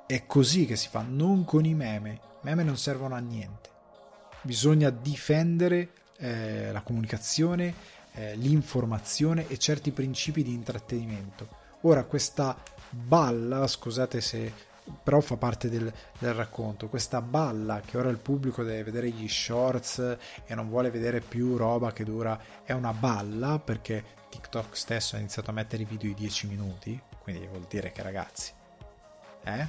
È 0.09 0.25
così 0.27 0.65
che 0.65 0.75
si 0.75 0.89
fa, 0.89 1.05
non 1.07 1.45
con 1.45 1.65
i 1.67 1.75
meme. 1.75 2.19
Meme 2.41 2.63
non 2.63 2.79
servono 2.79 3.15
a 3.15 3.19
niente. 3.19 3.69
Bisogna 4.43 4.91
difendere 4.91 5.91
eh, 6.17 6.73
la 6.73 6.81
comunicazione 6.81 7.75
eh, 8.19 8.35
l'informazione 8.35 9.47
e 9.49 9.59
certi 9.59 9.93
principi 9.93 10.43
di 10.43 10.53
intrattenimento. 10.53 11.49
Ora 11.83 12.05
questa 12.05 12.57
balla, 12.91 13.67
scusate 13.67 14.21
se 14.21 14.67
però 15.03 15.21
fa 15.21 15.37
parte 15.37 15.69
del, 15.69 15.93
del, 16.19 16.35
racconto. 16.35 16.89
Questa 16.89 17.21
balla 17.21 17.81
che 17.85 17.97
ora 17.99 18.09
il 18.09 18.19
pubblico 18.19 18.65
deve 18.65 18.85
vedere 18.85 19.11
gli 19.11 19.29
shorts 19.29 20.17
e 20.47 20.55
non 20.55 20.69
vuole 20.69 20.91
vedere 20.91 21.21
più 21.21 21.57
roba 21.57 21.93
che 21.93 22.05
dura, 22.05 22.41
è 22.65 22.73
una 22.73 22.93
balla 22.93 23.59
perché 23.59 24.03
TikTok 24.31 24.77
stesso 24.77 25.15
ha 25.15 25.19
iniziato 25.19 25.51
a 25.51 25.55
mettere 25.55 25.83
i 25.83 25.87
video 25.87 26.09
di 26.09 26.23
10 26.23 26.47
minuti, 26.49 27.01
quindi 27.23 27.47
vuol 27.47 27.67
dire 27.69 27.93
che 27.93 28.03
ragazzi, 28.03 28.53
eh? 29.45 29.67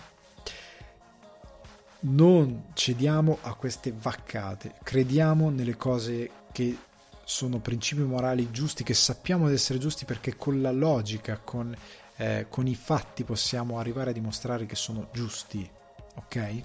Non 2.01 2.67
cediamo 2.73 3.39
a 3.41 3.53
queste 3.55 3.91
vaccate, 3.91 4.75
crediamo 4.83 5.49
nelle 5.49 5.75
cose 5.75 6.29
che 6.53 6.77
sono 7.25 7.59
principi 7.59 8.01
morali 8.01 8.51
giusti 8.51 8.83
che 8.83 8.93
sappiamo 8.93 9.47
di 9.47 9.53
essere 9.53 9.79
giusti 9.79 10.05
perché 10.05 10.37
con 10.37 10.61
la 10.61 10.71
logica, 10.71 11.39
con, 11.43 11.75
eh, 12.15 12.47
con 12.49 12.67
i 12.67 12.75
fatti 12.75 13.23
possiamo 13.23 13.79
arrivare 13.79 14.11
a 14.11 14.13
dimostrare 14.13 14.65
che 14.65 14.75
sono 14.75 15.09
giusti, 15.11 15.69
ok? 16.15 16.63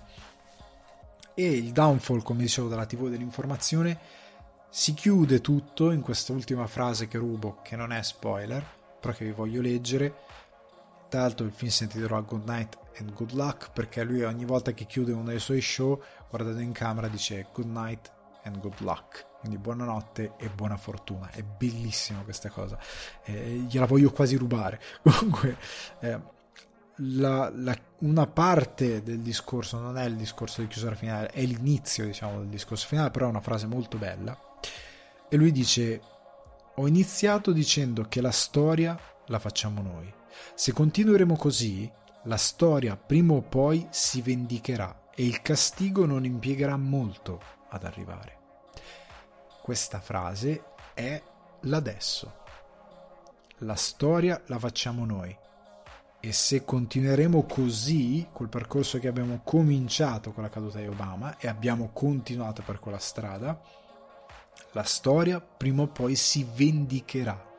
E 1.34 1.50
il 1.50 1.72
downfall, 1.72 2.22
come 2.22 2.42
dicevo, 2.42 2.68
della 2.68 2.86
TV 2.86 3.08
dell'informazione 3.08 3.98
si 4.70 4.94
chiude 4.94 5.40
tutto 5.40 5.90
in 5.90 6.00
questa 6.00 6.32
ultima 6.32 6.68
frase 6.68 7.08
che 7.08 7.18
rubo, 7.18 7.58
che 7.62 7.74
non 7.74 7.92
è 7.92 8.02
spoiler, 8.02 8.64
però 9.00 9.12
che 9.12 9.24
vi 9.24 9.32
voglio 9.32 9.60
leggere. 9.60 10.14
Tra 11.14 11.22
l'altro 11.22 11.46
il 11.46 11.52
film 11.52 11.70
si 11.70 11.84
intitola 11.84 12.18
Good 12.22 12.48
Night 12.48 12.76
and 12.98 13.12
Good 13.12 13.34
Luck 13.34 13.70
perché 13.70 14.02
lui 14.02 14.24
ogni 14.24 14.44
volta 14.44 14.72
che 14.72 14.84
chiude 14.84 15.12
uno 15.12 15.26
dei 15.26 15.38
suoi 15.38 15.60
show, 15.60 16.02
guardando 16.28 16.58
in 16.58 16.72
camera, 16.72 17.06
dice 17.06 17.46
Good 17.52 17.68
Night 17.68 18.10
and 18.42 18.58
Good 18.58 18.80
Luck 18.80 19.26
quindi 19.38 19.56
buonanotte 19.58 20.32
e 20.36 20.48
buona 20.48 20.76
fortuna. 20.76 21.30
È 21.30 21.44
bellissima 21.44 22.22
questa 22.22 22.48
cosa. 22.48 22.76
Eh, 23.22 23.64
gliela 23.68 23.86
voglio 23.86 24.10
quasi 24.10 24.34
rubare. 24.34 24.80
Comunque, 25.02 25.56
eh, 26.00 26.20
la, 26.96 27.48
la, 27.54 27.78
una 27.98 28.26
parte 28.26 29.04
del 29.04 29.20
discorso 29.20 29.78
non 29.78 29.96
è 29.96 30.04
il 30.06 30.16
discorso 30.16 30.62
di 30.62 30.66
chiusura 30.66 30.96
finale, 30.96 31.28
è 31.28 31.42
l'inizio, 31.42 32.06
diciamo, 32.06 32.38
del 32.38 32.48
discorso 32.48 32.88
finale, 32.88 33.12
però 33.12 33.26
è 33.26 33.30
una 33.30 33.40
frase 33.40 33.68
molto 33.68 33.98
bella. 33.98 34.36
E 35.28 35.36
lui 35.36 35.52
dice: 35.52 36.00
Ho 36.74 36.88
iniziato 36.88 37.52
dicendo 37.52 38.04
che 38.08 38.20
la 38.20 38.32
storia 38.32 38.98
la 39.26 39.38
facciamo 39.38 39.80
noi. 39.80 40.22
Se 40.54 40.72
continueremo 40.72 41.36
così, 41.36 41.90
la 42.24 42.36
storia 42.36 42.96
prima 42.96 43.34
o 43.34 43.42
poi 43.42 43.86
si 43.90 44.22
vendicherà 44.22 45.08
e 45.14 45.24
il 45.24 45.42
castigo 45.42 46.06
non 46.06 46.24
impiegherà 46.24 46.76
molto 46.76 47.40
ad 47.68 47.84
arrivare 47.84 48.42
questa 49.64 49.98
frase 49.98 50.62
è 50.92 51.22
l'adesso. 51.60 52.34
La 53.60 53.76
storia 53.76 54.38
la 54.48 54.58
facciamo 54.58 55.06
noi. 55.06 55.34
E 56.20 56.32
se 56.32 56.66
continueremo 56.66 57.44
così, 57.44 58.28
col 58.30 58.50
percorso 58.50 58.98
che 58.98 59.08
abbiamo 59.08 59.40
cominciato 59.42 60.32
con 60.32 60.42
la 60.42 60.50
caduta 60.50 60.80
di 60.80 60.86
Obama 60.86 61.38
e 61.38 61.48
abbiamo 61.48 61.92
continuato 61.94 62.60
per 62.60 62.78
quella 62.78 62.98
strada, 62.98 63.58
la 64.72 64.82
storia 64.82 65.40
prima 65.40 65.80
o 65.80 65.86
poi 65.86 66.14
si 66.14 66.46
vendicherà 66.54 67.52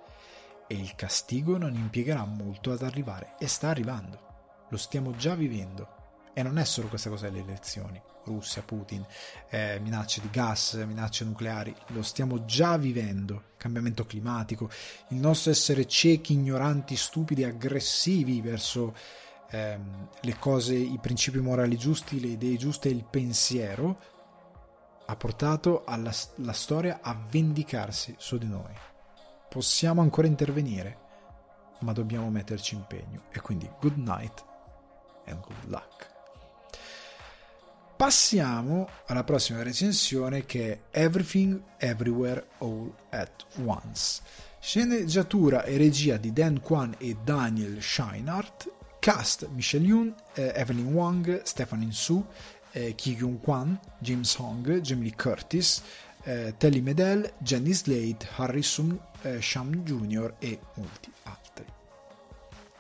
e 0.68 0.76
il 0.76 0.96
castigo 0.96 1.58
non 1.58 1.76
impiegherà 1.76 2.26
molto 2.26 2.72
ad 2.72 2.82
arrivare 2.82 3.36
e 3.40 3.48
sta 3.48 3.70
arrivando. 3.70 4.66
Lo 4.70 4.78
stiamo 4.78 5.16
già 5.16 5.36
vivendo. 5.36 5.94
E 6.34 6.44
non 6.44 6.58
è 6.58 6.66
solo 6.66 6.88
questa 6.88 7.10
cosa 7.10 7.30
delle 7.30 7.44
elezioni. 7.44 8.02
Russia, 8.26 8.62
Putin, 8.64 9.06
eh, 9.50 9.80
minacce 9.80 10.20
di 10.20 10.30
gas, 10.30 10.74
minacce 10.86 11.24
nucleari, 11.24 11.74
lo 11.88 12.02
stiamo 12.02 12.44
già 12.46 12.76
vivendo, 12.76 13.52
cambiamento 13.58 14.06
climatico, 14.06 14.70
il 15.10 15.18
nostro 15.18 15.52
essere 15.52 15.88
ciechi, 15.88 16.34
ignoranti, 16.34 16.96
stupidi, 16.96 17.44
aggressivi 17.44 18.42
verso 18.42 18.96
ehm, 19.52 20.10
le 20.22 20.38
cose, 20.40 20.74
i 20.74 20.98
principi 21.00 21.40
morali 21.40 21.78
giusti, 21.78 22.20
le 22.20 22.28
idee 22.28 22.58
giuste 22.58 22.90
il 22.90 23.06
pensiero 23.06 24.14
ha 25.06 25.16
portato 25.16 25.84
alla, 25.86 26.12
la 26.38 26.54
storia 26.54 27.00
a 27.02 27.16
vendicarsi 27.30 28.16
su 28.18 28.38
di 28.38 28.48
noi. 28.48 28.74
Possiamo 29.56 30.02
ancora 30.02 30.28
intervenire, 30.28 30.98
ma 31.80 31.94
dobbiamo 31.94 32.30
metterci 32.30 32.76
impegno 32.76 33.22
e 33.32 33.40
quindi 33.40 33.66
good 33.80 33.96
night 33.96 34.44
and 35.28 35.40
good 35.40 35.64
luck. 35.68 36.12
passiamo 37.96 38.90
alla 39.06 39.24
prossima 39.24 39.64
recensione 39.64 40.46
che 40.46 40.82
è 40.90 41.00
Everything 41.00 41.62
Everywhere 41.78 42.48
All 42.58 42.94
at 43.12 43.46
Once. 43.64 44.22
Sceneggiatura 44.60 45.64
e 45.64 45.78
regia 45.78 46.18
di 46.18 46.34
Dan 46.34 46.60
Kwan 46.60 46.94
e 46.98 47.16
Daniel 47.24 47.82
Scheinert, 47.82 48.70
cast 49.00 49.48
Michelle 49.54 49.86
Yoon, 49.86 50.14
eh, 50.34 50.52
Evelyn 50.54 50.92
Wang, 50.92 51.44
Stephanie 51.44 51.94
Su, 51.94 52.22
eh, 52.74 52.94
Ki 52.94 53.14
Yoon 53.14 53.40
Kwan, 53.40 53.80
James 54.00 54.36
Hong, 54.36 54.82
Jamie 54.82 55.16
Curtis, 55.16 55.82
eh, 56.26 56.54
Telly 56.58 56.82
Medel, 56.82 57.34
Jenny 57.38 57.74
Slate, 57.74 58.28
Harrison 58.36 59.00
eh, 59.22 59.42
Sham 59.42 59.84
Jr. 59.84 60.36
e 60.40 60.60
molti 60.76 61.12
altri. 61.24 61.66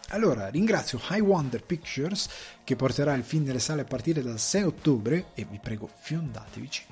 Allora, 0.09 0.49
ringrazio 0.49 1.01
High 1.09 1.21
Wonder 1.21 1.63
Pictures 1.63 2.27
che 2.63 2.75
porterà 2.75 3.13
il 3.13 3.23
film 3.23 3.45
nelle 3.45 3.59
sale 3.59 3.81
a 3.81 3.85
partire 3.85 4.21
dal 4.21 4.39
6 4.39 4.63
ottobre 4.63 5.27
e 5.33 5.45
vi 5.49 5.59
prego 5.61 5.89
fiondatevici 5.91 6.83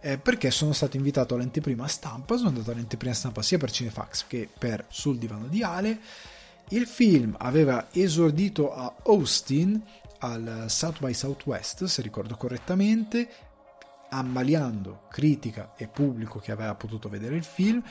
eh, 0.00 0.18
perché 0.18 0.50
sono 0.50 0.72
stato 0.72 0.96
invitato 0.96 1.34
all'anteprima 1.34 1.86
stampa, 1.88 2.36
sono 2.36 2.50
andato 2.50 2.70
all'anteprima 2.70 3.14
stampa 3.14 3.42
sia 3.42 3.58
per 3.58 3.70
Cinefax 3.70 4.26
che 4.26 4.48
per 4.56 4.84
Sul 4.88 5.18
divano 5.18 5.46
di 5.46 5.62
Ale. 5.62 5.98
Il 6.70 6.86
film 6.86 7.34
aveva 7.38 7.88
esordito 7.92 8.74
a 8.74 8.94
Austin 9.04 9.80
al 10.18 10.66
South 10.68 11.00
by 11.00 11.12
Southwest, 11.12 11.84
se 11.84 12.02
ricordo 12.02 12.36
correttamente, 12.36 13.28
ammaliando 14.08 15.02
critica 15.10 15.72
e 15.76 15.88
pubblico 15.88 16.38
che 16.38 16.52
aveva 16.52 16.74
potuto 16.74 17.08
vedere 17.08 17.36
il 17.36 17.44
film. 17.44 17.82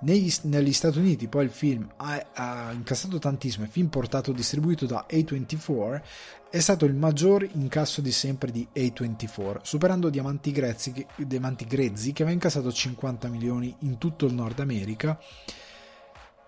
Negli, 0.00 0.32
negli 0.42 0.72
Stati 0.72 0.98
Uniti 0.98 1.28
poi 1.28 1.44
il 1.44 1.50
film 1.50 1.88
ha, 1.96 2.26
ha 2.32 2.72
incassato 2.72 3.18
tantissimo, 3.18 3.64
il 3.64 3.70
film 3.70 3.86
portato 3.86 4.32
distribuito 4.32 4.84
da 4.84 5.06
A24 5.08 6.02
è 6.50 6.58
stato 6.58 6.84
il 6.84 6.94
maggior 6.94 7.48
incasso 7.52 8.00
di 8.00 8.10
sempre 8.12 8.50
di 8.50 8.66
A24, 8.74 9.60
superando 9.62 10.10
Diamanti, 10.10 10.50
Grezzi, 10.50 11.06
Diamanti 11.16 11.64
Grezzi 11.66 12.12
che 12.12 12.22
aveva 12.22 12.34
incassato 12.34 12.70
50 12.70 13.28
milioni 13.28 13.74
in 13.80 13.96
tutto 13.96 14.26
il 14.26 14.34
Nord 14.34 14.58
America. 14.58 15.18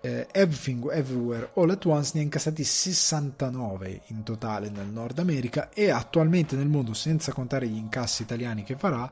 Eh, 0.04 0.28
Everything 0.32 0.86
Everywhere 0.92 1.52
All 1.54 1.70
at 1.70 1.82
Once 1.86 2.10
ne 2.12 2.20
ha 2.20 2.24
incassati 2.24 2.62
69 2.62 4.02
in 4.08 4.22
totale 4.22 4.68
nel 4.68 4.88
Nord 4.88 5.18
America 5.18 5.70
e 5.70 5.88
attualmente 5.88 6.56
nel 6.56 6.68
mondo, 6.68 6.92
senza 6.92 7.32
contare 7.32 7.66
gli 7.66 7.78
incassi 7.78 8.20
italiani 8.20 8.64
che 8.64 8.76
farà, 8.76 9.10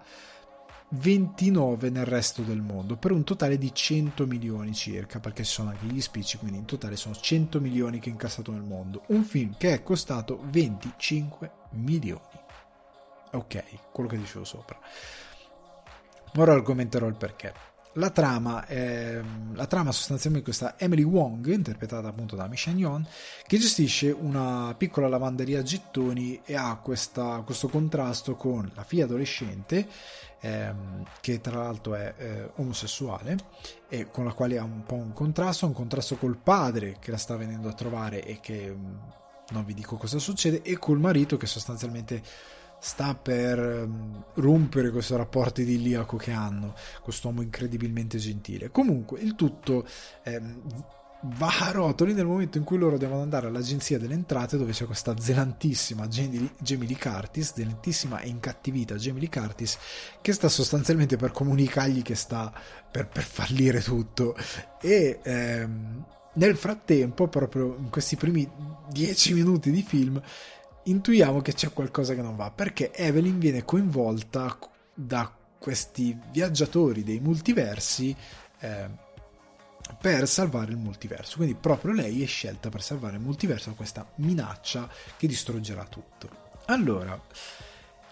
29 0.91 1.89
nel 1.89 2.05
resto 2.05 2.43
del 2.43 2.61
mondo 2.61 2.99
per 2.99 3.11
un 3.11 3.25
totale 3.25 3.57
di 3.57 3.73
100 3.73 4.27
milioni 4.27 4.75
circa 4.75 5.19
perché 5.19 5.45
ci 5.45 5.53
sono 5.53 5.71
anche 5.71 5.87
gli 5.87 5.99
spicci 6.03 6.37
quindi 6.37 6.59
in 6.59 6.67
totale 6.67 6.97
sono 6.97 7.15
100 7.15 7.59
milioni 7.63 7.99
che 7.99 8.11
è 8.11 8.13
incassato 8.13 8.53
nel 8.53 8.61
mondo. 8.61 9.05
Un 9.07 9.25
film 9.25 9.55
che 9.57 9.73
è 9.73 9.83
costato 9.83 10.41
25 10.45 11.51
milioni. 11.71 12.21
Ok 13.31 13.65
quello 13.91 14.11
che 14.11 14.19
dicevo 14.19 14.45
sopra. 14.45 14.79
Ora 16.37 16.53
argomenterò 16.53 17.07
il 17.07 17.17
perché 17.17 17.72
la 17.95 18.11
trama, 18.11 18.67
è, 18.67 19.21
la 19.53 19.67
trama 19.67 19.93
sostanzialmente 19.93 20.47
questa 20.47 20.79
Emily 20.79 21.03
Wong, 21.03 21.47
interpretata 21.47 22.09
appunto 22.09 22.37
da 22.37 22.47
Michelle 22.47 22.79
Yeon, 22.79 23.07
che 23.47 23.59
gestisce 23.59 24.11
una 24.11 24.75
piccola 24.77 25.09
lavanderia 25.09 25.61
a 25.61 25.63
gettoni 25.63 26.41
e 26.45 26.55
ha 26.55 26.77
questa, 26.77 27.43
questo 27.45 27.69
contrasto 27.69 28.35
con 28.35 28.71
la 28.75 28.85
figlia 28.85 29.05
adolescente, 29.05 29.87
ehm, 30.41 31.05
che 31.21 31.41
tra 31.41 31.59
l'altro 31.59 31.95
è 31.95 32.15
eh, 32.17 32.51
omosessuale, 32.57 33.37
e 33.89 34.11
con 34.11 34.25
la 34.25 34.33
quale 34.33 34.59
ha 34.59 34.65
un 34.65 34.85
po' 34.85 34.95
un 34.95 35.13
contrasto, 35.13 35.67
un 35.67 35.75
contrasto 35.75 36.17
col 36.17 36.39
padre 36.39 36.97
che 36.99 37.11
la 37.11 37.19
sta 37.19 37.37
venendo 37.37 37.69
a 37.69 37.75
trovare 37.75 38.25
e 38.25 38.41
che 38.41 38.75
mm, 38.75 38.95
non 39.51 39.65
vi 39.67 39.75
dico 39.75 39.97
cosa 39.97 40.19
succede, 40.19 40.63
e 40.63 40.79
col 40.79 40.99
marito 40.99 41.37
che 41.37 41.47
sostanzialmente 41.47 42.23
sta 42.83 43.15
per 43.15 43.85
um, 43.87 44.25
rompere 44.35 44.91
questo 44.91 45.17
rapporto 45.17 45.61
idilliaco 45.61 46.17
che 46.17 46.33
hanno, 46.33 46.75
quest'uomo 47.01 47.41
incredibilmente 47.41 48.19
gentile. 48.19 48.73
Comunque, 48.73 49.21
il 49.21 49.37
tutto 49.37 49.87
ehm, 50.25 50.61
va 51.37 51.59
a 51.61 51.71
rotoli 51.71 52.13
nel 52.13 52.27
momento 52.27 52.59
in 52.59 52.65
cui 52.65 52.79
loro 52.79 52.99
devono 52.99 53.23
andare 53.23 53.47
all'agenzia 53.47 54.01
delle 54.01 54.15
entrate 54.15 54.59
dove 54.59 54.73
c'è 54.73 54.87
questa 54.87 55.15
zelantissima 55.17 56.09
Lee 56.11 56.99
Curtis, 56.99 57.55
zelantissima 57.55 58.19
e 58.19 58.29
incattivita 58.29 58.97
Lee 58.97 59.29
Curtis, 59.29 59.79
che 60.21 60.33
sta 60.33 60.49
sostanzialmente 60.49 61.17
per 61.17 61.31
comunicargli 61.31 62.03
che 62.03 62.17
sta 62.17 62.53
per, 62.91 63.07
per 63.07 63.23
fallire 63.23 63.81
tutto. 63.81 64.35
E... 64.81 65.21
Ehm, 65.23 66.05
nel 66.35 66.57
frattempo, 66.57 67.29
proprio 67.29 67.77
in 67.79 67.91
questi 67.91 68.17
primi 68.17 68.51
dieci 68.89 69.35
minuti 69.35 69.71
di 69.71 69.83
film, 69.83 70.21
intuiamo 70.85 71.41
che 71.41 71.53
c'è 71.53 71.73
qualcosa 71.73 72.15
che 72.15 72.23
non 72.23 72.37
va 72.37 72.51
perché 72.51 72.93
Evelyn 72.93 73.39
viene 73.39 73.65
coinvolta 73.65 74.59
da 74.95 75.33
questi 75.59 76.19
viaggiatori 76.31 77.05
dei 77.05 77.21
multiversi 77.21 78.15
eh, 78.59 79.11
per 80.01 80.27
salvare 80.27 80.73
il 80.73 80.77
multiverso. 80.77 81.37
Quindi 81.37 81.55
proprio 81.55 81.93
lei 81.93 82.23
è 82.23 82.27
scelta 82.27 82.69
per 82.69 82.83
salvare 82.83 83.17
il 83.17 83.23
multiverso 83.23 83.71
da 83.71 83.77
questa 83.77 84.11
minaccia 84.17 84.89
che 85.17 85.27
distruggerà 85.27 85.85
tutto. 85.85 86.51
Allora, 86.67 87.21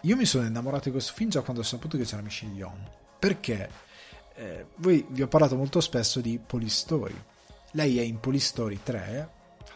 io 0.03 0.17
mi 0.17 0.25
sono 0.25 0.47
innamorato 0.47 0.85
di 0.85 0.91
questo 0.93 1.13
film 1.15 1.31
già 1.31 1.41
quando 1.41 1.63
ho 1.63 1.65
saputo 1.65 1.97
che 1.97 2.05
c'era 2.05 2.23
Michelle 2.23 2.55
Yeon, 2.55 2.89
perché 3.19 3.71
eh, 4.35 4.67
voi 4.77 5.05
vi 5.09 5.23
ho 5.23 5.29
parlato 5.29 5.57
molto 5.57 5.81
spesso 5.81 6.21
di 6.21 6.39
Polistory. 6.45 7.15
Lei 7.73 7.99
è 7.99 8.03
in 8.03 8.19
Polistory 8.21 8.81
3, 8.83 9.29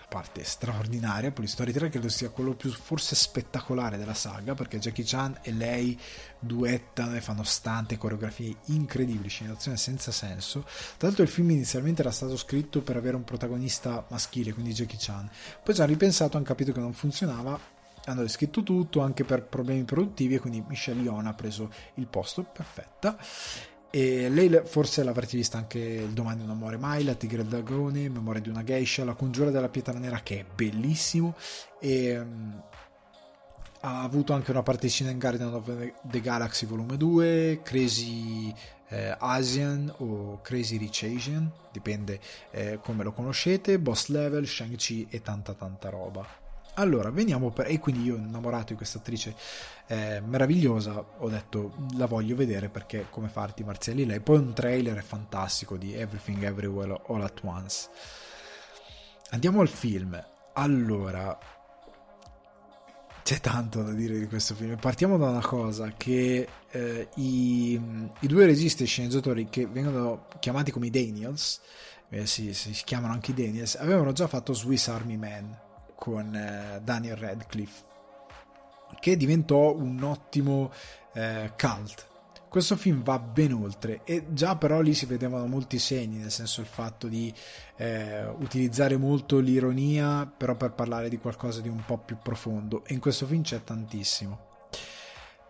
parte 0.08 0.44
straordinaria. 0.44 1.30
Polistory 1.30 1.72
3 1.72 1.88
credo 1.88 2.08
sia 2.08 2.30
quello 2.30 2.54
più 2.54 2.70
forse 2.70 3.14
spettacolare 3.14 3.96
della 3.96 4.14
saga 4.14 4.54
perché 4.54 4.78
Jackie 4.78 5.04
Chan 5.04 5.38
e 5.42 5.52
lei 5.52 5.98
duettano 6.38 7.16
e 7.16 7.20
fanno 7.20 7.42
stante 7.42 7.98
coreografie 7.98 8.56
incredibili, 8.66 9.28
scenizzazione 9.28 9.76
senza 9.76 10.12
senso. 10.12 10.62
Tra 10.96 11.08
l'altro 11.08 11.22
il 11.22 11.30
film 11.30 11.50
inizialmente 11.50 12.02
era 12.02 12.10
stato 12.10 12.36
scritto 12.36 12.82
per 12.82 12.96
avere 12.96 13.16
un 13.16 13.24
protagonista 13.24 14.04
maschile, 14.08 14.52
quindi 14.52 14.72
Jackie 14.72 14.98
Chan. 15.00 15.30
Poi 15.62 15.74
ci 15.74 15.80
hanno 15.80 15.90
ripensato, 15.90 16.36
hanno 16.36 16.46
capito 16.46 16.72
che 16.72 16.80
non 16.80 16.92
funzionava 16.92 17.72
hanno 18.06 18.20
riscritto 18.20 18.62
tutto 18.62 19.00
anche 19.00 19.24
per 19.24 19.44
problemi 19.44 19.84
produttivi 19.84 20.34
e 20.34 20.38
quindi 20.38 20.62
Michelle 20.68 21.00
Yeon 21.00 21.26
ha 21.26 21.32
preso 21.32 21.70
il 21.94 22.06
posto 22.06 22.42
perfetta 22.42 23.16
e 23.94 24.28
lei 24.28 24.62
forse 24.64 25.04
l'avrete 25.04 25.36
vista 25.36 25.56
anche 25.56 25.78
Il 25.78 26.14
domani 26.14 26.44
non 26.44 26.58
muore 26.58 26.76
mai, 26.76 27.04
La 27.04 27.14
tigre 27.14 27.46
del 27.46 27.46
dragone, 27.46 28.08
Memoria 28.08 28.40
di 28.40 28.48
una 28.48 28.64
geisha, 28.64 29.04
La 29.04 29.14
congiura 29.14 29.50
della 29.50 29.68
pietra 29.68 29.96
nera 29.96 30.18
che 30.20 30.40
è 30.40 30.44
bellissimo 30.52 31.36
e 31.78 32.18
um, 32.18 32.60
ha 33.82 34.02
avuto 34.02 34.32
anche 34.32 34.50
una 34.50 34.64
particina 34.64 35.10
in 35.10 35.20
Guardian 35.20 35.54
of 35.54 35.92
the 36.02 36.20
Galaxy 36.20 36.66
volume 36.66 36.96
2, 36.96 37.60
Crazy 37.62 38.52
eh, 38.88 39.14
Asian 39.16 39.94
o 39.98 40.40
Crazy 40.42 40.76
Rich 40.76 41.04
Asian, 41.14 41.48
dipende 41.70 42.18
eh, 42.50 42.80
come 42.82 43.04
lo 43.04 43.12
conoscete, 43.12 43.78
Boss 43.78 44.08
Level, 44.08 44.44
Shang-Chi 44.44 45.06
e 45.08 45.22
tanta 45.22 45.52
tanta 45.52 45.90
roba. 45.90 46.26
Allora, 46.74 47.10
veniamo 47.10 47.50
per... 47.50 47.66
E 47.68 47.78
quindi 47.78 48.02
io 48.02 48.16
innamorato 48.16 48.72
di 48.72 48.74
questa 48.74 48.98
attrice 48.98 49.36
eh, 49.86 50.20
meravigliosa, 50.24 51.04
ho 51.18 51.28
detto 51.28 51.74
la 51.96 52.06
voglio 52.06 52.36
vedere 52.36 52.68
perché 52.68 53.06
come 53.10 53.28
farti 53.28 53.64
marziali 53.64 54.06
lei. 54.06 54.20
Poi 54.20 54.38
un 54.38 54.52
trailer 54.52 55.02
fantastico 55.02 55.76
di 55.76 55.94
Everything 55.94 56.42
Everywhere 56.42 57.00
All 57.08 57.22
At 57.22 57.40
Once. 57.42 57.88
Andiamo 59.30 59.60
al 59.60 59.68
film. 59.68 60.22
Allora, 60.54 61.36
c'è 63.24 63.40
tanto 63.40 63.82
da 63.82 63.92
dire 63.92 64.18
di 64.18 64.26
questo 64.26 64.54
film. 64.54 64.76
Partiamo 64.76 65.16
da 65.16 65.30
una 65.30 65.40
cosa, 65.40 65.92
che 65.96 66.46
eh, 66.70 67.08
i, 67.14 67.72
i, 67.72 68.26
due 68.26 68.44
registi 68.44 68.82
e 68.82 68.86
sceneggiatori 68.86 69.48
che 69.48 69.66
vengono 69.66 70.26
chiamati 70.38 70.70
come 70.70 70.86
i 70.86 70.90
Daniels, 70.90 71.60
eh, 72.10 72.26
si, 72.26 72.52
si, 72.52 72.72
chiamano 72.84 73.14
anche 73.14 73.30
i 73.30 73.34
Daniels, 73.34 73.76
avevano 73.76 74.12
già 74.12 74.26
fatto 74.26 74.52
Swiss 74.52 74.88
Army 74.88 75.16
Man 75.16 75.58
con 75.96 76.34
eh, 76.34 76.80
Daniel 76.82 77.16
Radcliffe, 77.16 77.82
che 78.98 79.16
diventò 79.16 79.74
un 79.74 80.02
ottimo 80.02 80.72
eh, 81.14 81.52
cult. 81.56 82.08
Questo 82.48 82.76
film 82.76 83.02
va 83.02 83.18
ben 83.18 83.52
oltre 83.52 84.02
e 84.04 84.26
già 84.28 84.54
però 84.54 84.80
lì 84.80 84.94
si 84.94 85.06
vedevano 85.06 85.46
molti 85.46 85.80
segni, 85.80 86.18
nel 86.18 86.30
senso 86.30 86.60
il 86.60 86.68
fatto 86.68 87.08
di 87.08 87.34
eh, 87.76 88.24
utilizzare 88.26 88.96
molto 88.96 89.40
l'ironia 89.40 90.24
però 90.24 90.54
per 90.54 90.72
parlare 90.72 91.08
di 91.08 91.18
qualcosa 91.18 91.60
di 91.60 91.68
un 91.68 91.82
po' 91.84 91.98
più 91.98 92.16
profondo 92.22 92.84
e 92.84 92.94
in 92.94 93.00
questo 93.00 93.26
film 93.26 93.42
c'è 93.42 93.64
tantissimo. 93.64 94.53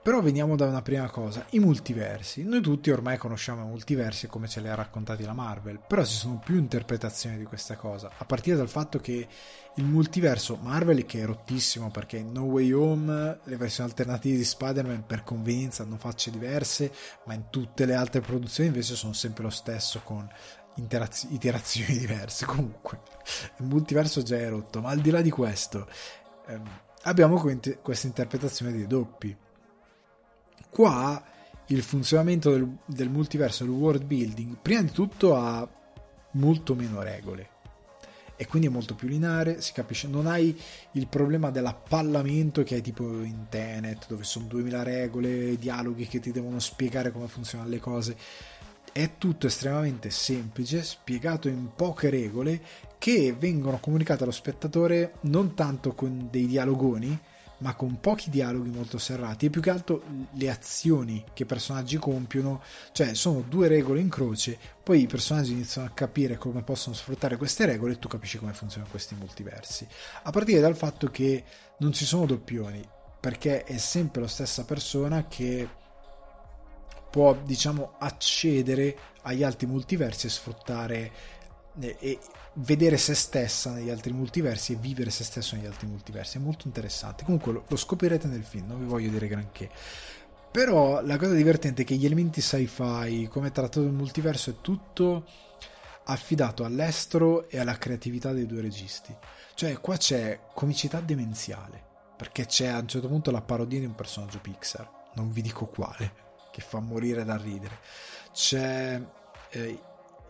Però 0.05 0.21
veniamo 0.21 0.55
da 0.55 0.67
una 0.67 0.83
prima 0.83 1.09
cosa, 1.09 1.47
i 1.53 1.59
multiversi. 1.59 2.43
Noi 2.45 2.61
tutti 2.61 2.91
ormai 2.91 3.17
conosciamo 3.17 3.65
i 3.65 3.69
multiversi 3.69 4.27
come 4.27 4.49
ce 4.49 4.61
li 4.61 4.69
ha 4.69 4.75
raccontati 4.75 5.25
la 5.25 5.33
Marvel, 5.33 5.81
però 5.81 6.05
ci 6.05 6.13
sono 6.13 6.43
più 6.45 6.57
interpretazioni 6.57 7.39
di 7.39 7.45
questa 7.45 7.77
cosa, 7.77 8.11
a 8.15 8.27
partire 8.27 8.55
dal 8.55 8.69
fatto 8.69 8.99
che 8.99 9.27
il 9.77 9.85
multiverso 9.85 10.57
Marvel 10.57 11.07
che 11.07 11.23
è 11.23 11.25
rottissimo 11.25 11.91
perché 11.91 12.23
No 12.23 12.43
Way 12.43 12.73
Home 12.73 13.39
le 13.45 13.57
versioni 13.57 13.89
alternative 13.89 14.37
di 14.37 14.45
Spider-Man 14.45 15.07
per 15.07 15.25
convenienza 15.25 15.85
hanno 15.85 15.97
facce 15.97 16.31
diverse, 16.31 16.93
ma 17.25 17.33
in 17.33 17.45
tutte 17.49 17.87
le 17.87 17.95
altre 17.95 18.21
produzioni 18.21 18.69
invece 18.69 18.97
sono 18.97 19.15
sempre 19.15 19.45
lo 19.45 19.51
stesso 19.51 20.03
con 20.05 20.29
interaz- 20.75 21.29
iterazioni 21.31 21.97
diverse. 21.97 22.45
Comunque, 22.45 23.01
il 23.57 23.65
multiverso 23.65 24.21
già 24.21 24.37
è 24.37 24.51
rotto, 24.51 24.83
ma 24.83 24.91
al 24.91 25.01
di 25.01 25.09
là 25.09 25.23
di 25.23 25.31
questo 25.31 25.89
ehm, 26.47 26.69
abbiamo 27.05 27.43
questa 27.81 28.07
interpretazione 28.07 28.71
dei 28.71 28.87
doppi 28.87 29.35
Qua 30.75 31.23
il 31.67 31.83
funzionamento 31.83 32.51
del, 32.51 32.69
del 32.85 33.09
multiverso, 33.09 33.63
del 33.63 33.73
world 33.73 34.03
building, 34.03 34.57
prima 34.61 34.83
di 34.83 34.91
tutto 34.91 35.37
ha 35.37 35.69
molto 36.33 36.75
meno 36.75 37.01
regole 37.01 37.51
e 38.35 38.49
quindi 38.49 38.67
è 38.67 38.71
molto 38.73 38.97
più 38.97 39.07
lineare, 39.07 39.61
si 39.61 39.73
capisce, 39.73 40.09
non 40.09 40.27
hai 40.27 40.61
il 40.95 41.07
problema 41.07 41.51
dell'appallamento 41.51 42.65
che 42.65 42.75
hai 42.75 42.83
tipo 42.83 43.05
in 43.23 43.47
Tenet 43.49 44.09
dove 44.09 44.25
sono 44.25 44.47
2000 44.47 44.83
regole, 44.83 45.57
dialoghi 45.59 46.09
che 46.09 46.19
ti 46.19 46.33
devono 46.33 46.59
spiegare 46.59 47.13
come 47.13 47.29
funzionano 47.29 47.71
le 47.71 47.79
cose. 47.79 48.17
È 48.91 49.13
tutto 49.17 49.47
estremamente 49.47 50.11
semplice, 50.11 50.83
spiegato 50.83 51.47
in 51.47 51.69
poche 51.77 52.11
regole 52.11 52.61
che 52.99 53.33
vengono 53.39 53.79
comunicate 53.79 54.25
allo 54.25 54.33
spettatore 54.33 55.19
non 55.21 55.55
tanto 55.55 55.93
con 55.93 56.27
dei 56.33 56.49
dialogoni, 56.49 57.17
ma 57.59 57.75
con 57.75 58.01
pochi 58.01 58.31
dialoghi 58.31 58.71
molto 58.71 58.99
serrati 58.99 59.47
e 59.47 59.51
più 59.51 59.61
che 59.61 59.71
altro 59.71 60.03
le 60.33 60.51
azioni 60.51 61.25
che 61.33 61.45
i 61.45 61.47
personaggi 61.47 61.97
compiono, 61.97 62.63
cioè 62.93 63.15
sono 63.15 63.45
due 63.49 63.69
regole 63.69 64.01
in 64.01 64.09
croce, 64.09 64.59
poi 64.83 65.03
i 65.03 65.07
personaggi 65.07 65.53
iniziano 65.53 65.87
a 65.87 65.93
capire 65.93 66.37
come 66.37 66.63
possono 66.63 66.95
sfruttare 66.95 67.37
queste 67.37 67.67
regole 67.67 67.93
e 67.93 67.99
tu 67.99 68.09
capisci 68.09 68.39
come 68.39 68.53
funzionano 68.53 68.91
questi 68.91 69.15
multiversi. 69.15 69.87
A 70.23 70.31
partire 70.31 70.61
dal 70.61 70.77
fatto 70.77 71.09
che 71.09 71.45
non 71.79 71.93
ci 71.93 72.05
sono 72.05 72.27
doppioni, 72.27 72.87
perché 73.21 73.65
è 73.65 73.79
sempre 73.79 74.21
la 74.21 74.29
stessa 74.29 74.65
persona 74.65 75.27
che 75.27 75.69
può, 77.11 77.35
diciamo, 77.35 77.95
accedere 77.99 78.99
agli 79.23 79.43
altri 79.43 79.67
multiversi 79.67 80.27
e 80.27 80.31
sfruttare 80.31 81.13
e 81.81 82.19
vedere 82.55 82.97
se 82.97 83.15
stessa 83.15 83.73
negli 83.73 83.91
altri 83.91 84.13
multiversi 84.13 84.73
e 84.73 84.77
vivere 84.77 85.11
se 85.11 85.25
stesso 85.25 85.57
negli 85.57 85.67
altri 85.67 85.87
multiversi. 85.87 86.39
È 86.39 86.41
molto 86.41 86.67
interessante. 86.67 87.25
Comunque 87.25 87.53
lo, 87.53 87.65
lo 87.67 87.77
scoprirete 87.77 88.27
nel 88.29 88.45
film, 88.45 88.67
non 88.69 88.79
vi 88.79 88.87
voglio 88.87 89.11
dire 89.11 89.27
granché. 89.27 89.71
Però 90.51 91.03
la 91.03 91.17
cosa 91.17 91.33
divertente 91.33 91.83
è 91.83 91.85
che 91.85 91.97
gli 91.97 92.07
elementi 92.07 92.41
sci-fi, 92.41 93.29
come 93.29 93.51
trattato 93.51 93.81
il 93.81 93.91
multiverso, 93.91 94.51
è 94.51 94.61
tutto 94.61 95.27
affidato 96.05 96.65
all'estero 96.65 97.49
e 97.49 97.59
alla 97.59 97.77
creatività 97.77 98.33
dei 98.33 98.47
due 98.47 98.61
registi. 98.61 99.13
Cioè, 99.55 99.81
qua 99.81 99.97
c'è 99.97 100.41
comicità 100.55 101.01
demenziale, 101.01 101.83
perché 102.17 102.47
c'è 102.47 102.67
a 102.69 102.79
un 102.79 102.87
certo 102.87 103.09
punto 103.09 103.33
la 103.33 103.41
parodia 103.41 103.81
di 103.81 103.87
un 103.87 103.97
personaggio 103.97 104.39
Pixar, 104.39 104.89
non 105.15 105.33
vi 105.33 105.43
dico 105.43 105.67
quale, 105.67 106.13
che 106.53 106.61
fa 106.61 106.79
morire 106.79 107.25
da 107.25 107.37
ridere. 107.37 107.79
C'è 108.33 109.03
eh, 109.51 109.79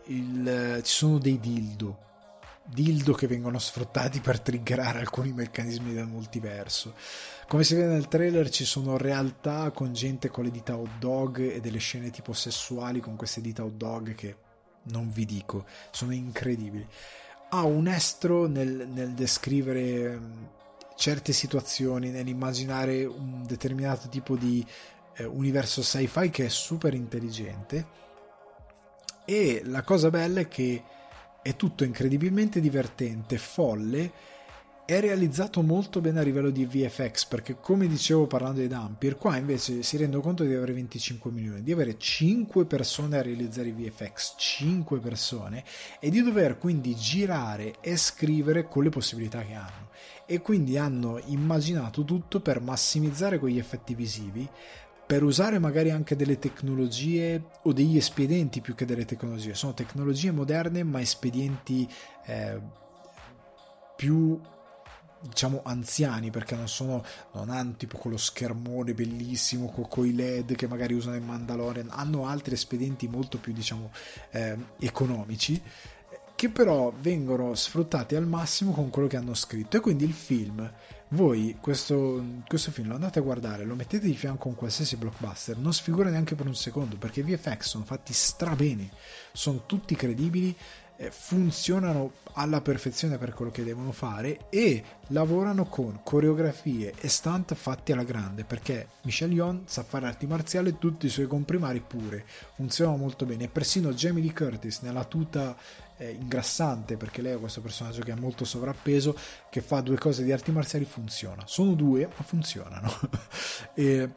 il, 0.05 0.81
ci 0.83 0.91
sono 0.91 1.19
dei 1.19 1.39
dildo 1.39 2.05
dildo 2.65 3.13
che 3.13 3.27
vengono 3.27 3.59
sfruttati 3.59 4.19
per 4.19 4.39
triggerare 4.39 4.99
alcuni 4.99 5.31
meccanismi 5.31 5.93
del 5.93 6.07
multiverso. 6.07 6.95
Come 7.47 7.63
si 7.63 7.75
vede 7.75 7.87
nel 7.87 8.07
trailer 8.07 8.49
ci 8.49 8.65
sono 8.65 8.97
realtà 8.97 9.71
con 9.71 9.93
gente 9.93 10.29
con 10.29 10.43
le 10.43 10.51
dita 10.51 10.75
hot 10.75 10.97
dog 10.97 11.39
e 11.39 11.61
delle 11.61 11.77
scene 11.77 12.09
tipo 12.09 12.33
sessuali 12.33 12.99
con 12.99 13.15
queste 13.15 13.41
dita 13.41 13.63
hot 13.63 13.73
dog 13.73 14.15
che 14.15 14.37
non 14.83 15.09
vi 15.11 15.25
dico, 15.25 15.65
sono 15.91 16.13
incredibili. 16.13 16.87
Ha 17.49 17.63
un 17.63 17.87
estro 17.87 18.47
nel, 18.47 18.87
nel 18.87 19.11
descrivere 19.11 20.17
mm, 20.17 20.43
certe 20.95 21.33
situazioni, 21.33 22.09
nell'immaginare 22.09 23.05
un 23.05 23.43
determinato 23.45 24.09
tipo 24.09 24.35
di 24.35 24.65
eh, 25.17 25.23
universo 25.23 25.81
sci-fi 25.81 26.29
che 26.29 26.45
è 26.45 26.49
super 26.49 26.93
intelligente 26.93 28.03
e 29.25 29.61
la 29.65 29.81
cosa 29.81 30.09
bella 30.09 30.41
è 30.41 30.47
che 30.47 30.83
è 31.45 31.55
tutto 31.55 31.83
incredibilmente 31.83 32.59
divertente, 32.59 33.37
folle, 33.37 34.11
è 34.83 34.99
realizzato 34.99 35.61
molto 35.61 36.01
bene 36.01 36.19
a 36.19 36.23
livello 36.23 36.49
di 36.49 36.65
VFX 36.65 37.25
perché 37.25 37.59
come 37.59 37.87
dicevo 37.87 38.25
parlando 38.25 38.61
di 38.61 38.67
Dampir 38.67 39.15
qua 39.15 39.37
invece 39.37 39.83
si 39.83 39.97
rende 39.97 40.19
conto 40.21 40.43
di 40.43 40.55
avere 40.55 40.73
25 40.73 41.29
milioni 41.29 41.61
di 41.61 41.71
avere 41.71 41.99
5 41.99 42.65
persone 42.65 43.19
a 43.19 43.21
realizzare 43.21 43.67
i 43.67 43.73
VFX 43.73 44.33
5 44.37 44.99
persone 44.99 45.63
e 45.99 46.09
di 46.09 46.23
dover 46.23 46.57
quindi 46.57 46.95
girare 46.95 47.75
e 47.79 47.95
scrivere 47.95 48.67
con 48.67 48.81
le 48.81 48.89
possibilità 48.89 49.43
che 49.43 49.53
hanno. 49.53 49.89
E 50.25 50.41
quindi 50.41 50.79
hanno 50.79 51.21
immaginato 51.25 52.03
tutto 52.03 52.39
per 52.39 52.59
massimizzare 52.59 53.37
quegli 53.37 53.59
effetti 53.59 53.93
visivi 53.93 54.49
per 55.05 55.23
usare 55.23 55.59
magari 55.59 55.91
anche 55.91 56.15
delle 56.15 56.39
tecnologie 56.39 57.43
o 57.63 57.73
degli 57.73 57.97
espedienti 57.97 58.61
più 58.61 58.73
che 58.73 58.85
delle 58.85 59.05
tecnologie. 59.05 59.53
Sono 59.53 59.73
tecnologie 59.73 60.31
moderne 60.31 60.83
ma 60.83 60.99
espedienti 60.99 61.87
eh, 62.25 62.59
più 63.95 64.39
diciamo 65.21 65.61
anziani 65.63 66.29
perché 66.29 66.55
non 66.55 66.67
sono 66.67 67.03
non 67.33 67.49
hanno 67.49 67.73
tipo 67.77 67.97
quello 67.97 68.17
schermone 68.17 68.93
bellissimo 68.93 69.71
con 69.71 70.05
i 70.05 70.13
led 70.13 70.55
che 70.55 70.67
magari 70.67 70.93
usano 70.93 71.15
in 71.15 71.25
Mandalorian 71.25 71.87
hanno 71.89 72.27
altri 72.27 72.53
espedienti 72.53 73.07
molto 73.07 73.39
più 73.39 73.51
diciamo 73.51 73.91
eh, 74.31 74.55
economici 74.79 75.59
che 76.35 76.49
però 76.49 76.93
vengono 76.99 77.55
sfruttati 77.55 78.15
al 78.15 78.27
massimo 78.27 78.71
con 78.71 78.89
quello 78.89 79.07
che 79.07 79.17
hanno 79.17 79.33
scritto 79.33 79.77
e 79.77 79.79
quindi 79.79 80.03
il 80.03 80.13
film 80.13 80.69
voi 81.09 81.57
questo, 81.61 82.23
questo, 82.47 82.71
film 82.71 82.87
lo 82.87 82.95
andate 82.95 83.19
a 83.19 83.21
guardare, 83.21 83.63
lo 83.63 83.75
mettete 83.75 84.07
di 84.07 84.15
fianco 84.15 84.47
a 84.47 84.51
un 84.51 84.55
qualsiasi 84.55 84.97
blockbuster, 84.97 85.57
non 85.57 85.73
sfigura 85.73 86.09
neanche 86.09 86.35
per 86.35 86.47
un 86.47 86.55
secondo 86.55 86.97
perché 86.97 87.19
i 87.19 87.23
VFX 87.23 87.61
sono 87.61 87.85
fatti 87.85 88.11
strabene, 88.11 88.89
sono 89.31 89.65
tutti 89.65 89.95
credibili, 89.95 90.55
eh, 90.97 91.11
funzionano 91.11 92.13
alla 92.33 92.61
perfezione 92.61 93.17
per 93.17 93.33
quello 93.33 93.51
che 93.51 93.63
devono 93.63 93.91
fare 93.91 94.49
e 94.49 94.83
lavorano 95.07 95.65
con 95.65 95.99
coreografie 96.03 96.93
e 96.99 97.07
stunt 97.07 97.53
fatti 97.53 97.91
alla 97.91 98.03
grande 98.03 98.43
perché 98.43 98.87
Michelle 99.03 99.33
Yeon 99.33 99.63
sa 99.65 99.83
fare 99.83 100.07
arti 100.07 100.25
marziali 100.25 100.69
e 100.69 100.77
tutti 100.77 101.05
i 101.05 101.09
suoi 101.09 101.27
comprimari 101.27 101.81
pure 101.81 102.25
funzionano 102.55 102.97
molto 102.97 103.25
bene. 103.25 103.45
E 103.45 103.49
persino 103.49 103.93
Jamie 103.93 104.23
Lee 104.23 104.33
Curtis 104.33 104.79
nella 104.81 105.03
tuta 105.03 105.55
eh, 105.97 106.11
ingrassante 106.11 106.97
perché 106.97 107.21
lei 107.21 107.33
è 107.33 107.39
questo 107.39 107.61
personaggio 107.61 108.01
che 108.01 108.11
ha 108.11 108.17
molto 108.17 108.45
sovrappeso 108.45 109.17
che 109.49 109.61
fa 109.61 109.81
due 109.81 109.97
cose 109.97 110.23
di 110.23 110.31
arti 110.31 110.51
marziali 110.51 110.85
funziona. 110.85 111.43
Sono 111.45 111.73
due 111.73 112.07
ma 112.07 112.23
funzionano. 112.23 112.91
E, 113.73 114.09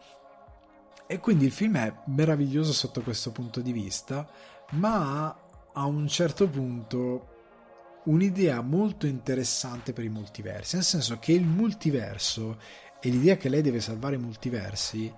e 1.06 1.18
quindi 1.20 1.44
il 1.44 1.52
film 1.52 1.76
è 1.78 1.92
meraviglioso 2.06 2.72
sotto 2.72 3.02
questo 3.02 3.32
punto 3.32 3.60
di 3.60 3.72
vista 3.72 4.28
ma 4.72 5.36
a 5.72 5.84
un 5.84 6.06
certo 6.06 6.48
punto 6.48 7.36
un'idea 8.04 8.60
molto 8.60 9.06
interessante 9.06 9.92
per 9.92 10.04
i 10.04 10.08
multiversi 10.08 10.76
nel 10.76 10.84
senso 10.84 11.18
che 11.18 11.32
il 11.32 11.44
multiverso 11.44 12.58
e 13.00 13.08
l'idea 13.08 13.36
che 13.36 13.48
lei 13.48 13.62
deve 13.62 13.80
salvare 13.80 14.16
i 14.16 14.20
multiversi 14.20 15.12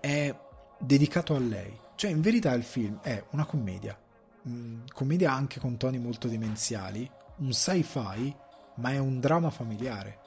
è 0.00 0.34
dedicato 0.78 1.34
a 1.34 1.38
lei. 1.38 1.78
Cioè 1.94 2.10
in 2.10 2.20
verità 2.20 2.52
il 2.52 2.62
film 2.62 3.00
è 3.00 3.22
una 3.30 3.46
commedia 3.46 3.98
commedia 4.92 5.32
anche 5.32 5.60
con 5.60 5.76
toni 5.76 5.98
molto 5.98 6.28
demenziali, 6.28 7.10
un 7.38 7.52
sci-fi, 7.52 8.34
ma 8.76 8.92
è 8.92 8.98
un 8.98 9.20
dramma 9.20 9.50
familiare. 9.50 10.18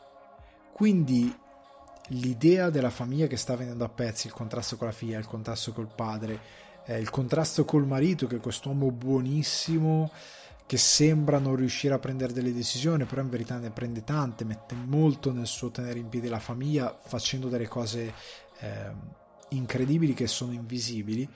Quindi 0.74 1.36
l'idea 2.10 2.70
della 2.70 2.90
famiglia 2.90 3.28
che 3.28 3.38
sta 3.38 3.56
venendo 3.56 3.84
a 3.84 3.90
pezzi, 3.90 4.28
il 4.28 4.34
contrasto 4.34 4.78
con 4.78 4.88
la 4.88 4.94
figlia, 4.94 5.20
il 5.20 5.28
contrasto 5.28 5.74
col 5.74 5.94
padre, 5.94 6.40
eh, 6.86 7.00
il 7.00 7.10
contrasto 7.10 7.66
col 7.66 7.86
marito, 7.86 8.28
che 8.28 8.38
è 8.38 8.40
quest'uomo 8.40 8.92
buonissimo 8.92 10.12
che 10.66 10.78
sembra 10.78 11.40
non 11.40 11.56
riuscire 11.56 11.96
a 11.96 12.00
prendere 12.00 12.32
delle 12.32 12.54
decisioni, 12.54 13.06
però 13.06 13.24
in 13.24 13.30
verità 13.30 13.58
ne 13.58 13.72
prende 13.72 14.04
tante, 14.04 14.46
mette 14.46 14.76
molto 14.76 15.32
nel 15.32 15.48
suo 15.48 15.72
tenere 15.72 15.98
in 15.98 16.10
piedi 16.10 16.28
la 16.28 16.38
famiglia, 16.38 16.96
facendo 17.04 17.48
delle 17.48 17.68
cose 17.68 18.14
eh, 18.60 18.92
incredibili 19.50 20.14
che 20.14 20.28
sono 20.28 20.52
invisibili. 20.52 21.28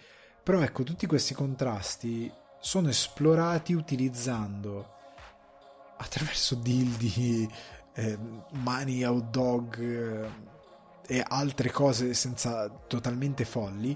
Però 0.43 0.61
ecco, 0.61 0.83
tutti 0.83 1.07
questi 1.07 1.33
contrasti 1.33 2.31
sono 2.63 2.87
esplorati 2.87 3.73
utilizzando 3.73 4.91
attraverso 5.97 6.55
dildi, 6.55 7.51
eh, 7.93 8.17
mani 8.51 9.03
hot 9.03 9.29
dog 9.29 9.79
eh, 9.79 10.29
e 11.05 11.25
altre 11.27 11.71
cose 11.71 12.13
senza 12.13 12.69
totalmente 12.87 13.43
folli, 13.43 13.95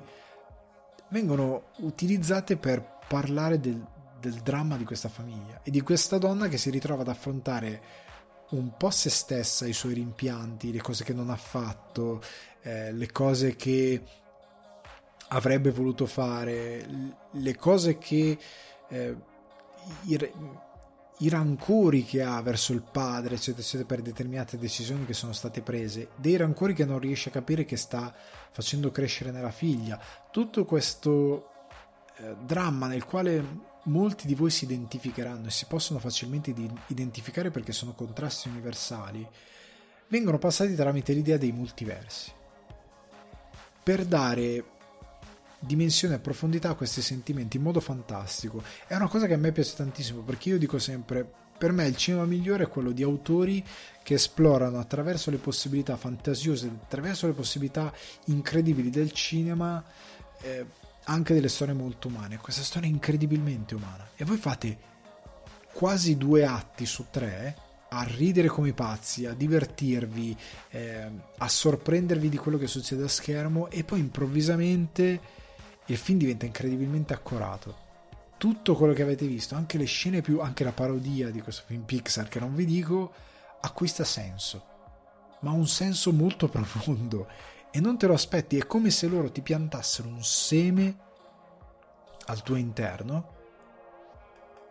vengono 1.12 1.68
utilizzate 1.78 2.58
per 2.58 2.98
parlare 3.08 3.62
del, 3.62 3.82
del 4.20 4.42
dramma 4.42 4.76
di 4.76 4.84
questa 4.84 5.08
famiglia 5.08 5.62
e 5.64 5.72
di 5.72 5.80
questa 5.80 6.18
donna 6.18 6.50
che 6.50 6.58
si 6.58 6.70
ritrova 6.70 7.04
ad 7.04 7.08
affrontare 7.08 7.82
un 8.50 8.76
po' 8.76 8.90
se 8.90 9.10
stessa, 9.10 9.66
i 9.66 9.72
suoi 9.72 9.94
rimpianti, 9.94 10.74
le 10.74 10.82
cose 10.82 11.06
che 11.06 11.14
non 11.14 11.30
ha 11.30 11.38
fatto, 11.38 12.22
eh, 12.64 12.92
le 12.92 13.12
cose 13.14 13.56
che 13.56 14.04
avrebbe 15.30 15.72
voluto 15.72 16.06
fare, 16.06 16.86
le 17.40 17.56
cose 17.56 17.98
che 17.98 18.38
eh, 18.90 19.16
i, 20.04 20.32
i, 21.20 21.30
rancori 21.30 22.04
che 22.04 22.22
ha 22.22 22.42
verso 22.42 22.74
il 22.74 22.84
padre, 22.84 23.36
eccetera, 23.36 23.62
eccetera, 23.62 23.88
per 23.88 24.02
determinate 24.02 24.58
decisioni 24.58 25.06
che 25.06 25.14
sono 25.14 25.34
state 25.34 25.62
prese, 25.62 26.10
dei 26.16 26.38
rancori 26.38 26.74
che 26.74 26.86
non 26.86 27.00
riesce 27.00 27.30
a 27.30 27.32
capire 27.32 27.66
che 27.66 27.78
sta 27.78 28.14
facendo 28.52 28.92
crescere 28.92 29.32
nella 29.32 29.52
figlia, 29.52 30.00
tutto 30.32 30.66
questo 30.66 31.52
eh, 32.18 32.36
dramma 32.46 32.88
nel 32.88 33.06
quale 33.06 33.66
molti 33.84 34.28
di 34.28 34.36
voi 34.36 34.50
si 34.50 34.66
identificheranno 34.66 35.48
e 35.48 35.52
si 35.52 35.66
possono 35.66 36.00
facilmente 36.00 36.54
identificare 36.88 37.52
perché 37.52 37.72
sono 37.72 37.94
contrasti 37.94 38.50
universali, 38.50 39.28
vengono 40.10 40.38
passati 40.38 40.76
tramite 40.76 41.14
l'idea 41.14 41.38
dei 41.38 41.52
multiversi. 41.52 42.32
per 43.84 44.04
dare 44.04 44.77
dimensione 45.60 46.16
e 46.16 46.20
profondità 46.20 46.70
a 46.70 46.76
questi 46.76 47.02
sentimenti 47.02 47.58
in 47.58 47.64
modo 47.64 47.80
fantastico. 47.80 48.64
È 48.88 48.96
una 48.96 49.08
cosa 49.08 49.28
che 49.28 49.34
a 49.34 49.38
me 49.38 49.52
piace 49.52 49.76
tantissimo 49.76 50.22
perché 50.22 50.50
io 50.50 50.58
dico 50.58 50.80
sempre, 50.80 51.30
per 51.58 51.72
me 51.72 51.88
il 51.88 51.98
cinema 51.98 52.26
migliore 52.26 52.66
è 52.66 52.68
quello 52.68 52.92
di 52.92 53.04
autori 53.04 53.64
che 54.04 54.16
esplorano 54.16 54.80
attraverso 54.80 55.32
le 55.32 55.38
possibilità 55.38 55.98
fantasiose, 55.98 56.68
attraverso 56.68 57.28
le 57.28 57.34
possibilità 57.34 57.92
incredibili 58.26 58.90
del 58.90 59.12
cinema, 59.12 59.84
eh, 60.42 60.66
anche 61.06 61.34
delle 61.34 61.50
storie 61.50 61.74
molto 61.74 62.08
umane. 62.08 62.38
Questa 62.38 62.62
storia 62.62 62.88
è 62.88 62.92
incredibilmente 62.92 63.76
umana. 63.76 64.10
E 64.16 64.26
voi 64.26 64.38
fate 64.38 64.96
quasi 65.74 66.18
due 66.18 66.46
atti 66.46 66.86
su 66.86 67.06
tre 67.10 67.56
a 67.90 68.04
ridere 68.04 68.48
come 68.48 68.74
pazzi, 68.74 69.26
a 69.26 69.34
divertirvi, 69.34 70.38
eh, 70.72 71.10
a 71.38 71.48
sorprendervi 71.48 72.30
di 72.30 72.38
quello 72.38 72.58
che 72.58 72.68
succede 72.68 73.04
a 73.04 73.08
schermo 73.08 73.70
e 73.70 73.84
poi 73.84 74.00
improvvisamente 74.00 75.46
il 75.88 75.98
film 75.98 76.20
diventa 76.20 76.46
incredibilmente 76.46 77.14
accorato. 77.14 77.86
Tutto 78.38 78.76
quello 78.76 78.94
che 78.94 79.02
avete 79.02 79.26
visto, 79.26 79.56
anche 79.56 79.78
le 79.78 79.86
scene 79.86 80.22
più, 80.22 80.42
anche 80.42 80.64
la 80.64 80.72
parodia 80.72 81.30
di 81.30 81.42
questo 81.42 81.64
film 81.66 81.84
Pixar 81.84 82.28
che 82.28 82.40
non 82.40 82.54
vi 82.56 82.66
dico, 82.66 83.14
acquista 83.62 84.04
senso, 84.04 84.66
ma 85.42 85.52
un 85.52 85.68
senso 85.68 86.12
molto 86.12 86.48
profondo 86.50 87.28
e 87.72 87.80
non 87.80 87.98
te 87.98 88.08
lo 88.08 88.14
aspetti, 88.14 88.58
è 88.58 88.66
come 88.66 88.90
se 88.92 89.08
loro 89.08 89.32
ti 89.32 89.42
piantassero 89.42 90.08
un 90.08 90.24
seme 90.24 90.98
al 92.26 92.44
tuo 92.44 92.56
interno 92.56 93.36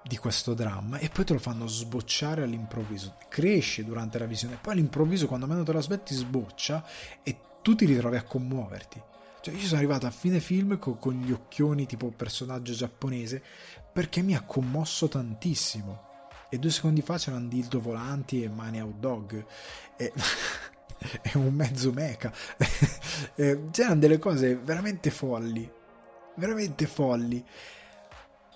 di 0.02 0.16
questo 0.18 0.54
dramma 0.54 0.98
e 0.98 1.08
poi 1.08 1.24
te 1.24 1.32
lo 1.32 1.38
fanno 1.38 1.66
sbocciare 1.66 2.42
all'improvviso. 2.42 3.16
Cresce 3.28 3.84
durante 3.84 4.18
la 4.18 4.26
visione, 4.26 4.58
poi 4.60 4.74
all'improvviso 4.74 5.26
quando 5.26 5.46
meno 5.46 5.64
te 5.64 5.72
lo 5.72 5.78
aspetti 5.78 6.14
sboccia 6.14 6.84
e 7.22 7.38
tu 7.62 7.74
ti 7.74 7.84
ritrovi 7.86 8.16
a 8.16 8.22
commuoverti. 8.22 9.02
Cioè, 9.46 9.54
io 9.54 9.60
sono 9.60 9.76
arrivato 9.76 10.06
a 10.06 10.10
fine 10.10 10.40
film 10.40 10.76
con, 10.76 10.98
con 10.98 11.14
gli 11.20 11.30
occhioni 11.30 11.86
tipo 11.86 12.10
personaggio 12.10 12.72
giapponese 12.72 13.40
perché 13.92 14.20
mi 14.20 14.34
ha 14.34 14.42
commosso 14.42 15.06
tantissimo. 15.06 16.02
E 16.50 16.58
due 16.58 16.72
secondi 16.72 17.00
fa 17.00 17.16
c'erano 17.16 17.46
dildo 17.46 17.80
volanti 17.80 18.42
e 18.42 18.48
mani 18.48 18.82
hot 18.82 18.94
dog. 18.96 19.46
E... 19.96 20.12
è 21.22 21.36
un 21.38 21.54
mezzo 21.54 21.92
mecha. 21.92 22.32
c'erano 23.70 24.00
delle 24.00 24.18
cose 24.18 24.56
veramente 24.56 25.10
folli. 25.10 25.70
Veramente 26.34 26.86
folli. 26.86 27.44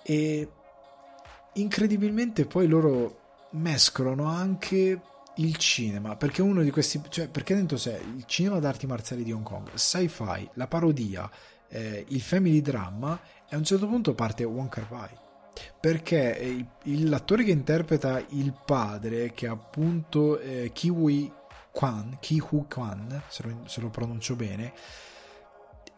E 0.03 0.51
incredibilmente 1.53 2.45
poi 2.45 2.67
loro 2.67 3.19
mescolano 3.51 4.25
anche 4.25 4.99
il 5.41 5.57
cinema, 5.57 6.15
perché 6.15 6.41
uno 6.41 6.61
di 6.61 6.71
questi, 6.71 7.01
cioè 7.09 7.27
perché 7.27 7.55
dentro 7.55 7.77
c'è 7.77 7.99
il 7.99 8.23
cinema 8.25 8.59
d'arti 8.59 8.87
marziali 8.87 9.23
di 9.23 9.31
Hong 9.31 9.43
Kong, 9.43 9.73
sci-fi, 9.73 10.49
la 10.53 10.67
parodia, 10.67 11.29
eh, 11.67 12.05
il 12.09 12.21
family 12.21 12.61
drama 12.61 13.19
e 13.49 13.55
a 13.55 13.57
un 13.57 13.63
certo 13.63 13.87
punto 13.87 14.13
parte 14.13 14.43
Wong 14.43 14.69
Kar 14.69 14.87
Wai. 14.89 15.09
Perché 15.79 16.37
il, 16.41 16.65
il, 16.83 17.09
l'attore 17.09 17.43
che 17.43 17.51
interpreta 17.51 18.23
il 18.29 18.53
padre, 18.65 19.31
che 19.33 19.47
è 19.47 19.49
appunto 19.49 20.39
eh, 20.39 20.71
Kiwi 20.73 21.31
Kwan, 21.71 22.17
Ki-Hu 22.19 22.67
Kwan, 22.67 23.23
se 23.27 23.43
lo, 23.43 23.63
se 23.65 23.81
lo 23.81 23.89
pronuncio 23.89 24.35
bene, 24.35 24.73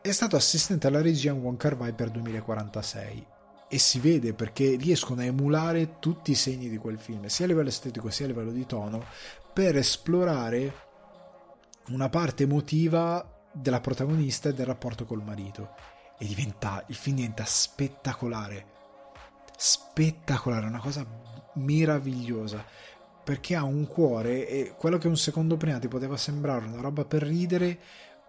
è 0.02 0.12
stato 0.12 0.36
assistente 0.36 0.88
alla 0.88 1.02
regia 1.02 1.32
in 1.32 1.40
Wong 1.40 1.58
Kar 1.58 1.76
Wai 1.76 1.94
per 1.94 2.10
2046 2.10 3.32
e 3.74 3.80
si 3.80 4.00
vede 4.00 4.36
perché 4.36 4.76
riescono 4.76 5.22
a 5.22 5.26
emulare 5.26 5.98
tutti 5.98 6.30
i 6.30 6.36
segni 6.36 6.70
di 6.70 6.78
quel 6.78 7.00
film, 7.00 7.26
sia 7.26 7.46
a 7.46 7.48
livello 7.48 7.70
estetico 7.70 8.12
sia 8.12 8.26
a 8.26 8.28
livello 8.28 8.52
di 8.52 8.68
tono, 8.68 9.04
per 9.52 9.78
esplorare 9.78 10.74
una 11.88 12.08
parte 12.08 12.44
emotiva 12.44 13.28
della 13.52 13.82
protagonista 13.82 14.50
e 14.50 14.54
del 14.54 14.68
rapporto 14.68 15.06
col 15.06 15.24
marito. 15.24 15.74
E 16.20 16.26
diventa, 16.28 16.84
il 16.86 16.94
film 16.94 17.16
diventa 17.16 17.46
spettacolare. 17.46 18.66
Spettacolare, 19.58 20.68
una 20.68 20.80
cosa 20.80 21.04
meravigliosa. 21.54 22.64
Perché 23.24 23.56
ha 23.56 23.64
un 23.64 23.88
cuore 23.88 24.48
e 24.48 24.76
quello 24.78 25.00
che 25.00 25.08
un 25.08 25.18
secondo 25.18 25.58
prima 25.58 25.80
ti 25.80 25.88
poteva 25.88 26.16
sembrare 26.16 26.68
una 26.68 26.82
roba 26.82 27.06
per 27.06 27.24
ridere 27.24 27.80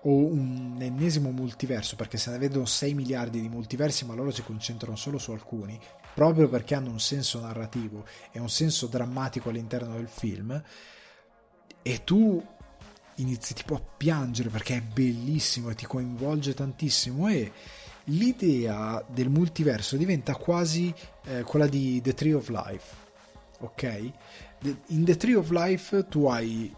o 0.07 0.13
un 0.13 0.77
ennesimo 0.81 1.31
multiverso, 1.31 1.97
perché 1.97 2.19
se 2.19 2.31
ne 2.31 2.39
vedono 2.39 2.67
6 2.67 2.95
miliardi 2.95 3.41
di 3.41 3.49
multiversi, 3.49 4.05
ma 4.05 4.15
loro 4.15 4.31
si 4.31 4.43
concentrano 4.43 4.97
solo 4.97 5.19
su 5.19 5.31
alcuni, 5.33 5.79
proprio 6.15 6.49
perché 6.49 6.75
hanno 6.75 6.91
un 6.91 7.01
senso 7.01 7.41
narrativo 7.41 8.05
e 8.31 8.39
un 8.39 8.51
senso 8.51 8.87
drammatico 8.87 9.49
all'interno 9.49 9.95
del 9.95 10.09
film, 10.09 10.63
e 11.83 12.05
tu 12.05 12.43
inizi 13.17 13.55
tipo 13.55 13.75
a 13.77 13.83
piangere 13.97 14.49
perché 14.49 14.77
è 14.77 14.81
bellissimo 14.81 15.71
e 15.71 15.75
ti 15.75 15.87
coinvolge 15.87 16.55
tantissimo 16.55 17.29
e 17.29 17.53
l'idea 18.05 19.05
del 19.09 19.29
multiverso 19.29 19.97
diventa 19.97 20.35
quasi 20.35 20.93
eh, 21.27 21.43
quella 21.43 21.67
di 21.67 22.01
The 22.03 22.15
Tree 22.15 22.35
of 22.35 22.49
Life, 22.49 22.97
ok? 23.61 24.13
In 24.89 25.05
The 25.05 25.17
Tree 25.17 25.35
of 25.35 25.51
Life 25.51 26.09
tu 26.09 26.27
hai 26.27 26.75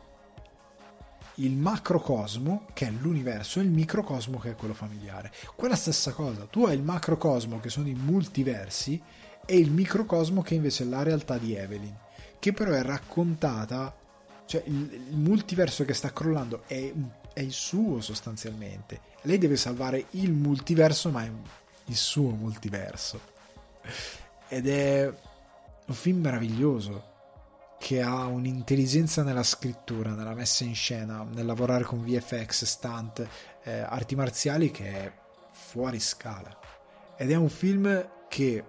il 1.37 1.57
macrocosmo, 1.57 2.67
che 2.73 2.87
è 2.87 2.91
l'universo, 2.91 3.61
e 3.61 3.63
il 3.63 3.71
microcosmo, 3.71 4.39
che 4.39 4.51
è 4.51 4.55
quello 4.55 4.75
familiare. 4.75 5.33
Quella 5.55 5.77
stessa 5.77 6.13
cosa, 6.13 6.47
tu 6.47 6.65
hai 6.65 6.75
il 6.75 6.83
macrocosmo, 6.83 7.61
che 7.61 7.69
sono 7.69 7.89
i 7.89 7.95
multiversi, 7.95 9.01
e 9.45 9.57
il 9.57 9.71
microcosmo, 9.71 10.43
che 10.43 10.55
invece 10.55 10.85
è 10.85 10.87
la 10.87 11.03
realtà 11.03 11.37
di 11.39 11.55
Evelyn, 11.55 11.95
che 12.39 12.53
però 12.53 12.73
è 12.73 12.83
raccontata, 12.83 13.95
cioè 14.47 14.63
il, 14.67 15.09
il 15.11 15.17
multiverso 15.17 15.85
che 15.85 15.95
sta 15.95 16.13
crollando 16.13 16.63
è, 16.67 16.93
è, 17.33 17.41
il 17.41 17.53
suo 17.53 18.01
sostanzialmente. 18.01 19.01
Lei 19.23 19.39
deve 19.39 19.57
salvare 19.57 20.07
il 20.11 20.33
multiverso, 20.33 21.11
ma 21.11 21.25
è 21.25 21.31
il 21.87 21.97
suo 21.97 22.31
multiverso. 22.31 23.21
Ed 24.49 24.69
è 24.69 25.13
un 25.87 25.95
film 25.95 26.21
meraviglioso 26.21 27.15
che 27.79 28.01
ha 28.01 28.25
un'intelligenza 28.25 29.23
nella 29.23 29.43
scrittura, 29.43 30.15
nella 30.15 30.35
messa 30.35 30.65
in 30.65 30.75
scena, 30.75 31.25
nel 31.25 31.47
lavorare 31.47 31.85
con 31.85 32.03
VFX, 32.03 32.65
stunt, 32.65 33.29
eh, 33.63 33.81
arti 33.81 34.15
marziali 34.15 34.71
che 34.71 34.91
è 34.91 35.13
fuori 35.53 36.01
scala. 36.01 36.57
Ed 37.17 37.31
è 37.31 37.35
un 37.35 37.49
film 37.49 38.09
che, 38.29 38.65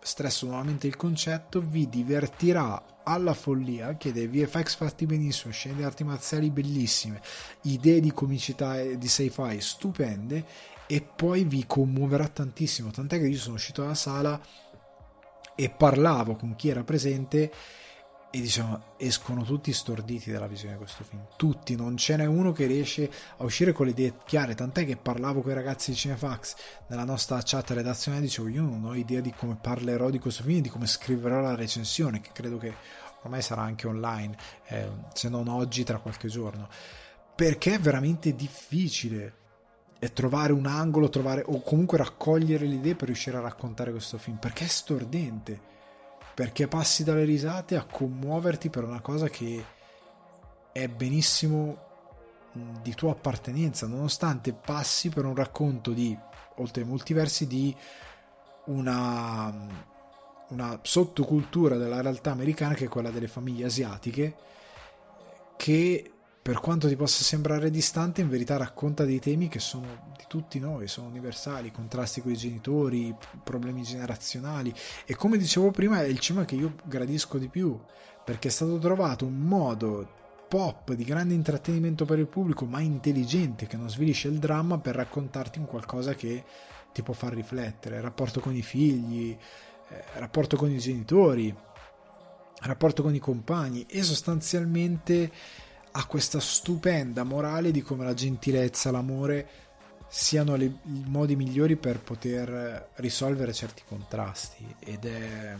stresso 0.00 0.46
nuovamente 0.46 0.86
il 0.86 0.96
concetto, 0.96 1.60
vi 1.60 1.88
divertirà 1.88 3.02
alla 3.02 3.34
follia, 3.34 3.96
che 3.96 4.12
dei 4.12 4.26
VFX 4.26 4.76
fatti 4.76 5.06
benissimo, 5.06 5.52
scene 5.52 5.76
di 5.76 5.82
arti 5.82 6.04
marziali 6.04 6.50
bellissime, 6.50 7.20
idee 7.62 8.00
di 8.00 8.12
comicità 8.12 8.80
e 8.80 8.98
di 8.98 9.08
sci-fi 9.08 9.60
stupende 9.60 10.44
e 10.86 11.02
poi 11.02 11.44
vi 11.44 11.64
commuoverà 11.66 12.28
tantissimo, 12.28 12.90
tant'è 12.90 13.18
che 13.18 13.28
io 13.28 13.38
sono 13.38 13.54
uscito 13.54 13.82
dalla 13.82 13.94
sala 13.94 14.40
e 15.54 15.70
parlavo 15.70 16.36
con 16.36 16.56
chi 16.56 16.68
era 16.68 16.82
presente 16.82 17.52
e 18.30 18.40
diciamo 18.40 18.94
escono 18.96 19.42
tutti 19.42 19.72
storditi 19.72 20.30
dalla 20.30 20.46
visione 20.46 20.74
di 20.74 20.78
questo 20.78 21.02
film. 21.02 21.26
Tutti, 21.36 21.74
non 21.74 21.96
ce 21.96 22.16
n'è 22.16 22.26
uno 22.26 22.52
che 22.52 22.66
riesce 22.66 23.10
a 23.38 23.44
uscire 23.44 23.72
con 23.72 23.86
le 23.86 23.92
idee 23.92 24.14
chiare 24.24 24.54
tant'è 24.54 24.86
che 24.86 24.96
parlavo 24.96 25.42
con 25.42 25.50
i 25.50 25.54
ragazzi 25.54 25.90
di 25.90 25.96
Cinefax 25.96 26.54
nella 26.86 27.04
nostra 27.04 27.40
chat 27.42 27.70
redazionale 27.70 28.24
dicevo 28.24 28.48
io 28.48 28.62
non 28.62 28.84
ho 28.84 28.94
idea 28.94 29.20
di 29.20 29.32
come 29.32 29.56
parlerò 29.60 30.10
di 30.10 30.20
questo 30.20 30.44
film 30.44 30.58
e 30.58 30.60
di 30.62 30.68
come 30.68 30.86
scriverò 30.86 31.40
la 31.40 31.56
recensione 31.56 32.20
che 32.20 32.30
credo 32.32 32.58
che 32.58 32.72
ormai 33.22 33.42
sarà 33.42 33.62
anche 33.62 33.86
online 33.86 34.36
eh, 34.68 34.88
se 35.12 35.28
non 35.28 35.48
oggi 35.48 35.82
tra 35.82 35.98
qualche 35.98 36.28
giorno. 36.28 36.68
Perché 37.34 37.74
è 37.74 37.80
veramente 37.80 38.34
difficile 38.34 39.34
e 39.98 40.12
trovare 40.12 40.52
un 40.52 40.66
angolo 40.66 41.08
trovare, 41.08 41.42
o 41.46 41.62
comunque 41.62 41.98
raccogliere 41.98 42.66
le 42.66 42.76
idee 42.76 42.94
per 42.94 43.08
riuscire 43.08 43.36
a 43.36 43.40
raccontare 43.40 43.90
questo 43.90 44.18
film? 44.18 44.36
Perché 44.36 44.64
è 44.64 44.68
stordente 44.68 45.68
perché 46.40 46.68
passi 46.68 47.04
dalle 47.04 47.24
risate 47.24 47.76
a 47.76 47.84
commuoverti 47.84 48.70
per 48.70 48.84
una 48.84 49.02
cosa 49.02 49.28
che 49.28 49.62
è 50.72 50.88
benissimo 50.88 51.76
di 52.80 52.94
tua 52.94 53.10
appartenenza, 53.10 53.86
nonostante 53.86 54.54
passi 54.54 55.10
per 55.10 55.26
un 55.26 55.34
racconto 55.34 55.90
di, 55.90 56.16
oltre 56.54 56.80
ai 56.80 56.88
multiversi, 56.88 57.46
di 57.46 57.76
una, 58.68 59.54
una 60.48 60.78
sottocultura 60.80 61.76
della 61.76 62.00
realtà 62.00 62.30
americana 62.30 62.72
che 62.72 62.86
è 62.86 62.88
quella 62.88 63.10
delle 63.10 63.28
famiglie 63.28 63.66
asiatiche, 63.66 64.34
che 65.58 66.10
per 66.42 66.58
quanto 66.58 66.88
ti 66.88 66.96
possa 66.96 67.22
sembrare 67.22 67.70
distante, 67.70 68.22
in 68.22 68.30
verità 68.30 68.56
racconta 68.56 69.04
dei 69.04 69.18
temi 69.18 69.48
che 69.48 69.58
sono 69.58 70.12
di 70.16 70.24
tutti 70.26 70.58
noi, 70.58 70.88
sono 70.88 71.08
universali, 71.08 71.70
contrasti 71.70 72.22
con 72.22 72.32
i 72.32 72.36
genitori, 72.36 73.14
problemi 73.44 73.82
generazionali. 73.82 74.72
E 75.04 75.14
come 75.14 75.36
dicevo 75.36 75.70
prima 75.70 76.00
è 76.00 76.06
il 76.06 76.18
cinema 76.18 76.46
che 76.46 76.54
io 76.54 76.76
gradisco 76.84 77.36
di 77.36 77.48
più, 77.48 77.78
perché 78.24 78.48
è 78.48 78.50
stato 78.50 78.78
trovato 78.78 79.26
un 79.26 79.38
modo 79.38 80.18
pop 80.48 80.94
di 80.94 81.04
grande 81.04 81.34
intrattenimento 81.34 82.06
per 82.06 82.18
il 82.18 82.26
pubblico, 82.26 82.64
ma 82.64 82.80
intelligente, 82.80 83.66
che 83.66 83.76
non 83.76 83.90
svilisce 83.90 84.28
il 84.28 84.38
dramma 84.38 84.78
per 84.78 84.94
raccontarti 84.94 85.58
un 85.58 85.66
qualcosa 85.66 86.14
che 86.14 86.44
ti 86.92 87.02
può 87.02 87.12
far 87.12 87.34
riflettere, 87.34 88.00
rapporto 88.00 88.40
con 88.40 88.56
i 88.56 88.62
figli, 88.62 89.36
eh, 89.90 90.04
rapporto 90.14 90.56
con 90.56 90.70
i 90.70 90.78
genitori, 90.78 91.54
rapporto 92.62 93.02
con 93.02 93.14
i 93.14 93.18
compagni 93.18 93.86
e 93.86 94.02
sostanzialmente 94.02 95.30
ha 95.92 96.04
questa 96.06 96.40
stupenda 96.40 97.24
morale 97.24 97.70
di 97.70 97.82
come 97.82 98.04
la 98.04 98.14
gentilezza, 98.14 98.90
l'amore 98.90 99.48
siano 100.08 100.56
le, 100.56 100.64
i 100.64 101.04
modi 101.06 101.36
migliori 101.36 101.76
per 101.76 102.00
poter 102.00 102.90
risolvere 102.96 103.52
certi 103.52 103.82
contrasti 103.86 104.74
ed 104.80 105.04
è 105.04 105.56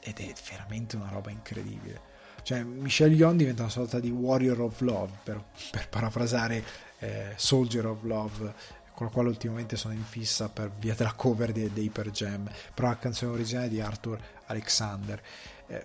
ed 0.00 0.18
è 0.18 0.32
veramente 0.48 0.96
una 0.96 1.10
roba 1.10 1.30
incredibile. 1.30 2.16
Cioè 2.42 2.62
Michelle 2.62 3.14
Yeon 3.14 3.36
diventa 3.36 3.62
una 3.62 3.70
sorta 3.70 4.00
di 4.00 4.10
warrior 4.10 4.60
of 4.60 4.80
love 4.80 5.12
per, 5.22 5.44
per 5.70 5.88
parafrasare 5.88 6.64
eh, 7.00 7.32
Soldier 7.36 7.86
of 7.86 8.02
Love 8.04 8.54
con 8.94 9.06
la 9.06 9.12
quale 9.12 9.28
ultimamente 9.28 9.76
sono 9.76 9.92
in 9.92 10.04
fissa 10.04 10.48
per 10.48 10.70
via 10.70 10.94
della 10.94 11.12
cover 11.12 11.52
di, 11.52 11.70
dei 11.72 11.90
Per 11.90 12.10
Jam 12.10 12.50
però 12.72 12.88
la 12.88 12.98
canzone 12.98 13.32
originale 13.32 13.68
di 13.68 13.80
Arthur 13.80 14.18
Alexander. 14.46 15.22
Eh, 15.66 15.84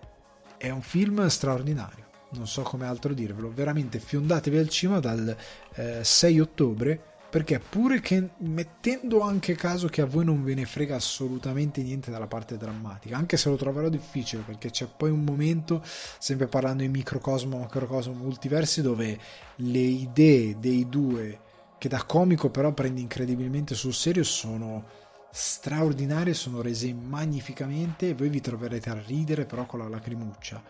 è 0.57 0.69
un 0.69 0.81
film 0.81 1.27
straordinario 1.27 2.11
non 2.35 2.47
so 2.47 2.61
come 2.61 2.85
altro 2.85 3.13
dirvelo 3.13 3.51
veramente 3.53 3.99
fiondatevi 3.99 4.57
al 4.57 4.69
cinema 4.69 4.99
dal 4.99 5.35
eh, 5.75 6.03
6 6.03 6.39
ottobre 6.39 7.11
perché 7.33 7.57
pure 7.57 7.99
che 7.99 8.29
mettendo 8.37 9.21
anche 9.21 9.55
caso 9.55 9.87
che 9.87 10.01
a 10.01 10.05
voi 10.05 10.23
non 10.23 10.43
ve 10.43 10.53
ne 10.53 10.65
frega 10.65 10.95
assolutamente 10.95 11.81
niente 11.81 12.11
dalla 12.11 12.27
parte 12.27 12.57
drammatica, 12.57 13.17
anche 13.17 13.37
se 13.37 13.49
lo 13.49 13.55
troverò 13.55 13.89
difficile 13.89 14.43
perché 14.45 14.69
c'è 14.69 14.85
poi 14.85 15.09
un 15.09 15.23
momento, 15.23 15.81
sempre 15.83 16.45
parlando 16.45 16.83
di 16.83 16.89
microcosmo, 16.89 17.57
macrocosmo, 17.57 18.13
multiversi, 18.13 18.83
dove 18.83 19.17
le 19.55 19.79
idee 19.79 20.59
dei 20.59 20.87
due, 20.87 21.39
che 21.79 21.89
da 21.89 22.03
comico 22.03 22.51
però 22.51 22.71
prende 22.71 23.01
incredibilmente 23.01 23.73
sul 23.73 23.95
serio, 23.95 24.23
sono 24.23 24.85
straordinarie, 25.31 26.35
sono 26.35 26.61
rese 26.61 26.93
magnificamente 26.93 28.09
e 28.09 28.13
voi 28.13 28.29
vi 28.29 28.41
troverete 28.41 28.91
a 28.91 29.01
ridere 29.07 29.45
però 29.45 29.65
con 29.65 29.79
la 29.79 29.89
lacrimuccia 29.89 30.61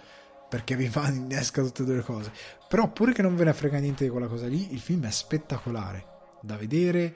perché 0.53 0.75
vi 0.75 0.87
fa 0.87 1.09
innesca 1.09 1.63
tutte 1.63 1.81
e 1.81 1.85
due 1.85 1.95
le 1.95 2.03
cose. 2.03 2.31
Però 2.67 2.87
pure 2.91 3.11
che 3.11 3.23
non 3.23 3.35
ve 3.35 3.45
ne 3.45 3.53
frega 3.53 3.79
niente 3.79 4.03
di 4.03 4.11
quella 4.11 4.27
cosa 4.27 4.45
lì, 4.45 4.71
il 4.71 4.79
film 4.79 5.03
è 5.07 5.09
spettacolare 5.09 6.11
da 6.41 6.57
vedere, 6.57 7.15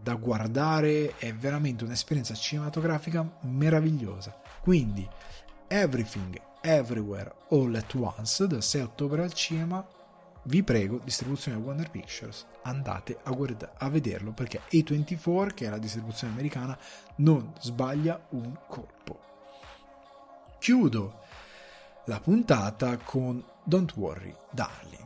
da 0.00 0.14
guardare, 0.14 1.16
è 1.18 1.34
veramente 1.34 1.84
un'esperienza 1.84 2.32
cinematografica 2.32 3.38
meravigliosa. 3.42 4.40
Quindi, 4.62 5.06
Everything, 5.68 6.40
Everywhere, 6.62 7.34
All 7.50 7.74
at 7.74 7.92
Once, 7.94 8.46
dal 8.46 8.62
6 8.62 8.80
ottobre 8.80 9.22
al 9.22 9.32
cinema, 9.34 9.86
vi 10.44 10.62
prego, 10.62 11.00
distribuzione 11.04 11.58
Warner 11.58 11.90
Pictures, 11.90 12.46
andate 12.62 13.18
a, 13.24 13.30
guarda- 13.32 13.72
a 13.76 13.90
vederlo 13.90 14.32
perché 14.32 14.60
A24, 14.70 15.52
che 15.52 15.66
è 15.66 15.70
la 15.70 15.78
distribuzione 15.78 16.32
americana, 16.32 16.78
non 17.16 17.52
sbaglia 17.60 18.26
un 18.30 18.56
colpo. 18.66 19.20
Chiudo 20.58 21.23
la 22.06 22.20
puntata 22.20 22.96
con 22.98 23.42
Don't 23.64 23.94
Worry, 23.96 24.34
Darling 24.50 25.04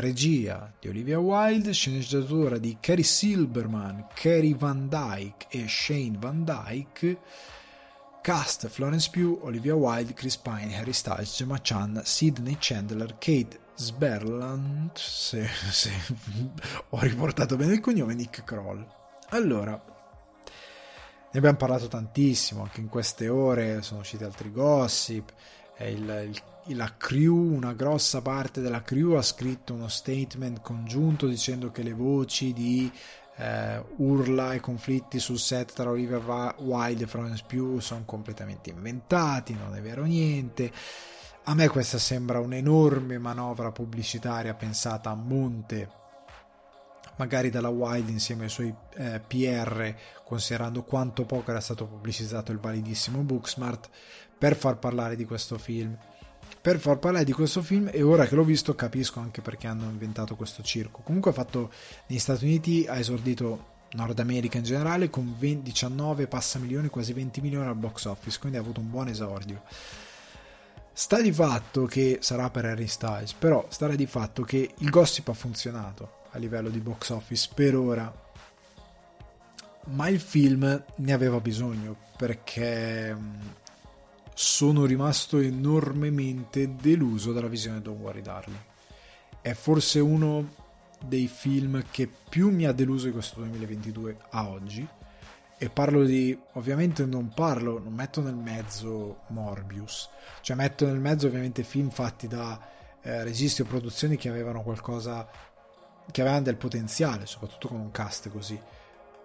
regia 0.00 0.72
di 0.78 0.88
Olivia 0.88 1.18
Wilde, 1.18 1.72
sceneggiatura 1.72 2.58
di 2.58 2.76
Cary 2.80 3.02
Silberman, 3.02 4.08
Cary 4.14 4.56
Van 4.56 4.88
Dyke 4.88 5.46
e 5.50 5.66
Shane 5.66 6.16
Van 6.18 6.44
Dyke, 6.44 7.18
cast 8.20 8.68
Florence 8.68 9.10
Pugh, 9.10 9.40
Olivia 9.44 9.74
Wilde, 9.74 10.14
Chris 10.14 10.36
Pine, 10.36 10.76
Harry 10.76 10.92
Styles, 10.92 11.36
Gemma 11.36 11.60
Chan, 11.60 12.02
Sidney 12.04 12.56
Chandler, 12.58 13.16
Kate 13.18 13.58
Sberland, 13.74 14.96
se, 14.96 15.46
se 15.70 15.90
ho 16.90 16.98
riportato 17.00 17.56
bene 17.56 17.74
il 17.74 17.80
cognome, 17.80 18.14
Nick 18.14 18.44
Kroll. 18.44 18.86
Allora, 19.30 19.72
ne 21.30 21.38
abbiamo 21.38 21.56
parlato 21.56 21.88
tantissimo, 21.88 22.62
anche 22.62 22.80
in 22.80 22.88
queste 22.88 23.28
ore 23.28 23.82
sono 23.82 24.00
usciti 24.00 24.24
altri 24.24 24.50
gossip, 24.50 25.32
il, 25.86 26.30
il 26.32 26.42
la 26.76 26.94
crew, 26.96 27.54
una 27.54 27.72
grossa 27.72 28.20
parte 28.20 28.60
della 28.60 28.82
crew 28.82 29.12
ha 29.12 29.22
scritto 29.22 29.74
uno 29.74 29.88
statement 29.88 30.60
congiunto 30.60 31.26
dicendo 31.26 31.70
che 31.70 31.82
le 31.82 31.94
voci 31.94 32.52
di 32.52 32.92
eh, 33.36 33.82
urla 33.96 34.52
e 34.52 34.60
conflitti 34.60 35.18
sul 35.18 35.38
set 35.38 35.72
tra 35.72 35.90
Olivia 35.90 36.18
Wilde 36.58 37.04
e 37.04 37.06
Florence 37.06 37.44
Pugh 37.46 37.78
sono 37.78 38.02
completamente 38.04 38.70
inventati, 38.70 39.54
non 39.54 39.74
è 39.74 39.80
vero 39.80 40.04
niente. 40.04 40.70
A 41.44 41.54
me 41.54 41.68
questa 41.68 41.96
sembra 41.98 42.40
un'enorme 42.40 43.16
manovra 43.16 43.72
pubblicitaria 43.72 44.52
pensata 44.52 45.08
a 45.08 45.14
monte, 45.14 45.88
magari 47.16 47.48
dalla 47.48 47.70
Wilde 47.70 48.10
insieme 48.10 48.44
ai 48.44 48.50
suoi 48.50 48.74
eh, 48.96 49.20
PR, 49.26 49.94
considerando 50.24 50.82
quanto 50.82 51.24
poco 51.24 51.50
era 51.50 51.60
stato 51.60 51.86
pubblicizzato 51.86 52.52
il 52.52 52.58
validissimo 52.58 53.22
Booksmart, 53.22 53.88
per 54.38 54.56
far 54.56 54.78
parlare 54.78 55.16
di 55.16 55.24
questo 55.24 55.58
film 55.58 55.96
per 56.60 56.78
far 56.78 56.98
parlare 56.98 57.24
di 57.24 57.32
questo 57.32 57.62
film 57.62 57.88
e 57.92 58.02
ora 58.02 58.26
che 58.26 58.34
l'ho 58.34 58.44
visto 58.44 58.74
capisco 58.74 59.20
anche 59.20 59.40
perché 59.40 59.66
hanno 59.66 59.84
inventato 59.84 60.34
questo 60.34 60.62
circo. 60.62 61.02
Comunque 61.02 61.30
ha 61.30 61.34
fatto 61.34 61.70
negli 62.06 62.18
Stati 62.18 62.44
Uniti, 62.44 62.84
ha 62.86 62.98
esordito 62.98 63.76
Nord 63.92 64.18
America 64.18 64.58
in 64.58 64.64
generale 64.64 65.08
con 65.08 65.34
20, 65.38 65.62
19 65.62 66.26
passa 66.26 66.58
milioni, 66.58 66.88
quasi 66.88 67.12
20 67.12 67.40
milioni 67.40 67.68
al 67.68 67.76
box 67.76 68.04
office, 68.06 68.38
quindi 68.38 68.58
ha 68.58 68.60
avuto 68.60 68.80
un 68.80 68.90
buon 68.90 69.08
esordio. 69.08 69.62
Sta 70.92 71.22
di 71.22 71.32
fatto 71.32 71.86
che 71.86 72.18
sarà 72.20 72.50
per 72.50 72.64
Harry 72.64 72.88
Styles, 72.88 73.32
però 73.32 73.64
sta 73.68 73.86
di 73.88 74.06
fatto 74.06 74.42
che 74.42 74.74
il 74.76 74.90
gossip 74.90 75.28
ha 75.28 75.34
funzionato 75.34 76.24
a 76.32 76.38
livello 76.38 76.68
di 76.68 76.80
box 76.80 77.10
office 77.10 77.48
per 77.54 77.76
ora. 77.76 78.26
Ma 79.90 80.08
il 80.08 80.20
film 80.20 80.84
ne 80.96 81.12
aveva 81.12 81.40
bisogno 81.40 81.96
perché 82.16 83.16
sono 84.40 84.84
rimasto 84.84 85.40
enormemente 85.40 86.76
deluso 86.76 87.32
dalla 87.32 87.48
visione 87.48 87.78
di 87.78 87.82
Don't 87.82 87.98
Worry 87.98 88.20
Darling. 88.20 88.60
È 89.40 89.52
forse 89.52 89.98
uno 89.98 90.54
dei 91.04 91.26
film 91.26 91.82
che 91.90 92.08
più 92.28 92.48
mi 92.52 92.64
ha 92.64 92.70
deluso 92.70 93.06
di 93.06 93.12
questo 93.12 93.40
2022 93.40 94.16
a 94.30 94.48
oggi. 94.48 94.86
E 95.58 95.68
parlo 95.70 96.04
di, 96.04 96.38
ovviamente 96.52 97.04
non 97.04 97.32
parlo, 97.34 97.80
non 97.80 97.92
metto 97.92 98.20
nel 98.20 98.36
mezzo 98.36 99.22
Morbius, 99.30 100.08
cioè 100.42 100.54
metto 100.54 100.86
nel 100.86 101.00
mezzo 101.00 101.26
ovviamente 101.26 101.64
film 101.64 101.90
fatti 101.90 102.28
da 102.28 102.60
eh, 103.02 103.24
registi 103.24 103.62
o 103.62 103.64
produzioni 103.64 104.16
che 104.16 104.28
avevano 104.28 104.62
qualcosa, 104.62 105.28
che 106.12 106.20
avevano 106.20 106.44
del 106.44 106.54
potenziale, 106.54 107.26
soprattutto 107.26 107.66
con 107.66 107.80
un 107.80 107.90
cast 107.90 108.30
così, 108.30 108.56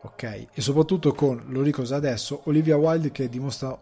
ok? 0.01 0.47
E 0.51 0.61
soprattutto 0.61 1.13
con, 1.13 1.43
lo 1.49 1.83
già 1.83 1.97
adesso, 1.97 2.41
Olivia 2.45 2.77
Wilde 2.77 3.11
che 3.11 3.29
dimostra 3.29 3.79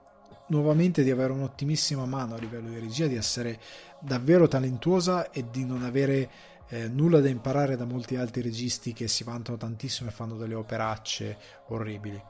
nuovamente 0.51 1.01
di 1.01 1.09
avere 1.09 1.31
un'ottimissima 1.31 2.05
mano 2.05 2.35
a 2.35 2.37
livello 2.37 2.69
di 2.69 2.77
regia, 2.77 3.07
di 3.07 3.15
essere 3.15 3.59
davvero 3.99 4.47
talentuosa 4.47 5.31
e 5.31 5.49
di 5.49 5.65
non 5.65 5.83
avere 5.83 6.29
eh, 6.67 6.89
nulla 6.89 7.21
da 7.21 7.29
imparare 7.29 7.77
da 7.77 7.85
molti 7.85 8.17
altri 8.17 8.41
registi 8.41 8.91
che 8.91 9.07
si 9.07 9.23
vantano 9.23 9.57
tantissimo 9.57 10.09
e 10.09 10.13
fanno 10.13 10.35
delle 10.35 10.53
operacce 10.53 11.37
orribili. 11.67 12.21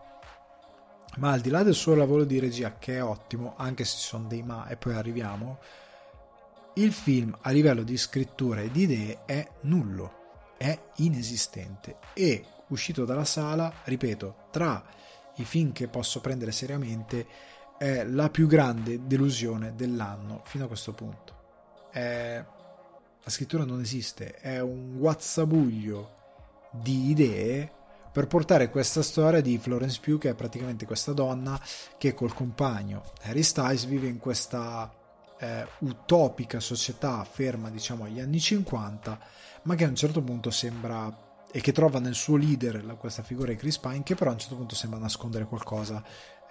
Ma 1.18 1.31
al 1.31 1.41
di 1.41 1.49
là 1.49 1.64
del 1.64 1.73
suo 1.73 1.95
lavoro 1.95 2.23
di 2.23 2.39
regia, 2.39 2.77
che 2.77 2.98
è 2.98 3.03
ottimo, 3.03 3.56
anche 3.57 3.84
se 3.84 3.98
ci 3.98 4.07
sono 4.07 4.27
dei 4.27 4.43
ma 4.43 4.68
e 4.68 4.77
poi 4.77 4.93
arriviamo, 4.93 5.60
il 6.76 6.93
film 6.93 7.35
a 7.41 7.49
livello 7.49 7.84
di 7.84 7.98
scrittura 7.98 8.61
e 8.61 8.72
di 8.72 8.84
idee 8.84 9.26
è 9.26 9.45
nullo, 9.61 10.53
è 10.57 10.80
inesistente 10.98 11.98
e 12.14 12.45
uscito 12.68 13.03
dalla 13.03 13.26
sala, 13.26 13.73
ripeto, 13.84 14.48
tra 14.52 14.81
i 15.35 15.43
film 15.43 15.72
che 15.73 15.88
posso 15.88 16.22
prendere 16.22 16.52
seriamente 16.52 17.27
è 17.81 18.03
la 18.03 18.29
più 18.29 18.45
grande 18.45 19.07
delusione 19.07 19.73
dell'anno 19.75 20.43
fino 20.45 20.65
a 20.65 20.67
questo 20.67 20.93
punto. 20.93 21.89
È... 21.89 22.45
La 23.23 23.29
scrittura 23.29 23.65
non 23.65 23.79
esiste, 23.79 24.35
è 24.35 24.59
un 24.59 24.99
guazzabuglio 24.99 26.17
di 26.71 27.09
idee 27.09 27.71
per 28.11 28.27
portare 28.27 28.69
questa 28.69 29.01
storia 29.01 29.41
di 29.41 29.57
Florence 29.57 29.99
Pugh, 29.99 30.19
che 30.19 30.29
è 30.29 30.35
praticamente 30.35 30.85
questa 30.85 31.11
donna 31.13 31.59
che 31.97 32.13
col 32.13 32.35
compagno 32.35 33.01
Harry 33.23 33.41
Styles 33.41 33.85
vive 33.85 34.07
in 34.07 34.19
questa 34.19 34.93
eh, 35.39 35.65
utopica 35.79 36.59
società 36.59 37.23
ferma, 37.23 37.71
diciamo, 37.71 38.03
agli 38.03 38.19
anni 38.19 38.39
50, 38.39 39.19
ma 39.63 39.73
che 39.73 39.85
a 39.85 39.87
un 39.87 39.95
certo 39.95 40.21
punto 40.21 40.51
sembra 40.51 41.29
e 41.51 41.59
che 41.61 41.71
trova 41.71 41.99
nel 41.99 42.15
suo 42.15 42.37
leader 42.37 42.95
questa 42.97 43.23
figura 43.23 43.51
di 43.51 43.57
Chris 43.57 43.77
Pine 43.77 44.03
che 44.03 44.15
però 44.15 44.29
a 44.29 44.33
un 44.33 44.39
certo 44.39 44.55
punto 44.55 44.73
sembra 44.73 44.99
nascondere 44.99 45.45
qualcosa 45.45 46.01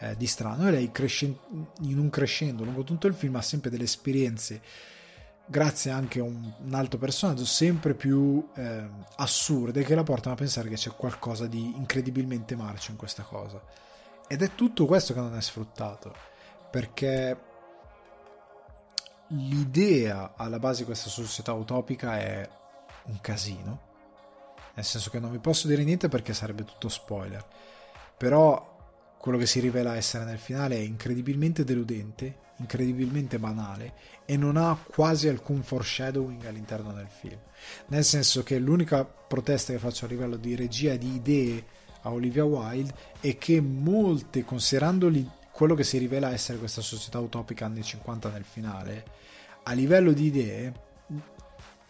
eh, 0.00 0.16
di 0.16 0.26
strano. 0.26 0.68
E 0.68 0.70
lei 0.72 0.90
cresce, 0.90 1.26
in 1.82 1.98
un 1.98 2.10
crescendo 2.10 2.64
lungo 2.64 2.82
tutto 2.84 3.06
il 3.06 3.14
film 3.14 3.36
ha 3.36 3.42
sempre 3.42 3.70
delle 3.70 3.84
esperienze 3.84 4.60
grazie 5.50 5.90
anche 5.90 6.20
a 6.20 6.22
un, 6.22 6.52
un 6.64 6.74
altro 6.74 6.96
personaggio 6.96 7.44
sempre 7.44 7.94
più 7.94 8.48
eh, 8.54 8.88
assurde 9.16 9.82
che 9.82 9.96
la 9.96 10.04
portano 10.04 10.34
a 10.36 10.38
pensare 10.38 10.68
che 10.68 10.76
c'è 10.76 10.90
qualcosa 10.90 11.46
di 11.46 11.74
incredibilmente 11.76 12.54
marcio 12.54 12.92
in 12.92 12.96
questa 12.96 13.24
cosa. 13.24 13.60
Ed 14.28 14.42
è 14.42 14.54
tutto 14.54 14.86
questo 14.86 15.12
che 15.12 15.18
non 15.18 15.36
è 15.36 15.40
sfruttato 15.40 16.14
perché 16.70 17.48
l'idea 19.28 20.34
alla 20.36 20.60
base 20.60 20.80
di 20.80 20.84
questa 20.84 21.10
società 21.10 21.52
utopica 21.52 22.16
è 22.16 22.48
un 23.06 23.20
casino. 23.20 23.88
Nel 24.74 24.84
senso 24.84 25.10
che 25.10 25.18
non 25.18 25.32
vi 25.32 25.40
posso 25.40 25.66
dire 25.66 25.82
niente 25.82 26.08
perché 26.08 26.32
sarebbe 26.32 26.62
tutto 26.62 26.88
spoiler. 26.88 27.44
Però 28.16 28.69
quello 29.20 29.36
che 29.36 29.44
si 29.44 29.60
rivela 29.60 29.96
essere 29.96 30.24
nel 30.24 30.38
finale 30.38 30.76
è 30.76 30.80
incredibilmente 30.80 31.62
deludente, 31.62 32.36
incredibilmente 32.56 33.38
banale 33.38 33.92
e 34.24 34.38
non 34.38 34.56
ha 34.56 34.74
quasi 34.74 35.28
alcun 35.28 35.62
foreshadowing 35.62 36.46
all'interno 36.46 36.94
del 36.94 37.08
film. 37.08 37.38
Nel 37.88 38.02
senso 38.02 38.42
che 38.42 38.58
l'unica 38.58 39.04
protesta 39.04 39.74
che 39.74 39.78
faccio 39.78 40.06
a 40.06 40.08
livello 40.08 40.36
di 40.36 40.56
regia 40.56 40.96
di 40.96 41.16
idee 41.16 41.64
a 42.00 42.12
Olivia 42.12 42.46
Wilde 42.46 42.94
è 43.20 43.36
che 43.36 43.60
molte, 43.60 44.42
considerando 44.42 45.12
quello 45.52 45.74
che 45.74 45.84
si 45.84 45.98
rivela 45.98 46.32
essere 46.32 46.58
questa 46.58 46.80
società 46.80 47.18
utopica 47.18 47.66
anni 47.66 47.82
50 47.82 48.30
nel 48.30 48.44
finale, 48.44 49.04
a 49.64 49.72
livello 49.72 50.12
di 50.12 50.24
idee, 50.24 50.72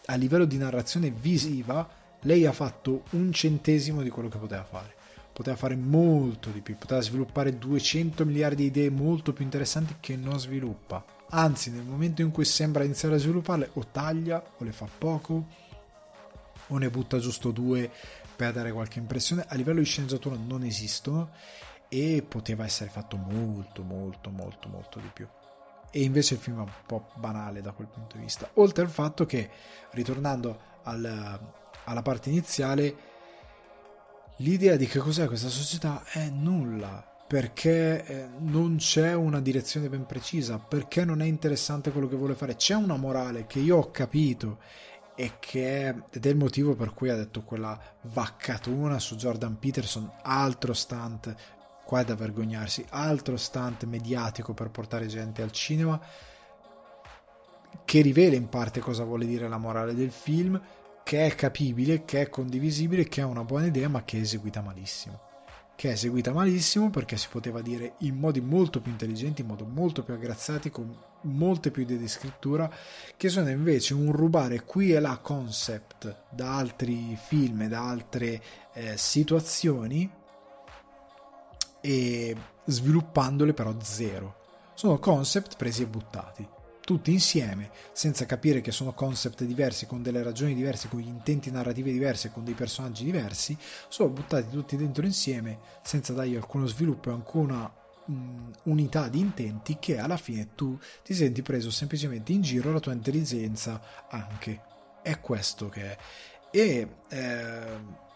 a 0.06 0.16
livello 0.16 0.46
di 0.46 0.58
narrazione 0.58 1.10
visiva, 1.10 1.88
lei 2.22 2.44
ha 2.44 2.52
fatto 2.52 3.04
un 3.10 3.32
centesimo 3.32 4.02
di 4.02 4.10
quello 4.10 4.28
che 4.28 4.38
poteva 4.38 4.64
fare. 4.64 4.98
Poteva 5.40 5.56
fare 5.56 5.74
molto 5.74 6.50
di 6.50 6.60
più, 6.60 6.76
poteva 6.76 7.00
sviluppare 7.00 7.56
200 7.56 8.26
miliardi 8.26 8.56
di 8.56 8.66
idee 8.66 8.90
molto 8.90 9.32
più 9.32 9.42
interessanti 9.42 9.96
che 9.98 10.14
non 10.14 10.38
sviluppa. 10.38 11.02
Anzi, 11.30 11.70
nel 11.70 11.84
momento 11.84 12.20
in 12.20 12.30
cui 12.30 12.44
sembra 12.44 12.84
iniziare 12.84 13.14
a 13.14 13.18
svilupparle, 13.18 13.70
o 13.72 13.86
taglia 13.90 14.44
o 14.58 14.62
le 14.62 14.72
fa 14.72 14.86
poco, 14.98 15.46
o 16.66 16.76
ne 16.76 16.90
butta 16.90 17.16
giusto 17.16 17.52
due 17.52 17.90
per 18.36 18.52
dare 18.52 18.70
qualche 18.70 18.98
impressione. 18.98 19.46
A 19.48 19.54
livello 19.54 19.78
di 19.78 19.86
sceneggiatura 19.86 20.36
non 20.36 20.62
esistono 20.62 21.30
e 21.88 22.22
poteva 22.28 22.66
essere 22.66 22.90
fatto 22.90 23.16
molto, 23.16 23.82
molto, 23.82 24.28
molto, 24.28 24.68
molto 24.68 24.98
di 24.98 25.10
più 25.10 25.26
e 25.90 26.02
invece 26.02 26.34
il 26.34 26.40
film 26.40 26.58
è 26.58 26.60
un 26.60 26.70
po' 26.86 27.08
banale 27.16 27.62
da 27.62 27.72
quel 27.72 27.88
punto 27.88 28.16
di 28.18 28.24
vista. 28.24 28.48
Oltre 28.54 28.84
al 28.84 28.90
fatto 28.90 29.24
che, 29.24 29.48
ritornando 29.92 30.60
al, 30.82 31.40
alla 31.84 32.02
parte 32.02 32.28
iniziale, 32.28 33.08
l'idea 34.40 34.76
di 34.76 34.86
che 34.86 34.98
cos'è 34.98 35.26
questa 35.26 35.48
società 35.48 36.04
è 36.04 36.28
nulla, 36.28 37.04
perché 37.26 38.04
eh, 38.04 38.28
non 38.38 38.76
c'è 38.76 39.14
una 39.14 39.40
direzione 39.40 39.88
ben 39.88 40.04
precisa, 40.04 40.58
perché 40.58 41.04
non 41.04 41.22
è 41.22 41.26
interessante 41.26 41.90
quello 41.92 42.08
che 42.08 42.16
vuole 42.16 42.34
fare. 42.34 42.56
C'è 42.56 42.74
una 42.74 42.96
morale 42.96 43.46
che 43.46 43.60
io 43.60 43.76
ho 43.76 43.90
capito 43.90 44.58
e 45.14 45.34
che 45.38 45.88
è, 45.88 45.94
ed 46.10 46.26
è 46.26 46.28
il 46.28 46.36
motivo 46.36 46.74
per 46.74 46.92
cui 46.92 47.10
ha 47.10 47.16
detto 47.16 47.42
quella 47.42 47.78
vaccatona 48.02 48.98
su 48.98 49.16
Jordan 49.16 49.58
Peterson, 49.58 50.10
altro 50.22 50.72
stunt 50.72 51.34
qua 51.84 52.00
è 52.00 52.04
da 52.04 52.14
vergognarsi, 52.14 52.84
altro 52.90 53.36
stunt 53.36 53.84
mediatico 53.84 54.54
per 54.54 54.70
portare 54.70 55.06
gente 55.06 55.42
al 55.42 55.50
cinema 55.50 56.00
che 57.84 58.00
rivela 58.00 58.36
in 58.36 58.48
parte 58.48 58.80
cosa 58.80 59.04
vuole 59.04 59.26
dire 59.26 59.48
la 59.48 59.58
morale 59.58 59.94
del 59.94 60.12
film, 60.12 60.60
che 61.10 61.26
è 61.26 61.34
capibile, 61.34 62.04
che 62.04 62.20
è 62.20 62.28
condivisibile, 62.28 63.08
che 63.08 63.20
è 63.20 63.24
una 63.24 63.42
buona 63.42 63.66
idea, 63.66 63.88
ma 63.88 64.04
che 64.04 64.18
è 64.18 64.20
eseguita 64.20 64.60
malissimo. 64.60 65.18
Che 65.74 65.88
è 65.88 65.92
eseguita 65.94 66.32
malissimo 66.32 66.88
perché 66.88 67.16
si 67.16 67.26
poteva 67.28 67.60
dire 67.62 67.94
in 68.02 68.14
modi 68.14 68.40
molto 68.40 68.80
più 68.80 68.92
intelligenti, 68.92 69.40
in 69.40 69.48
modo 69.48 69.64
molto 69.64 70.04
più 70.04 70.14
aggraziati, 70.14 70.70
con 70.70 70.96
molte 71.22 71.72
più 71.72 71.82
idee 71.82 71.98
di 71.98 72.06
scrittura, 72.06 72.72
che 73.16 73.28
sono 73.28 73.50
invece 73.50 73.92
un 73.92 74.12
rubare 74.12 74.62
qui 74.62 74.92
e 74.92 75.00
là 75.00 75.18
concept 75.18 76.26
da 76.30 76.56
altri 76.56 77.18
film 77.20 77.66
da 77.66 77.88
altre 77.88 78.40
eh, 78.74 78.96
situazioni 78.96 80.08
e 81.80 82.36
sviluppandole 82.66 83.52
però 83.52 83.74
zero. 83.82 84.36
Sono 84.74 85.00
concept 85.00 85.56
presi 85.56 85.82
e 85.82 85.86
buttati, 85.88 86.48
tutti 86.90 87.12
insieme, 87.12 87.70
senza 87.92 88.26
capire 88.26 88.60
che 88.60 88.72
sono 88.72 88.92
concept 88.92 89.44
diversi, 89.44 89.86
con 89.86 90.02
delle 90.02 90.24
ragioni 90.24 90.56
diverse, 90.56 90.88
con 90.88 91.00
intenti 91.00 91.48
narrativi 91.48 91.92
diversi, 91.92 92.32
con 92.32 92.42
dei 92.42 92.54
personaggi 92.54 93.04
diversi, 93.04 93.56
sono 93.86 94.08
buttati 94.08 94.50
tutti 94.50 94.76
dentro 94.76 95.06
insieme, 95.06 95.60
senza 95.84 96.12
dargli 96.14 96.34
alcuno 96.34 96.66
sviluppo 96.66 97.08
e 97.08 97.12
alcuna 97.12 97.72
um, 98.06 98.50
unità 98.64 99.06
di 99.06 99.20
intenti, 99.20 99.76
che 99.78 99.98
alla 99.98 100.16
fine 100.16 100.48
tu 100.56 100.76
ti 101.04 101.14
senti 101.14 101.42
preso 101.42 101.70
semplicemente 101.70 102.32
in 102.32 102.42
giro, 102.42 102.72
la 102.72 102.80
tua 102.80 102.92
intelligenza 102.92 103.80
anche. 104.08 104.60
È 105.00 105.20
questo 105.20 105.68
che 105.68 105.92
è. 105.92 105.98
E... 106.50 106.88
Eh, 107.08 108.08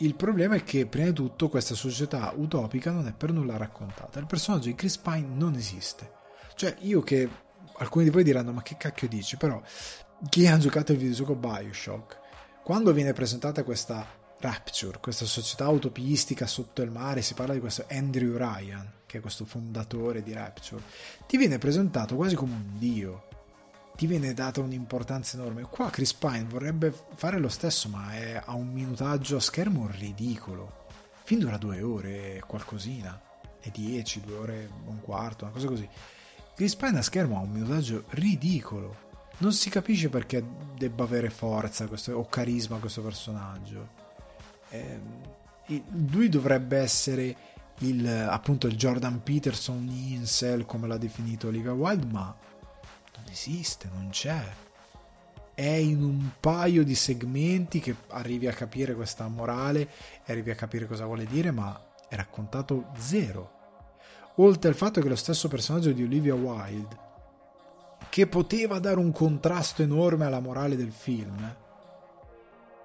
il 0.00 0.14
problema 0.14 0.56
è 0.56 0.62
che, 0.62 0.84
prima 0.84 1.08
di 1.08 1.14
tutto, 1.14 1.48
questa 1.48 1.74
società 1.74 2.30
utopica 2.36 2.92
non 2.92 3.06
è 3.08 3.14
per 3.14 3.32
nulla 3.32 3.56
raccontata. 3.56 4.20
Il 4.20 4.26
personaggio 4.26 4.68
di 4.68 4.74
Chris 4.74 4.98
Pine 4.98 5.26
non 5.26 5.54
esiste. 5.54 6.12
Cioè, 6.54 6.76
io 6.80 7.00
che 7.00 7.45
alcuni 7.78 8.04
di 8.04 8.10
voi 8.10 8.24
diranno: 8.24 8.52
Ma 8.52 8.62
che 8.62 8.76
cacchio 8.76 9.08
dici? 9.08 9.36
Però, 9.36 9.60
chi 10.28 10.46
ha 10.46 10.58
giocato 10.58 10.92
il 10.92 10.98
videogioco 10.98 11.34
Bioshock, 11.34 12.18
quando 12.62 12.92
viene 12.92 13.12
presentata 13.12 13.62
questa 13.62 14.24
Rapture, 14.38 14.98
questa 15.00 15.24
società 15.24 15.68
utopistica 15.68 16.46
sotto 16.46 16.82
il 16.82 16.90
mare, 16.90 17.22
si 17.22 17.34
parla 17.34 17.54
di 17.54 17.60
questo 17.60 17.86
Andrew 17.88 18.36
Ryan, 18.36 18.92
che 19.06 19.18
è 19.18 19.20
questo 19.20 19.44
fondatore 19.44 20.22
di 20.22 20.32
Rapture, 20.32 20.82
ti 21.26 21.36
viene 21.38 21.58
presentato 21.58 22.16
quasi 22.16 22.34
come 22.34 22.52
un 22.52 22.78
dio 22.78 23.26
ti 23.96 24.06
viene 24.06 24.34
data 24.34 24.60
un'importanza 24.60 25.38
enorme. 25.38 25.62
Qua 25.62 25.88
Chris 25.88 26.12
Pine 26.12 26.44
vorrebbe 26.44 26.92
fare 27.14 27.38
lo 27.38 27.48
stesso, 27.48 27.88
ma 27.88 28.12
è 28.12 28.40
a 28.44 28.54
un 28.54 28.70
minutaggio 28.70 29.36
a 29.36 29.40
schermo 29.40 29.88
ridicolo. 29.90 30.84
Film 31.24 31.40
dura 31.40 31.56
due 31.56 31.80
ore, 31.80 32.42
qualcosina, 32.46 33.20
e 33.58 33.70
dieci, 33.72 34.20
due 34.20 34.36
ore, 34.36 34.70
un 34.84 35.00
quarto, 35.00 35.44
una 35.44 35.52
cosa 35.54 35.66
così. 35.66 35.88
Chris 36.56 36.74
Pine 36.74 36.98
a 36.98 37.02
schermo 37.02 37.36
ha 37.36 37.40
un 37.40 37.50
minutaggio 37.50 38.04
ridicolo. 38.08 39.04
Non 39.38 39.52
si 39.52 39.68
capisce 39.68 40.08
perché 40.08 40.42
debba 40.74 41.04
avere 41.04 41.28
forza 41.28 41.86
questo, 41.86 42.16
o 42.16 42.24
carisma 42.24 42.78
questo 42.78 43.02
personaggio. 43.02 43.88
Eh, 44.70 45.00
lui 46.08 46.30
dovrebbe 46.30 46.78
essere 46.78 47.36
il, 47.80 48.08
appunto 48.08 48.68
il 48.68 48.76
Jordan 48.76 49.22
Peterson 49.22 49.86
incel, 49.86 50.64
come 50.64 50.86
l'ha 50.86 50.96
definito 50.96 51.48
Olivia 51.48 51.74
Wilde, 51.74 52.06
ma 52.06 52.34
esiste, 53.30 53.90
non 53.92 54.08
c'è. 54.08 54.42
È 55.52 55.62
in 55.62 56.02
un 56.02 56.30
paio 56.40 56.84
di 56.84 56.94
segmenti 56.94 57.80
che 57.80 57.94
arrivi 58.08 58.46
a 58.46 58.54
capire 58.54 58.94
questa 58.94 59.28
morale 59.28 59.90
e 60.24 60.32
arrivi 60.32 60.52
a 60.52 60.54
capire 60.54 60.86
cosa 60.86 61.04
vuole 61.04 61.26
dire, 61.26 61.50
ma 61.50 61.78
è 62.08 62.16
raccontato 62.16 62.92
zero. 62.96 63.55
Oltre 64.36 64.68
al 64.68 64.74
fatto 64.74 65.00
che 65.00 65.08
lo 65.08 65.16
stesso 65.16 65.48
personaggio 65.48 65.92
di 65.92 66.02
Olivia 66.02 66.34
Wilde, 66.34 67.04
che 68.10 68.26
poteva 68.26 68.78
dare 68.78 68.98
un 68.98 69.10
contrasto 69.10 69.82
enorme 69.82 70.26
alla 70.26 70.40
morale 70.40 70.76
del 70.76 70.92
film, 70.92 71.56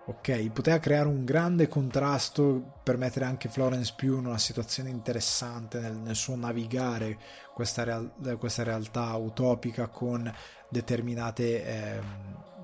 ok, 0.06 0.50
poteva 0.52 0.80
creare 0.80 1.10
un 1.10 1.26
grande 1.26 1.68
contrasto 1.68 2.80
per 2.84 2.98
mettere 2.98 3.26
anche 3.26 3.50
Florence 3.50 3.94
Pugh 3.98 4.20
in 4.20 4.28
una 4.28 4.38
situazione 4.38 4.90
interessante 4.90 5.80
nel, 5.80 5.98
nel 5.98 6.16
suo 6.16 6.38
navigare 6.38 7.18
questa, 7.54 7.84
real, 7.84 8.38
questa, 8.40 8.64
realtà 8.64 9.14
utopica 9.16 9.88
con 9.88 10.34
determinate 10.70 11.66
eh, 11.66 12.02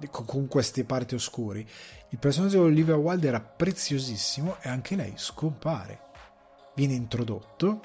con 0.09 0.47
queste 0.47 0.85
parti 0.85 1.13
oscuri. 1.15 1.67
Il 2.09 2.19
personaggio 2.19 2.59
di 2.59 2.69
Olivia 2.69 2.95
Wilde 2.95 3.27
era 3.27 3.41
preziosissimo 3.41 4.57
e 4.61 4.69
anche 4.69 4.95
lei 4.95 5.13
scompare. 5.15 6.05
Viene 6.73 6.93
introdotto 6.93 7.81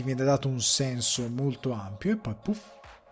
ti 0.00 0.06
viene 0.06 0.24
dato 0.24 0.48
un 0.48 0.62
senso 0.62 1.28
molto 1.28 1.72
ampio 1.72 2.12
e 2.12 2.16
poi 2.16 2.34
puff 2.42 2.62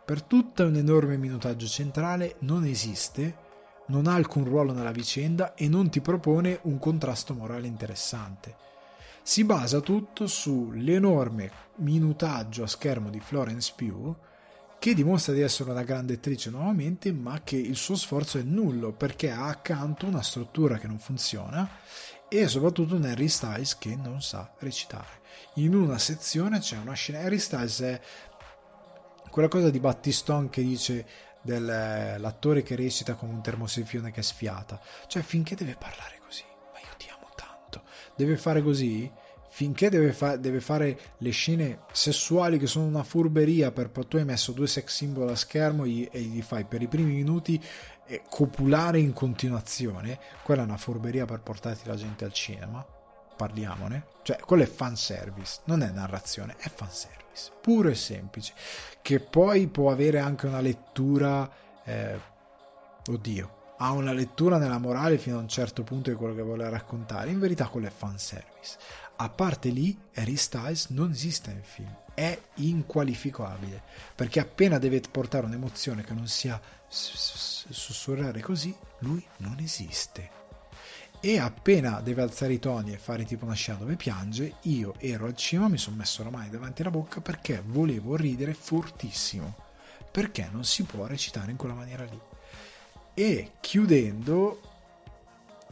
per 0.06 0.22
tutto 0.22 0.64
un 0.64 0.74
enorme 0.74 1.18
minutaggio 1.18 1.66
centrale 1.66 2.36
non 2.40 2.64
esiste 2.64 3.46
non 3.88 4.06
ha 4.06 4.14
alcun 4.14 4.44
ruolo 4.44 4.72
nella 4.72 4.90
vicenda 4.90 5.52
e 5.54 5.68
non 5.68 5.90
ti 5.90 6.00
propone 6.00 6.60
un 6.62 6.78
contrasto 6.78 7.34
morale 7.34 7.66
interessante. 7.66 8.56
Si 9.22 9.44
basa 9.44 9.80
tutto 9.80 10.26
sull'enorme 10.26 11.50
minutaggio 11.76 12.62
a 12.62 12.66
schermo 12.66 13.10
di 13.10 13.20
Florence 13.20 13.72
Pugh 13.76 14.16
che 14.78 14.94
dimostra 14.94 15.34
di 15.34 15.40
essere 15.40 15.70
una 15.70 15.82
grande 15.82 16.14
attrice 16.14 16.48
nuovamente, 16.48 17.12
ma 17.12 17.40
che 17.42 17.56
il 17.56 17.76
suo 17.76 17.96
sforzo 17.96 18.38
è 18.38 18.42
nullo 18.42 18.92
perché 18.92 19.30
ha 19.30 19.46
accanto 19.46 20.06
una 20.06 20.22
struttura 20.22 20.78
che 20.78 20.86
non 20.86 20.98
funziona 20.98 21.68
e 22.28 22.46
soprattutto 22.46 22.94
un 22.94 23.04
Harry 23.04 23.28
Styles 23.28 23.76
che 23.76 23.94
non 23.94 24.22
sa 24.22 24.54
recitare. 24.58 25.17
In 25.54 25.74
una 25.74 25.98
sezione 25.98 26.60
c'è 26.60 26.76
una 26.76 26.94
scena 26.94 27.20
Harry 27.20 27.38
Styles 27.38 27.80
è 27.80 28.00
quella 29.30 29.48
cosa 29.48 29.70
di 29.70 29.80
Battiston 29.80 30.48
che 30.48 30.62
dice 30.62 31.06
dell'attore 31.42 32.62
che 32.62 32.76
recita 32.76 33.14
come 33.14 33.32
un 33.32 33.42
termosifione 33.42 34.10
che 34.10 34.22
sfiata. 34.22 34.80
Cioè, 35.06 35.22
finché 35.22 35.54
deve 35.54 35.76
parlare 35.78 36.20
così, 36.24 36.44
ma 36.72 36.78
io 36.80 36.94
ti 36.96 37.08
amo 37.08 37.28
tanto, 37.34 37.82
deve 38.16 38.36
fare 38.36 38.62
così, 38.62 39.10
finché 39.50 39.88
deve, 39.90 40.12
fa- 40.12 40.36
deve 40.36 40.60
fare 40.60 40.98
le 41.18 41.30
scene 41.30 41.80
sessuali 41.92 42.58
che 42.58 42.66
sono 42.66 42.86
una 42.86 43.02
furberia 43.02 43.70
per 43.72 43.90
tu 43.90 44.16
hai 44.16 44.24
messo 44.24 44.52
due 44.52 44.66
sex 44.66 44.94
symbol 44.94 45.28
a 45.28 45.36
schermo 45.36 45.84
e 45.84 46.20
gli 46.20 46.42
fai 46.42 46.64
per 46.64 46.82
i 46.82 46.88
primi 46.88 47.12
minuti 47.12 47.62
copulare 48.28 48.98
in 48.98 49.12
continuazione, 49.12 50.18
quella 50.42 50.62
è 50.62 50.64
una 50.64 50.76
furberia 50.76 51.26
per 51.26 51.40
portarti 51.40 51.86
la 51.86 51.96
gente 51.96 52.24
al 52.24 52.32
cinema. 52.32 52.84
Parliamone, 53.38 54.06
cioè 54.24 54.38
quello 54.40 54.64
è 54.64 54.66
fanservice, 54.66 55.60
non 55.64 55.82
è 55.82 55.90
narrazione, 55.90 56.56
è 56.58 56.68
fanservice 56.68 57.52
puro 57.60 57.88
e 57.88 57.94
semplice, 57.94 58.54
che 59.02 59.20
poi 59.20 59.68
può 59.68 59.90
avere 59.90 60.18
anche 60.18 60.46
una 60.46 60.60
lettura, 60.60 61.48
eh, 61.84 62.18
oddio, 63.06 63.74
ha 63.78 63.92
una 63.92 64.12
lettura 64.12 64.58
nella 64.58 64.78
morale 64.78 65.18
fino 65.18 65.36
a 65.36 65.40
un 65.40 65.48
certo 65.48 65.84
punto 65.84 66.10
di 66.10 66.16
quello 66.16 66.34
che 66.34 66.42
vuole 66.42 66.68
raccontare, 66.68 67.30
in 67.30 67.38
verità 67.38 67.68
quello 67.68 67.86
è 67.86 67.90
fanservice. 67.90 68.76
A 69.16 69.28
parte 69.28 69.68
lì, 69.68 69.96
Harry 70.14 70.36
Styles 70.36 70.86
non 70.88 71.10
esiste 71.10 71.52
nel 71.52 71.64
film, 71.64 71.94
è 72.14 72.40
inqualificabile, 72.54 73.82
perché 74.14 74.40
appena 74.40 74.78
deve 74.78 75.00
portare 75.10 75.46
un'emozione 75.46 76.02
che 76.02 76.14
non 76.14 76.26
sia 76.26 76.60
sussurrare 76.88 78.40
così, 78.40 78.74
lui 79.00 79.24
non 79.38 79.58
esiste. 79.60 80.37
E 81.20 81.38
appena 81.38 82.00
deve 82.00 82.22
alzare 82.22 82.52
i 82.52 82.58
toni 82.60 82.92
e 82.92 82.96
fare 82.96 83.24
tipo 83.24 83.44
una 83.44 83.54
scena 83.54 83.78
dove 83.78 83.96
piange, 83.96 84.54
io 84.62 84.94
ero 84.98 85.26
al 85.26 85.34
cinema, 85.34 85.68
mi 85.68 85.78
sono 85.78 85.96
messo 85.96 86.22
la 86.22 86.30
mano 86.30 86.48
davanti 86.48 86.82
alla 86.82 86.92
bocca 86.92 87.20
perché 87.20 87.60
volevo 87.64 88.14
ridere 88.14 88.54
fortissimo, 88.54 89.56
perché 90.12 90.48
non 90.52 90.64
si 90.64 90.84
può 90.84 91.06
recitare 91.06 91.50
in 91.50 91.56
quella 91.56 91.74
maniera 91.74 92.04
lì. 92.04 92.20
E 93.14 93.52
chiudendo 93.60 94.60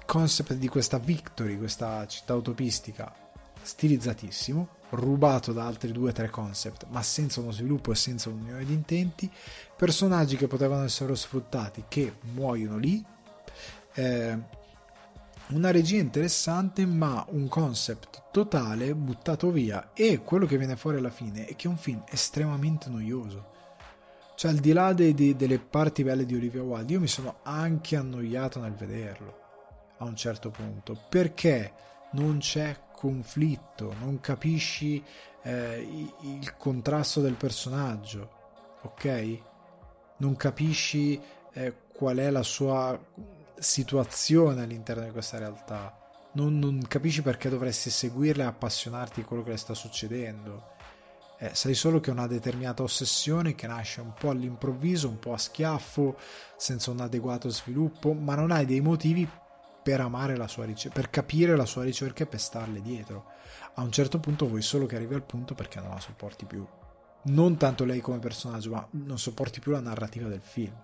concept 0.04 0.54
di 0.54 0.66
questa 0.66 0.98
Victory, 0.98 1.56
questa 1.56 2.04
città 2.08 2.32
autopistica 2.32 3.14
stilizzatissimo, 3.62 4.68
rubato 4.90 5.52
da 5.52 5.64
altri 5.64 5.92
due 5.92 6.10
o 6.10 6.12
tre 6.12 6.28
concept, 6.28 6.86
ma 6.88 7.02
senza 7.02 7.40
uno 7.40 7.52
sviluppo 7.52 7.92
e 7.92 7.94
senza 7.94 8.30
un'unione 8.30 8.64
di 8.64 8.72
intenti, 8.72 9.30
personaggi 9.76 10.36
che 10.36 10.48
potevano 10.48 10.84
essere 10.84 11.14
sfruttati 11.14 11.84
che 11.86 12.14
muoiono 12.32 12.78
lì, 12.78 13.04
eh, 13.94 14.64
una 15.48 15.70
regia 15.70 15.98
interessante, 15.98 16.84
ma 16.86 17.24
un 17.30 17.46
concept 17.48 18.24
totale 18.32 18.94
buttato 18.94 19.50
via. 19.50 19.90
E 19.92 20.22
quello 20.22 20.46
che 20.46 20.58
viene 20.58 20.76
fuori 20.76 20.98
alla 20.98 21.10
fine 21.10 21.46
è 21.46 21.54
che 21.54 21.68
è 21.68 21.70
un 21.70 21.76
film 21.76 22.02
estremamente 22.08 22.88
noioso. 22.88 23.54
Cioè, 24.34 24.50
al 24.50 24.58
di 24.58 24.72
là 24.72 24.92
dei, 24.92 25.14
dei, 25.14 25.36
delle 25.36 25.58
parti 25.58 26.02
belle 26.02 26.26
di 26.26 26.34
Olivia 26.34 26.62
Wilde, 26.62 26.92
io 26.92 27.00
mi 27.00 27.06
sono 27.06 27.36
anche 27.42 27.96
annoiato 27.96 28.60
nel 28.60 28.74
vederlo 28.74 29.38
a 29.98 30.04
un 30.04 30.16
certo 30.16 30.50
punto. 30.50 30.98
Perché 31.08 31.72
non 32.12 32.38
c'è 32.38 32.76
conflitto, 32.92 33.94
non 34.00 34.20
capisci 34.20 35.02
eh, 35.42 36.14
il 36.22 36.56
contrasto 36.56 37.20
del 37.20 37.34
personaggio, 37.34 38.30
ok? 38.82 39.38
Non 40.18 40.34
capisci 40.36 41.20
eh, 41.52 41.74
qual 41.92 42.16
è 42.16 42.30
la 42.30 42.42
sua 42.42 42.98
situazione 43.58 44.62
all'interno 44.62 45.04
di 45.04 45.10
questa 45.10 45.38
realtà. 45.38 45.96
Non, 46.32 46.58
non 46.58 46.84
capisci 46.86 47.22
perché 47.22 47.48
dovresti 47.48 47.90
seguirla 47.90 48.44
e 48.44 48.46
appassionarti 48.46 49.20
di 49.20 49.26
quello 49.26 49.42
che 49.42 49.50
le 49.50 49.56
sta 49.56 49.74
succedendo 49.74 50.74
eh, 51.38 51.54
sai 51.54 51.74
solo 51.74 52.00
che 52.00 52.10
è 52.10 52.14
una 52.14 52.26
determinata 52.26 52.82
ossessione 52.82 53.54
che 53.54 53.66
nasce 53.66 54.00
un 54.00 54.14
po' 54.18 54.30
all'improvviso, 54.30 55.08
un 55.08 55.18
po' 55.18 55.34
a 55.34 55.38
schiaffo, 55.38 56.16
senza 56.56 56.90
un 56.90 57.00
adeguato 57.00 57.50
sviluppo, 57.50 58.12
ma 58.14 58.34
non 58.34 58.50
hai 58.50 58.64
dei 58.64 58.80
motivi 58.80 59.28
per 59.82 60.00
amare 60.00 60.36
la 60.36 60.48
sua 60.48 60.64
ricerca, 60.64 60.98
per 60.98 61.10
capire 61.10 61.54
la 61.54 61.66
sua 61.66 61.84
ricerca 61.84 62.24
e 62.24 62.26
per 62.26 62.40
starle 62.40 62.80
dietro. 62.80 63.26
A 63.74 63.82
un 63.82 63.92
certo 63.92 64.18
punto 64.18 64.48
vuoi 64.48 64.62
solo 64.62 64.86
che 64.86 64.96
arrivi 64.96 65.14
al 65.14 65.22
punto 65.22 65.54
perché 65.54 65.78
non 65.78 65.90
la 65.90 66.00
sopporti 66.00 66.46
più. 66.46 66.66
Non 67.24 67.56
tanto 67.56 67.84
lei 67.84 68.00
come 68.00 68.18
personaggio, 68.18 68.70
ma 68.70 68.86
non 68.92 69.18
sopporti 69.18 69.60
più 69.60 69.72
la 69.72 69.80
narrativa 69.80 70.28
del 70.28 70.40
film. 70.40 70.74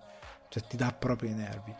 Cioè 0.49 0.63
ti 0.67 0.77
dà 0.77 0.93
proprio 0.93 1.31
i 1.31 1.33
nervi. 1.33 1.73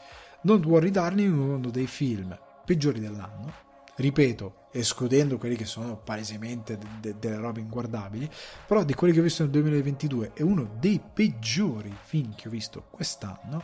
Non 0.43 0.63
Worry 0.65 0.89
Darling 0.89 1.33
uno 1.37 1.69
dei 1.69 1.87
film 1.87 2.37
peggiori 2.65 2.99
dell'anno. 2.99 3.61
Ripeto, 3.95 4.67
escludendo 4.71 5.37
quelli 5.37 5.55
che 5.55 5.65
sono 5.65 5.97
palesemente 5.97 6.77
de- 6.77 6.87
de- 6.99 7.15
delle 7.19 7.37
robe 7.37 7.61
inguardabili, 7.61 8.29
però 8.67 8.83
di 8.83 8.93
quelli 8.93 9.13
che 9.13 9.19
ho 9.19 9.23
visto 9.23 9.43
nel 9.43 9.51
2022 9.51 10.31
è 10.33 10.41
uno 10.41 10.75
dei 10.79 10.99
peggiori 11.13 11.95
film 12.03 12.35
che 12.35 12.47
ho 12.47 12.51
visto 12.51 12.87
quest'anno, 12.89 13.63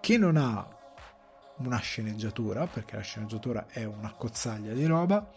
che 0.00 0.18
non 0.18 0.36
ha 0.36 0.68
una 1.58 1.78
sceneggiatura, 1.78 2.66
perché 2.66 2.96
la 2.96 3.02
sceneggiatura 3.02 3.66
è 3.68 3.84
una 3.84 4.12
cozzaglia 4.12 4.72
di 4.72 4.84
roba, 4.84 5.32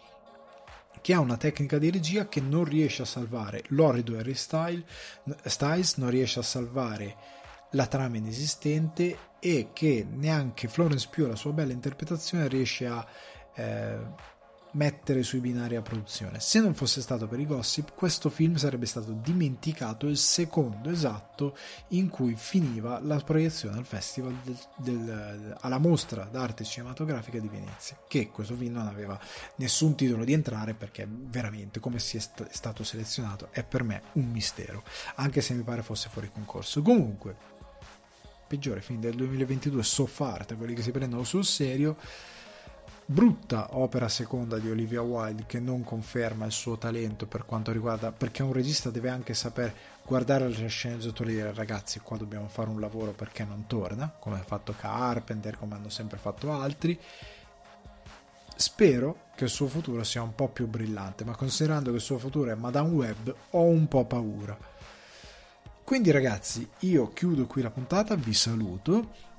che 1.00 1.14
ha 1.14 1.20
una 1.20 1.36
tecnica 1.36 1.78
di 1.78 1.90
regia 1.90 2.28
che 2.28 2.40
non 2.40 2.64
riesce 2.64 3.02
a 3.02 3.06
salvare. 3.06 3.62
L'orido 3.68 4.18
Harry 4.18 4.34
Styles, 4.34 5.96
non 5.96 6.10
riesce 6.10 6.40
a 6.40 6.42
salvare 6.42 7.16
la 7.70 7.86
trama 7.86 8.16
inesistente 8.16 9.18
e 9.38 9.70
che 9.72 10.06
neanche 10.08 10.68
Florence 10.68 11.08
Pugh, 11.10 11.28
la 11.28 11.36
sua 11.36 11.52
bella 11.52 11.72
interpretazione, 11.72 12.48
riesce 12.48 12.86
a 12.86 13.06
eh, 13.54 13.98
mettere 14.76 15.22
sui 15.22 15.40
binari 15.40 15.76
a 15.76 15.82
produzione. 15.82 16.38
Se 16.40 16.60
non 16.60 16.74
fosse 16.74 17.00
stato 17.00 17.26
per 17.26 17.40
i 17.40 17.46
gossip, 17.46 17.94
questo 17.94 18.28
film 18.28 18.56
sarebbe 18.56 18.86
stato 18.86 19.12
dimenticato 19.12 20.06
il 20.06 20.18
secondo 20.18 20.90
esatto 20.90 21.56
in 21.88 22.08
cui 22.08 22.34
finiva 22.36 23.00
la 23.00 23.18
proiezione 23.18 23.78
al 23.78 23.86
festival 23.86 24.36
del, 24.42 24.56
del, 24.76 25.56
alla 25.60 25.78
mostra 25.78 26.24
d'arte 26.24 26.64
cinematografica 26.64 27.38
di 27.38 27.48
Venezia, 27.48 27.96
che 28.06 28.30
questo 28.30 28.54
film 28.54 28.74
non 28.74 28.86
aveva 28.86 29.18
nessun 29.56 29.94
titolo 29.94 30.24
di 30.24 30.34
entrare 30.34 30.74
perché 30.74 31.08
veramente 31.08 31.80
come 31.80 31.98
si 31.98 32.18
è 32.18 32.20
st- 32.20 32.48
stato 32.50 32.84
selezionato 32.84 33.48
è 33.50 33.64
per 33.64 33.82
me 33.82 34.02
un 34.12 34.28
mistero, 34.30 34.82
anche 35.16 35.40
se 35.40 35.54
mi 35.54 35.62
pare 35.62 35.82
fosse 35.82 36.10
fuori 36.10 36.30
concorso. 36.30 36.82
Comunque, 36.82 37.54
peggiore 38.46 38.80
film 38.80 39.00
del 39.00 39.14
2022 39.14 39.82
so 39.82 40.06
far, 40.06 40.46
quelli 40.56 40.74
che 40.74 40.82
si 40.82 40.90
prendono 40.90 41.24
sul 41.24 41.44
serio. 41.44 41.96
Brutta 43.08 43.76
opera 43.76 44.08
seconda 44.08 44.58
di 44.58 44.68
Olivia 44.68 45.00
Wilde 45.00 45.44
che 45.46 45.60
non 45.60 45.84
conferma 45.84 46.44
il 46.44 46.50
suo 46.50 46.76
talento 46.76 47.26
per 47.26 47.44
quanto 47.44 47.70
riguarda 47.70 48.10
perché 48.10 48.42
un 48.42 48.52
regista 48.52 48.90
deve 48.90 49.10
anche 49.10 49.32
saper 49.32 49.72
guardare 50.04 50.48
le 50.48 50.66
sceneggiature 50.66 51.30
e 51.30 51.34
dire 51.34 51.54
ragazzi 51.54 52.00
qua 52.00 52.16
dobbiamo 52.16 52.48
fare 52.48 52.68
un 52.68 52.80
lavoro 52.80 53.12
perché 53.12 53.44
non 53.44 53.66
torna? 53.68 54.12
Come 54.18 54.40
ha 54.40 54.42
fatto 54.42 54.74
Carpenter 54.76 55.56
come 55.56 55.76
hanno 55.76 55.88
sempre 55.88 56.18
fatto 56.18 56.50
altri. 56.50 56.98
Spero 58.56 59.26
che 59.36 59.44
il 59.44 59.50
suo 59.50 59.68
futuro 59.68 60.02
sia 60.02 60.22
un 60.22 60.34
po' 60.34 60.48
più 60.48 60.66
brillante 60.66 61.24
ma 61.24 61.36
considerando 61.36 61.90
che 61.90 61.96
il 61.96 62.02
suo 62.02 62.18
futuro 62.18 62.50
è 62.50 62.54
Madame 62.56 62.88
Web 62.88 63.34
ho 63.50 63.62
un 63.62 63.86
po' 63.86 64.04
paura 64.04 64.75
quindi 65.86 66.10
ragazzi 66.10 66.68
io 66.80 67.12
chiudo 67.12 67.46
qui 67.46 67.62
la 67.62 67.70
puntata 67.70 68.16
vi 68.16 68.34
saluto. 68.34 69.34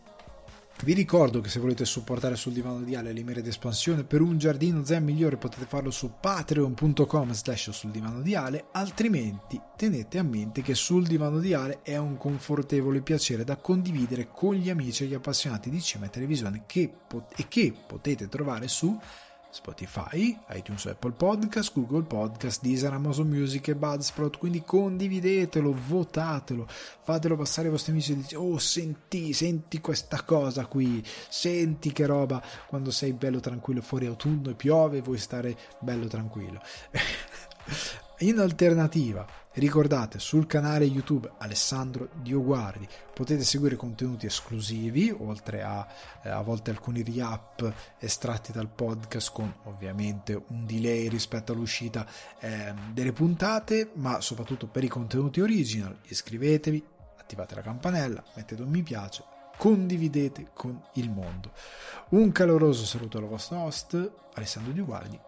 Vi 0.81 0.93
ricordo 0.93 1.41
che 1.41 1.49
se 1.49 1.59
volete 1.59 1.83
supportare 1.83 2.37
sul 2.37 2.53
divano 2.53 2.83
di 2.83 2.95
Ale 2.95 3.11
le 3.11 3.23
mire 3.23 3.41
di 3.41 3.49
espansione 3.49 4.05
per 4.05 4.21
un 4.21 4.37
giardino 4.37 4.85
zen 4.85 5.03
migliore 5.03 5.35
potete 5.35 5.65
farlo 5.65 5.91
su 5.91 6.13
patreon.com 6.21 7.33
slash 7.33 7.71
sul 7.71 7.91
divano 7.91 8.21
di 8.21 8.33
Ale, 8.33 8.67
altrimenti 8.71 9.59
tenete 9.75 10.19
a 10.19 10.23
mente 10.23 10.61
che 10.61 10.73
sul 10.73 11.05
divano 11.05 11.39
di 11.39 11.53
Ale 11.53 11.81
è 11.81 11.97
un 11.97 12.15
confortevole 12.15 13.01
piacere 13.01 13.43
da 13.43 13.57
condividere 13.57 14.29
con 14.31 14.53
gli 14.53 14.69
amici 14.69 15.03
e 15.03 15.07
gli 15.07 15.15
appassionati 15.15 15.69
di 15.69 15.81
cinema 15.81 16.07
e 16.07 16.11
televisione 16.11 16.63
che 16.65 16.89
pot- 17.07 17.37
e 17.37 17.49
che 17.49 17.73
potete 17.85 18.29
trovare 18.29 18.69
su 18.69 18.97
Spotify, 19.57 20.37
iTunes, 20.51 20.85
Apple 20.85 21.13
Podcast, 21.13 21.73
Google 21.73 22.03
Podcast, 22.03 22.61
Deezer, 22.61 22.93
Amazon 22.93 23.27
Music 23.27 23.67
e 23.69 23.75
Budsprout, 23.75 24.37
quindi 24.37 24.61
condividetelo, 24.61 25.75
votatelo, 25.87 26.67
fatelo 26.67 27.35
passare 27.35 27.65
ai 27.67 27.73
vostri 27.73 27.91
amici 27.91 28.11
e 28.11 28.15
dite 28.17 28.35
oh 28.35 28.59
senti, 28.59 29.33
senti 29.33 29.81
questa 29.81 30.21
cosa 30.21 30.67
qui, 30.67 31.03
senti 31.27 31.91
che 31.91 32.05
roba 32.05 32.41
quando 32.67 32.91
sei 32.91 33.13
bello 33.13 33.39
tranquillo 33.39 33.81
fuori 33.81 34.05
autunno 34.05 34.51
e 34.51 34.53
piove 34.53 35.01
vuoi 35.01 35.17
stare 35.17 35.57
bello 35.79 36.05
tranquillo. 36.05 36.61
In 38.19 38.39
alternativa 38.39 39.25
Ricordate, 39.57 40.19
sul 40.19 40.45
canale 40.45 40.85
YouTube 40.85 41.31
Alessandro 41.39 42.09
Dioguardi 42.21 42.87
potete 43.11 43.43
seguire 43.43 43.75
contenuti 43.75 44.27
esclusivi, 44.27 45.09
oltre 45.09 45.63
a 45.63 45.87
eh, 46.21 46.29
a 46.29 46.41
volte 46.41 46.69
alcuni 46.69 47.01
re-up 47.01 47.73
estratti 47.97 48.51
dal 48.51 48.69
podcast 48.69 49.31
con 49.31 49.51
ovviamente 49.63 50.39
un 50.49 50.67
delay 50.67 51.07
rispetto 51.07 51.53
all'uscita 51.53 52.05
eh, 52.39 52.71
delle 52.93 53.13
puntate, 53.13 53.89
ma 53.95 54.21
soprattutto 54.21 54.67
per 54.67 54.83
i 54.83 54.87
contenuti 54.89 55.41
original 55.41 55.97
iscrivetevi, 56.03 56.85
attivate 57.17 57.55
la 57.55 57.61
campanella, 57.61 58.23
mettete 58.35 58.61
un 58.61 58.69
mi 58.69 58.83
piace, 58.83 59.23
condividete 59.57 60.51
con 60.53 60.79
il 60.93 61.09
mondo. 61.09 61.51
Un 62.09 62.31
caloroso 62.31 62.85
saluto 62.85 63.17
al 63.17 63.25
vostro 63.25 63.57
host 63.57 64.11
Alessandro 64.35 64.71
Dioguardi 64.71 65.19